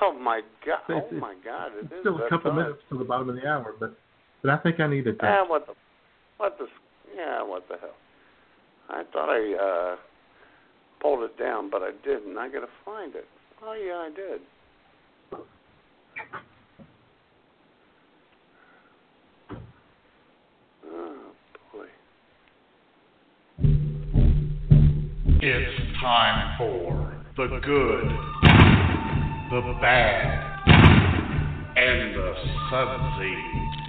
Oh 0.00 0.12
my 0.12 0.40
God! 0.66 0.80
It's- 0.90 1.12
Oh 1.12 1.16
my 1.20 1.34
God! 1.44 1.72
It 1.76 1.84
It's 1.84 1.92
is 1.92 2.00
still 2.00 2.16
a 2.20 2.28
couple 2.28 2.50
time. 2.50 2.56
minutes 2.60 2.80
to 2.90 2.98
the 2.98 3.04
bottom 3.04 3.28
of 3.28 3.36
the 3.36 3.46
hour, 3.46 3.74
but 3.78 3.96
but 4.42 4.50
I 4.50 4.58
think 4.58 4.80
I 4.80 4.86
need 4.88 5.06
a 5.06 5.12
drink. 5.12 5.22
Ah, 5.22 5.44
what 5.46 5.66
the, 5.66 5.74
what 6.36 6.58
the, 6.58 6.66
yeah, 7.16 7.42
what 7.42 7.68
the 7.68 7.76
hell? 7.78 7.94
I 8.90 9.04
thought 9.12 9.30
I 9.30 9.54
uh 9.54 9.96
pulled 11.00 11.22
it 11.24 11.38
down, 11.38 11.70
but 11.70 11.82
I 11.82 11.90
didn't. 12.04 12.36
I 12.36 12.48
gotta 12.48 12.66
find 12.84 13.14
it. 13.14 13.26
Oh 13.62 13.72
yeah, 13.72 13.96
I 13.96 14.10
did. 14.14 14.40
Oh 20.86 21.32
boy. 21.72 21.86
It's 25.40 26.00
time 26.00 26.58
for 26.58 27.12
the 27.36 27.60
good, 27.64 28.08
the 29.50 29.78
bad, 29.80 30.68
and 31.76 32.14
the 32.14 32.34
sudsy. 32.70 33.71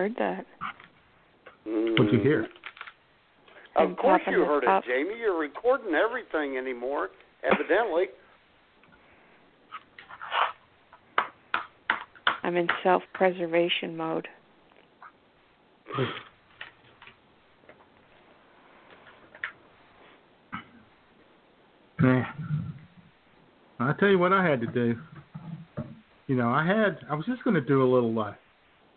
heard 0.00 0.16
that. 0.18 0.46
What'd 1.66 2.12
you 2.12 2.20
hear? 2.20 2.48
Of 3.76 3.88
And 3.88 3.98
course 3.98 4.22
you 4.26 4.44
heard 4.46 4.64
top. 4.64 4.82
it, 4.86 4.88
Jamie. 4.88 5.20
You're 5.20 5.38
recording 5.38 5.94
everything 5.94 6.56
anymore, 6.56 7.10
evidently. 7.44 8.04
I'm 12.42 12.56
in 12.56 12.66
self-preservation 12.82 13.94
mode. 13.94 14.26
Yeah. 22.02 22.24
I 23.78 23.92
tell 24.00 24.08
you 24.08 24.18
what 24.18 24.32
I 24.32 24.42
had 24.48 24.62
to 24.62 24.66
do. 24.66 24.96
You 26.26 26.36
know, 26.36 26.48
I 26.48 26.64
had 26.64 27.00
I 27.10 27.14
was 27.14 27.26
just 27.26 27.44
going 27.44 27.54
to 27.54 27.60
do 27.60 27.82
a 27.82 27.88
little, 27.92 28.18
uh, 28.18 28.32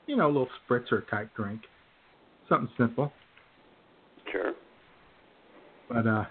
you 0.07 0.15
know, 0.15 0.25
a 0.27 0.27
little 0.27 0.49
spritzer 0.69 1.07
type 1.09 1.29
drink, 1.35 1.61
something 2.49 2.69
simple. 2.77 3.11
Sure. 4.31 4.53
But 5.89 6.07
uh, 6.07 6.25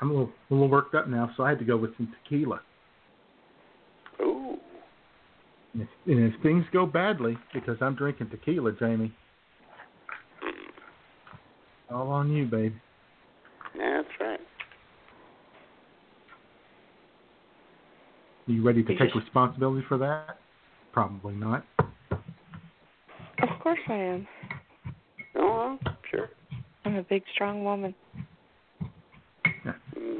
I'm 0.00 0.10
a 0.10 0.12
little 0.12 0.30
a 0.50 0.54
little 0.54 0.68
worked 0.68 0.94
up 0.94 1.08
now, 1.08 1.30
so 1.36 1.44
I 1.44 1.50
had 1.50 1.58
to 1.58 1.64
go 1.64 1.76
with 1.76 1.96
some 1.96 2.12
tequila. 2.22 2.60
Ooh. 4.20 4.56
And 5.74 5.82
if, 5.82 5.88
and 6.06 6.32
if 6.34 6.40
things 6.42 6.64
go 6.72 6.86
badly 6.86 7.36
because 7.54 7.76
I'm 7.80 7.94
drinking 7.94 8.30
tequila, 8.30 8.72
Jamie, 8.72 9.12
all 11.90 12.08
on 12.08 12.30
you, 12.32 12.46
babe. 12.46 12.74
That's 13.76 14.08
right. 14.20 14.40
Are 18.48 18.52
You 18.52 18.62
ready 18.62 18.82
to 18.82 18.92
You 18.92 18.98
take 18.98 19.12
just- 19.12 19.24
responsibility 19.24 19.84
for 19.88 19.98
that? 19.98 20.38
Probably 20.92 21.34
not. 21.34 21.64
Of 21.78 23.48
course 23.60 23.80
I 23.88 23.94
am. 23.94 24.28
Oh, 25.36 25.78
sure. 26.10 26.28
I'm 26.84 26.96
a 26.96 27.02
big, 27.02 27.22
strong 27.34 27.64
woman. 27.64 27.94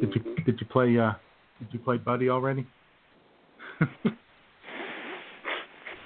Did 0.00 0.14
you 0.14 0.36
did 0.44 0.60
you 0.60 0.66
play 0.66 0.98
uh 0.98 1.12
did 1.58 1.68
you 1.72 1.78
play 1.78 1.96
Buddy 1.96 2.28
already? 2.28 2.66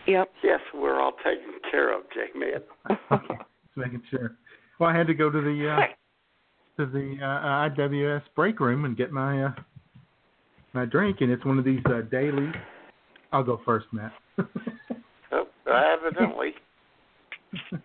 Yep. 0.06 0.30
Yes, 0.44 0.60
we're 0.72 1.00
all 1.00 1.14
taken 1.24 1.58
care 1.70 1.96
of, 1.96 2.02
J-Man. 2.14 2.60
Okay. 3.10 3.34
Just 3.34 3.76
making 3.76 4.02
sure. 4.10 4.36
Well, 4.78 4.88
I 4.88 4.96
had 4.96 5.06
to 5.08 5.14
go 5.14 5.30
to 5.30 5.40
the 5.40 5.68
uh, 5.68 5.80
to 6.78 6.86
the 6.86 7.16
uh, 7.20 7.68
IWS 7.76 8.22
break 8.34 8.60
room 8.60 8.84
and 8.84 8.96
get 8.96 9.10
my 9.10 9.44
uh, 9.44 9.52
my 10.72 10.84
drink, 10.84 11.18
and 11.20 11.30
it's 11.30 11.44
one 11.44 11.58
of 11.58 11.64
these 11.64 11.80
uh, 11.86 12.02
daily. 12.10 12.50
I'll 13.32 13.42
go 13.42 13.60
first, 13.64 13.86
Matt. 13.92 14.12
Evidently. 15.76 16.54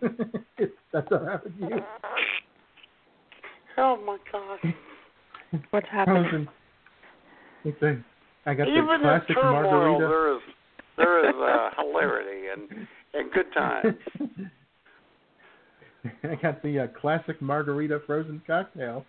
That's 0.92 1.10
what 1.10 1.22
happened 1.22 1.54
to 1.60 1.66
you. 1.66 1.80
Oh 3.78 3.96
my 4.04 4.18
God. 4.30 4.58
What's 5.70 5.86
happening? 5.90 6.22
Frozen. 6.24 6.48
It's 7.64 7.82
a, 7.82 8.04
I 8.48 8.54
got 8.54 8.68
Even 8.68 9.02
the 9.02 9.14
in 9.14 9.34
turmoil, 9.34 9.62
margarita. 9.62 10.06
there 10.08 10.34
is 10.34 10.42
there 10.96 11.28
is 11.28 11.34
uh, 11.34 11.70
hilarity 11.82 12.48
and 12.52 12.86
and 13.14 13.32
good 13.32 13.52
times. 13.54 13.96
I 16.24 16.34
got 16.42 16.62
the 16.62 16.80
uh, 16.80 16.86
classic 17.00 17.40
margarita 17.40 18.00
frozen 18.06 18.42
cocktail. 18.46 19.04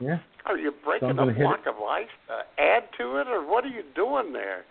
Yeah. 0.00 0.18
Are 0.44 0.58
you 0.58 0.72
breaking 0.84 1.16
gonna 1.16 1.32
a 1.32 1.34
block 1.34 1.60
of 1.66 1.76
ice 1.76 2.06
to 2.28 2.62
add 2.62 2.82
to 2.98 3.16
it, 3.18 3.28
or 3.28 3.48
what 3.48 3.64
are 3.64 3.68
you 3.68 3.82
doing 3.94 4.32
there? 4.32 4.64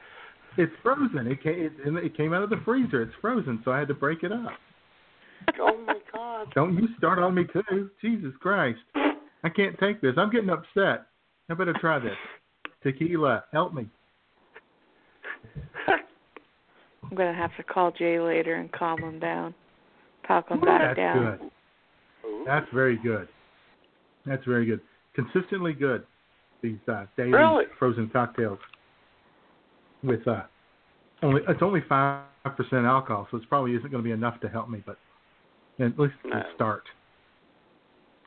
It's 0.57 0.71
frozen. 0.83 1.27
It 1.27 1.41
came, 1.41 1.53
it, 1.59 2.05
it 2.05 2.17
came 2.17 2.33
out 2.33 2.43
of 2.43 2.49
the 2.49 2.61
freezer. 2.63 3.01
It's 3.01 3.13
frozen, 3.21 3.61
so 3.65 3.71
I 3.71 3.79
had 3.79 3.87
to 3.87 3.93
break 3.93 4.23
it 4.23 4.31
up. 4.31 4.51
Oh 5.59 5.77
my 5.85 5.97
God. 6.13 6.47
Don't 6.53 6.75
you 6.75 6.87
start 6.97 7.19
on 7.19 7.35
me 7.35 7.45
too. 7.51 7.89
Jesus 8.01 8.31
Christ. 8.39 8.79
I 9.43 9.49
can't 9.49 9.77
take 9.79 9.99
this. 10.01 10.13
I'm 10.17 10.29
getting 10.31 10.49
upset. 10.49 11.07
I 11.49 11.53
better 11.55 11.73
try 11.81 11.99
this. 11.99 12.15
Tequila, 12.83 13.43
help 13.51 13.73
me. 13.73 13.87
I'm 15.87 17.17
gonna 17.17 17.33
have 17.33 17.51
to 17.57 17.63
call 17.63 17.91
Jay 17.91 18.19
later 18.19 18.55
and 18.55 18.71
calm 18.71 18.99
him 19.01 19.19
down, 19.19 19.53
talk 20.27 20.49
him 20.49 20.61
back 20.61 20.95
That's 20.95 20.97
down. 20.97 21.37
good. 21.37 21.49
That's 22.45 22.67
very 22.73 22.97
good. 22.97 23.27
That's 24.25 24.43
very 24.45 24.65
good. 24.65 24.79
Consistently 25.13 25.73
good. 25.73 26.03
These 26.61 26.77
uh, 26.87 27.05
daily 27.17 27.31
Really? 27.31 27.65
frozen 27.77 28.09
cocktails 28.09 28.59
with 30.03 30.27
uh, 30.27 30.43
only 31.21 31.41
it's 31.47 31.61
only 31.61 31.81
five 31.87 32.25
percent 32.57 32.85
alcohol, 32.85 33.27
so 33.31 33.37
it 33.37 33.43
probably 33.49 33.71
isn't 33.75 33.89
going 33.89 34.03
to 34.03 34.07
be 34.07 34.11
enough 34.11 34.39
to 34.41 34.49
help 34.49 34.69
me, 34.69 34.83
but 34.85 34.97
at 35.79 35.97
least 35.97 36.15
No. 36.25 36.31
to 36.31 36.45
start. 36.55 36.83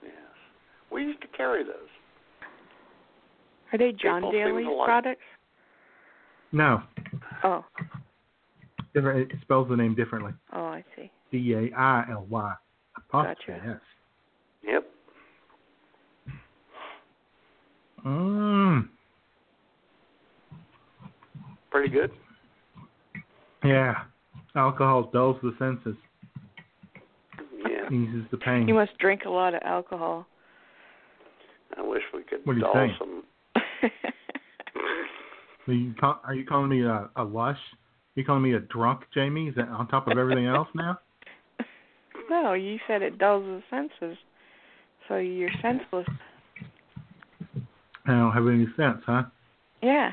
Yes. 0.03 0.13
We 0.91 1.03
used 1.03 1.21
to 1.21 1.29
carry 1.29 1.63
those. 1.65 1.75
Are 3.73 3.79
they 3.79 3.93
John 3.93 4.23
People 4.23 4.33
Daly's 4.33 4.67
products? 4.85 5.21
No, 6.53 6.83
Oh, 7.45 7.65
different. 8.95 9.31
It 9.33 9.39
spells 9.43 9.69
the 9.69 9.77
name 9.77 9.95
differently. 9.95 10.33
oh, 10.53 10.65
I 10.67 10.85
see. 10.95 11.11
D 11.33 11.53
A 11.55 11.77
I 11.77 12.07
L 12.11 12.27
Y 12.31 12.55
apostrophe 12.97 13.37
Gotcha. 13.49 13.71
S. 13.75 13.81
Yep. 14.65 14.85
Mm. 18.07 18.89
Pretty 21.71 21.89
good. 21.89 22.11
Yeah. 23.65 23.95
Alcohol 24.55 25.11
dulls 25.13 25.37
the 25.43 25.55
senses. 25.59 25.97
Yeah. 27.69 27.89
Eases 27.91 28.25
the 28.31 28.39
pain. 28.39 28.69
You 28.69 28.75
must 28.75 28.97
drink 28.99 29.23
a 29.27 29.31
lot 29.31 29.55
of 29.55 29.63
alcohol. 29.65 30.27
I 31.77 31.83
wish 31.83 32.03
we 32.15 32.23
could 32.23 32.41
What 32.45 32.55
do 32.55 32.59
you 32.61 32.65
dull 32.65 32.75
think? 32.75 32.93
some. 32.99 33.23
Are 35.69 35.73
you, 35.73 35.95
call, 35.99 36.21
are 36.25 36.35
you 36.35 36.47
calling 36.47 36.69
me 36.69 36.83
a, 36.85 37.11
a 37.17 37.25
lush? 37.25 37.59
Are 37.59 38.21
you 38.21 38.25
calling 38.25 38.43
me 38.43 38.55
a 38.55 38.61
drunk, 38.61 39.01
Jamie? 39.13 39.49
Is 39.49 39.57
that 39.57 39.69
on 39.69 39.89
top 39.89 40.07
of 40.07 40.17
everything 40.17 40.47
else 40.47 40.69
now? 40.75 40.99
No, 42.29 42.55
you 42.55 42.79
said 42.89 43.03
it 43.03 43.19
dulls 43.19 43.45
the 43.45 43.63
senses. 43.71 44.19
So 45.07 45.19
you're 45.19 45.51
senseless. 45.63 46.07
I 48.05 48.11
don't 48.11 48.33
have 48.33 48.49
any 48.49 48.67
sense, 48.77 49.01
huh? 49.07 49.25
Yeah. 49.81 50.11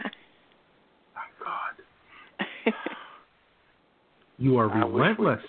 You 4.38 4.58
are 4.58 4.70
I 4.72 4.86
wish 4.86 4.94
relentless. 4.94 5.44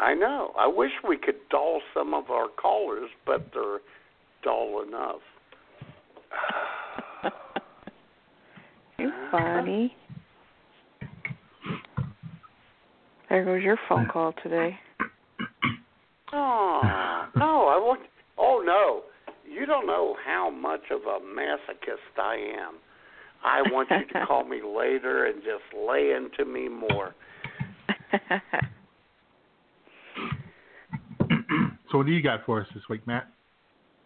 I 0.00 0.14
know. 0.14 0.52
I 0.58 0.66
wish 0.66 0.90
we 1.08 1.16
could 1.16 1.36
dull 1.50 1.80
some 1.94 2.14
of 2.14 2.30
our 2.30 2.48
callers, 2.48 3.10
but 3.24 3.50
they're 3.52 3.78
dull 4.42 4.82
enough. 4.86 5.20
You're 8.98 9.28
funny. 9.30 9.94
There 13.28 13.44
goes 13.44 13.62
your 13.62 13.78
phone 13.88 14.06
call 14.06 14.32
today. 14.42 14.78
Oh 16.32 16.80
no, 17.34 17.66
I 17.68 17.76
want. 17.78 18.00
Oh 18.38 18.62
no, 18.64 19.02
you 19.50 19.66
don't 19.66 19.86
know 19.86 20.16
how 20.24 20.50
much 20.50 20.82
of 20.90 21.00
a 21.02 21.18
masochist 21.24 22.18
I 22.18 22.36
am. 22.58 22.76
I 23.44 23.62
want 23.70 23.88
you 23.90 24.20
to 24.20 24.26
call 24.26 24.44
me 24.44 24.60
later 24.62 25.26
and 25.26 25.36
just 25.42 25.62
lay 25.76 26.12
into 26.12 26.44
me 26.50 26.68
more. 26.68 27.14
so 31.90 31.98
what 31.98 32.06
do 32.06 32.12
you 32.12 32.22
got 32.22 32.44
for 32.44 32.60
us 32.60 32.66
this 32.74 32.84
week, 32.88 33.06
Matt? 33.06 33.28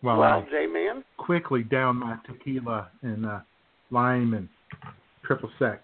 While 0.03 0.19
well, 0.19 0.45
I 0.47 0.51
J 0.51 0.67
Man, 0.67 1.05
quickly 1.19 1.63
down 1.63 1.97
my 1.97 2.17
tequila 2.27 2.89
and 3.03 3.27
uh, 3.27 3.41
lime 3.91 4.35
and 4.35 4.49
triple 5.25 5.51
sec. 5.59 5.83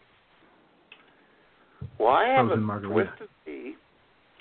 well, 1.98 2.14
I 2.14 2.26
have 2.28 2.46
Frozen 2.46 2.62
a 2.62 2.66
margarita. 2.66 3.10
twisted 3.10 3.28
tea. 3.44 3.74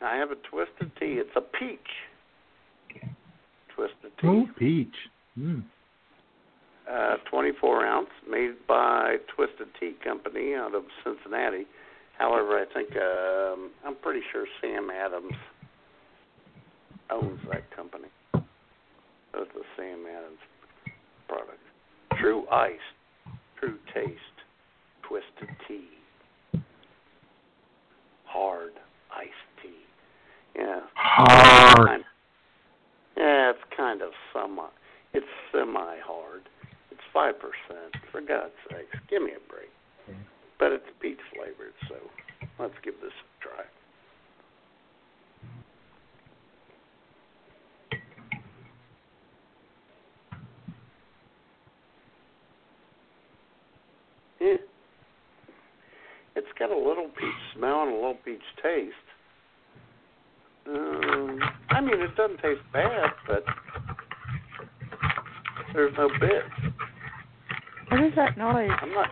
I 0.02 0.15
have 0.15 0.32
a 0.32 0.36
twisted 0.49 0.91
tea. 0.99 1.19
It's 1.19 1.36
a 1.36 1.41
peach 1.41 1.80
twisted 3.76 4.11
tea. 4.19 4.27
Oh, 4.27 4.45
peach. 4.57 4.88
Mm. 5.38 5.64
Uh, 6.91 7.18
24 7.30 7.86
ounce, 7.86 8.10
made 8.30 8.56
by 8.68 9.18
Twisted 9.36 9.68
Tea 9.80 9.95
Company 10.03 10.53
out 10.53 10.76
of 10.76 10.84
Cincinnati. 11.03 11.66
However, 12.18 12.60
I 12.60 12.66
think 12.74 12.90
um, 12.95 13.72
I'm 13.86 13.95
pretty 13.95 14.22
sure 14.32 14.45
Sam 14.62 14.90
Adams 14.90 15.34
owns 17.12 17.40
that 17.52 17.76
company. 17.76 18.07
It's 18.34 19.52
a 19.56 19.62
Sam 19.76 20.06
Adams 20.07 20.40
product. 21.28 21.60
True 22.20 22.48
Ice, 22.49 22.80
True 23.60 23.78
Taste, 23.94 24.20
Twisted 25.07 25.56
Tea, 25.68 25.90
hard 28.26 28.72
iced 29.16 29.32
tea. 29.62 29.70
Yeah. 30.56 30.82
Hard. 30.95 32.02
Yeah, 33.18 33.52
it's 33.52 33.60
kind 33.76 34.02
of 34.02 34.12
semi. 34.34 34.68
It's 35.14 35.26
semi 35.52 35.98
hard. 36.06 36.41
Five 37.16 37.40
percent. 37.40 37.96
For 38.12 38.20
God's 38.20 38.52
sakes, 38.70 38.98
give 39.10 39.22
me 39.22 39.32
a 39.32 39.50
break. 39.50 39.72
But 40.60 40.74
it's 40.74 40.84
peach 41.02 41.18
flavored, 41.34 41.74
so 41.88 41.96
let's 42.60 42.74
give 42.84 42.96
this 43.02 43.12
a 43.12 43.44
try. 43.44 43.64
Yeah. 54.42 54.58
It's 56.36 56.48
got 56.60 56.70
a 56.70 56.78
little 56.78 57.10
peach 57.18 57.56
smell 57.56 57.84
and 57.84 57.92
a 57.92 57.96
little 57.96 58.18
peach 58.26 58.42
taste. 58.62 58.94
Um, 60.68 61.40
I 61.70 61.80
mean, 61.80 62.02
it 62.02 62.14
doesn't 62.18 62.42
taste 62.42 62.62
bad, 62.74 63.12
but 63.26 63.46
there's 65.74 65.94
no 65.98 66.10
bit. 66.20 66.44
What 67.90 68.03
is 68.03 68.14
that 68.16 68.38
noise? 68.38 68.70
I'm 68.82 68.91
not. 68.91 69.10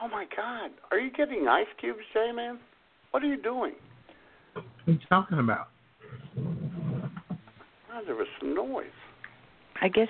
Oh 0.00 0.08
my 0.08 0.26
God! 0.36 0.70
Are 0.90 0.98
you 0.98 1.10
getting 1.12 1.46
ice 1.48 1.66
cubes, 1.80 2.00
J 2.12 2.32
Man? 2.32 2.58
What 3.10 3.22
are 3.22 3.26
you 3.26 3.40
doing? 3.40 3.74
What 4.54 4.64
are 4.86 4.92
you 4.92 4.98
talking 5.08 5.38
about? 5.38 5.68
Oh, 6.36 8.00
there 8.06 8.14
was 8.14 8.26
some 8.40 8.54
noise. 8.54 8.86
I 9.80 9.88
guess 9.88 10.08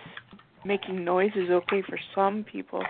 making 0.65 1.05
noise 1.05 1.33
is 1.35 1.51
okay 1.51 1.83
for 1.83 1.99
some 2.15 2.45
people. 2.51 2.83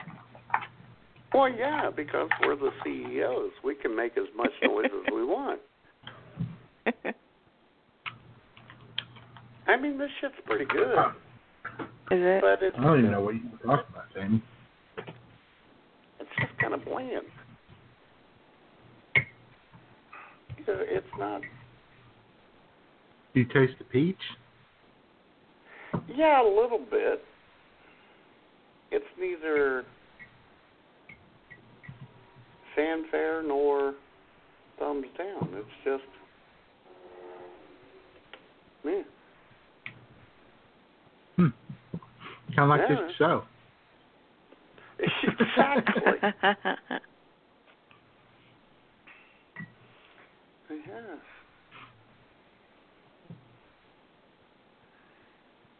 Well, 1.32 1.48
yeah, 1.48 1.90
because 1.94 2.28
we're 2.44 2.56
the 2.56 2.70
CEOs, 2.84 3.52
we 3.64 3.74
can 3.74 3.96
make 3.96 4.18
as 4.18 4.26
much 4.36 4.50
noise 4.62 4.84
as 4.86 5.12
we 5.14 5.24
want. 5.24 5.60
I 9.66 9.80
mean, 9.80 9.96
this 9.96 10.10
shit's 10.20 10.34
pretty 10.44 10.66
good, 10.66 10.94
Is 12.10 12.18
it? 12.20 12.42
but 12.42 12.62
it's 12.62 12.76
I 12.78 12.82
don't 12.82 12.98
even 12.98 13.10
know 13.10 13.20
what 13.20 13.34
you're 13.34 13.44
talking 13.64 13.86
about, 13.90 14.04
Jamie. 14.14 14.42
it's 16.20 16.30
just 16.38 16.58
kind 16.60 16.74
of 16.74 16.84
bland. 16.84 17.24
It's 20.66 21.06
not. 21.18 21.42
Do 23.34 23.40
you 23.40 23.46
taste 23.46 23.78
the 23.78 23.84
peach? 23.84 24.16
Yeah, 26.14 26.42
a 26.42 26.48
little 26.48 26.84
bit. 26.90 27.24
It's 28.90 29.04
neither 29.18 29.84
fanfare 32.76 33.42
nor 33.42 33.94
thumbs 34.78 35.06
down. 35.16 35.48
It's 35.54 35.68
just 35.84 36.04
me. 38.84 38.92
Hmm. 38.92 39.21
Kind 42.54 42.70
of 42.70 42.78
like 42.78 42.88
Yeah. 42.88 42.96
this 43.06 43.16
show. 43.16 43.44
Exactly. 44.98 46.02
yes. 50.70 51.18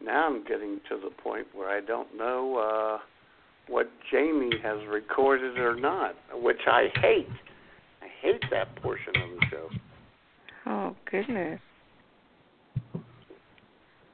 Now 0.03 0.25
I'm 0.27 0.43
getting 0.43 0.81
to 0.89 0.97
the 0.97 1.09
point 1.21 1.47
where 1.53 1.69
I 1.69 1.79
don't 1.79 2.17
know 2.17 2.57
uh, 2.57 2.99
what 3.67 3.89
Jamie 4.11 4.57
has 4.61 4.79
recorded 4.89 5.57
or 5.57 5.75
not, 5.75 6.15
which 6.33 6.59
I 6.67 6.87
hate. 6.95 7.29
I 8.01 8.07
hate 8.21 8.41
that 8.51 8.75
portion 8.81 9.13
of 9.15 9.29
the 9.39 9.45
show. 9.49 9.69
oh 10.65 10.95
goodness. 11.09 11.59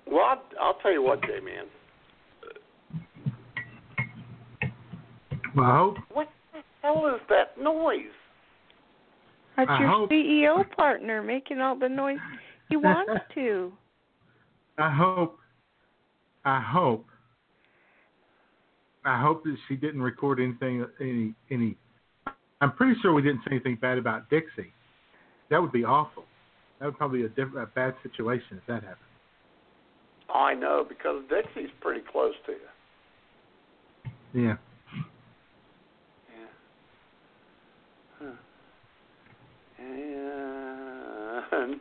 Well, 0.05 0.25
I'll, 0.25 0.43
I'll 0.61 0.73
tell 0.81 0.91
you 0.91 1.01
what, 1.03 1.21
Jamie. 1.21 1.51
Well, 5.55 5.65
I 5.65 5.77
hope 5.77 5.97
What 6.13 6.29
the 6.53 6.59
hell 6.81 7.07
is 7.15 7.21
that 7.29 7.61
noise? 7.61 8.03
That's 9.57 9.69
I 9.69 9.79
your 9.79 9.89
hope- 9.89 10.09
CEO 10.11 10.69
partner 10.75 11.21
making 11.21 11.59
all 11.59 11.77
the 11.77 11.89
noise 11.89 12.17
he 12.69 12.77
wants 12.77 13.23
to. 13.35 13.71
I 14.77 14.89
hope 14.95 15.37
I 16.45 16.61
hope 16.61 17.05
I 19.05 19.19
hope 19.21 19.43
that 19.43 19.55
she 19.67 19.75
didn't 19.75 20.01
record 20.01 20.39
anything 20.39 20.85
any 21.01 21.33
any 21.51 21.75
I'm 22.61 22.73
pretty 22.73 22.99
sure 23.01 23.13
we 23.13 23.21
didn't 23.21 23.39
say 23.45 23.51
anything 23.51 23.77
bad 23.81 23.97
about 23.97 24.29
Dixie. 24.29 24.71
That 25.49 25.61
would 25.61 25.71
be 25.71 25.83
awful. 25.83 26.23
That 26.79 26.85
would 26.85 26.97
probably 26.97 27.19
be 27.19 27.25
a, 27.25 27.29
diff- 27.29 27.55
a 27.55 27.65
bad 27.67 27.95
situation 28.03 28.57
if 28.57 28.65
that 28.67 28.83
happened. 28.83 28.97
I 30.33 30.53
know 30.53 30.85
because 30.87 31.23
Dixie's 31.29 31.71
pretty 31.81 32.01
close 32.11 32.33
to 32.45 32.51
you. 34.33 34.45
Yeah. 34.45 34.57
Huh. 38.19 38.25
And 41.51 41.79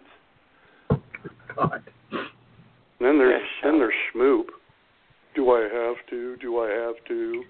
God. 1.55 1.83
then 3.01 3.19
there's 3.19 3.43
then 3.63 3.79
there's 3.79 3.95
Schmoop. 4.15 4.45
Do 5.35 5.51
I 5.51 5.63
have 5.63 5.97
to? 6.11 6.37
Do 6.37 6.59
I 6.59 6.71
have 6.71 6.95
to? 7.09 7.45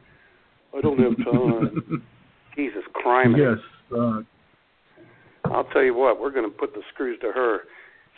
I 0.76 0.80
don't 0.80 0.98
have 0.98 1.16
time. 1.24 2.02
Jesus 2.56 2.82
Christ! 2.92 3.30
Yes. 3.36 3.58
Uh, 3.96 4.20
I'll 5.44 5.64
tell 5.72 5.82
you 5.82 5.94
what. 5.94 6.20
We're 6.20 6.32
going 6.32 6.50
to 6.50 6.56
put 6.56 6.74
the 6.74 6.82
screws 6.92 7.18
to 7.20 7.32
her. 7.32 7.60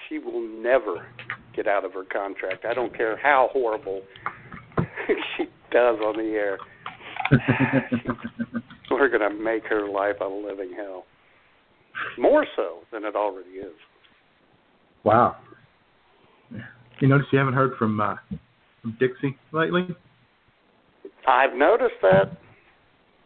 She 0.09 0.19
will 0.19 0.41
never 0.41 1.07
get 1.55 1.67
out 1.69 1.85
of 1.85 1.93
her 1.93 2.05
contract. 2.05 2.65
I 2.65 2.75
don't 2.75 2.97
care 2.97 3.17
how 3.17 3.51
horrible 3.53 4.03
she 5.37 5.45
does 5.71 5.99
on 6.01 6.17
the 6.17 6.31
air. 6.33 6.59
We're 8.91 9.09
going 9.09 9.21
to 9.21 9.43
make 9.43 9.65
her 9.67 9.89
life 9.89 10.17
a 10.21 10.27
living 10.27 10.73
hell. 10.77 11.05
More 12.19 12.47
so 12.57 12.79
than 12.93 13.05
it 13.05 13.15
already 13.15 13.51
is. 13.51 13.73
Wow. 15.05 15.37
You 17.01 17.09
notice 17.09 17.27
you 17.33 17.39
haven't 17.39 17.55
heard 17.55 17.77
from 17.79 18.01
uh, 18.01 18.17
from 18.83 18.97
Dixie 19.01 19.37
lately? 19.53 19.89
I've 21.27 21.55
noticed 21.55 21.95
that. 22.03 22.37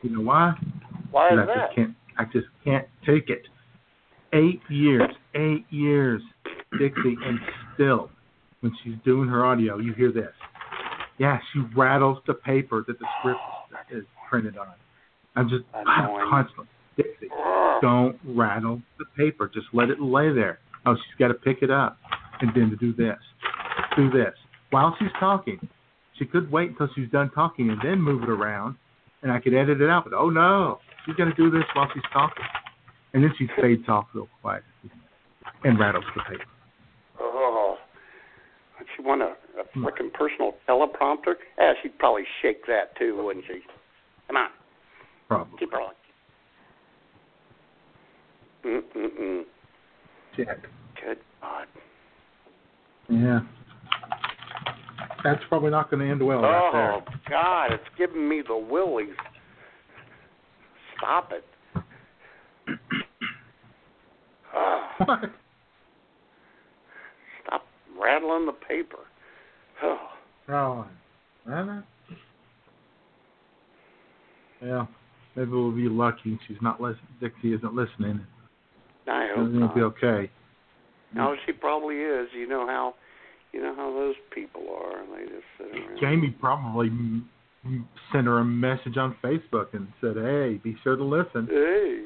You 0.03 0.11
know 0.11 0.21
why? 0.21 0.55
Why 1.11 1.29
is 1.29 1.39
I 1.43 1.47
that? 1.47 1.55
just 1.55 1.77
can't. 1.77 1.95
I 2.19 2.25
just 2.25 2.47
can't 2.63 2.87
take 3.07 3.31
it. 3.31 3.43
Eight 4.33 4.61
years, 4.69 5.11
eight 5.35 5.65
years, 5.71 6.23
Dixie, 6.79 7.17
and 7.25 7.39
still, 7.75 8.11
when 8.61 8.73
she's 8.83 8.95
doing 9.05 9.29
her 9.29 9.45
audio, 9.45 9.79
you 9.79 9.93
hear 9.95 10.13
this. 10.13 10.33
Yeah, 11.19 11.39
she 11.53 11.61
rattles 11.77 12.19
the 12.27 12.35
paper 12.35 12.85
that 12.87 12.99
the 12.99 13.07
script 13.19 13.41
is 13.91 14.05
printed 14.29 14.59
on. 14.59 14.67
I'm 15.37 15.49
just 15.49 15.65
I'm 15.75 15.87
constantly 16.31 16.67
Dixie. 16.97 17.29
Don't 17.81 18.19
rattle 18.25 18.81
the 18.99 19.05
paper. 19.17 19.51
Just 19.53 19.67
let 19.73 19.91
it 19.91 20.01
lay 20.01 20.33
there. 20.33 20.59
Oh, 20.87 20.95
she's 20.95 21.19
got 21.19 21.29
to 21.29 21.35
pick 21.35 21.59
it 21.63 21.71
up 21.71 21.99
and 22.41 22.51
then 22.55 22.71
to 22.71 22.77
do 22.77 22.93
this, 22.93 23.19
do 23.97 24.11
this 24.11 24.35
while 24.71 24.95
she's 24.99 25.09
talking. 25.21 25.59
She 26.19 26.27
could 26.27 26.51
wait 26.51 26.71
until 26.71 26.89
she's 26.95 27.11
done 27.11 27.31
talking 27.35 27.71
and 27.71 27.79
then 27.83 28.01
move 28.01 28.23
it 28.23 28.29
around, 28.29 28.77
and 29.23 29.33
I 29.33 29.41
could 29.41 29.55
edit 29.55 29.81
it 29.81 29.91
out. 29.91 30.05
But 30.05 30.15
oh 30.15 30.31
no, 30.31 30.79
she's 31.05 31.17
going 31.17 31.31
to 31.31 31.37
do 31.37 31.51
this 31.51 31.65
while 31.75 31.89
she's 31.93 32.03
talking, 32.13 32.45
and 33.15 33.25
then 33.25 33.33
she 33.39 33.49
fades 33.61 33.89
off 33.89 34.07
real 34.15 34.29
quiet 34.41 34.63
and 35.65 35.79
rattles 35.79 36.05
the 36.15 36.23
paper. 36.23 36.45
Oh, 37.21 37.77
she 38.97 39.03
want 39.03 39.23
a, 39.23 39.35
a 39.59 39.79
frickin' 39.79 40.13
personal 40.13 40.55
teleprompter? 40.69 41.35
Yeah, 41.59 41.73
she'd 41.83 41.99
probably 41.99 42.25
shake 42.43 42.67
that 42.67 42.97
too, 42.99 43.21
wouldn't 43.25 43.45
she? 43.47 43.61
Come 44.27 44.37
on, 44.37 44.51
Probably. 45.29 45.59
keep 45.59 45.73
rolling. 45.73 45.95
Mm-mm-mm. 48.65 49.43
Good 50.37 51.19
God. 51.41 51.67
Yeah. 53.09 53.41
That's 55.23 55.43
probably 55.49 55.71
not 55.71 55.91
going 55.91 56.05
to 56.05 56.11
end 56.11 56.25
well 56.25 56.41
right. 56.43 57.01
Oh, 57.03 57.13
God, 57.29 57.73
it's 57.73 57.85
giving 57.97 58.29
me 58.29 58.43
the 58.47 58.57
willies. 58.57 59.09
Stop 60.99 61.33
it. 61.33 61.45
Ah. 64.57 64.95
What? 64.99 65.19
stop 67.45 67.63
rattling 68.01 68.47
the 68.47 68.53
paper. 68.53 68.99
Oh, 69.83 69.99
Oh, 70.49 70.87
I. 71.49 71.81
Yeah, 74.63 74.87
maybe 75.35 75.51
we'll 75.51 75.73
be 75.73 75.89
lucky 75.89 76.39
she's 76.47 76.57
not 76.63 76.81
listening. 76.81 77.09
Dixie 77.21 77.53
isn't 77.55 77.75
listening. 77.75 78.25
I 79.07 79.29
hope 79.29 79.39
Everything 79.39 79.61
will 79.61 79.75
be 79.75 79.81
okay. 79.83 80.31
No, 81.15 81.37
she 81.47 81.53
probably 81.53 81.97
is. 81.97 82.29
You 82.35 82.49
know 82.49 82.67
how, 82.67 82.95
you 83.53 83.63
know 83.63 83.75
how 83.75 83.93
those 83.93 84.15
people 84.35 84.63
are. 84.75 85.05
They 85.17 85.25
just 85.27 85.45
sit 85.59 85.79
around. 85.79 86.01
Jamie 86.01 86.31
probably 86.41 86.89
m- 86.89 87.29
m- 87.65 87.89
sent 88.13 88.27
her 88.27 88.39
a 88.39 88.45
message 88.45 88.97
on 88.97 89.15
Facebook 89.23 89.75
and 89.75 89.87
said, 90.01 90.17
"Hey, 90.17 90.61
be 90.63 90.77
sure 90.83 90.97
to 90.97 91.05
listen." 91.05 91.47
Hey, 91.49 92.05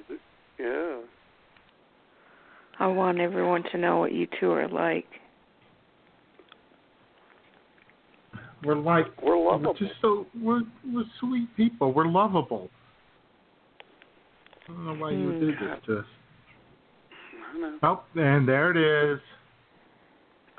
yeah. 0.58 0.96
I 2.80 2.86
want 2.86 3.18
everyone 3.18 3.64
to 3.72 3.78
know 3.78 3.98
what 3.98 4.12
you 4.12 4.26
two 4.38 4.50
are 4.50 4.68
like. 4.68 5.06
We're 8.64 8.74
like 8.74 9.06
We're 9.22 9.38
lovable. 9.38 9.74
We're 9.80 9.86
just 9.88 10.00
so 10.02 10.26
we're 10.40 10.62
we're 10.92 11.04
sweet 11.20 11.48
people. 11.56 11.92
We're 11.92 12.08
lovable. 12.08 12.68
I 14.68 14.72
don't 14.72 14.84
know 14.84 14.94
why 14.94 15.12
you 15.12 15.26
would 15.28 15.40
do 15.40 15.52
Hmm. 15.52 15.64
this 15.64 15.78
to 15.86 15.98
us. 16.00 16.04
I 17.54 17.58
know. 17.58 17.78
Oh, 17.82 18.02
and 18.14 18.48
there 18.48 18.70
it 18.70 19.12
is. 19.12 19.20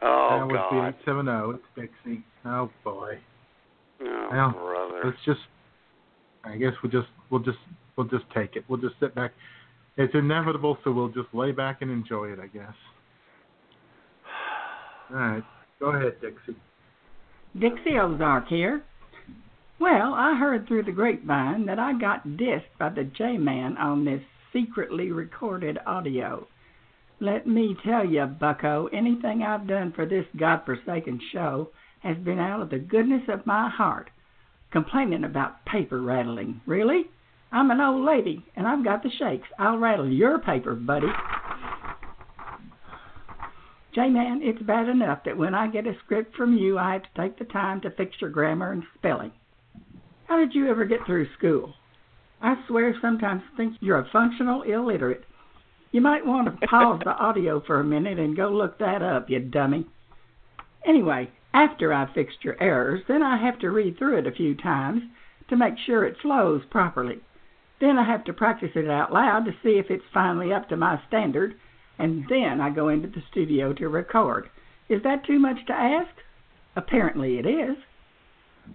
Oh 0.02 0.28
that 0.32 0.48
was 0.48 0.56
God. 0.56 0.74
the 0.74 0.88
eight 0.88 0.96
seven 1.06 1.26
zero. 1.26 1.52
It's 1.52 1.64
Dixie. 1.76 2.24
Oh 2.46 2.70
boy. 2.84 3.20
Oh 4.02 4.28
Well, 4.32 4.52
brother. 4.52 5.02
Let's 5.06 5.18
just. 5.26 5.40
I 6.46 6.56
guess 6.56 6.72
we'll 6.82 6.92
just 6.92 7.10
we'll 7.30 7.42
just 7.42 7.58
we'll 7.96 8.08
just 8.08 8.24
take 8.34 8.56
it. 8.56 8.64
We'll 8.68 8.80
just 8.80 8.96
sit 9.00 9.14
back. 9.14 9.32
It's 9.98 10.14
inevitable, 10.16 10.78
so 10.84 10.92
we'll 10.92 11.10
just 11.10 11.28
lay 11.34 11.52
back 11.52 11.82
and 11.82 11.92
enjoy 11.92 12.32
it. 12.32 12.40
I 12.40 12.48
guess. 12.48 12.74
All 15.12 15.18
right. 15.18 15.44
Go 15.80 15.88
ahead, 15.88 16.16
Dixie. 16.22 16.60
Dixie 17.60 17.98
Ozark 18.00 18.48
here. 18.48 18.84
Well, 19.80 20.14
I 20.14 20.38
heard 20.38 20.68
through 20.68 20.84
the 20.84 20.92
grapevine 20.92 21.66
that 21.66 21.80
I 21.80 21.98
got 21.98 22.28
dissed 22.28 22.64
by 22.78 22.90
the 22.90 23.06
J 23.06 23.38
Man 23.38 23.78
on 23.78 24.06
this 24.06 24.22
secretly 24.54 25.12
recorded 25.12 25.78
audio. 25.86 26.48
Let 27.22 27.46
me 27.46 27.76
tell 27.84 28.06
you, 28.06 28.26
bucko, 28.26 28.88
anything 28.94 29.44
I've 29.44 29.68
done 29.68 29.92
for 29.94 30.06
this 30.06 30.26
godforsaken 30.38 31.20
show 31.34 31.70
has 32.00 32.16
been 32.18 32.40
out 32.40 32.62
of 32.62 32.70
the 32.70 32.80
goodness 32.80 33.24
of 33.28 33.46
my 33.46 33.70
heart. 33.70 34.10
Complaining 34.72 35.26
about 35.26 35.66
paper 35.66 36.02
rattling. 36.02 36.62
Really? 36.66 37.06
I'm 37.52 37.72
an 37.72 37.82
old 37.82 38.06
lady, 38.06 38.46
and 38.56 38.66
I've 38.66 38.86
got 38.86 39.04
the 39.04 39.10
shakes. 39.10 39.50
I'll 39.58 39.78
rattle 39.78 40.08
your 40.08 40.40
paper, 40.40 40.76
buddy. 40.76 41.08
J-Man, 43.94 44.42
it's 44.44 44.62
bad 44.62 44.88
enough 44.88 45.24
that 45.26 45.38
when 45.38 45.54
I 45.54 45.68
get 45.68 45.88
a 45.88 45.98
script 46.06 46.36
from 46.38 46.56
you, 46.56 46.78
I 46.78 46.94
have 46.94 47.04
to 47.04 47.22
take 47.22 47.38
the 47.38 47.46
time 47.46 47.82
to 47.82 47.92
fix 47.92 48.16
your 48.22 48.30
grammar 48.30 48.72
and 48.72 48.84
spelling. 48.98 49.34
How 50.28 50.38
did 50.38 50.54
you 50.54 50.70
ever 50.70 50.86
get 50.86 51.06
through 51.06 51.28
school? 51.38 51.74
I 52.42 52.56
swear 52.68 52.96
sometimes 53.02 53.42
think 53.58 53.76
you're 53.82 54.00
a 54.00 54.10
functional 54.14 54.62
illiterate. 54.62 55.26
You 55.92 56.02
might 56.02 56.26
want 56.26 56.46
to 56.48 56.68
pause 56.68 57.02
the 57.04 57.18
audio 57.18 57.60
for 57.62 57.80
a 57.80 57.84
minute 57.84 58.20
and 58.20 58.36
go 58.36 58.50
look 58.50 58.78
that 58.78 59.02
up, 59.02 59.30
you 59.30 59.40
dummy. 59.40 59.88
Anyway, 60.86 61.32
after 61.54 61.92
I've 61.92 62.14
fixed 62.14 62.44
your 62.44 62.62
errors, 62.62 63.02
then 63.08 63.24
I 63.24 63.38
have 63.38 63.58
to 63.60 63.72
read 63.72 63.98
through 63.98 64.20
it 64.20 64.28
a 64.28 64.32
few 64.32 64.56
times 64.56 65.02
to 65.50 65.58
make 65.58 65.80
sure 65.80 66.06
it 66.06 66.20
flows 66.22 66.62
properly. 66.70 67.20
Then 67.82 67.98
I 67.98 68.04
have 68.04 68.24
to 68.26 68.34
practice 68.34 68.72
it 68.76 68.90
out 68.90 69.12
loud 69.12 69.46
to 69.46 69.56
see 69.64 69.80
if 69.80 69.90
it's 69.90 70.04
finally 70.14 70.54
up 70.54 70.70
to 70.70 70.78
my 70.78 71.02
standard, 71.08 71.56
and 71.98 72.24
then 72.30 72.62
I 72.62 72.70
go 72.70 72.90
into 72.90 73.08
the 73.08 73.24
studio 73.32 73.74
to 73.74 73.90
record. 73.90 74.50
Is 74.90 75.02
that 75.04 75.26
too 75.26 75.40
much 75.40 75.66
to 75.68 75.74
ask? 75.74 76.14
Apparently 76.76 77.40
it 77.40 77.48
is. 77.48 77.78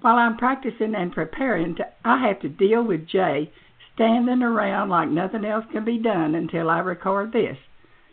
While 0.00 0.16
I'm 0.16 0.36
practicing 0.36 0.96
and 0.96 1.12
preparing, 1.12 1.76
to, 1.76 1.86
I 2.04 2.26
have 2.26 2.40
to 2.40 2.48
deal 2.48 2.82
with 2.82 3.06
Jay 3.06 3.52
standing 3.94 4.42
around 4.42 4.88
like 4.88 5.08
nothing 5.08 5.44
else 5.44 5.64
can 5.72 5.84
be 5.84 5.98
done 5.98 6.34
until 6.34 6.68
I 6.68 6.80
record 6.80 7.32
this. 7.32 7.56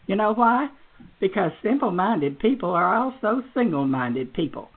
You 0.08 0.16
know 0.16 0.34
why? 0.34 0.70
Because 1.20 1.52
simple 1.64 1.92
minded 1.92 2.40
people 2.40 2.72
are 2.72 2.96
also 2.96 3.44
single 3.54 3.86
minded 3.86 4.34
people. 4.34 4.70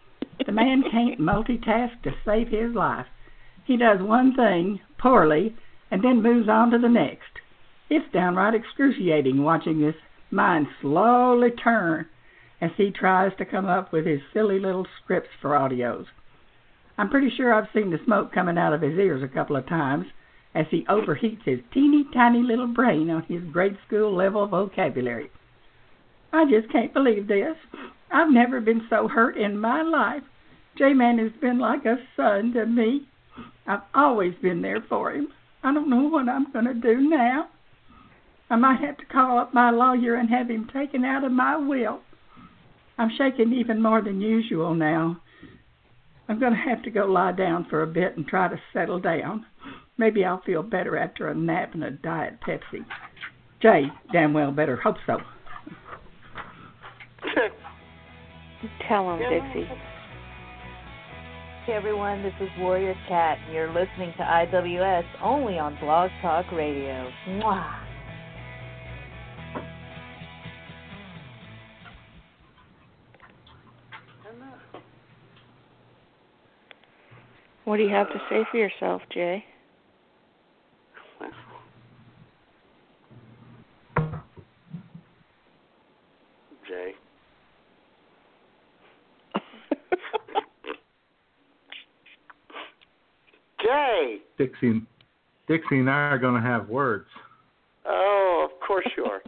The 0.45 0.53
man 0.53 0.83
can't 0.91 1.21
multitask 1.21 2.03
to 2.03 2.15
save 2.25 2.49
his 2.49 2.75
life. 2.75 3.07
He 3.65 3.77
does 3.77 4.01
one 4.01 4.35
thing 4.35 4.81
poorly 4.99 5.57
and 5.91 6.03
then 6.03 6.23
moves 6.23 6.49
on 6.49 6.71
to 6.71 6.79
the 6.79 6.89
next. 6.89 7.41
It's 7.91 8.11
downright 8.13 8.55
excruciating 8.55 9.43
watching 9.43 9.81
this 9.81 9.95
mind 10.31 10.67
slowly 10.81 11.51
turn 11.51 12.07
as 12.61 12.71
he 12.77 12.91
tries 12.91 13.37
to 13.37 13.45
come 13.45 13.67
up 13.67 13.93
with 13.93 14.07
his 14.07 14.21
silly 14.33 14.59
little 14.59 14.87
scripts 15.03 15.31
for 15.41 15.51
audios. 15.51 16.07
I'm 16.97 17.11
pretty 17.11 17.31
sure 17.37 17.53
I've 17.53 17.69
seen 17.75 17.91
the 17.91 17.99
smoke 18.05 18.33
coming 18.33 18.57
out 18.57 18.73
of 18.73 18.81
his 18.81 18.99
ears 18.99 19.23
a 19.23 19.29
couple 19.29 19.57
of 19.57 19.69
times 19.69 20.07
as 20.55 20.67
he 20.71 20.85
overheats 20.89 21.43
his 21.45 21.61
teeny 21.73 22.05
tiny 22.15 22.43
little 22.43 22.67
brain 22.67 23.11
on 23.11 23.23
his 23.25 23.43
grade 23.53 23.77
school 23.87 24.15
level 24.15 24.47
vocabulary. 24.47 25.31
I 26.33 26.45
just 26.45 26.71
can't 26.71 26.93
believe 26.93 27.29
this. 27.29 27.57
I've 28.11 28.33
never 28.33 28.61
been 28.61 28.87
so 28.89 29.09
hurt 29.09 29.37
in 29.37 29.59
my 29.59 29.83
life. 29.83 30.23
J-Man 30.77 31.19
has 31.19 31.33
been 31.41 31.59
like 31.59 31.85
a 31.85 31.97
son 32.17 32.53
to 32.55 32.67
me. 32.67 33.07
I've 33.67 33.83
always 33.95 34.35
been 34.43 34.63
there 34.63 34.85
for 34.89 35.13
him. 35.13 35.29
I 35.63 35.73
don't 35.73 35.91
know 35.91 36.09
what 36.09 36.29
I'm 36.29 36.53
going 36.53 36.67
to 36.67 36.75
do 36.75 37.01
now. 37.09 37.49
I 38.51 38.57
might 38.57 38.81
have 38.81 38.99
to 38.99 39.07
call 39.07 39.39
up 39.39 39.55
my 39.55 39.71
lawyer 39.71 40.15
and 40.15 40.29
have 40.29 40.51
him 40.51 40.69
taken 40.73 41.05
out 41.05 41.25
of 41.25 41.33
my 41.33 41.57
will. 41.57 42.01
I'm 42.99 43.11
shaking 43.17 43.53
even 43.53 43.83
more 43.83 44.03
than 44.03 44.21
usual 44.21 44.75
now. 44.75 45.21
I'm 46.29 46.39
going 46.39 46.53
to 46.53 46.59
have 46.59 46.83
to 46.85 46.91
go 46.91 47.07
lie 47.07 47.33
down 47.33 47.67
for 47.69 47.83
a 47.83 47.87
bit 47.87 48.17
and 48.17 48.27
try 48.27 48.49
to 48.49 48.61
settle 48.73 49.01
down. 49.01 49.47
Maybe 49.97 50.25
I'll 50.25 50.43
feel 50.43 50.63
better 50.63 50.97
after 50.99 51.29
a 51.29 51.35
nap 51.35 51.75
and 51.75 51.85
a 51.85 51.91
diet 51.91 52.39
Pepsi. 52.47 52.85
Jay, 53.63 53.85
damn 54.13 54.33
well 54.33 54.51
better 54.51 54.77
hope 54.77 54.97
so. 55.07 55.19
Tell 58.89 59.15
him, 59.15 59.21
Dixie. 59.21 59.69
Hey 61.65 61.73
everyone, 61.73 62.23
this 62.23 62.35
is 62.41 62.49
Warrior 62.59 62.95
Cat, 63.09 63.39
and 63.45 63.55
you're 63.55 63.73
listening 63.73 64.13
to 64.19 64.23
IWS 64.23 65.05
only 65.23 65.59
on 65.59 65.79
Blog 65.81 66.11
Talk 66.21 66.51
Radio. 66.53 67.11
Mwah! 67.29 67.81
What 77.65 77.79
do 77.79 77.83
you 77.83 77.89
have 77.89 78.09
to 78.09 78.21
say 78.29 78.45
for 78.51 78.59
yourself, 78.59 79.01
Jay? 79.11 79.43
Jay. 79.43 79.54
Jay. 93.65 94.19
Dixie, 94.39 94.69
and, 94.69 94.87
Dixie 95.49 95.79
and 95.79 95.89
I 95.91 95.95
are 96.11 96.19
going 96.19 96.35
to 96.41 96.47
have 96.47 96.69
words. 96.69 97.07
Oh, 97.87 98.47
of 98.51 98.67
course 98.67 98.87
you 98.97 99.05
are. 99.05 99.23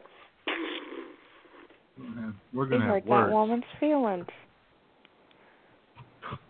We're 2.52 2.66
going 2.66 2.80
to 2.80 2.86
You 2.86 2.92
have 2.92 3.02
hurt 3.02 3.06
words. 3.06 3.28
that 3.28 3.34
woman's 3.34 3.64
feelings. 3.80 4.26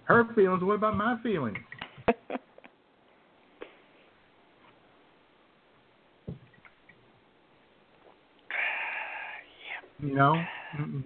Her 0.04 0.24
feelings. 0.34 0.62
What 0.62 0.74
about 0.74 0.96
my 0.96 1.16
feelings? 1.22 1.58
You 10.02 10.14
know, 10.14 10.34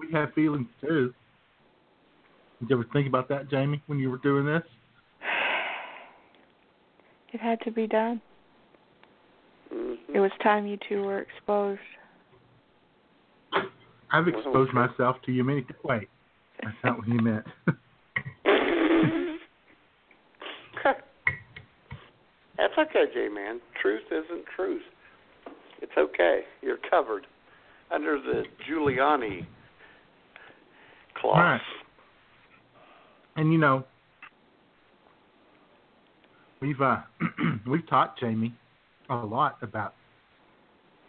we 0.01 0.13
have 0.13 0.33
feelings 0.35 0.67
too. 0.81 1.15
Did 2.61 2.71
you 2.71 2.77
ever 2.77 2.87
think 2.93 3.07
about 3.07 3.29
that, 3.29 3.49
Jamie, 3.49 3.81
when 3.87 3.99
you 3.99 4.11
were 4.11 4.19
doing 4.19 4.45
this? 4.45 4.63
It 7.33 7.41
had 7.41 7.61
to 7.63 7.71
be 7.71 7.87
done. 7.87 8.21
Mm-hmm. 9.73 10.17
It 10.17 10.21
was 10.21 10.31
time 10.43 10.67
you 10.67 10.79
two 10.89 11.03
were 11.03 11.21
exposed. 11.21 11.81
I've 14.13 14.27
exposed 14.27 14.73
myself 14.73 15.17
to 15.27 15.33
you 15.33 15.45
many. 15.45 15.65
Wait, 15.85 16.09
that's 16.63 16.77
not 16.83 16.99
what 16.99 17.07
you 17.07 17.21
meant. 17.21 17.45
That's 22.61 22.75
okay, 22.91 23.05
J 23.15 23.29
man. 23.29 23.59
Truth 23.81 24.03
isn't 24.11 24.45
truth. 24.55 24.83
It's 25.81 25.93
okay. 25.97 26.41
You're 26.61 26.77
covered 26.91 27.27
under 27.91 28.21
the 28.21 28.45
Giuliani 28.69 29.47
clause. 31.19 31.39
Right. 31.39 31.61
And 33.37 33.51
you 33.51 33.59
know, 33.59 33.85
we've 36.61 36.81
uh, 36.81 36.99
we've 37.67 37.87
taught 37.89 38.19
Jamie 38.19 38.55
a 39.09 39.15
lot 39.17 39.59
about 39.63 39.95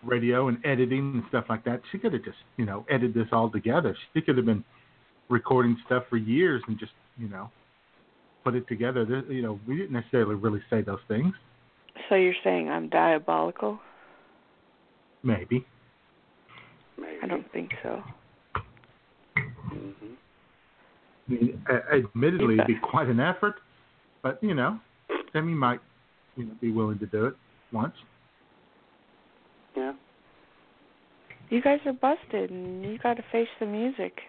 radio 0.03 0.47
and 0.47 0.57
editing 0.65 1.13
and 1.15 1.23
stuff 1.29 1.45
like 1.49 1.63
that. 1.65 1.81
She 1.91 1.97
could 1.97 2.13
have 2.13 2.23
just 2.23 2.37
you 2.57 2.65
know 2.65 2.85
edited 2.89 3.13
this 3.13 3.27
all 3.31 3.49
together. 3.49 3.95
She 4.13 4.21
could 4.21 4.37
have 4.37 4.45
been 4.45 4.63
recording 5.29 5.77
stuff 5.85 6.03
for 6.09 6.17
years 6.17 6.61
and 6.67 6.79
just 6.79 6.91
you 7.17 7.27
know 7.27 7.49
put 8.43 8.55
it 8.55 8.67
together. 8.67 9.05
There- 9.05 9.31
You 9.31 9.41
know, 9.43 9.59
we 9.67 9.77
didn't 9.77 9.93
necessarily 9.93 10.35
really 10.35 10.61
say 10.69 10.81
those 10.81 10.99
things. 11.07 11.33
So 12.09 12.15
you're 12.15 12.33
saying 12.43 12.69
I'm 12.69 12.89
diabolical? 12.89 13.79
Maybe. 15.23 15.65
I 17.23 17.27
don't 17.27 17.49
think 17.51 17.71
so. 17.83 18.01
Mm-hmm. 19.37 20.13
I 21.27 21.31
mean, 21.31 21.65
admittedly, 21.93 22.55
it'd 22.55 22.67
be 22.67 22.79
quite 22.81 23.07
an 23.07 23.19
effort, 23.19 23.55
but 24.23 24.39
you 24.43 24.53
know, 24.55 24.79
Jamie 25.33 25.53
might 25.53 25.79
you 26.35 26.45
know 26.45 26.53
be 26.61 26.71
willing 26.71 26.99
to 26.99 27.05
do 27.05 27.25
it 27.25 27.35
once. 27.71 27.93
Yeah. 29.75 29.93
You 31.49 31.61
guys 31.61 31.79
are 31.85 31.93
busted, 31.93 32.49
and 32.49 32.83
you 32.83 32.97
got 32.99 33.15
to 33.15 33.23
face 33.31 33.47
the 33.59 33.65
music. 33.65 34.19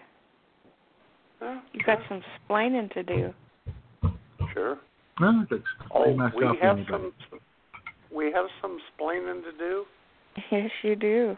You 1.41 1.81
got 1.85 1.99
some 2.09 2.23
splaining 2.49 2.93
to 2.95 3.03
do. 3.03 3.35
Sure. 4.53 4.79
No, 5.21 5.45
Oh, 5.95 6.11
we 6.13 6.45
have 6.61 6.79
anybody. 6.79 6.87
some. 6.91 7.13
We 8.15 8.27
have 8.33 8.47
some 8.61 8.79
splaining 8.99 9.43
to 9.45 9.53
do. 9.59 9.85
Yes, 10.51 10.71
you 10.83 10.97
do. 10.97 11.37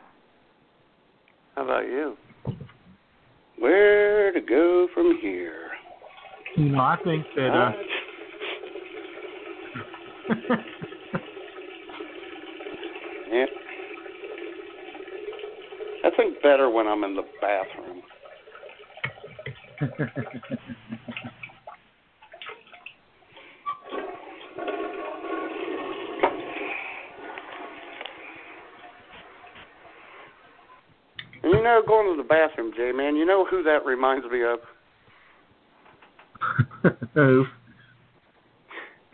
How 1.56 1.64
about 1.64 1.84
you? 1.84 2.16
Where 3.58 4.32
to 4.32 4.40
go 4.40 4.86
from 4.94 5.18
here? 5.20 5.68
You 6.56 6.68
know, 6.70 6.80
I 6.80 6.96
think 7.02 7.26
that 7.34 7.48
uh, 7.48 7.72
Yeah. 13.30 13.46
I 16.04 16.10
think 16.16 16.40
better 16.42 16.70
when 16.70 16.86
I'm 16.86 17.02
in 17.02 17.16
the 17.16 17.24
bathroom. 17.40 18.02
And 31.42 31.52
you 31.52 31.62
know, 31.62 31.82
going 31.86 32.16
to 32.16 32.22
the 32.22 32.28
bathroom, 32.28 32.72
Jay, 32.76 32.92
man, 32.94 33.16
you 33.16 33.26
know 33.26 33.44
who 33.44 33.62
that 33.64 33.84
reminds 33.84 34.26
me 34.30 34.42
of? 34.44 34.60
Who? 37.14 37.46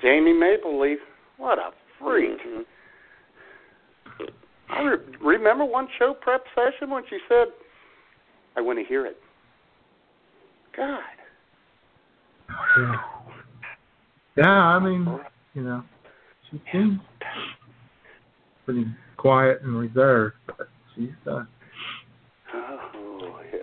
Jamie 0.03 0.33
Mapleleaf. 0.33 0.97
What 1.37 1.59
a 1.59 1.71
freak. 2.01 2.39
I 4.69 4.83
re- 4.83 4.99
remember 5.21 5.65
one 5.65 5.89
show 5.99 6.15
prep 6.21 6.45
session 6.55 6.91
when 6.91 7.03
she 7.11 7.19
said, 7.29 7.49
I 8.57 8.61
want 8.61 8.79
to 8.79 8.85
hear 8.85 9.07
it. 9.07 9.17
God. 10.77 11.01
yeah, 14.37 14.47
I 14.49 14.79
mean, 14.79 15.07
you 15.55 15.63
know, 15.63 15.83
she 16.51 16.61
seems 16.73 17.01
pretty 18.65 18.87
quiet 19.17 19.61
and 19.63 19.77
reserved, 19.77 20.37
but 20.47 20.69
she's 20.95 21.11
uh, 21.31 21.45
Oh, 22.55 23.41
yeah. 23.53 23.59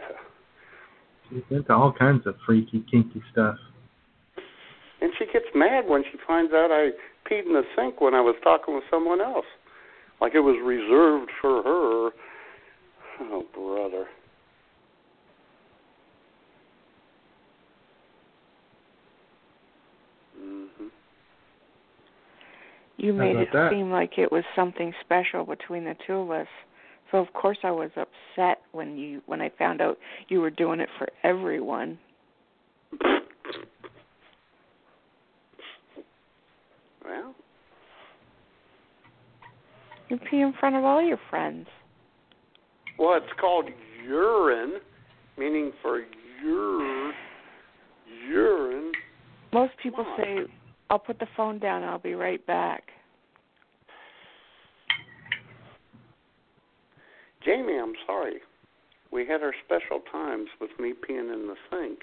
she's 1.30 1.44
into 1.50 1.74
all 1.74 1.92
kinds 1.92 2.26
of 2.28 2.36
freaky, 2.46 2.86
kinky 2.90 3.22
stuff. 3.32 3.56
And 5.02 5.12
she 5.20 5.26
gets 5.26 5.46
mad 5.54 5.88
when 5.88 6.04
she 6.12 6.18
finds 6.26 6.52
out 6.54 6.72
I 6.72 6.90
peed 7.30 7.46
in 7.46 7.54
the 7.54 7.64
sink 7.76 8.02
when 8.02 8.14
I 8.14 8.22
was 8.22 8.36
talking 8.44 8.74
with 8.76 8.84
someone 8.90 9.22
else. 9.22 9.46
Like 10.20 10.34
it 10.34 10.40
was 10.40 10.58
reserved 10.64 11.30
for 11.42 11.62
her. 11.64 12.10
Oh, 13.20 13.44
brother. 13.54 14.08
hmm 20.40 20.88
You 22.98 23.14
made 23.14 23.36
it 23.36 23.50
that? 23.54 23.72
seem 23.72 23.92
like 23.92 24.18
it 24.18 24.32
was 24.32 24.44
something 24.56 24.94
special 25.06 25.46
between 25.46 25.84
the 25.84 25.96
two 26.06 26.14
of 26.14 26.32
us. 26.32 26.48
So 27.12 27.20
of 27.20 27.32
course 27.34 27.60
I 27.64 27.72
was 27.72 27.92
upset 27.96 28.62
when 28.72 28.98
you 28.98 29.22
when 29.28 29.42
I 29.42 29.52
found 29.58 29.82
out 29.82 29.98
you 30.30 30.42
were 30.42 30.50
doing 30.50 30.80
it 30.80 30.90
for 30.98 31.08
everyone. 31.24 32.00
Well, 37.06 37.34
You 40.10 40.18
pee 40.18 40.42
in 40.42 40.54
front 40.60 40.76
of 40.76 40.84
all 40.84 41.02
your 41.02 41.20
friends. 41.30 41.68
well, 42.98 43.16
it's 43.18 43.32
called 43.40 43.66
urine, 44.06 44.80
meaning 45.38 45.72
for 45.82 46.02
ur, 46.46 47.12
urine. 48.30 48.92
Most 49.54 49.74
people 49.82 50.04
Come 50.04 50.14
on. 50.14 50.20
say, 50.20 50.46
"I'll 50.90 51.00
put 51.00 51.20
the 51.20 51.28
phone 51.36 51.60
down. 51.60 51.84
I'll 51.84 52.00
be 52.00 52.16
right 52.16 52.44
back." 52.46 52.92
Jamie, 57.46 57.78
I'm 57.78 57.94
sorry. 58.06 58.42
We 59.12 59.26
had 59.26 59.42
our 59.42 59.54
special 59.66 60.02
times 60.12 60.50
with 60.60 60.72
me 60.80 60.94
peeing 60.94 61.32
in 61.34 61.48
the 61.48 61.56
sink, 61.70 62.00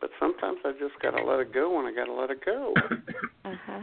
but 0.00 0.10
sometimes 0.20 0.58
I 0.64 0.72
just 0.72 0.98
gotta 1.02 1.22
let 1.24 1.40
it 1.40 1.52
go 1.52 1.74
when 1.76 1.86
I 1.86 1.92
gotta 1.92 2.12
let 2.12 2.30
it 2.30 2.44
go. 2.44 2.74
Uh 3.42 3.54
huh. 3.66 3.80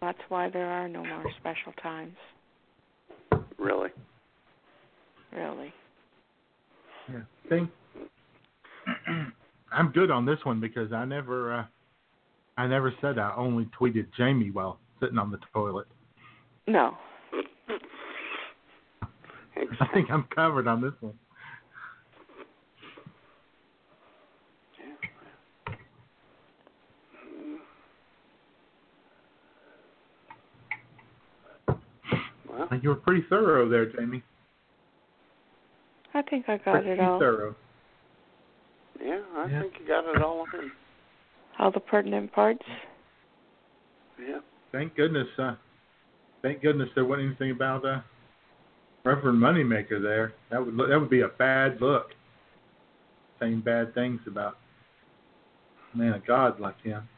That's 0.00 0.18
why 0.28 0.48
there 0.48 0.70
are 0.70 0.88
no 0.88 1.04
more 1.04 1.24
special 1.38 1.72
times. 1.82 2.16
really? 3.58 3.90
Really. 5.32 5.72
Yeah. 7.08 7.20
Think 7.48 7.70
I'm 9.72 9.90
good 9.92 10.10
on 10.10 10.24
this 10.24 10.38
one 10.44 10.60
because 10.60 10.92
I 10.92 11.04
never 11.04 11.54
uh 11.54 11.64
I 12.56 12.66
never 12.66 12.92
said 13.00 13.18
I 13.18 13.34
only 13.36 13.68
tweeted 13.78 14.06
Jamie 14.16 14.50
while 14.50 14.78
sitting 15.00 15.18
on 15.18 15.30
the 15.30 15.38
toilet. 15.52 15.86
No. 16.66 16.96
I 19.80 19.86
think 19.92 20.10
I'm 20.10 20.24
covered 20.34 20.66
on 20.66 20.80
this 20.80 20.92
one. 21.00 21.14
Well, 32.70 32.80
You 32.80 32.90
were 32.90 32.94
pretty 32.96 33.24
thorough 33.28 33.68
there, 33.68 33.86
Jamie. 33.86 34.22
I 36.14 36.22
think 36.22 36.48
I 36.48 36.56
got 36.58 36.72
pretty 36.72 36.90
it 36.90 37.00
all. 37.00 37.18
Pretty 37.18 37.36
thorough. 37.36 37.54
Yeah, 39.02 39.20
I 39.36 39.46
Yeah. 39.46 39.60
think 39.62 39.74
you 39.80 39.86
got 39.86 40.04
it 40.04 40.22
all 40.22 40.46
in. 40.54 40.70
All 41.58 41.70
the 41.70 41.80
pertinent 41.80 42.32
parts. 42.32 42.64
Yeah. 44.18 44.40
Thank 44.72 44.94
goodness. 44.94 45.28
Uh, 45.38 45.54
thank 46.42 46.62
goodness 46.62 46.88
there 46.94 47.04
wasn't 47.04 47.26
anything 47.28 47.50
about 47.50 47.84
uh, 47.84 48.00
Reverend 49.04 49.38
Moneymaker 49.38 50.00
there. 50.00 50.34
That 50.50 50.64
would 50.64 50.74
look, 50.74 50.88
that 50.88 51.00
would 51.00 51.10
be 51.10 51.22
a 51.22 51.28
bad 51.28 51.80
look. 51.80 52.14
Saying 53.40 53.60
bad 53.60 53.94
things 53.94 54.20
about 54.26 54.58
a 55.94 55.96
man 55.96 56.12
of 56.12 56.24
God 56.26 56.60
like 56.60 56.80
him. 56.82 57.08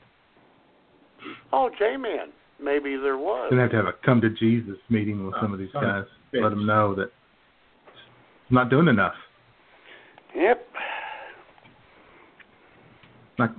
Oh, 1.53 1.69
J-Man. 1.79 2.33
Maybe 2.63 2.97
there 2.97 3.19
was. 3.19 3.49
Gonna 3.51 3.63
have 3.63 3.71
to 3.73 3.77
have 3.77 3.87
a 3.87 3.93
come 4.05 4.21
to 4.21 4.31
Jesus 4.31 4.77
meeting 4.89 5.25
with 5.27 5.35
some 5.41 5.53
of 5.53 5.59
these 5.59 5.69
Oh, 5.75 5.81
guys. 5.81 6.05
bitch. 6.33 6.43
Let 6.43 6.51
them 6.51 6.67
know 6.67 6.95
that 6.95 7.11
he's 8.49 8.55
not 8.55 8.71
doing 8.71 8.89
enough. 8.89 9.15
Yep. 10.35 10.67
Like 13.39 13.51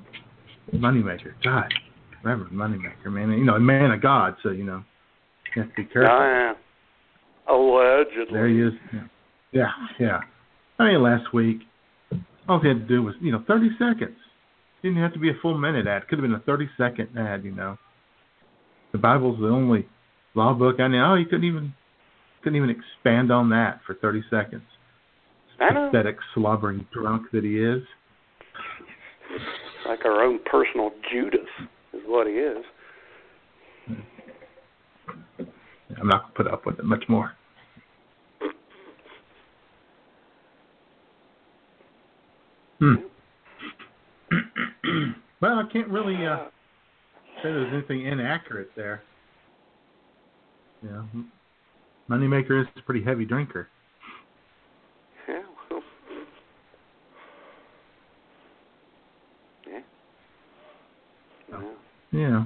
Moneymaker, 0.73 1.33
God, 1.43 1.73
Reverend 2.23 2.53
Moneymaker, 2.53 3.11
man. 3.11 3.31
You 3.31 3.43
know, 3.43 3.55
a 3.55 3.59
man 3.59 3.91
of 3.91 4.01
God, 4.01 4.35
so 4.41 4.49
you 4.49 4.63
know, 4.63 4.83
you 5.55 5.61
have 5.63 5.71
to 5.75 5.83
be 5.83 5.85
careful. 5.85 6.55
Uh, 7.49 7.53
allegedly. 7.53 8.33
There 8.33 8.47
he 8.47 8.61
is. 8.61 8.73
Yeah. 8.93 9.01
yeah, 9.51 9.67
yeah. 9.99 10.19
I 10.79 10.91
mean, 10.91 11.03
last 11.03 11.33
week, 11.33 11.59
all 12.47 12.59
he 12.59 12.67
had 12.67 12.79
to 12.79 12.87
do 12.87 13.03
was, 13.03 13.15
you 13.21 13.31
know, 13.31 13.43
30 13.47 13.69
seconds. 13.77 14.17
Didn't 14.81 14.97
have 14.97 15.13
to 15.13 15.19
be 15.19 15.29
a 15.29 15.33
full 15.41 15.57
minute 15.57 15.87
ad. 15.87 16.07
Could 16.07 16.19
have 16.19 16.23
been 16.23 16.33
a 16.33 16.39
30 16.39 16.69
second 16.77 17.09
ad, 17.17 17.43
you 17.43 17.51
know. 17.51 17.77
The 18.93 18.99
Bible's 18.99 19.39
the 19.39 19.47
only 19.47 19.87
law 20.35 20.53
book 20.53 20.79
I 20.79 20.87
know. 20.87 21.15
He 21.15 21.25
couldn't 21.25 21.43
even 21.43 21.73
couldn't 22.43 22.57
even 22.57 22.69
expand 22.69 23.31
on 23.31 23.49
that 23.49 23.81
for 23.85 23.95
30 23.95 24.23
seconds. 24.29 24.63
Pathetic, 25.57 26.17
slobbering 26.35 26.85
drunk 26.93 27.27
that 27.31 27.43
he 27.43 27.57
is. 27.59 27.83
Like 29.87 30.05
our 30.05 30.23
own 30.23 30.39
personal 30.45 30.91
Judas 31.11 31.47
is 31.93 32.01
what 32.05 32.27
he 32.27 32.33
is. 32.33 32.63
I'm 35.99 36.07
not 36.07 36.23
gonna 36.23 36.33
put 36.35 36.47
up 36.47 36.65
with 36.65 36.79
it 36.79 36.85
much 36.85 37.03
more. 37.07 37.31
Hmm. 42.79 42.95
well, 45.41 45.59
I 45.59 45.63
can't 45.71 45.87
really 45.87 46.25
uh, 46.25 46.49
say 47.43 47.51
there's 47.51 47.73
anything 47.73 48.07
inaccurate 48.07 48.69
there. 48.75 49.03
Yeah, 50.81 51.03
Moneymaker 52.09 52.61
is 52.61 52.67
a 52.77 52.81
pretty 52.81 53.03
heavy 53.03 53.25
drinker. 53.25 53.67
Yeah. 55.27 55.41
well. 55.69 55.81
Yeah. 59.67 59.79
Oh. 61.53 61.73
Yeah. 62.11 62.45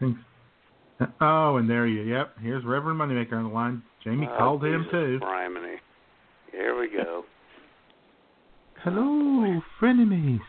Yeah. 0.00 1.06
Oh, 1.20 1.56
and 1.56 1.68
there 1.68 1.86
you. 1.86 2.02
Yep, 2.02 2.36
here's 2.42 2.64
Reverend 2.64 3.00
Moneymaker 3.00 3.32
on 3.34 3.44
the 3.44 3.50
line. 3.50 3.82
Jamie 4.04 4.28
Oh, 4.30 4.36
called 4.36 4.64
him 4.64 4.86
too. 4.90 5.18
Criminy. 5.22 5.76
Here 6.52 6.78
we 6.78 6.90
go. 6.90 7.24
Hello, 8.82 9.60
frenemies. 9.80 10.40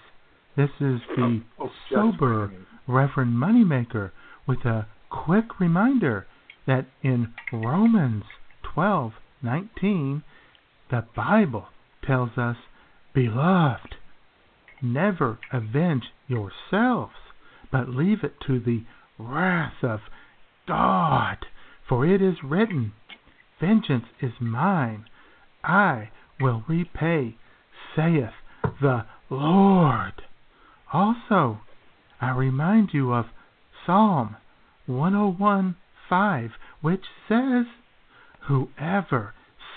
This 0.58 0.70
is 0.82 1.00
the 1.16 1.42
Oh, 1.60 1.66
oh 1.66 1.68
just 1.68 1.94
sober 1.94 2.50
frenemies. 2.50 2.71
Reverend 2.92 3.34
Moneymaker 3.34 4.12
with 4.46 4.66
a 4.66 4.86
quick 5.10 5.60
reminder 5.60 6.28
that 6.66 6.86
in 7.02 7.34
Romans 7.54 8.26
12:19 8.64 10.24
the 10.90 11.06
Bible 11.16 11.70
tells 12.02 12.38
us, 12.38 12.58
"Beloved, 13.14 13.96
never 14.82 15.40
avenge 15.52 16.12
yourselves, 16.28 17.16
but 17.72 17.88
leave 17.90 18.24
it 18.24 18.40
to 18.42 18.60
the 18.60 18.84
wrath 19.18 19.84
of 19.84 20.02
God, 20.68 21.46
for 21.88 22.06
it 22.06 22.22
is 22.22 22.44
written, 22.44 22.94
Vengeance 23.60 24.08
is 24.20 24.34
mine, 24.42 25.06
I 25.64 26.10
will 26.40 26.64
repay, 26.68 27.38
saith 27.96 28.34
the 28.80 29.06
Lord. 29.30 30.24
Also, 30.92 31.62
I 32.22 32.30
remind 32.30 32.94
you 32.94 33.12
of 33.12 33.26
Psalm 33.84 34.38
101:5, 34.88 36.52
which 36.82 37.06
says, 37.28 37.66
Whoever 38.42 39.34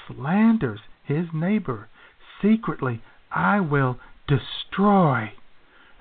slanders 0.06 0.80
his 1.04 1.32
neighbor 1.32 1.88
secretly, 2.42 3.02
I 3.30 3.60
will 3.60 3.98
destroy. 4.26 5.32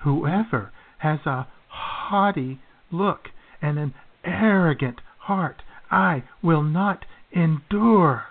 Whoever 0.00 0.70
has 0.98 1.24
a 1.24 1.46
haughty 1.68 2.60
look 2.90 3.30
and 3.62 3.78
an 3.78 3.94
arrogant 4.22 5.00
heart, 5.20 5.62
I 5.90 6.24
will 6.42 6.62
not 6.62 7.06
endure. 7.32 8.26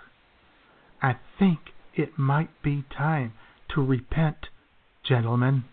I 1.02 1.16
think 1.38 1.72
it 1.94 2.16
might 2.16 2.62
be 2.62 2.84
time 2.96 3.32
to 3.70 3.84
repent, 3.84 4.48
gentlemen. 5.02 5.64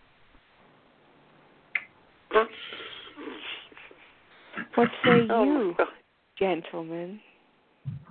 What 4.76 4.90
say 5.06 5.28
Oh, 5.30 5.44
you, 5.44 5.76
gentlemen? 6.38 7.20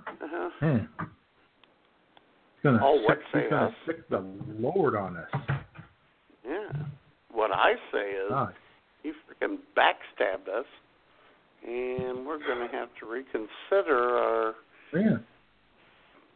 Uh-huh. 0.07 0.49
Man. 0.61 0.89
He's 0.99 2.63
gonna 2.63 2.79
Oh, 2.83 2.97
sick, 2.99 3.07
what 3.07 3.17
say 3.33 3.41
he's 3.43 3.49
gonna 3.49 3.67
us? 3.67 3.73
sic 3.85 4.09
the 4.09 4.19
Lord 4.59 4.95
on 4.95 5.17
us. 5.17 5.29
Yeah. 6.47 6.69
What 7.31 7.51
I 7.51 7.73
say 7.91 8.11
is, 8.11 8.29
God. 8.29 8.53
he 9.03 9.11
freaking 9.11 9.57
backstabbed 9.75 10.47
us, 10.49 10.65
and 11.65 12.25
we're 12.25 12.39
going 12.39 12.67
to 12.67 12.75
have 12.75 12.89
to 12.99 13.05
reconsider 13.05 14.17
our 14.17 14.55
Yeah. 14.93 15.17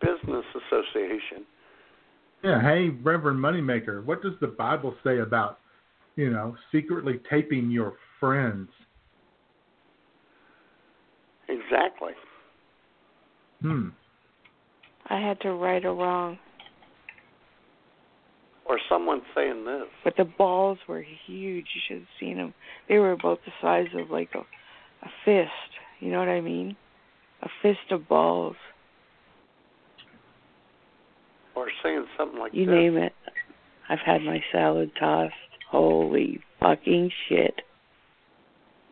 business 0.01 0.45
association. 0.55 1.45
Yeah, 2.43 2.61
hey, 2.61 2.89
Reverend 2.89 3.39
Moneymaker, 3.39 4.03
what 4.05 4.21
does 4.21 4.33
the 4.39 4.47
Bible 4.47 4.95
say 5.03 5.19
about, 5.19 5.59
you 6.15 6.29
know, 6.29 6.55
secretly 6.71 7.19
taping 7.29 7.71
your 7.71 7.97
friends? 8.19 8.69
Exactly. 11.47 12.11
Hmm. 13.61 13.89
I 15.09 15.19
had 15.19 15.39
to 15.41 15.51
right 15.51 15.83
a 15.85 15.91
wrong, 15.91 16.39
Or 18.65 18.79
someone 18.89 19.21
saying 19.35 19.63
this. 19.65 19.83
but 20.03 20.15
the 20.17 20.25
balls 20.25 20.79
were 20.87 21.03
huge. 21.27 21.65
You 21.75 21.81
should 21.87 21.97
have 21.99 22.07
seen 22.19 22.37
them. 22.37 22.53
They 22.89 22.97
were 22.97 23.11
about 23.11 23.39
the 23.45 23.51
size 23.61 23.87
of 23.95 24.09
like 24.09 24.29
a, 24.33 24.39
a 24.39 25.09
fist. 25.23 25.51
You 25.99 26.11
know 26.11 26.19
what 26.19 26.27
I 26.29 26.41
mean? 26.41 26.75
A 27.43 27.47
fist 27.61 27.91
of 27.91 28.07
balls. 28.07 28.55
Or 31.55 31.67
saying 31.83 32.05
something 32.17 32.39
like 32.39 32.51
that. 32.51 32.57
You 32.57 32.65
this. 32.65 32.73
name 32.73 32.97
it. 32.97 33.13
I've 33.87 33.99
had 33.99 34.21
my 34.23 34.43
salad 34.51 34.91
tossed. 34.99 35.33
Holy 35.69 36.39
fucking 36.59 37.11
shit. 37.29 37.61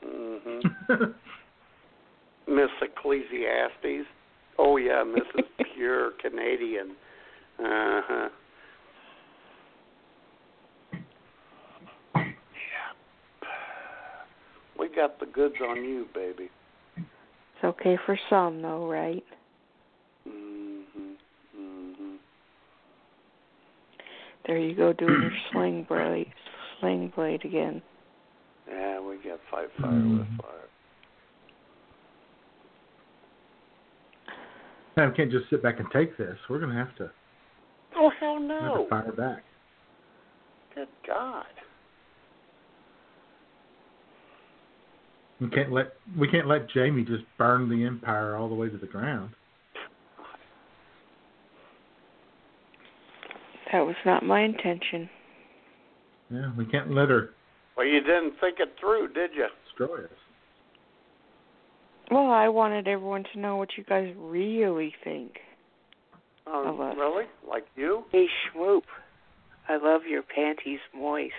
hmm 0.05 0.59
Miss 2.47 2.69
Ecclesiastes. 2.81 4.07
Oh 4.57 4.77
yeah, 4.77 5.03
Mrs. 5.03 5.43
Pure 5.75 6.11
Canadian. 6.21 6.91
Uh 7.59 8.01
huh. 8.07 8.29
Yeah. 12.15 12.21
We 14.79 14.89
got 14.93 15.19
the 15.19 15.25
goods 15.25 15.55
on 15.67 15.83
you, 15.83 16.07
baby. 16.13 16.49
It's 16.97 17.63
okay 17.63 17.97
for 18.05 18.17
some 18.29 18.61
though, 18.61 18.87
right? 18.87 19.23
Mm 20.27 20.83
Mhm. 20.95 21.13
Mm 21.57 21.95
Mhm. 21.95 22.17
There 24.45 24.57
you 24.57 24.75
go 24.75 24.93
doing 24.93 25.21
your 25.21 25.31
sling 25.51 25.83
blade 25.87 26.33
sling 26.79 27.13
blade 27.15 27.45
again. 27.45 27.81
Yeah, 28.67 28.99
we 28.99 29.17
got 29.17 29.39
fight 29.49 29.69
fire 29.81 29.91
Mm. 29.91 30.19
with 30.19 30.37
fire. 30.41 30.62
Now, 34.95 35.09
we 35.09 35.15
can't 35.15 35.31
just 35.31 35.49
sit 35.49 35.63
back 35.63 35.79
and 35.79 35.87
take 35.91 36.17
this. 36.17 36.37
We're 36.49 36.59
gonna 36.59 36.75
have 36.75 36.95
to, 36.97 37.11
Oh 37.95 38.11
hell 38.19 38.39
no! 38.39 38.87
fire 38.89 39.11
back. 39.11 39.43
Good 40.75 40.87
God. 41.07 41.45
We 45.41 45.49
can't 45.49 45.71
let 45.71 45.93
we 46.17 46.27
can't 46.27 46.47
let 46.47 46.69
Jamie 46.69 47.03
just 47.03 47.23
burn 47.37 47.69
the 47.69 47.85
empire 47.85 48.35
all 48.35 48.47
the 48.49 48.55
way 48.55 48.69
to 48.69 48.77
the 48.77 48.87
ground. 48.87 49.31
That 53.71 53.81
was 53.81 53.95
not 54.05 54.23
my 54.23 54.41
intention. 54.41 55.09
Yeah, 56.31 56.51
we 56.57 56.65
can't 56.65 56.91
let 56.91 57.09
her 57.09 57.31
Well, 57.75 57.85
you 57.87 57.99
didn't 58.01 58.33
think 58.39 58.59
it 58.59 58.75
through, 58.79 59.13
did 59.13 59.31
you? 59.35 59.47
destroy 59.65 60.03
us. 60.05 60.09
Well, 62.13 62.29
I 62.29 62.47
wanted 62.47 62.87
everyone 62.87 63.23
to 63.33 63.39
know 63.39 63.55
what 63.55 63.69
you 63.75 63.83
guys 63.83 64.13
really 64.15 64.93
think. 65.03 65.31
Oh, 66.45 66.67
Of 66.67 66.79
us. 66.79 66.95
really? 66.95 67.23
Like 67.49 67.65
you? 67.75 68.03
Hey, 68.11 68.27
Schmoop. 68.53 68.83
I 69.67 69.77
love 69.77 70.01
your 70.07 70.21
panties 70.21 70.79
moist. 70.93 71.33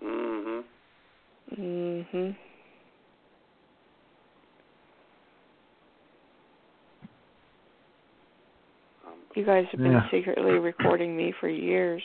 Mm 0.00 0.44
Mhm. 0.44 0.64
Mm 1.58 2.06
Mhm. 2.12 2.36
You 9.34 9.44
guys 9.44 9.66
have 9.72 9.80
been 9.80 9.92
Yeah. 9.92 10.08
secretly 10.10 10.58
recording 10.60 11.16
me 11.16 11.32
for 11.32 11.48
years. 11.48 12.02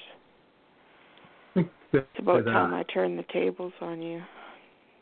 I 1.52 1.54
think 1.54 1.72
that, 1.92 2.08
It's 2.10 2.20
about 2.20 2.46
time 2.46 2.74
I 2.74 2.84
turn 2.84 3.18
the 3.18 3.24
tables 3.24 3.74
on 3.82 4.02
you. 4.02 4.24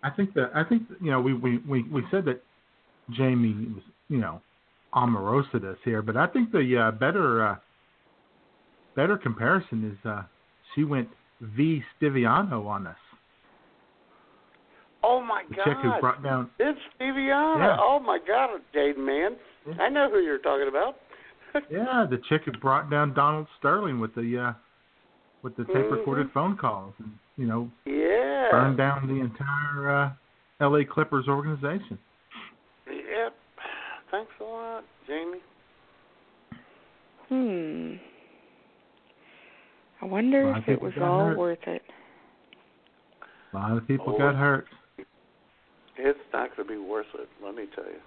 I 0.04 0.10
think 0.10 0.34
that 0.34 0.52
I 0.56 0.64
think 0.64 0.84
you 1.02 1.12
know 1.12 1.20
we 1.22 1.34
we 1.34 1.58
we, 1.60 1.84
we 1.84 2.04
said 2.12 2.26
that 2.26 2.42
Jamie 3.12 3.68
was 3.74 3.84
you 4.08 4.18
know 4.18 4.42
Omarosa 4.94 5.62
to 5.62 5.72
us 5.72 5.78
here, 5.84 6.02
but 6.02 6.18
I 6.18 6.28
think 6.28 6.52
the 6.52 6.78
uh, 6.88 6.92
better 6.92 7.46
uh, 7.48 7.56
better 8.96 9.18
comparison 9.18 9.92
is 9.92 10.10
uh, 10.10 10.24
she 10.74 10.84
went 10.84 11.10
V 11.42 11.84
Stiviano 12.02 12.66
on 12.66 12.88
us. 12.88 12.98
Oh 15.04 15.22
my 15.22 15.44
The 15.50 15.56
God! 15.56 15.64
chick 15.66 15.78
who 15.82 16.00
brought 16.02 16.24
down 16.24 16.50
It's 16.60 16.80
Stiviano. 17.00 17.60
Yeah. 17.60 17.78
Oh 17.80 18.00
my 18.00 18.20
God, 18.26 18.60
J 18.74 18.94
man. 18.98 19.36
I 19.80 19.90
know 19.90 20.10
who 20.10 20.20
you're 20.20 20.40
talking 20.40 20.68
about. 20.68 20.96
yeah 21.72 22.06
the 22.10 22.20
chick 22.30 22.44
who 22.46 22.52
brought 22.54 22.90
down 22.92 23.14
Donald 23.14 23.48
Sterling 23.58 24.00
with 24.00 24.14
the 24.16 24.38
uh, 24.38 24.54
with 25.42 25.56
the 25.56 25.66
tape 25.66 25.90
recorded 25.92 26.28
Mhm. 26.28 26.34
phone 26.34 26.58
calls 26.58 26.94
and 27.00 27.12
you 27.40 27.48
know 27.48 27.72
Yeah. 27.86 28.50
burned 28.52 28.78
down 28.78 29.08
the 29.08 29.22
entire 29.22 29.90
uh, 30.06 30.12
L.A. 30.62 30.84
Clippers 30.84 31.26
organization. 31.30 31.98
Yep. 32.86 33.34
Thanks 34.12 34.32
a 34.42 34.44
lot, 34.44 34.84
Jamie. 35.08 35.40
Hmm. 37.30 37.94
I 40.02 40.06
wonder 40.06 40.54
if 40.58 40.68
it 40.68 40.82
was 40.82 40.94
all 41.02 41.28
hurt. 41.28 41.38
worth 41.38 41.68
it. 41.68 41.82
A 43.54 43.56
lot 43.56 43.78
of 43.78 43.88
people 43.88 44.16
Oh. 44.16 44.18
got 44.18 44.36
hurt. 44.36 44.68
It's 45.98 46.20
not 46.34 46.56
going 46.56 46.68
to 46.68 46.74
be 46.74 46.78
worth 46.80 47.08
it. 47.16 47.30
Let 47.44 47.56
me 47.56 47.66
tell 47.76 47.86
you. 47.86 48.02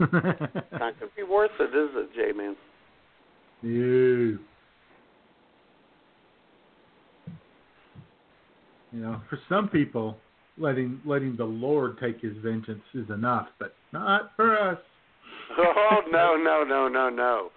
It's 0.00 0.72
not 0.72 0.98
going 0.98 1.10
to 1.10 1.16
be 1.16 1.22
worth 1.22 1.50
it, 1.60 1.74
is 1.74 1.90
it, 1.94 2.14
J 2.14 2.32
man? 2.36 2.56
You. 8.94 9.00
Know, 9.00 9.22
for 9.28 9.38
some 9.48 9.68
people, 9.68 10.16
letting 10.58 11.00
letting 11.04 11.36
the 11.36 11.44
Lord 11.44 11.98
take 12.00 12.20
His 12.20 12.36
vengeance 12.42 12.82
is 12.94 13.08
enough, 13.10 13.48
but 13.58 13.74
not 13.92 14.32
for 14.36 14.56
us. 14.56 14.78
Oh 15.58 16.00
no, 16.10 16.36
no, 16.36 16.64
no, 16.64 16.88
no, 16.88 17.08
no. 17.08 17.50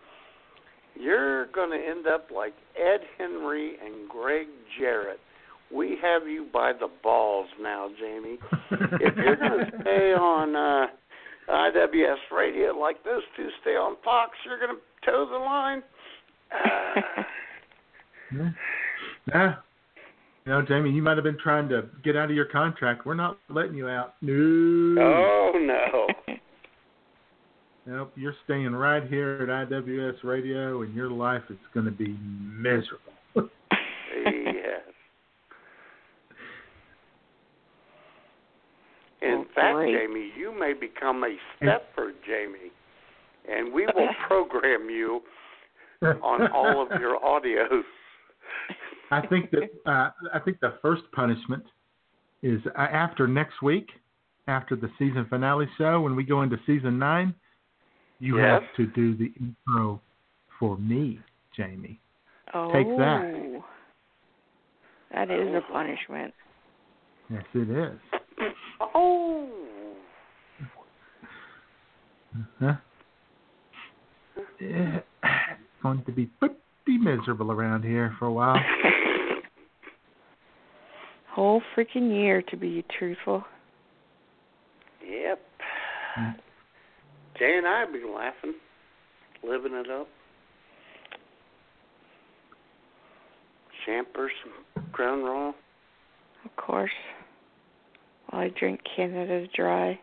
You're 0.99 1.45
going 1.47 1.69
to 1.69 1.77
end 1.77 2.07
up 2.07 2.30
like 2.34 2.53
Ed 2.76 3.01
Henry 3.18 3.76
and 3.84 4.09
Gregg 4.09 4.47
Jarrett. 4.80 5.19
We 5.72 5.97
have 6.01 6.27
you 6.27 6.47
by 6.51 6.73
the 6.73 6.88
balls 7.03 7.47
now, 7.61 7.89
Jamie. 7.99 8.39
if 8.72 9.15
you're 9.15 9.35
going 9.35 9.59
to 9.72 9.72
stay 9.81 10.14
on 10.14 10.55
uh, 10.55 10.88
IWS 11.51 12.15
radio 12.35 12.72
like 12.72 13.03
those 13.03 13.22
two 13.35 13.49
stay 13.61 13.72
on 13.72 13.95
Fox, 14.03 14.31
you're 14.45 14.59
going 14.59 14.76
to 14.76 15.05
toe 15.05 15.27
the 15.30 15.38
line. 15.38 15.84
Uh, 16.51 17.23
Yeah. 19.27 19.55
Yeah. 20.48 20.56
You 20.56 20.61
know, 20.61 20.68
Jamie, 20.68 20.91
you 20.91 21.02
might 21.02 21.18
have 21.18 21.24
been 21.24 21.38
trying 21.41 21.68
to 21.69 21.86
get 22.03 22.15
out 22.15 22.30
of 22.30 22.36
your 22.36 22.45
contract. 22.45 23.06
We're 23.06 23.15
not 23.15 23.38
letting 23.49 23.76
you 23.76 23.88
out. 23.90 24.14
No. 24.22 24.95
oh 24.99 25.52
no. 25.60 26.07
Nope. 27.90 28.11
You're 28.18 28.36
staying 28.44 28.74
right 28.74 29.07
here 29.07 29.48
at 29.49 29.69
IWS 29.69 30.22
Radio, 30.26 30.82
and 30.82 30.94
your 30.94 31.10
life 31.10 31.44
is 31.49 31.56
going 31.74 31.86
to 31.86 31.91
be 31.94 32.18
miserable. 32.19 32.99
yes. 33.34 33.41
In 39.22 39.38
Oh, 39.38 39.45
fact, 39.56 39.76
great. 39.76 39.95
Jamie, 39.98 40.32
you 40.38 40.52
may 40.60 40.74
become 40.74 41.24
a 41.24 41.38
Stepford 41.64 42.15
Jamie, 42.28 42.72
and 43.49 43.72
we 43.74 43.86
will 43.86 44.10
program 44.28 44.90
you 44.90 45.22
on 46.03 46.52
all 46.52 46.86
of 46.91 46.99
your 46.99 47.18
audios. 47.22 47.84
I 49.11 49.25
think 49.27 49.51
that 49.51 49.69
uh, 49.85 50.09
I 50.34 50.39
think 50.39 50.59
the 50.59 50.73
first 50.81 51.03
punishment 51.13 51.63
is 52.43 52.61
after 52.75 53.27
next 53.27 53.61
week, 53.61 53.89
after 54.47 54.75
the 54.75 54.89
season 54.99 55.25
finale 55.29 55.67
show, 55.77 56.01
when 56.01 56.15
we 56.15 56.23
go 56.23 56.41
into 56.41 56.57
season 56.65 56.99
nine, 56.99 57.34
you 58.19 58.38
Yes. 58.38 58.61
have 58.61 58.75
to 58.77 58.88
do 58.88 59.15
the 59.15 59.31
intro 59.39 60.01
for 60.59 60.77
me, 60.77 61.19
Jamie. 61.55 61.99
Oh. 62.53 62.71
Take 62.71 62.88
that. 62.97 63.61
That 65.13 65.31
is 65.31 65.53
a 65.55 65.61
punishment. 65.71 66.34
Yes, 67.29 67.43
it 67.53 67.69
is. 67.69 67.99
Oh. 68.93 69.49
Huh? 72.59 72.73
It's 74.59 75.05
going 75.81 76.03
to 76.05 76.11
be 76.11 76.29
pretty 76.88 77.03
miserable 77.03 77.51
around 77.51 77.84
here 77.84 78.15
for 78.18 78.26
a 78.27 78.31
while. 78.31 78.55
Whole 81.31 81.61
freaking 81.76 82.09
year 82.15 82.41
to 82.43 82.57
be 82.57 82.84
truthful. 82.97 83.43
Yep. 85.05 85.39
Mm. 86.18 86.35
Jay 87.38 87.55
and 87.57 87.68
I 87.68 87.81
have 87.81 87.91
been 87.91 88.14
laughing, 88.15 88.53
living 89.43 89.73
it 89.73 89.91
up. 89.91 90.07
Champers, 93.85 94.31
Crown 94.93 95.23
Royal. 95.23 95.53
Of 96.45 96.55
course. 96.55 96.89
While 98.30 98.43
I 98.43 98.49
drink 98.57 98.81
Canada 98.95 99.45
Dry. 99.55 99.99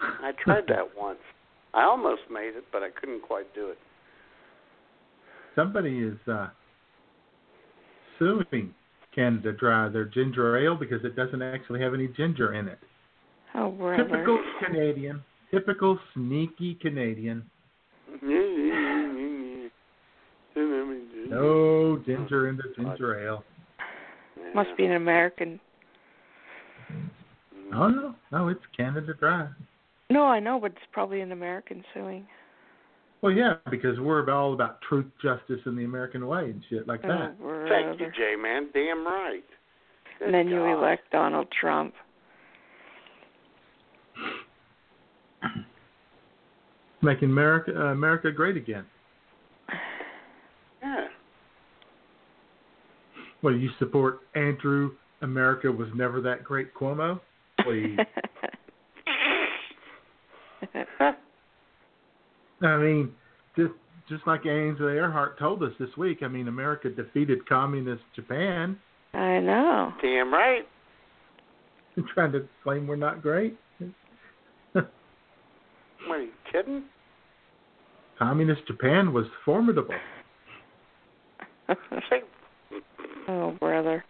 I 0.00 0.32
tried 0.42 0.64
that 0.68 0.96
once. 0.96 1.18
I 1.74 1.84
almost 1.84 2.22
made 2.30 2.54
it, 2.56 2.64
but 2.72 2.82
I 2.82 2.90
couldn't 2.90 3.22
quite 3.22 3.52
do 3.54 3.68
it. 3.68 3.78
Somebody 5.54 5.98
is 5.98 6.18
uh, 6.30 6.48
suing 8.18 8.74
Canada 9.14 9.52
Dry 9.52 9.88
their 9.88 10.04
ginger 10.04 10.56
ale 10.58 10.76
because 10.76 11.04
it 11.04 11.16
doesn't 11.16 11.42
actually 11.42 11.80
have 11.80 11.94
any 11.94 12.08
ginger 12.08 12.54
in 12.54 12.68
it. 12.68 12.78
Oh, 13.54 13.70
brother. 13.70 14.04
Typical 14.04 14.38
Canadian. 14.64 15.22
Typical 15.50 15.98
sneaky 16.14 16.74
Canadian. 16.80 17.44
No 21.28 22.00
ginger 22.06 22.48
in 22.48 22.56
the 22.56 22.62
ginger 22.76 23.26
ale. 23.26 23.44
Must 24.54 24.70
be 24.76 24.84
an 24.84 24.92
American. 24.92 25.60
Oh 27.72 27.88
no, 27.88 28.14
no, 28.32 28.48
it's 28.48 28.60
Canada 28.76 29.14
Dry. 29.18 29.48
No, 30.10 30.24
I 30.24 30.40
know, 30.40 30.58
but 30.60 30.72
it's 30.72 30.80
probably 30.92 31.20
an 31.20 31.30
American 31.30 31.84
suing. 31.94 32.26
Well, 33.22 33.32
yeah, 33.32 33.54
because 33.70 33.98
we're 34.00 34.30
all 34.30 34.54
about 34.54 34.80
truth, 34.82 35.04
justice, 35.22 35.60
and 35.66 35.76
the 35.78 35.84
American 35.84 36.26
way 36.26 36.44
and 36.44 36.62
shit 36.70 36.88
like 36.88 37.02
that. 37.02 37.36
Oh, 37.42 37.66
Thank 37.68 38.00
you. 38.00 38.06
Jay, 38.16 38.34
man. 38.40 38.70
Damn 38.72 39.06
right. 39.06 39.44
And 40.24 40.32
then 40.32 40.48
you 40.48 40.64
elect 40.64 41.10
Donald 41.12 41.48
Trump. 41.60 41.92
Making 47.02 47.30
America 47.30 47.72
uh, 47.74 47.92
America 47.92 48.30
great 48.32 48.56
again. 48.56 48.86
Yeah. 50.82 51.08
Well, 53.42 53.54
you 53.54 53.70
support 53.78 54.20
Andrew? 54.34 54.92
America 55.22 55.70
was 55.70 55.88
never 55.94 56.22
that 56.22 56.42
great, 56.44 56.74
Cuomo. 56.74 57.20
Please. 57.62 57.98
I 62.66 62.76
mean, 62.76 63.12
just 63.56 63.72
just 64.08 64.26
like 64.26 64.44
Ainsley 64.44 64.94
Earhardt 64.94 65.38
told 65.38 65.62
us 65.62 65.72
this 65.78 65.90
week. 65.96 66.18
I 66.22 66.28
mean, 66.28 66.48
America 66.48 66.90
defeated 66.90 67.48
communist 67.48 68.02
Japan. 68.14 68.76
I 69.14 69.38
know. 69.40 69.92
Damn 70.02 70.32
right. 70.32 70.66
Trying 72.14 72.32
to 72.32 72.46
claim 72.62 72.86
we're 72.86 72.96
not 72.96 73.22
great. 73.22 73.56
What 76.06 76.18
are 76.18 76.22
you 76.22 76.30
kidding? 76.50 76.84
Communist 78.18 78.66
Japan 78.66 79.12
was 79.12 79.26
formidable. 79.44 79.94
Oh, 83.28 83.56
brother. 83.60 84.04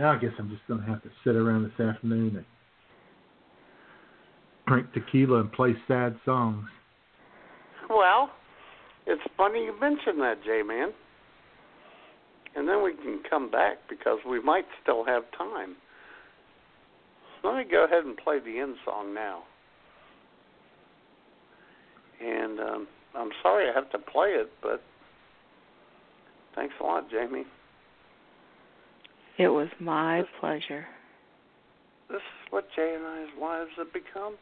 Now 0.00 0.12
I 0.12 0.16
guess 0.16 0.30
I'm 0.38 0.48
just 0.48 0.66
going 0.66 0.80
to 0.80 0.86
have 0.86 1.02
to 1.02 1.10
sit 1.24 1.36
around 1.36 1.64
this 1.64 1.86
afternoon 1.86 2.36
and 2.36 2.44
drink 4.66 4.86
tequila 4.94 5.40
and 5.40 5.52
play 5.52 5.74
sad 5.86 6.16
songs. 6.24 6.64
well, 7.90 8.30
it's 9.06 9.20
funny 9.36 9.64
you 9.64 9.78
mention 9.78 10.18
that, 10.18 10.42
Jay, 10.42 10.62
man. 10.66 10.92
and 12.56 12.66
then 12.66 12.82
we 12.82 12.94
can 12.94 13.20
come 13.28 13.50
back 13.50 13.76
because 13.90 14.18
we 14.28 14.40
might 14.40 14.64
still 14.82 15.04
have 15.04 15.24
time. 15.36 15.76
Let 17.44 17.56
me 17.56 17.64
go 17.70 17.84
ahead 17.84 18.04
and 18.04 18.16
play 18.16 18.38
the 18.38 18.58
end 18.58 18.76
song 18.84 19.12
now. 19.14 19.42
And 22.22 22.58
um, 22.60 22.88
I'm 23.14 23.30
sorry 23.42 23.68
I 23.68 23.74
have 23.74 23.90
to 23.90 23.98
play 23.98 24.28
it, 24.28 24.50
but 24.62 24.82
thanks 26.54 26.74
a 26.80 26.84
lot, 26.84 27.10
Jamie. 27.10 27.44
It 29.38 29.48
was 29.48 29.68
my 29.80 30.22
pleasure. 30.40 30.86
This 32.08 32.16
is 32.16 32.50
what 32.50 32.66
Jay 32.76 32.94
and 32.96 33.06
I's 33.06 33.28
lives 33.40 33.70
have 33.78 33.92
become. 33.92 34.36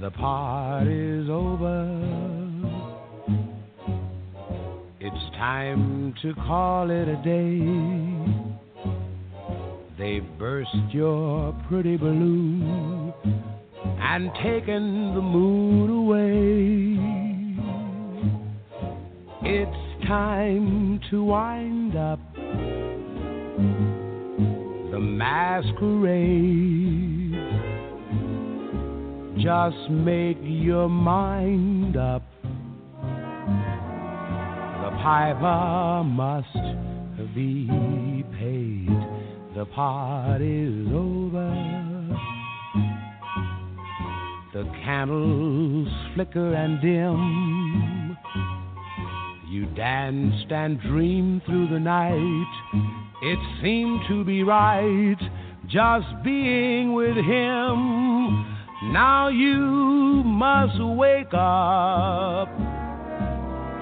The 0.00 0.10
party's 0.12 1.28
over. 1.28 2.38
It's 5.00 5.36
time 5.36 6.14
to 6.22 6.34
call 6.34 6.90
it 6.90 7.08
a 7.08 7.16
day. 7.24 7.58
They've 9.98 10.38
burst 10.38 10.70
your 10.90 11.52
pretty 11.68 11.96
balloon 11.96 13.12
and 14.00 14.30
taken 14.42 15.14
the 15.14 15.20
mood 15.20 15.90
away. 15.90 17.07
It's 19.42 20.06
time 20.08 21.00
to 21.10 21.22
wind 21.22 21.96
up 21.96 22.18
the 24.90 24.98
masquerade. 24.98 26.18
Just 29.36 29.90
make 29.90 30.38
your 30.42 30.88
mind 30.88 31.96
up. 31.96 32.24
The 34.82 34.90
piper 35.02 36.02
must 36.04 36.52
be 37.32 38.24
paid. 38.38 38.88
The 39.54 39.66
party's 39.66 40.88
over. 40.92 41.48
The 44.52 44.64
candles 44.84 45.88
flicker 46.14 46.54
and 46.54 46.80
dim. 46.82 47.87
You 49.58 49.66
danced 49.74 50.52
and 50.52 50.80
dreamed 50.82 51.42
through 51.44 51.66
the 51.66 51.80
night. 51.80 52.52
It 53.22 53.38
seemed 53.60 54.02
to 54.06 54.22
be 54.22 54.44
right 54.44 55.16
just 55.66 56.06
being 56.22 56.92
with 56.92 57.16
him. 57.16 58.46
Now 58.92 59.26
you 59.26 60.22
must 60.24 60.80
wake 60.80 61.34
up. 61.34 62.48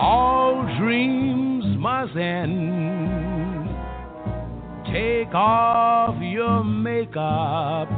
All 0.00 0.62
dreams 0.78 1.66
must 1.78 2.16
end. 2.16 3.68
Take 4.86 5.34
off 5.34 6.16
your 6.22 6.64
makeup. 6.64 7.90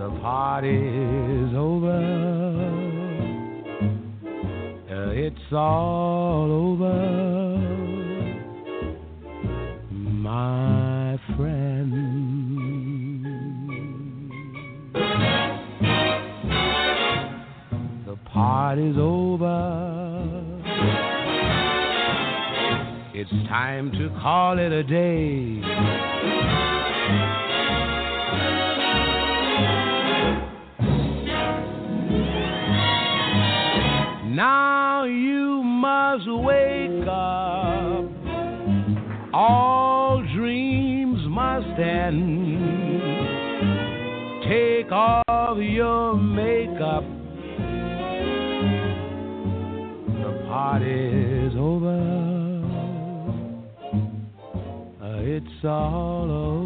The 0.00 0.10
party's 0.20 1.54
over. 1.54 2.33
It's 5.16 5.52
all 5.52 6.50
over, 6.50 6.92
my 9.92 11.16
friend. 11.36 11.92
The 18.04 18.16
party's 18.32 18.96
over. 18.98 19.94
It's 23.14 23.30
time 23.48 23.92
to 23.92 24.08
call 24.20 24.58
it 24.58 24.72
a 24.72 24.82
day. 24.82 26.33
Off 44.94 45.58
your 45.58 46.14
makeup. 46.14 47.02
The 50.06 50.44
party's 50.46 51.52
over. 51.58 51.98
Uh, 55.02 55.18
It's 55.22 55.64
all 55.64 56.30
over. 56.30 56.63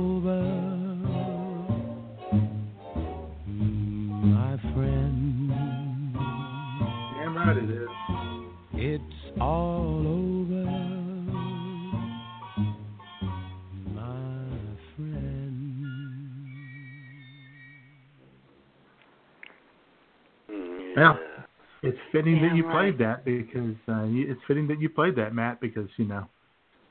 It's 21.89 21.98
fitting 22.12 22.40
that 22.43 22.55
you 22.55 22.62
Damn 22.65 22.73
played 22.73 22.98
that 22.98 23.24
because 23.24 23.74
uh, 23.89 24.05
you- 24.05 24.31
it's 24.31 24.40
fitting 24.47 24.66
that 24.69 24.81
you 24.81 24.89
played 24.89 25.16
that, 25.16 25.35
Matt, 25.35 25.60
because 25.60 25.89
you 25.97 26.05
know 26.05 26.28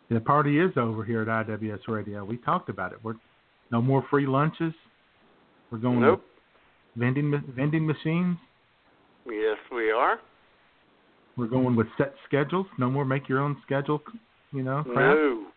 the 0.09 0.19
party 0.19 0.59
is 0.59 0.71
over 0.77 1.03
here 1.03 1.21
at 1.21 1.27
IWS 1.47 1.87
Radio. 1.87 2.23
We 2.25 2.37
talked 2.37 2.69
about 2.69 2.93
it. 2.93 2.99
We're 3.03 3.15
no 3.71 3.81
more 3.81 4.03
free 4.09 4.25
lunches. 4.25 4.73
We're 5.71 5.79
going 5.79 5.99
Nope. 6.01 6.21
with 6.95 7.01
vending 7.01 7.43
vending 7.55 7.85
machines. 7.85 8.37
Yes, 9.25 9.57
we 9.71 9.91
are. 9.91 10.19
We're 11.35 11.47
going 11.47 11.75
with 11.75 11.87
set 11.97 12.13
schedules. 12.25 12.65
No 12.79 12.89
more 12.89 13.05
make 13.05 13.27
your 13.29 13.39
own 13.39 13.57
schedule. 13.65 14.01
You 14.53 14.63
know, 14.63 14.83
crap. 14.83 15.15
No. 15.15 15.47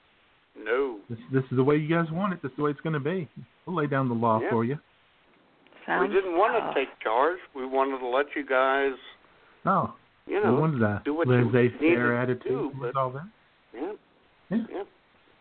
No. 0.58 0.98
This 1.08 1.18
this 1.32 1.44
is 1.50 1.56
the 1.56 1.64
way 1.64 1.76
you 1.76 1.88
guys 1.88 2.10
want 2.10 2.32
it. 2.32 2.42
This 2.42 2.50
is 2.50 2.56
the 2.56 2.64
way 2.64 2.70
it's 2.72 2.80
going 2.80 2.92
to 2.94 3.00
be. 3.00 3.28
We'll 3.64 3.76
lay 3.76 3.86
down 3.86 4.08
the 4.08 4.14
law 4.14 4.40
Yeah. 4.42 4.50
for 4.50 4.64
you. 4.64 4.78
Sounds 5.86 6.08
we 6.08 6.14
didn't 6.14 6.36
want 6.36 6.52
to 6.58 6.74
take 6.78 6.88
charge. 7.00 7.38
We 7.54 7.64
wanted 7.64 7.98
to 8.00 8.06
let 8.06 8.26
you 8.36 8.44
guys, 8.44 8.92
Oh, 9.66 9.94
you 10.26 10.42
know, 10.42 10.54
wanted 10.54 10.82
a 10.82 11.02
do 11.04 11.14
what 11.14 11.28
you 11.28 11.50
laissez-faire 11.50 12.20
needed 12.20 12.42
to 12.42 12.48
attitude 12.48 12.48
do, 12.48 12.72
with 12.80 12.92
but- 12.94 13.00
all 13.00 13.10
that. 13.10 13.28
yeah, 13.74 13.92
Yeah. 14.50 14.56
yeah. 14.70 14.82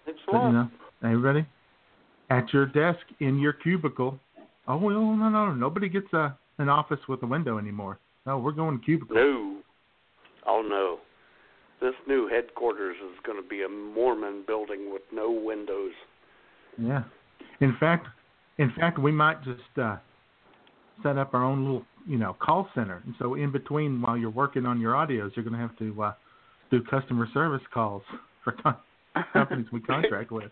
Thanks 0.06 0.20
a 0.28 0.32
you 0.32 0.52
know, 0.52 0.70
everybody 1.04 1.46
at 2.30 2.52
your 2.54 2.66
desk 2.66 3.00
in 3.20 3.40
your 3.40 3.54
cubicle. 3.54 4.20
Oh 4.68 4.78
well, 4.78 5.00
no, 5.16 5.30
no, 5.30 5.54
nobody 5.54 5.90
gets 5.90 6.12
a 6.14 6.38
an 6.58 6.70
office 6.70 7.00
with 7.08 7.24
a 7.24 7.26
window 7.28 7.58
anymore. 7.58 7.98
No, 8.26 8.38
we're 8.40 8.52
going 8.52 8.80
cubicle. 8.80 9.16
No. 9.16 9.58
Oh 10.46 10.62
no. 10.62 10.98
This 11.82 11.96
new 12.08 12.28
headquarters 12.28 12.98
is 12.98 13.18
going 13.26 13.42
to 13.42 13.48
be 13.48 13.62
a 13.64 13.70
Mormon 13.70 14.44
building 14.46 14.92
with 14.92 15.04
no 15.14 15.32
windows. 15.32 15.94
Yeah. 16.78 17.04
In 17.62 17.78
fact, 17.80 18.08
in 18.58 18.72
fact, 18.78 19.00
we 19.00 19.12
might 19.14 19.42
just 19.44 19.78
uh, 19.82 19.96
set 21.02 21.18
up 21.18 21.34
our 21.34 21.44
own 21.46 21.64
little, 21.64 21.86
you 22.08 22.18
know, 22.18 22.36
call 22.40 22.70
center. 22.76 23.02
And 23.06 23.16
so 23.20 23.36
in 23.36 23.52
between, 23.52 24.02
while 24.02 24.18
you're 24.18 24.30
working 24.30 24.66
on 24.66 24.80
your 24.80 24.94
audios, 24.94 25.36
you're 25.36 25.46
going 25.46 25.54
to 25.54 25.60
have 25.60 25.78
to 25.80 26.04
uh, 26.04 26.14
do 26.72 26.82
customer 26.84 27.28
service 27.34 27.62
calls 27.74 28.04
for 28.44 28.54
com- 28.54 28.78
companies 29.34 29.68
we 29.72 29.82
contract 29.82 30.32
with. 30.32 30.52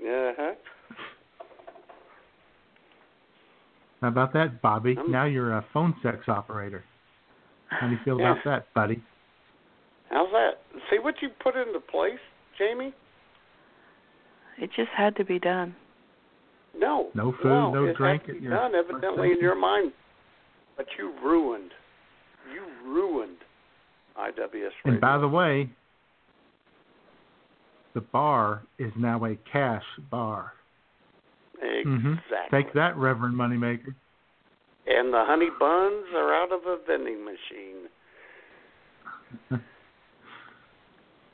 Yeah. 0.00 0.32
huh 0.36 0.54
How 4.00 4.08
about 4.08 4.32
that, 4.32 4.60
Bobby? 4.62 4.96
Um, 4.98 5.10
now 5.10 5.24
you're 5.24 5.52
a 5.52 5.64
phone 5.72 5.94
sex 6.02 6.28
operator. 6.28 6.84
How 7.68 7.86
do 7.86 7.94
you 7.94 7.98
feel 8.04 8.18
Yeah. 8.18 8.32
about 8.32 8.44
that, 8.44 8.74
buddy? 8.74 9.02
How's 10.10 10.30
that? 10.32 10.60
See 10.90 10.98
what 10.98 11.14
you 11.22 11.30
put 11.42 11.56
into 11.56 11.80
place, 11.80 12.18
Jamie? 12.58 12.92
It 14.58 14.70
just 14.76 14.90
had 14.96 15.16
to 15.16 15.24
be 15.24 15.38
done. 15.38 15.74
No. 16.76 17.08
No 17.14 17.32
food, 17.42 17.48
no, 17.48 17.70
no 17.72 17.84
it 17.86 17.96
drink 17.96 18.22
Has 18.22 18.34
to 18.34 18.40
be 18.40 18.44
your 18.46 18.54
done 18.54 18.74
evidently 18.74 19.32
in 19.32 19.40
your 19.40 19.54
mind, 19.54 19.92
but 20.82 20.88
you 20.98 21.12
ruined. 21.22 21.70
You 22.52 22.62
ruined 22.90 23.36
IWS 24.18 24.50
Radio. 24.52 24.70
And 24.84 25.00
by 25.00 25.16
the 25.18 25.28
way, 25.28 25.70
the 27.94 28.00
bar 28.00 28.62
is 28.78 28.92
now 28.98 29.24
a 29.24 29.36
cash 29.50 29.84
bar. 30.10 30.54
exactly. 31.54 31.92
Mhm. 31.92 32.20
Take 32.50 32.72
that, 32.72 32.96
Reverend 32.96 33.36
Moneymaker. 33.36 33.94
And 34.88 35.14
the 35.14 35.24
honey 35.24 35.50
buns 35.50 36.12
are 36.14 36.34
out 36.34 36.50
of 36.50 36.66
a 36.66 36.78
vending 36.84 37.24
machine. 37.24 37.88
That's 39.50 39.62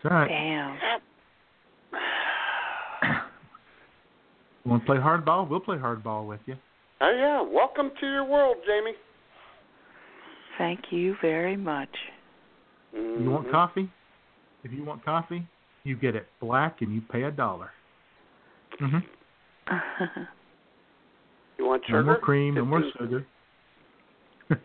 right. 0.04 0.28
Damn. 0.28 0.78
You 4.64 4.70
want 4.70 4.82
to 4.82 4.86
play 4.86 4.98
hardball? 4.98 5.48
We'll 5.48 5.60
play 5.60 5.78
hardball 5.78 6.26
with 6.26 6.40
you. 6.44 6.56
Oh 7.00 7.10
yeah, 7.10 7.40
welcome 7.40 7.90
to 8.00 8.06
your 8.06 8.24
world, 8.24 8.56
Jamie. 8.66 8.96
Thank 10.58 10.80
you 10.90 11.14
very 11.22 11.56
much. 11.56 11.88
Mm-hmm. 12.94 13.22
You 13.24 13.30
want 13.30 13.50
coffee? 13.50 13.90
If 14.64 14.72
you 14.72 14.84
want 14.84 15.04
coffee, 15.04 15.46
you 15.84 15.96
get 15.96 16.16
it 16.16 16.26
black 16.40 16.78
and 16.82 16.92
you 16.94 17.00
pay 17.00 17.22
a 17.22 17.30
dollar. 17.30 17.70
Mhm. 18.80 19.02
You 21.58 21.66
want 21.66 21.82
sugar? 21.86 21.98
No 21.98 22.04
more 22.04 22.18
cream, 22.18 22.54
no 22.54 22.64
more 22.64 22.82
sugar. 22.98 23.26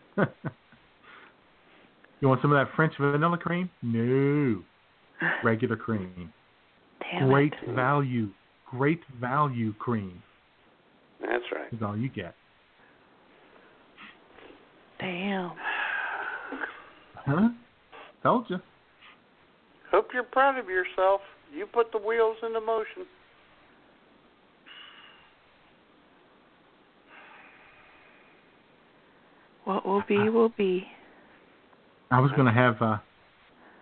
you 2.20 2.28
want 2.28 2.40
some 2.42 2.52
of 2.52 2.58
that 2.66 2.74
French 2.74 2.94
vanilla 2.98 3.36
cream? 3.38 3.68
No. 3.82 4.62
Regular 5.42 5.76
cream. 5.76 6.32
Damn 7.12 7.28
Great 7.28 7.52
it. 7.62 7.74
value. 7.74 8.28
Great 8.70 9.00
value 9.20 9.72
cream 9.74 10.22
That's 11.20 11.44
right. 11.52 11.72
is 11.72 11.80
all 11.82 11.96
you 11.96 12.08
get. 12.08 12.34
Damn. 14.98 15.52
Huh? 17.26 17.48
Told 18.22 18.46
you. 18.48 18.58
Hope 19.90 20.08
you're 20.12 20.22
proud 20.24 20.58
of 20.58 20.68
yourself. 20.68 21.20
You 21.54 21.66
put 21.66 21.92
the 21.92 21.98
wheels 21.98 22.36
into 22.42 22.60
motion. 22.60 23.06
What 29.64 29.86
will 29.86 30.02
be, 30.06 30.28
will 30.28 30.50
be. 30.50 30.86
I 32.10 32.20
was 32.20 32.30
gonna 32.36 32.52
have 32.52 32.80
uh 32.82 32.98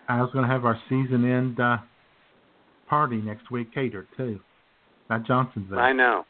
I 0.08 0.20
was 0.20 0.30
gonna 0.32 0.46
have 0.46 0.64
our 0.64 0.78
season 0.88 1.24
end 1.30 1.58
uh 1.58 1.78
party 2.88 3.16
next 3.16 3.50
week 3.50 3.74
catered 3.74 4.06
too. 4.16 4.38
At 5.10 5.26
Johnsonville. 5.26 5.78
I 5.78 5.92
know. 5.92 6.24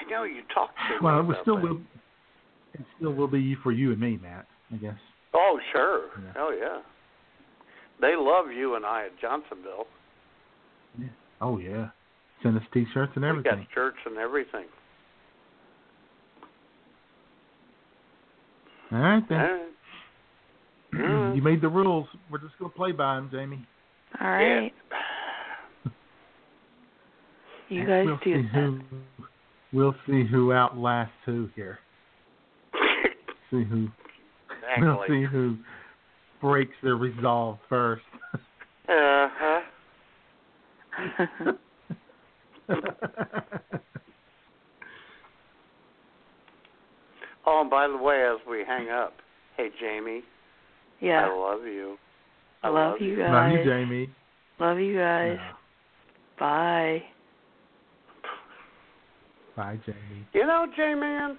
I 0.00 0.10
know 0.10 0.24
you 0.24 0.42
talked 0.54 0.76
to 0.88 1.04
Well, 1.04 1.14
me 1.14 1.20
it 1.20 1.26
was 1.26 1.34
about 1.34 1.42
still 1.42 1.56
that. 1.56 1.62
will 1.62 1.80
it 2.74 2.80
still 2.96 3.12
will 3.12 3.28
be 3.28 3.56
for 3.62 3.72
you 3.72 3.92
and 3.92 4.00
me, 4.00 4.18
Matt, 4.22 4.46
I 4.72 4.76
guess. 4.76 4.98
Oh, 5.36 5.58
sure. 5.72 6.08
Yeah. 6.24 6.32
Oh, 6.38 6.56
yeah. 6.58 6.78
They 8.00 8.14
love 8.16 8.46
you 8.54 8.74
and 8.76 8.84
I 8.84 9.06
at 9.06 9.20
Johnsonville. 9.20 9.86
Oh 11.40 11.58
yeah. 11.58 11.88
Send 12.42 12.56
us 12.56 12.62
t 12.72 12.84
shirts 12.92 13.12
and 13.14 13.24
We 13.24 13.28
everything. 13.28 13.58
got 13.58 13.74
shirts 13.74 13.98
and 14.04 14.16
everything. 14.16 14.66
All 18.92 18.98
right 18.98 19.28
then. 19.28 19.38
All 19.38 19.46
right. 19.46 19.62
You 20.92 20.98
mm-hmm. 20.98 21.44
made 21.44 21.60
the 21.60 21.68
rules. 21.68 22.06
We're 22.30 22.38
just 22.38 22.58
gonna 22.58 22.70
play 22.72 22.92
by 22.92 23.16
them, 23.16 23.28
Jamie. 23.32 23.66
All 24.20 24.28
right. 24.28 24.72
You 27.68 27.84
guys 27.84 28.04
we'll 28.06 28.16
do 28.18 28.22
see 28.24 28.42
that. 28.42 28.48
who 28.54 28.80
we'll 29.72 29.94
see 30.06 30.24
who 30.24 30.52
outlasts 30.52 31.10
who 31.24 31.48
here. 31.56 31.80
see 33.50 33.64
who 33.64 33.88
we'll 34.84 35.04
see 35.08 35.24
who 35.24 35.56
breaks 36.40 36.74
their 36.82 36.96
resolve 36.96 37.58
first. 37.68 38.02
Uh-huh. 38.88 39.60
Oh, 47.48 47.60
and 47.60 47.70
by 47.70 47.86
the 47.86 47.96
way, 47.96 48.24
as 48.24 48.40
we 48.48 48.64
hang 48.66 48.88
up, 48.90 49.14
hey, 49.56 49.68
Jamie, 49.80 50.22
yeah. 51.00 51.28
I 51.28 51.32
love 51.32 51.64
you. 51.64 51.96
I 52.62 52.68
love, 52.68 53.00
you 53.00 53.16
guys. 53.16 53.30
Love 53.30 53.52
you, 53.52 53.64
Jamie. 53.64 54.10
Love 54.58 54.78
you 54.78 54.98
guys. 54.98 55.38
Bye. 56.40 57.02
Bye, 59.56 59.78
Jamie. 59.86 60.26
You 60.32 60.46
know, 60.46 60.66
J-Man, 60.76 61.38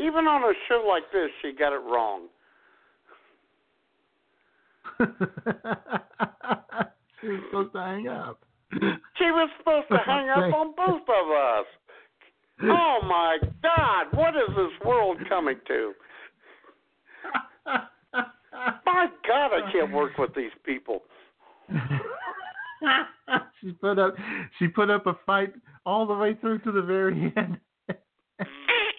even 0.00 0.26
on 0.26 0.42
a 0.42 0.52
show 0.68 0.84
like 0.88 1.04
this, 1.12 1.30
she 1.42 1.52
got 1.52 1.72
it 1.72 1.82
wrong. 1.84 2.28
she 7.20 7.28
was 7.28 7.40
supposed 7.50 7.72
to 7.72 7.80
hang 7.80 8.08
up. 8.08 8.42
She 8.72 9.24
was 9.24 9.50
supposed 9.58 9.88
to 9.90 9.98
hang 10.06 10.28
up 10.28 10.54
on 10.54 10.74
both 10.76 11.02
of 11.02 11.30
us. 11.30 11.66
Oh 12.62 13.00
my 13.02 13.38
God, 13.62 14.06
what 14.12 14.36
is 14.36 14.54
this 14.54 14.86
world 14.86 15.16
coming 15.28 15.56
to? 15.66 15.92
My 18.84 19.06
God, 19.26 19.50
I 19.54 19.72
can't 19.72 19.92
work 19.92 20.18
with 20.18 20.34
these 20.34 20.50
people. 20.64 21.02
she 23.60 23.72
put 23.72 23.98
up 23.98 24.14
she 24.58 24.68
put 24.68 24.90
up 24.90 25.06
a 25.06 25.14
fight 25.24 25.54
all 25.86 26.06
the 26.06 26.14
way 26.14 26.34
through 26.40 26.58
to 26.60 26.72
the 26.72 26.82
very 26.82 27.32
end. 27.36 27.58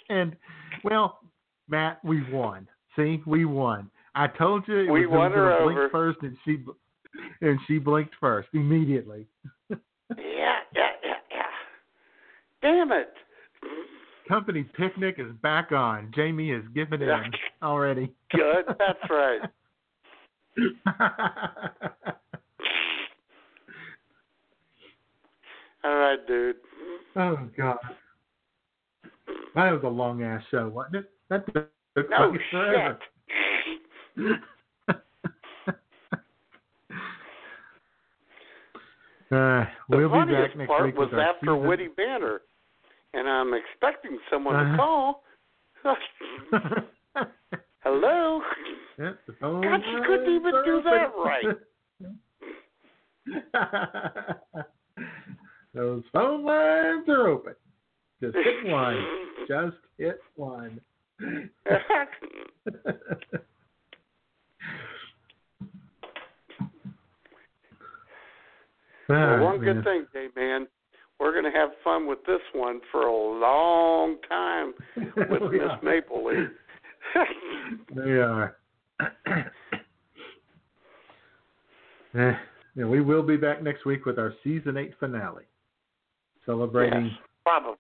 and 0.09 0.35
well, 0.83 1.19
Matt, 1.67 2.03
we 2.03 2.23
won. 2.31 2.67
See, 2.95 3.21
we 3.25 3.45
won. 3.45 3.89
I 4.15 4.27
told 4.27 4.67
you 4.67 4.79
it 4.79 4.89
We 4.91 5.05
was 5.07 5.17
won 5.17 5.31
her 5.31 5.59
blink 5.63 5.77
over. 5.77 5.89
first, 5.89 6.19
and 6.21 6.35
she 6.43 6.57
and 7.41 7.59
she 7.67 7.77
blinked 7.77 8.13
first 8.19 8.49
immediately. 8.53 9.27
Yeah, 9.69 9.77
yeah, 10.17 10.57
yeah, 10.75 11.19
yeah. 11.31 11.43
Damn 12.61 12.91
it. 12.91 13.13
Company 14.27 14.63
picnic 14.63 15.15
is 15.17 15.31
back 15.41 15.71
on. 15.71 16.11
Jamie 16.15 16.51
has 16.51 16.63
given 16.73 17.01
in 17.01 17.09
already. 17.63 18.13
Good, 18.31 18.65
that's 18.77 19.09
right. 19.09 19.41
All 25.83 25.95
right, 25.95 26.19
dude. 26.27 26.57
oh 27.15 27.39
God, 27.57 27.77
that 29.55 29.71
was 29.71 29.81
a 29.83 29.87
long 29.87 30.23
ass 30.23 30.41
show, 30.51 30.67
wasn't 30.69 30.95
it? 30.97 31.09
That 31.29 31.45
took 31.95 32.09
No 32.09 32.33
forever. 32.51 32.99
Uh, 39.31 39.63
The 39.89 39.97
we'll 39.97 40.09
be 40.09 40.13
funniest 40.13 40.49
back 40.49 40.57
next 40.57 40.67
part 40.67 40.85
week 40.85 40.97
was 40.97 41.07
after 41.13 41.45
season- 41.55 41.67
Witty 41.67 41.87
Banner, 41.95 42.41
and 43.13 43.29
I'm 43.29 43.53
expecting 43.53 44.19
someone 44.29 44.55
Uh-huh. 44.55 44.71
to 44.71 44.77
call. 44.77 45.23
Hello? 47.83 48.41
The 48.97 49.17
God, 49.39 49.81
you 49.89 50.01
couldn't 50.05 50.35
even 50.35 50.53
do 50.65 50.81
that 50.83 51.13
open. 51.15 51.57
Those 55.73 56.03
phone 56.11 56.43
lines 56.43 57.07
are 57.07 57.27
open. 57.27 57.55
Just 58.21 58.35
hit 58.35 58.71
one. 58.71 59.05
Just 59.47 59.77
hit 59.97 60.19
one. 60.35 60.79
well, 61.19 61.33
Ah, 69.09 69.41
one 69.41 69.59
good 69.59 69.83
thing, 69.83 70.05
J 70.13 70.27
man, 70.35 70.67
we're 71.19 71.31
going 71.31 71.51
to 71.51 71.57
have 71.57 71.69
fun 71.83 72.07
with 72.07 72.19
this 72.25 72.39
one 72.53 72.79
for 72.91 73.07
a 73.07 73.11
long 73.11 74.17
time 74.29 74.73
with 74.99 75.41
Miss. 75.51 75.61
Mapleleaf. 75.83 76.49
They 77.95 78.11
are. 78.11 78.55
Eh, 82.13 82.33
yeah, 82.75 82.83
we 82.83 82.99
will 82.99 83.23
be 83.23 83.37
back 83.37 83.63
next 83.63 83.85
week 83.85 84.05
with 84.05 84.19
our 84.19 84.33
season 84.43 84.75
eight 84.75 84.91
finale, 84.99 85.45
celebrating 86.45 87.05
Yes, 87.05 87.13
probably. 87.45 87.77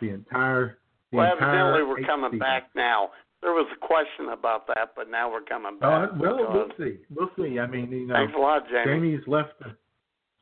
The 0.00 0.10
entire. 0.10 0.78
The 1.12 1.18
Well, 1.18 1.32
entire 1.32 1.72
evidently 1.76 1.82
we're 2.02 2.06
coming 2.06 2.30
season. 2.30 2.38
back 2.40 2.70
now. 2.74 3.10
There 3.42 3.52
was 3.52 3.68
a 3.74 3.78
question 3.86 4.30
about 4.32 4.66
that, 4.68 4.92
but 4.96 5.08
now 5.10 5.30
we're 5.30 5.42
coming 5.42 5.78
Oh, 5.82 6.06
back. 6.06 6.10
well, 6.18 6.36
we'll 6.38 6.62
uh, 6.62 6.76
see. 6.78 6.98
We'll 7.14 7.30
see. 7.36 7.58
I 7.60 7.66
mean, 7.66 7.90
you 7.90 8.06
know, 8.06 8.14
Thanks 8.14 8.32
a 8.36 8.40
lot, 8.40 8.64
Jamie. 8.68 8.84
Jamie's 9.12 9.26
left. 9.28 9.52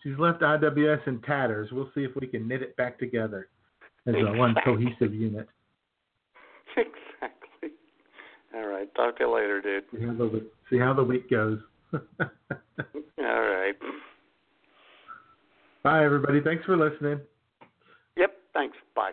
She's 0.02 0.18
left 0.18 0.40
IWS 0.43 1.06
in 1.06 1.20
tatters. 1.22 1.70
We'll 1.72 1.90
see 1.94 2.05
if 2.05 2.14
we 2.20 2.26
can 2.26 2.47
knit 2.47 2.62
it 2.62 2.76
back 2.76 2.98
together 2.98 3.48
as 4.06 4.14
a 4.14 4.36
one 4.39 4.55
cohesive 4.64 5.12
unit. 5.14 5.48
Exactly. 6.76 7.70
All 8.55 8.66
right. 8.66 8.93
Talk 8.97 9.16
to 9.18 9.24
you 9.24 9.35
later, 9.35 9.60
dude. 9.60 9.85
See 9.93 10.05
how 10.05 10.12
the 10.12 10.47
see 10.70 10.78
how 10.78 10.93
the 10.93 11.05
week 11.05 11.31
goes. 11.31 11.59
All 11.93 12.01
right. 13.18 13.74
Bye, 15.85 16.05
everybody. 16.05 16.40
Thanks 16.40 16.64
for 16.64 16.76
listening. 16.76 17.20
Yep. 18.16 18.35
Thanks. 18.55 18.76
Bye. 18.97 19.12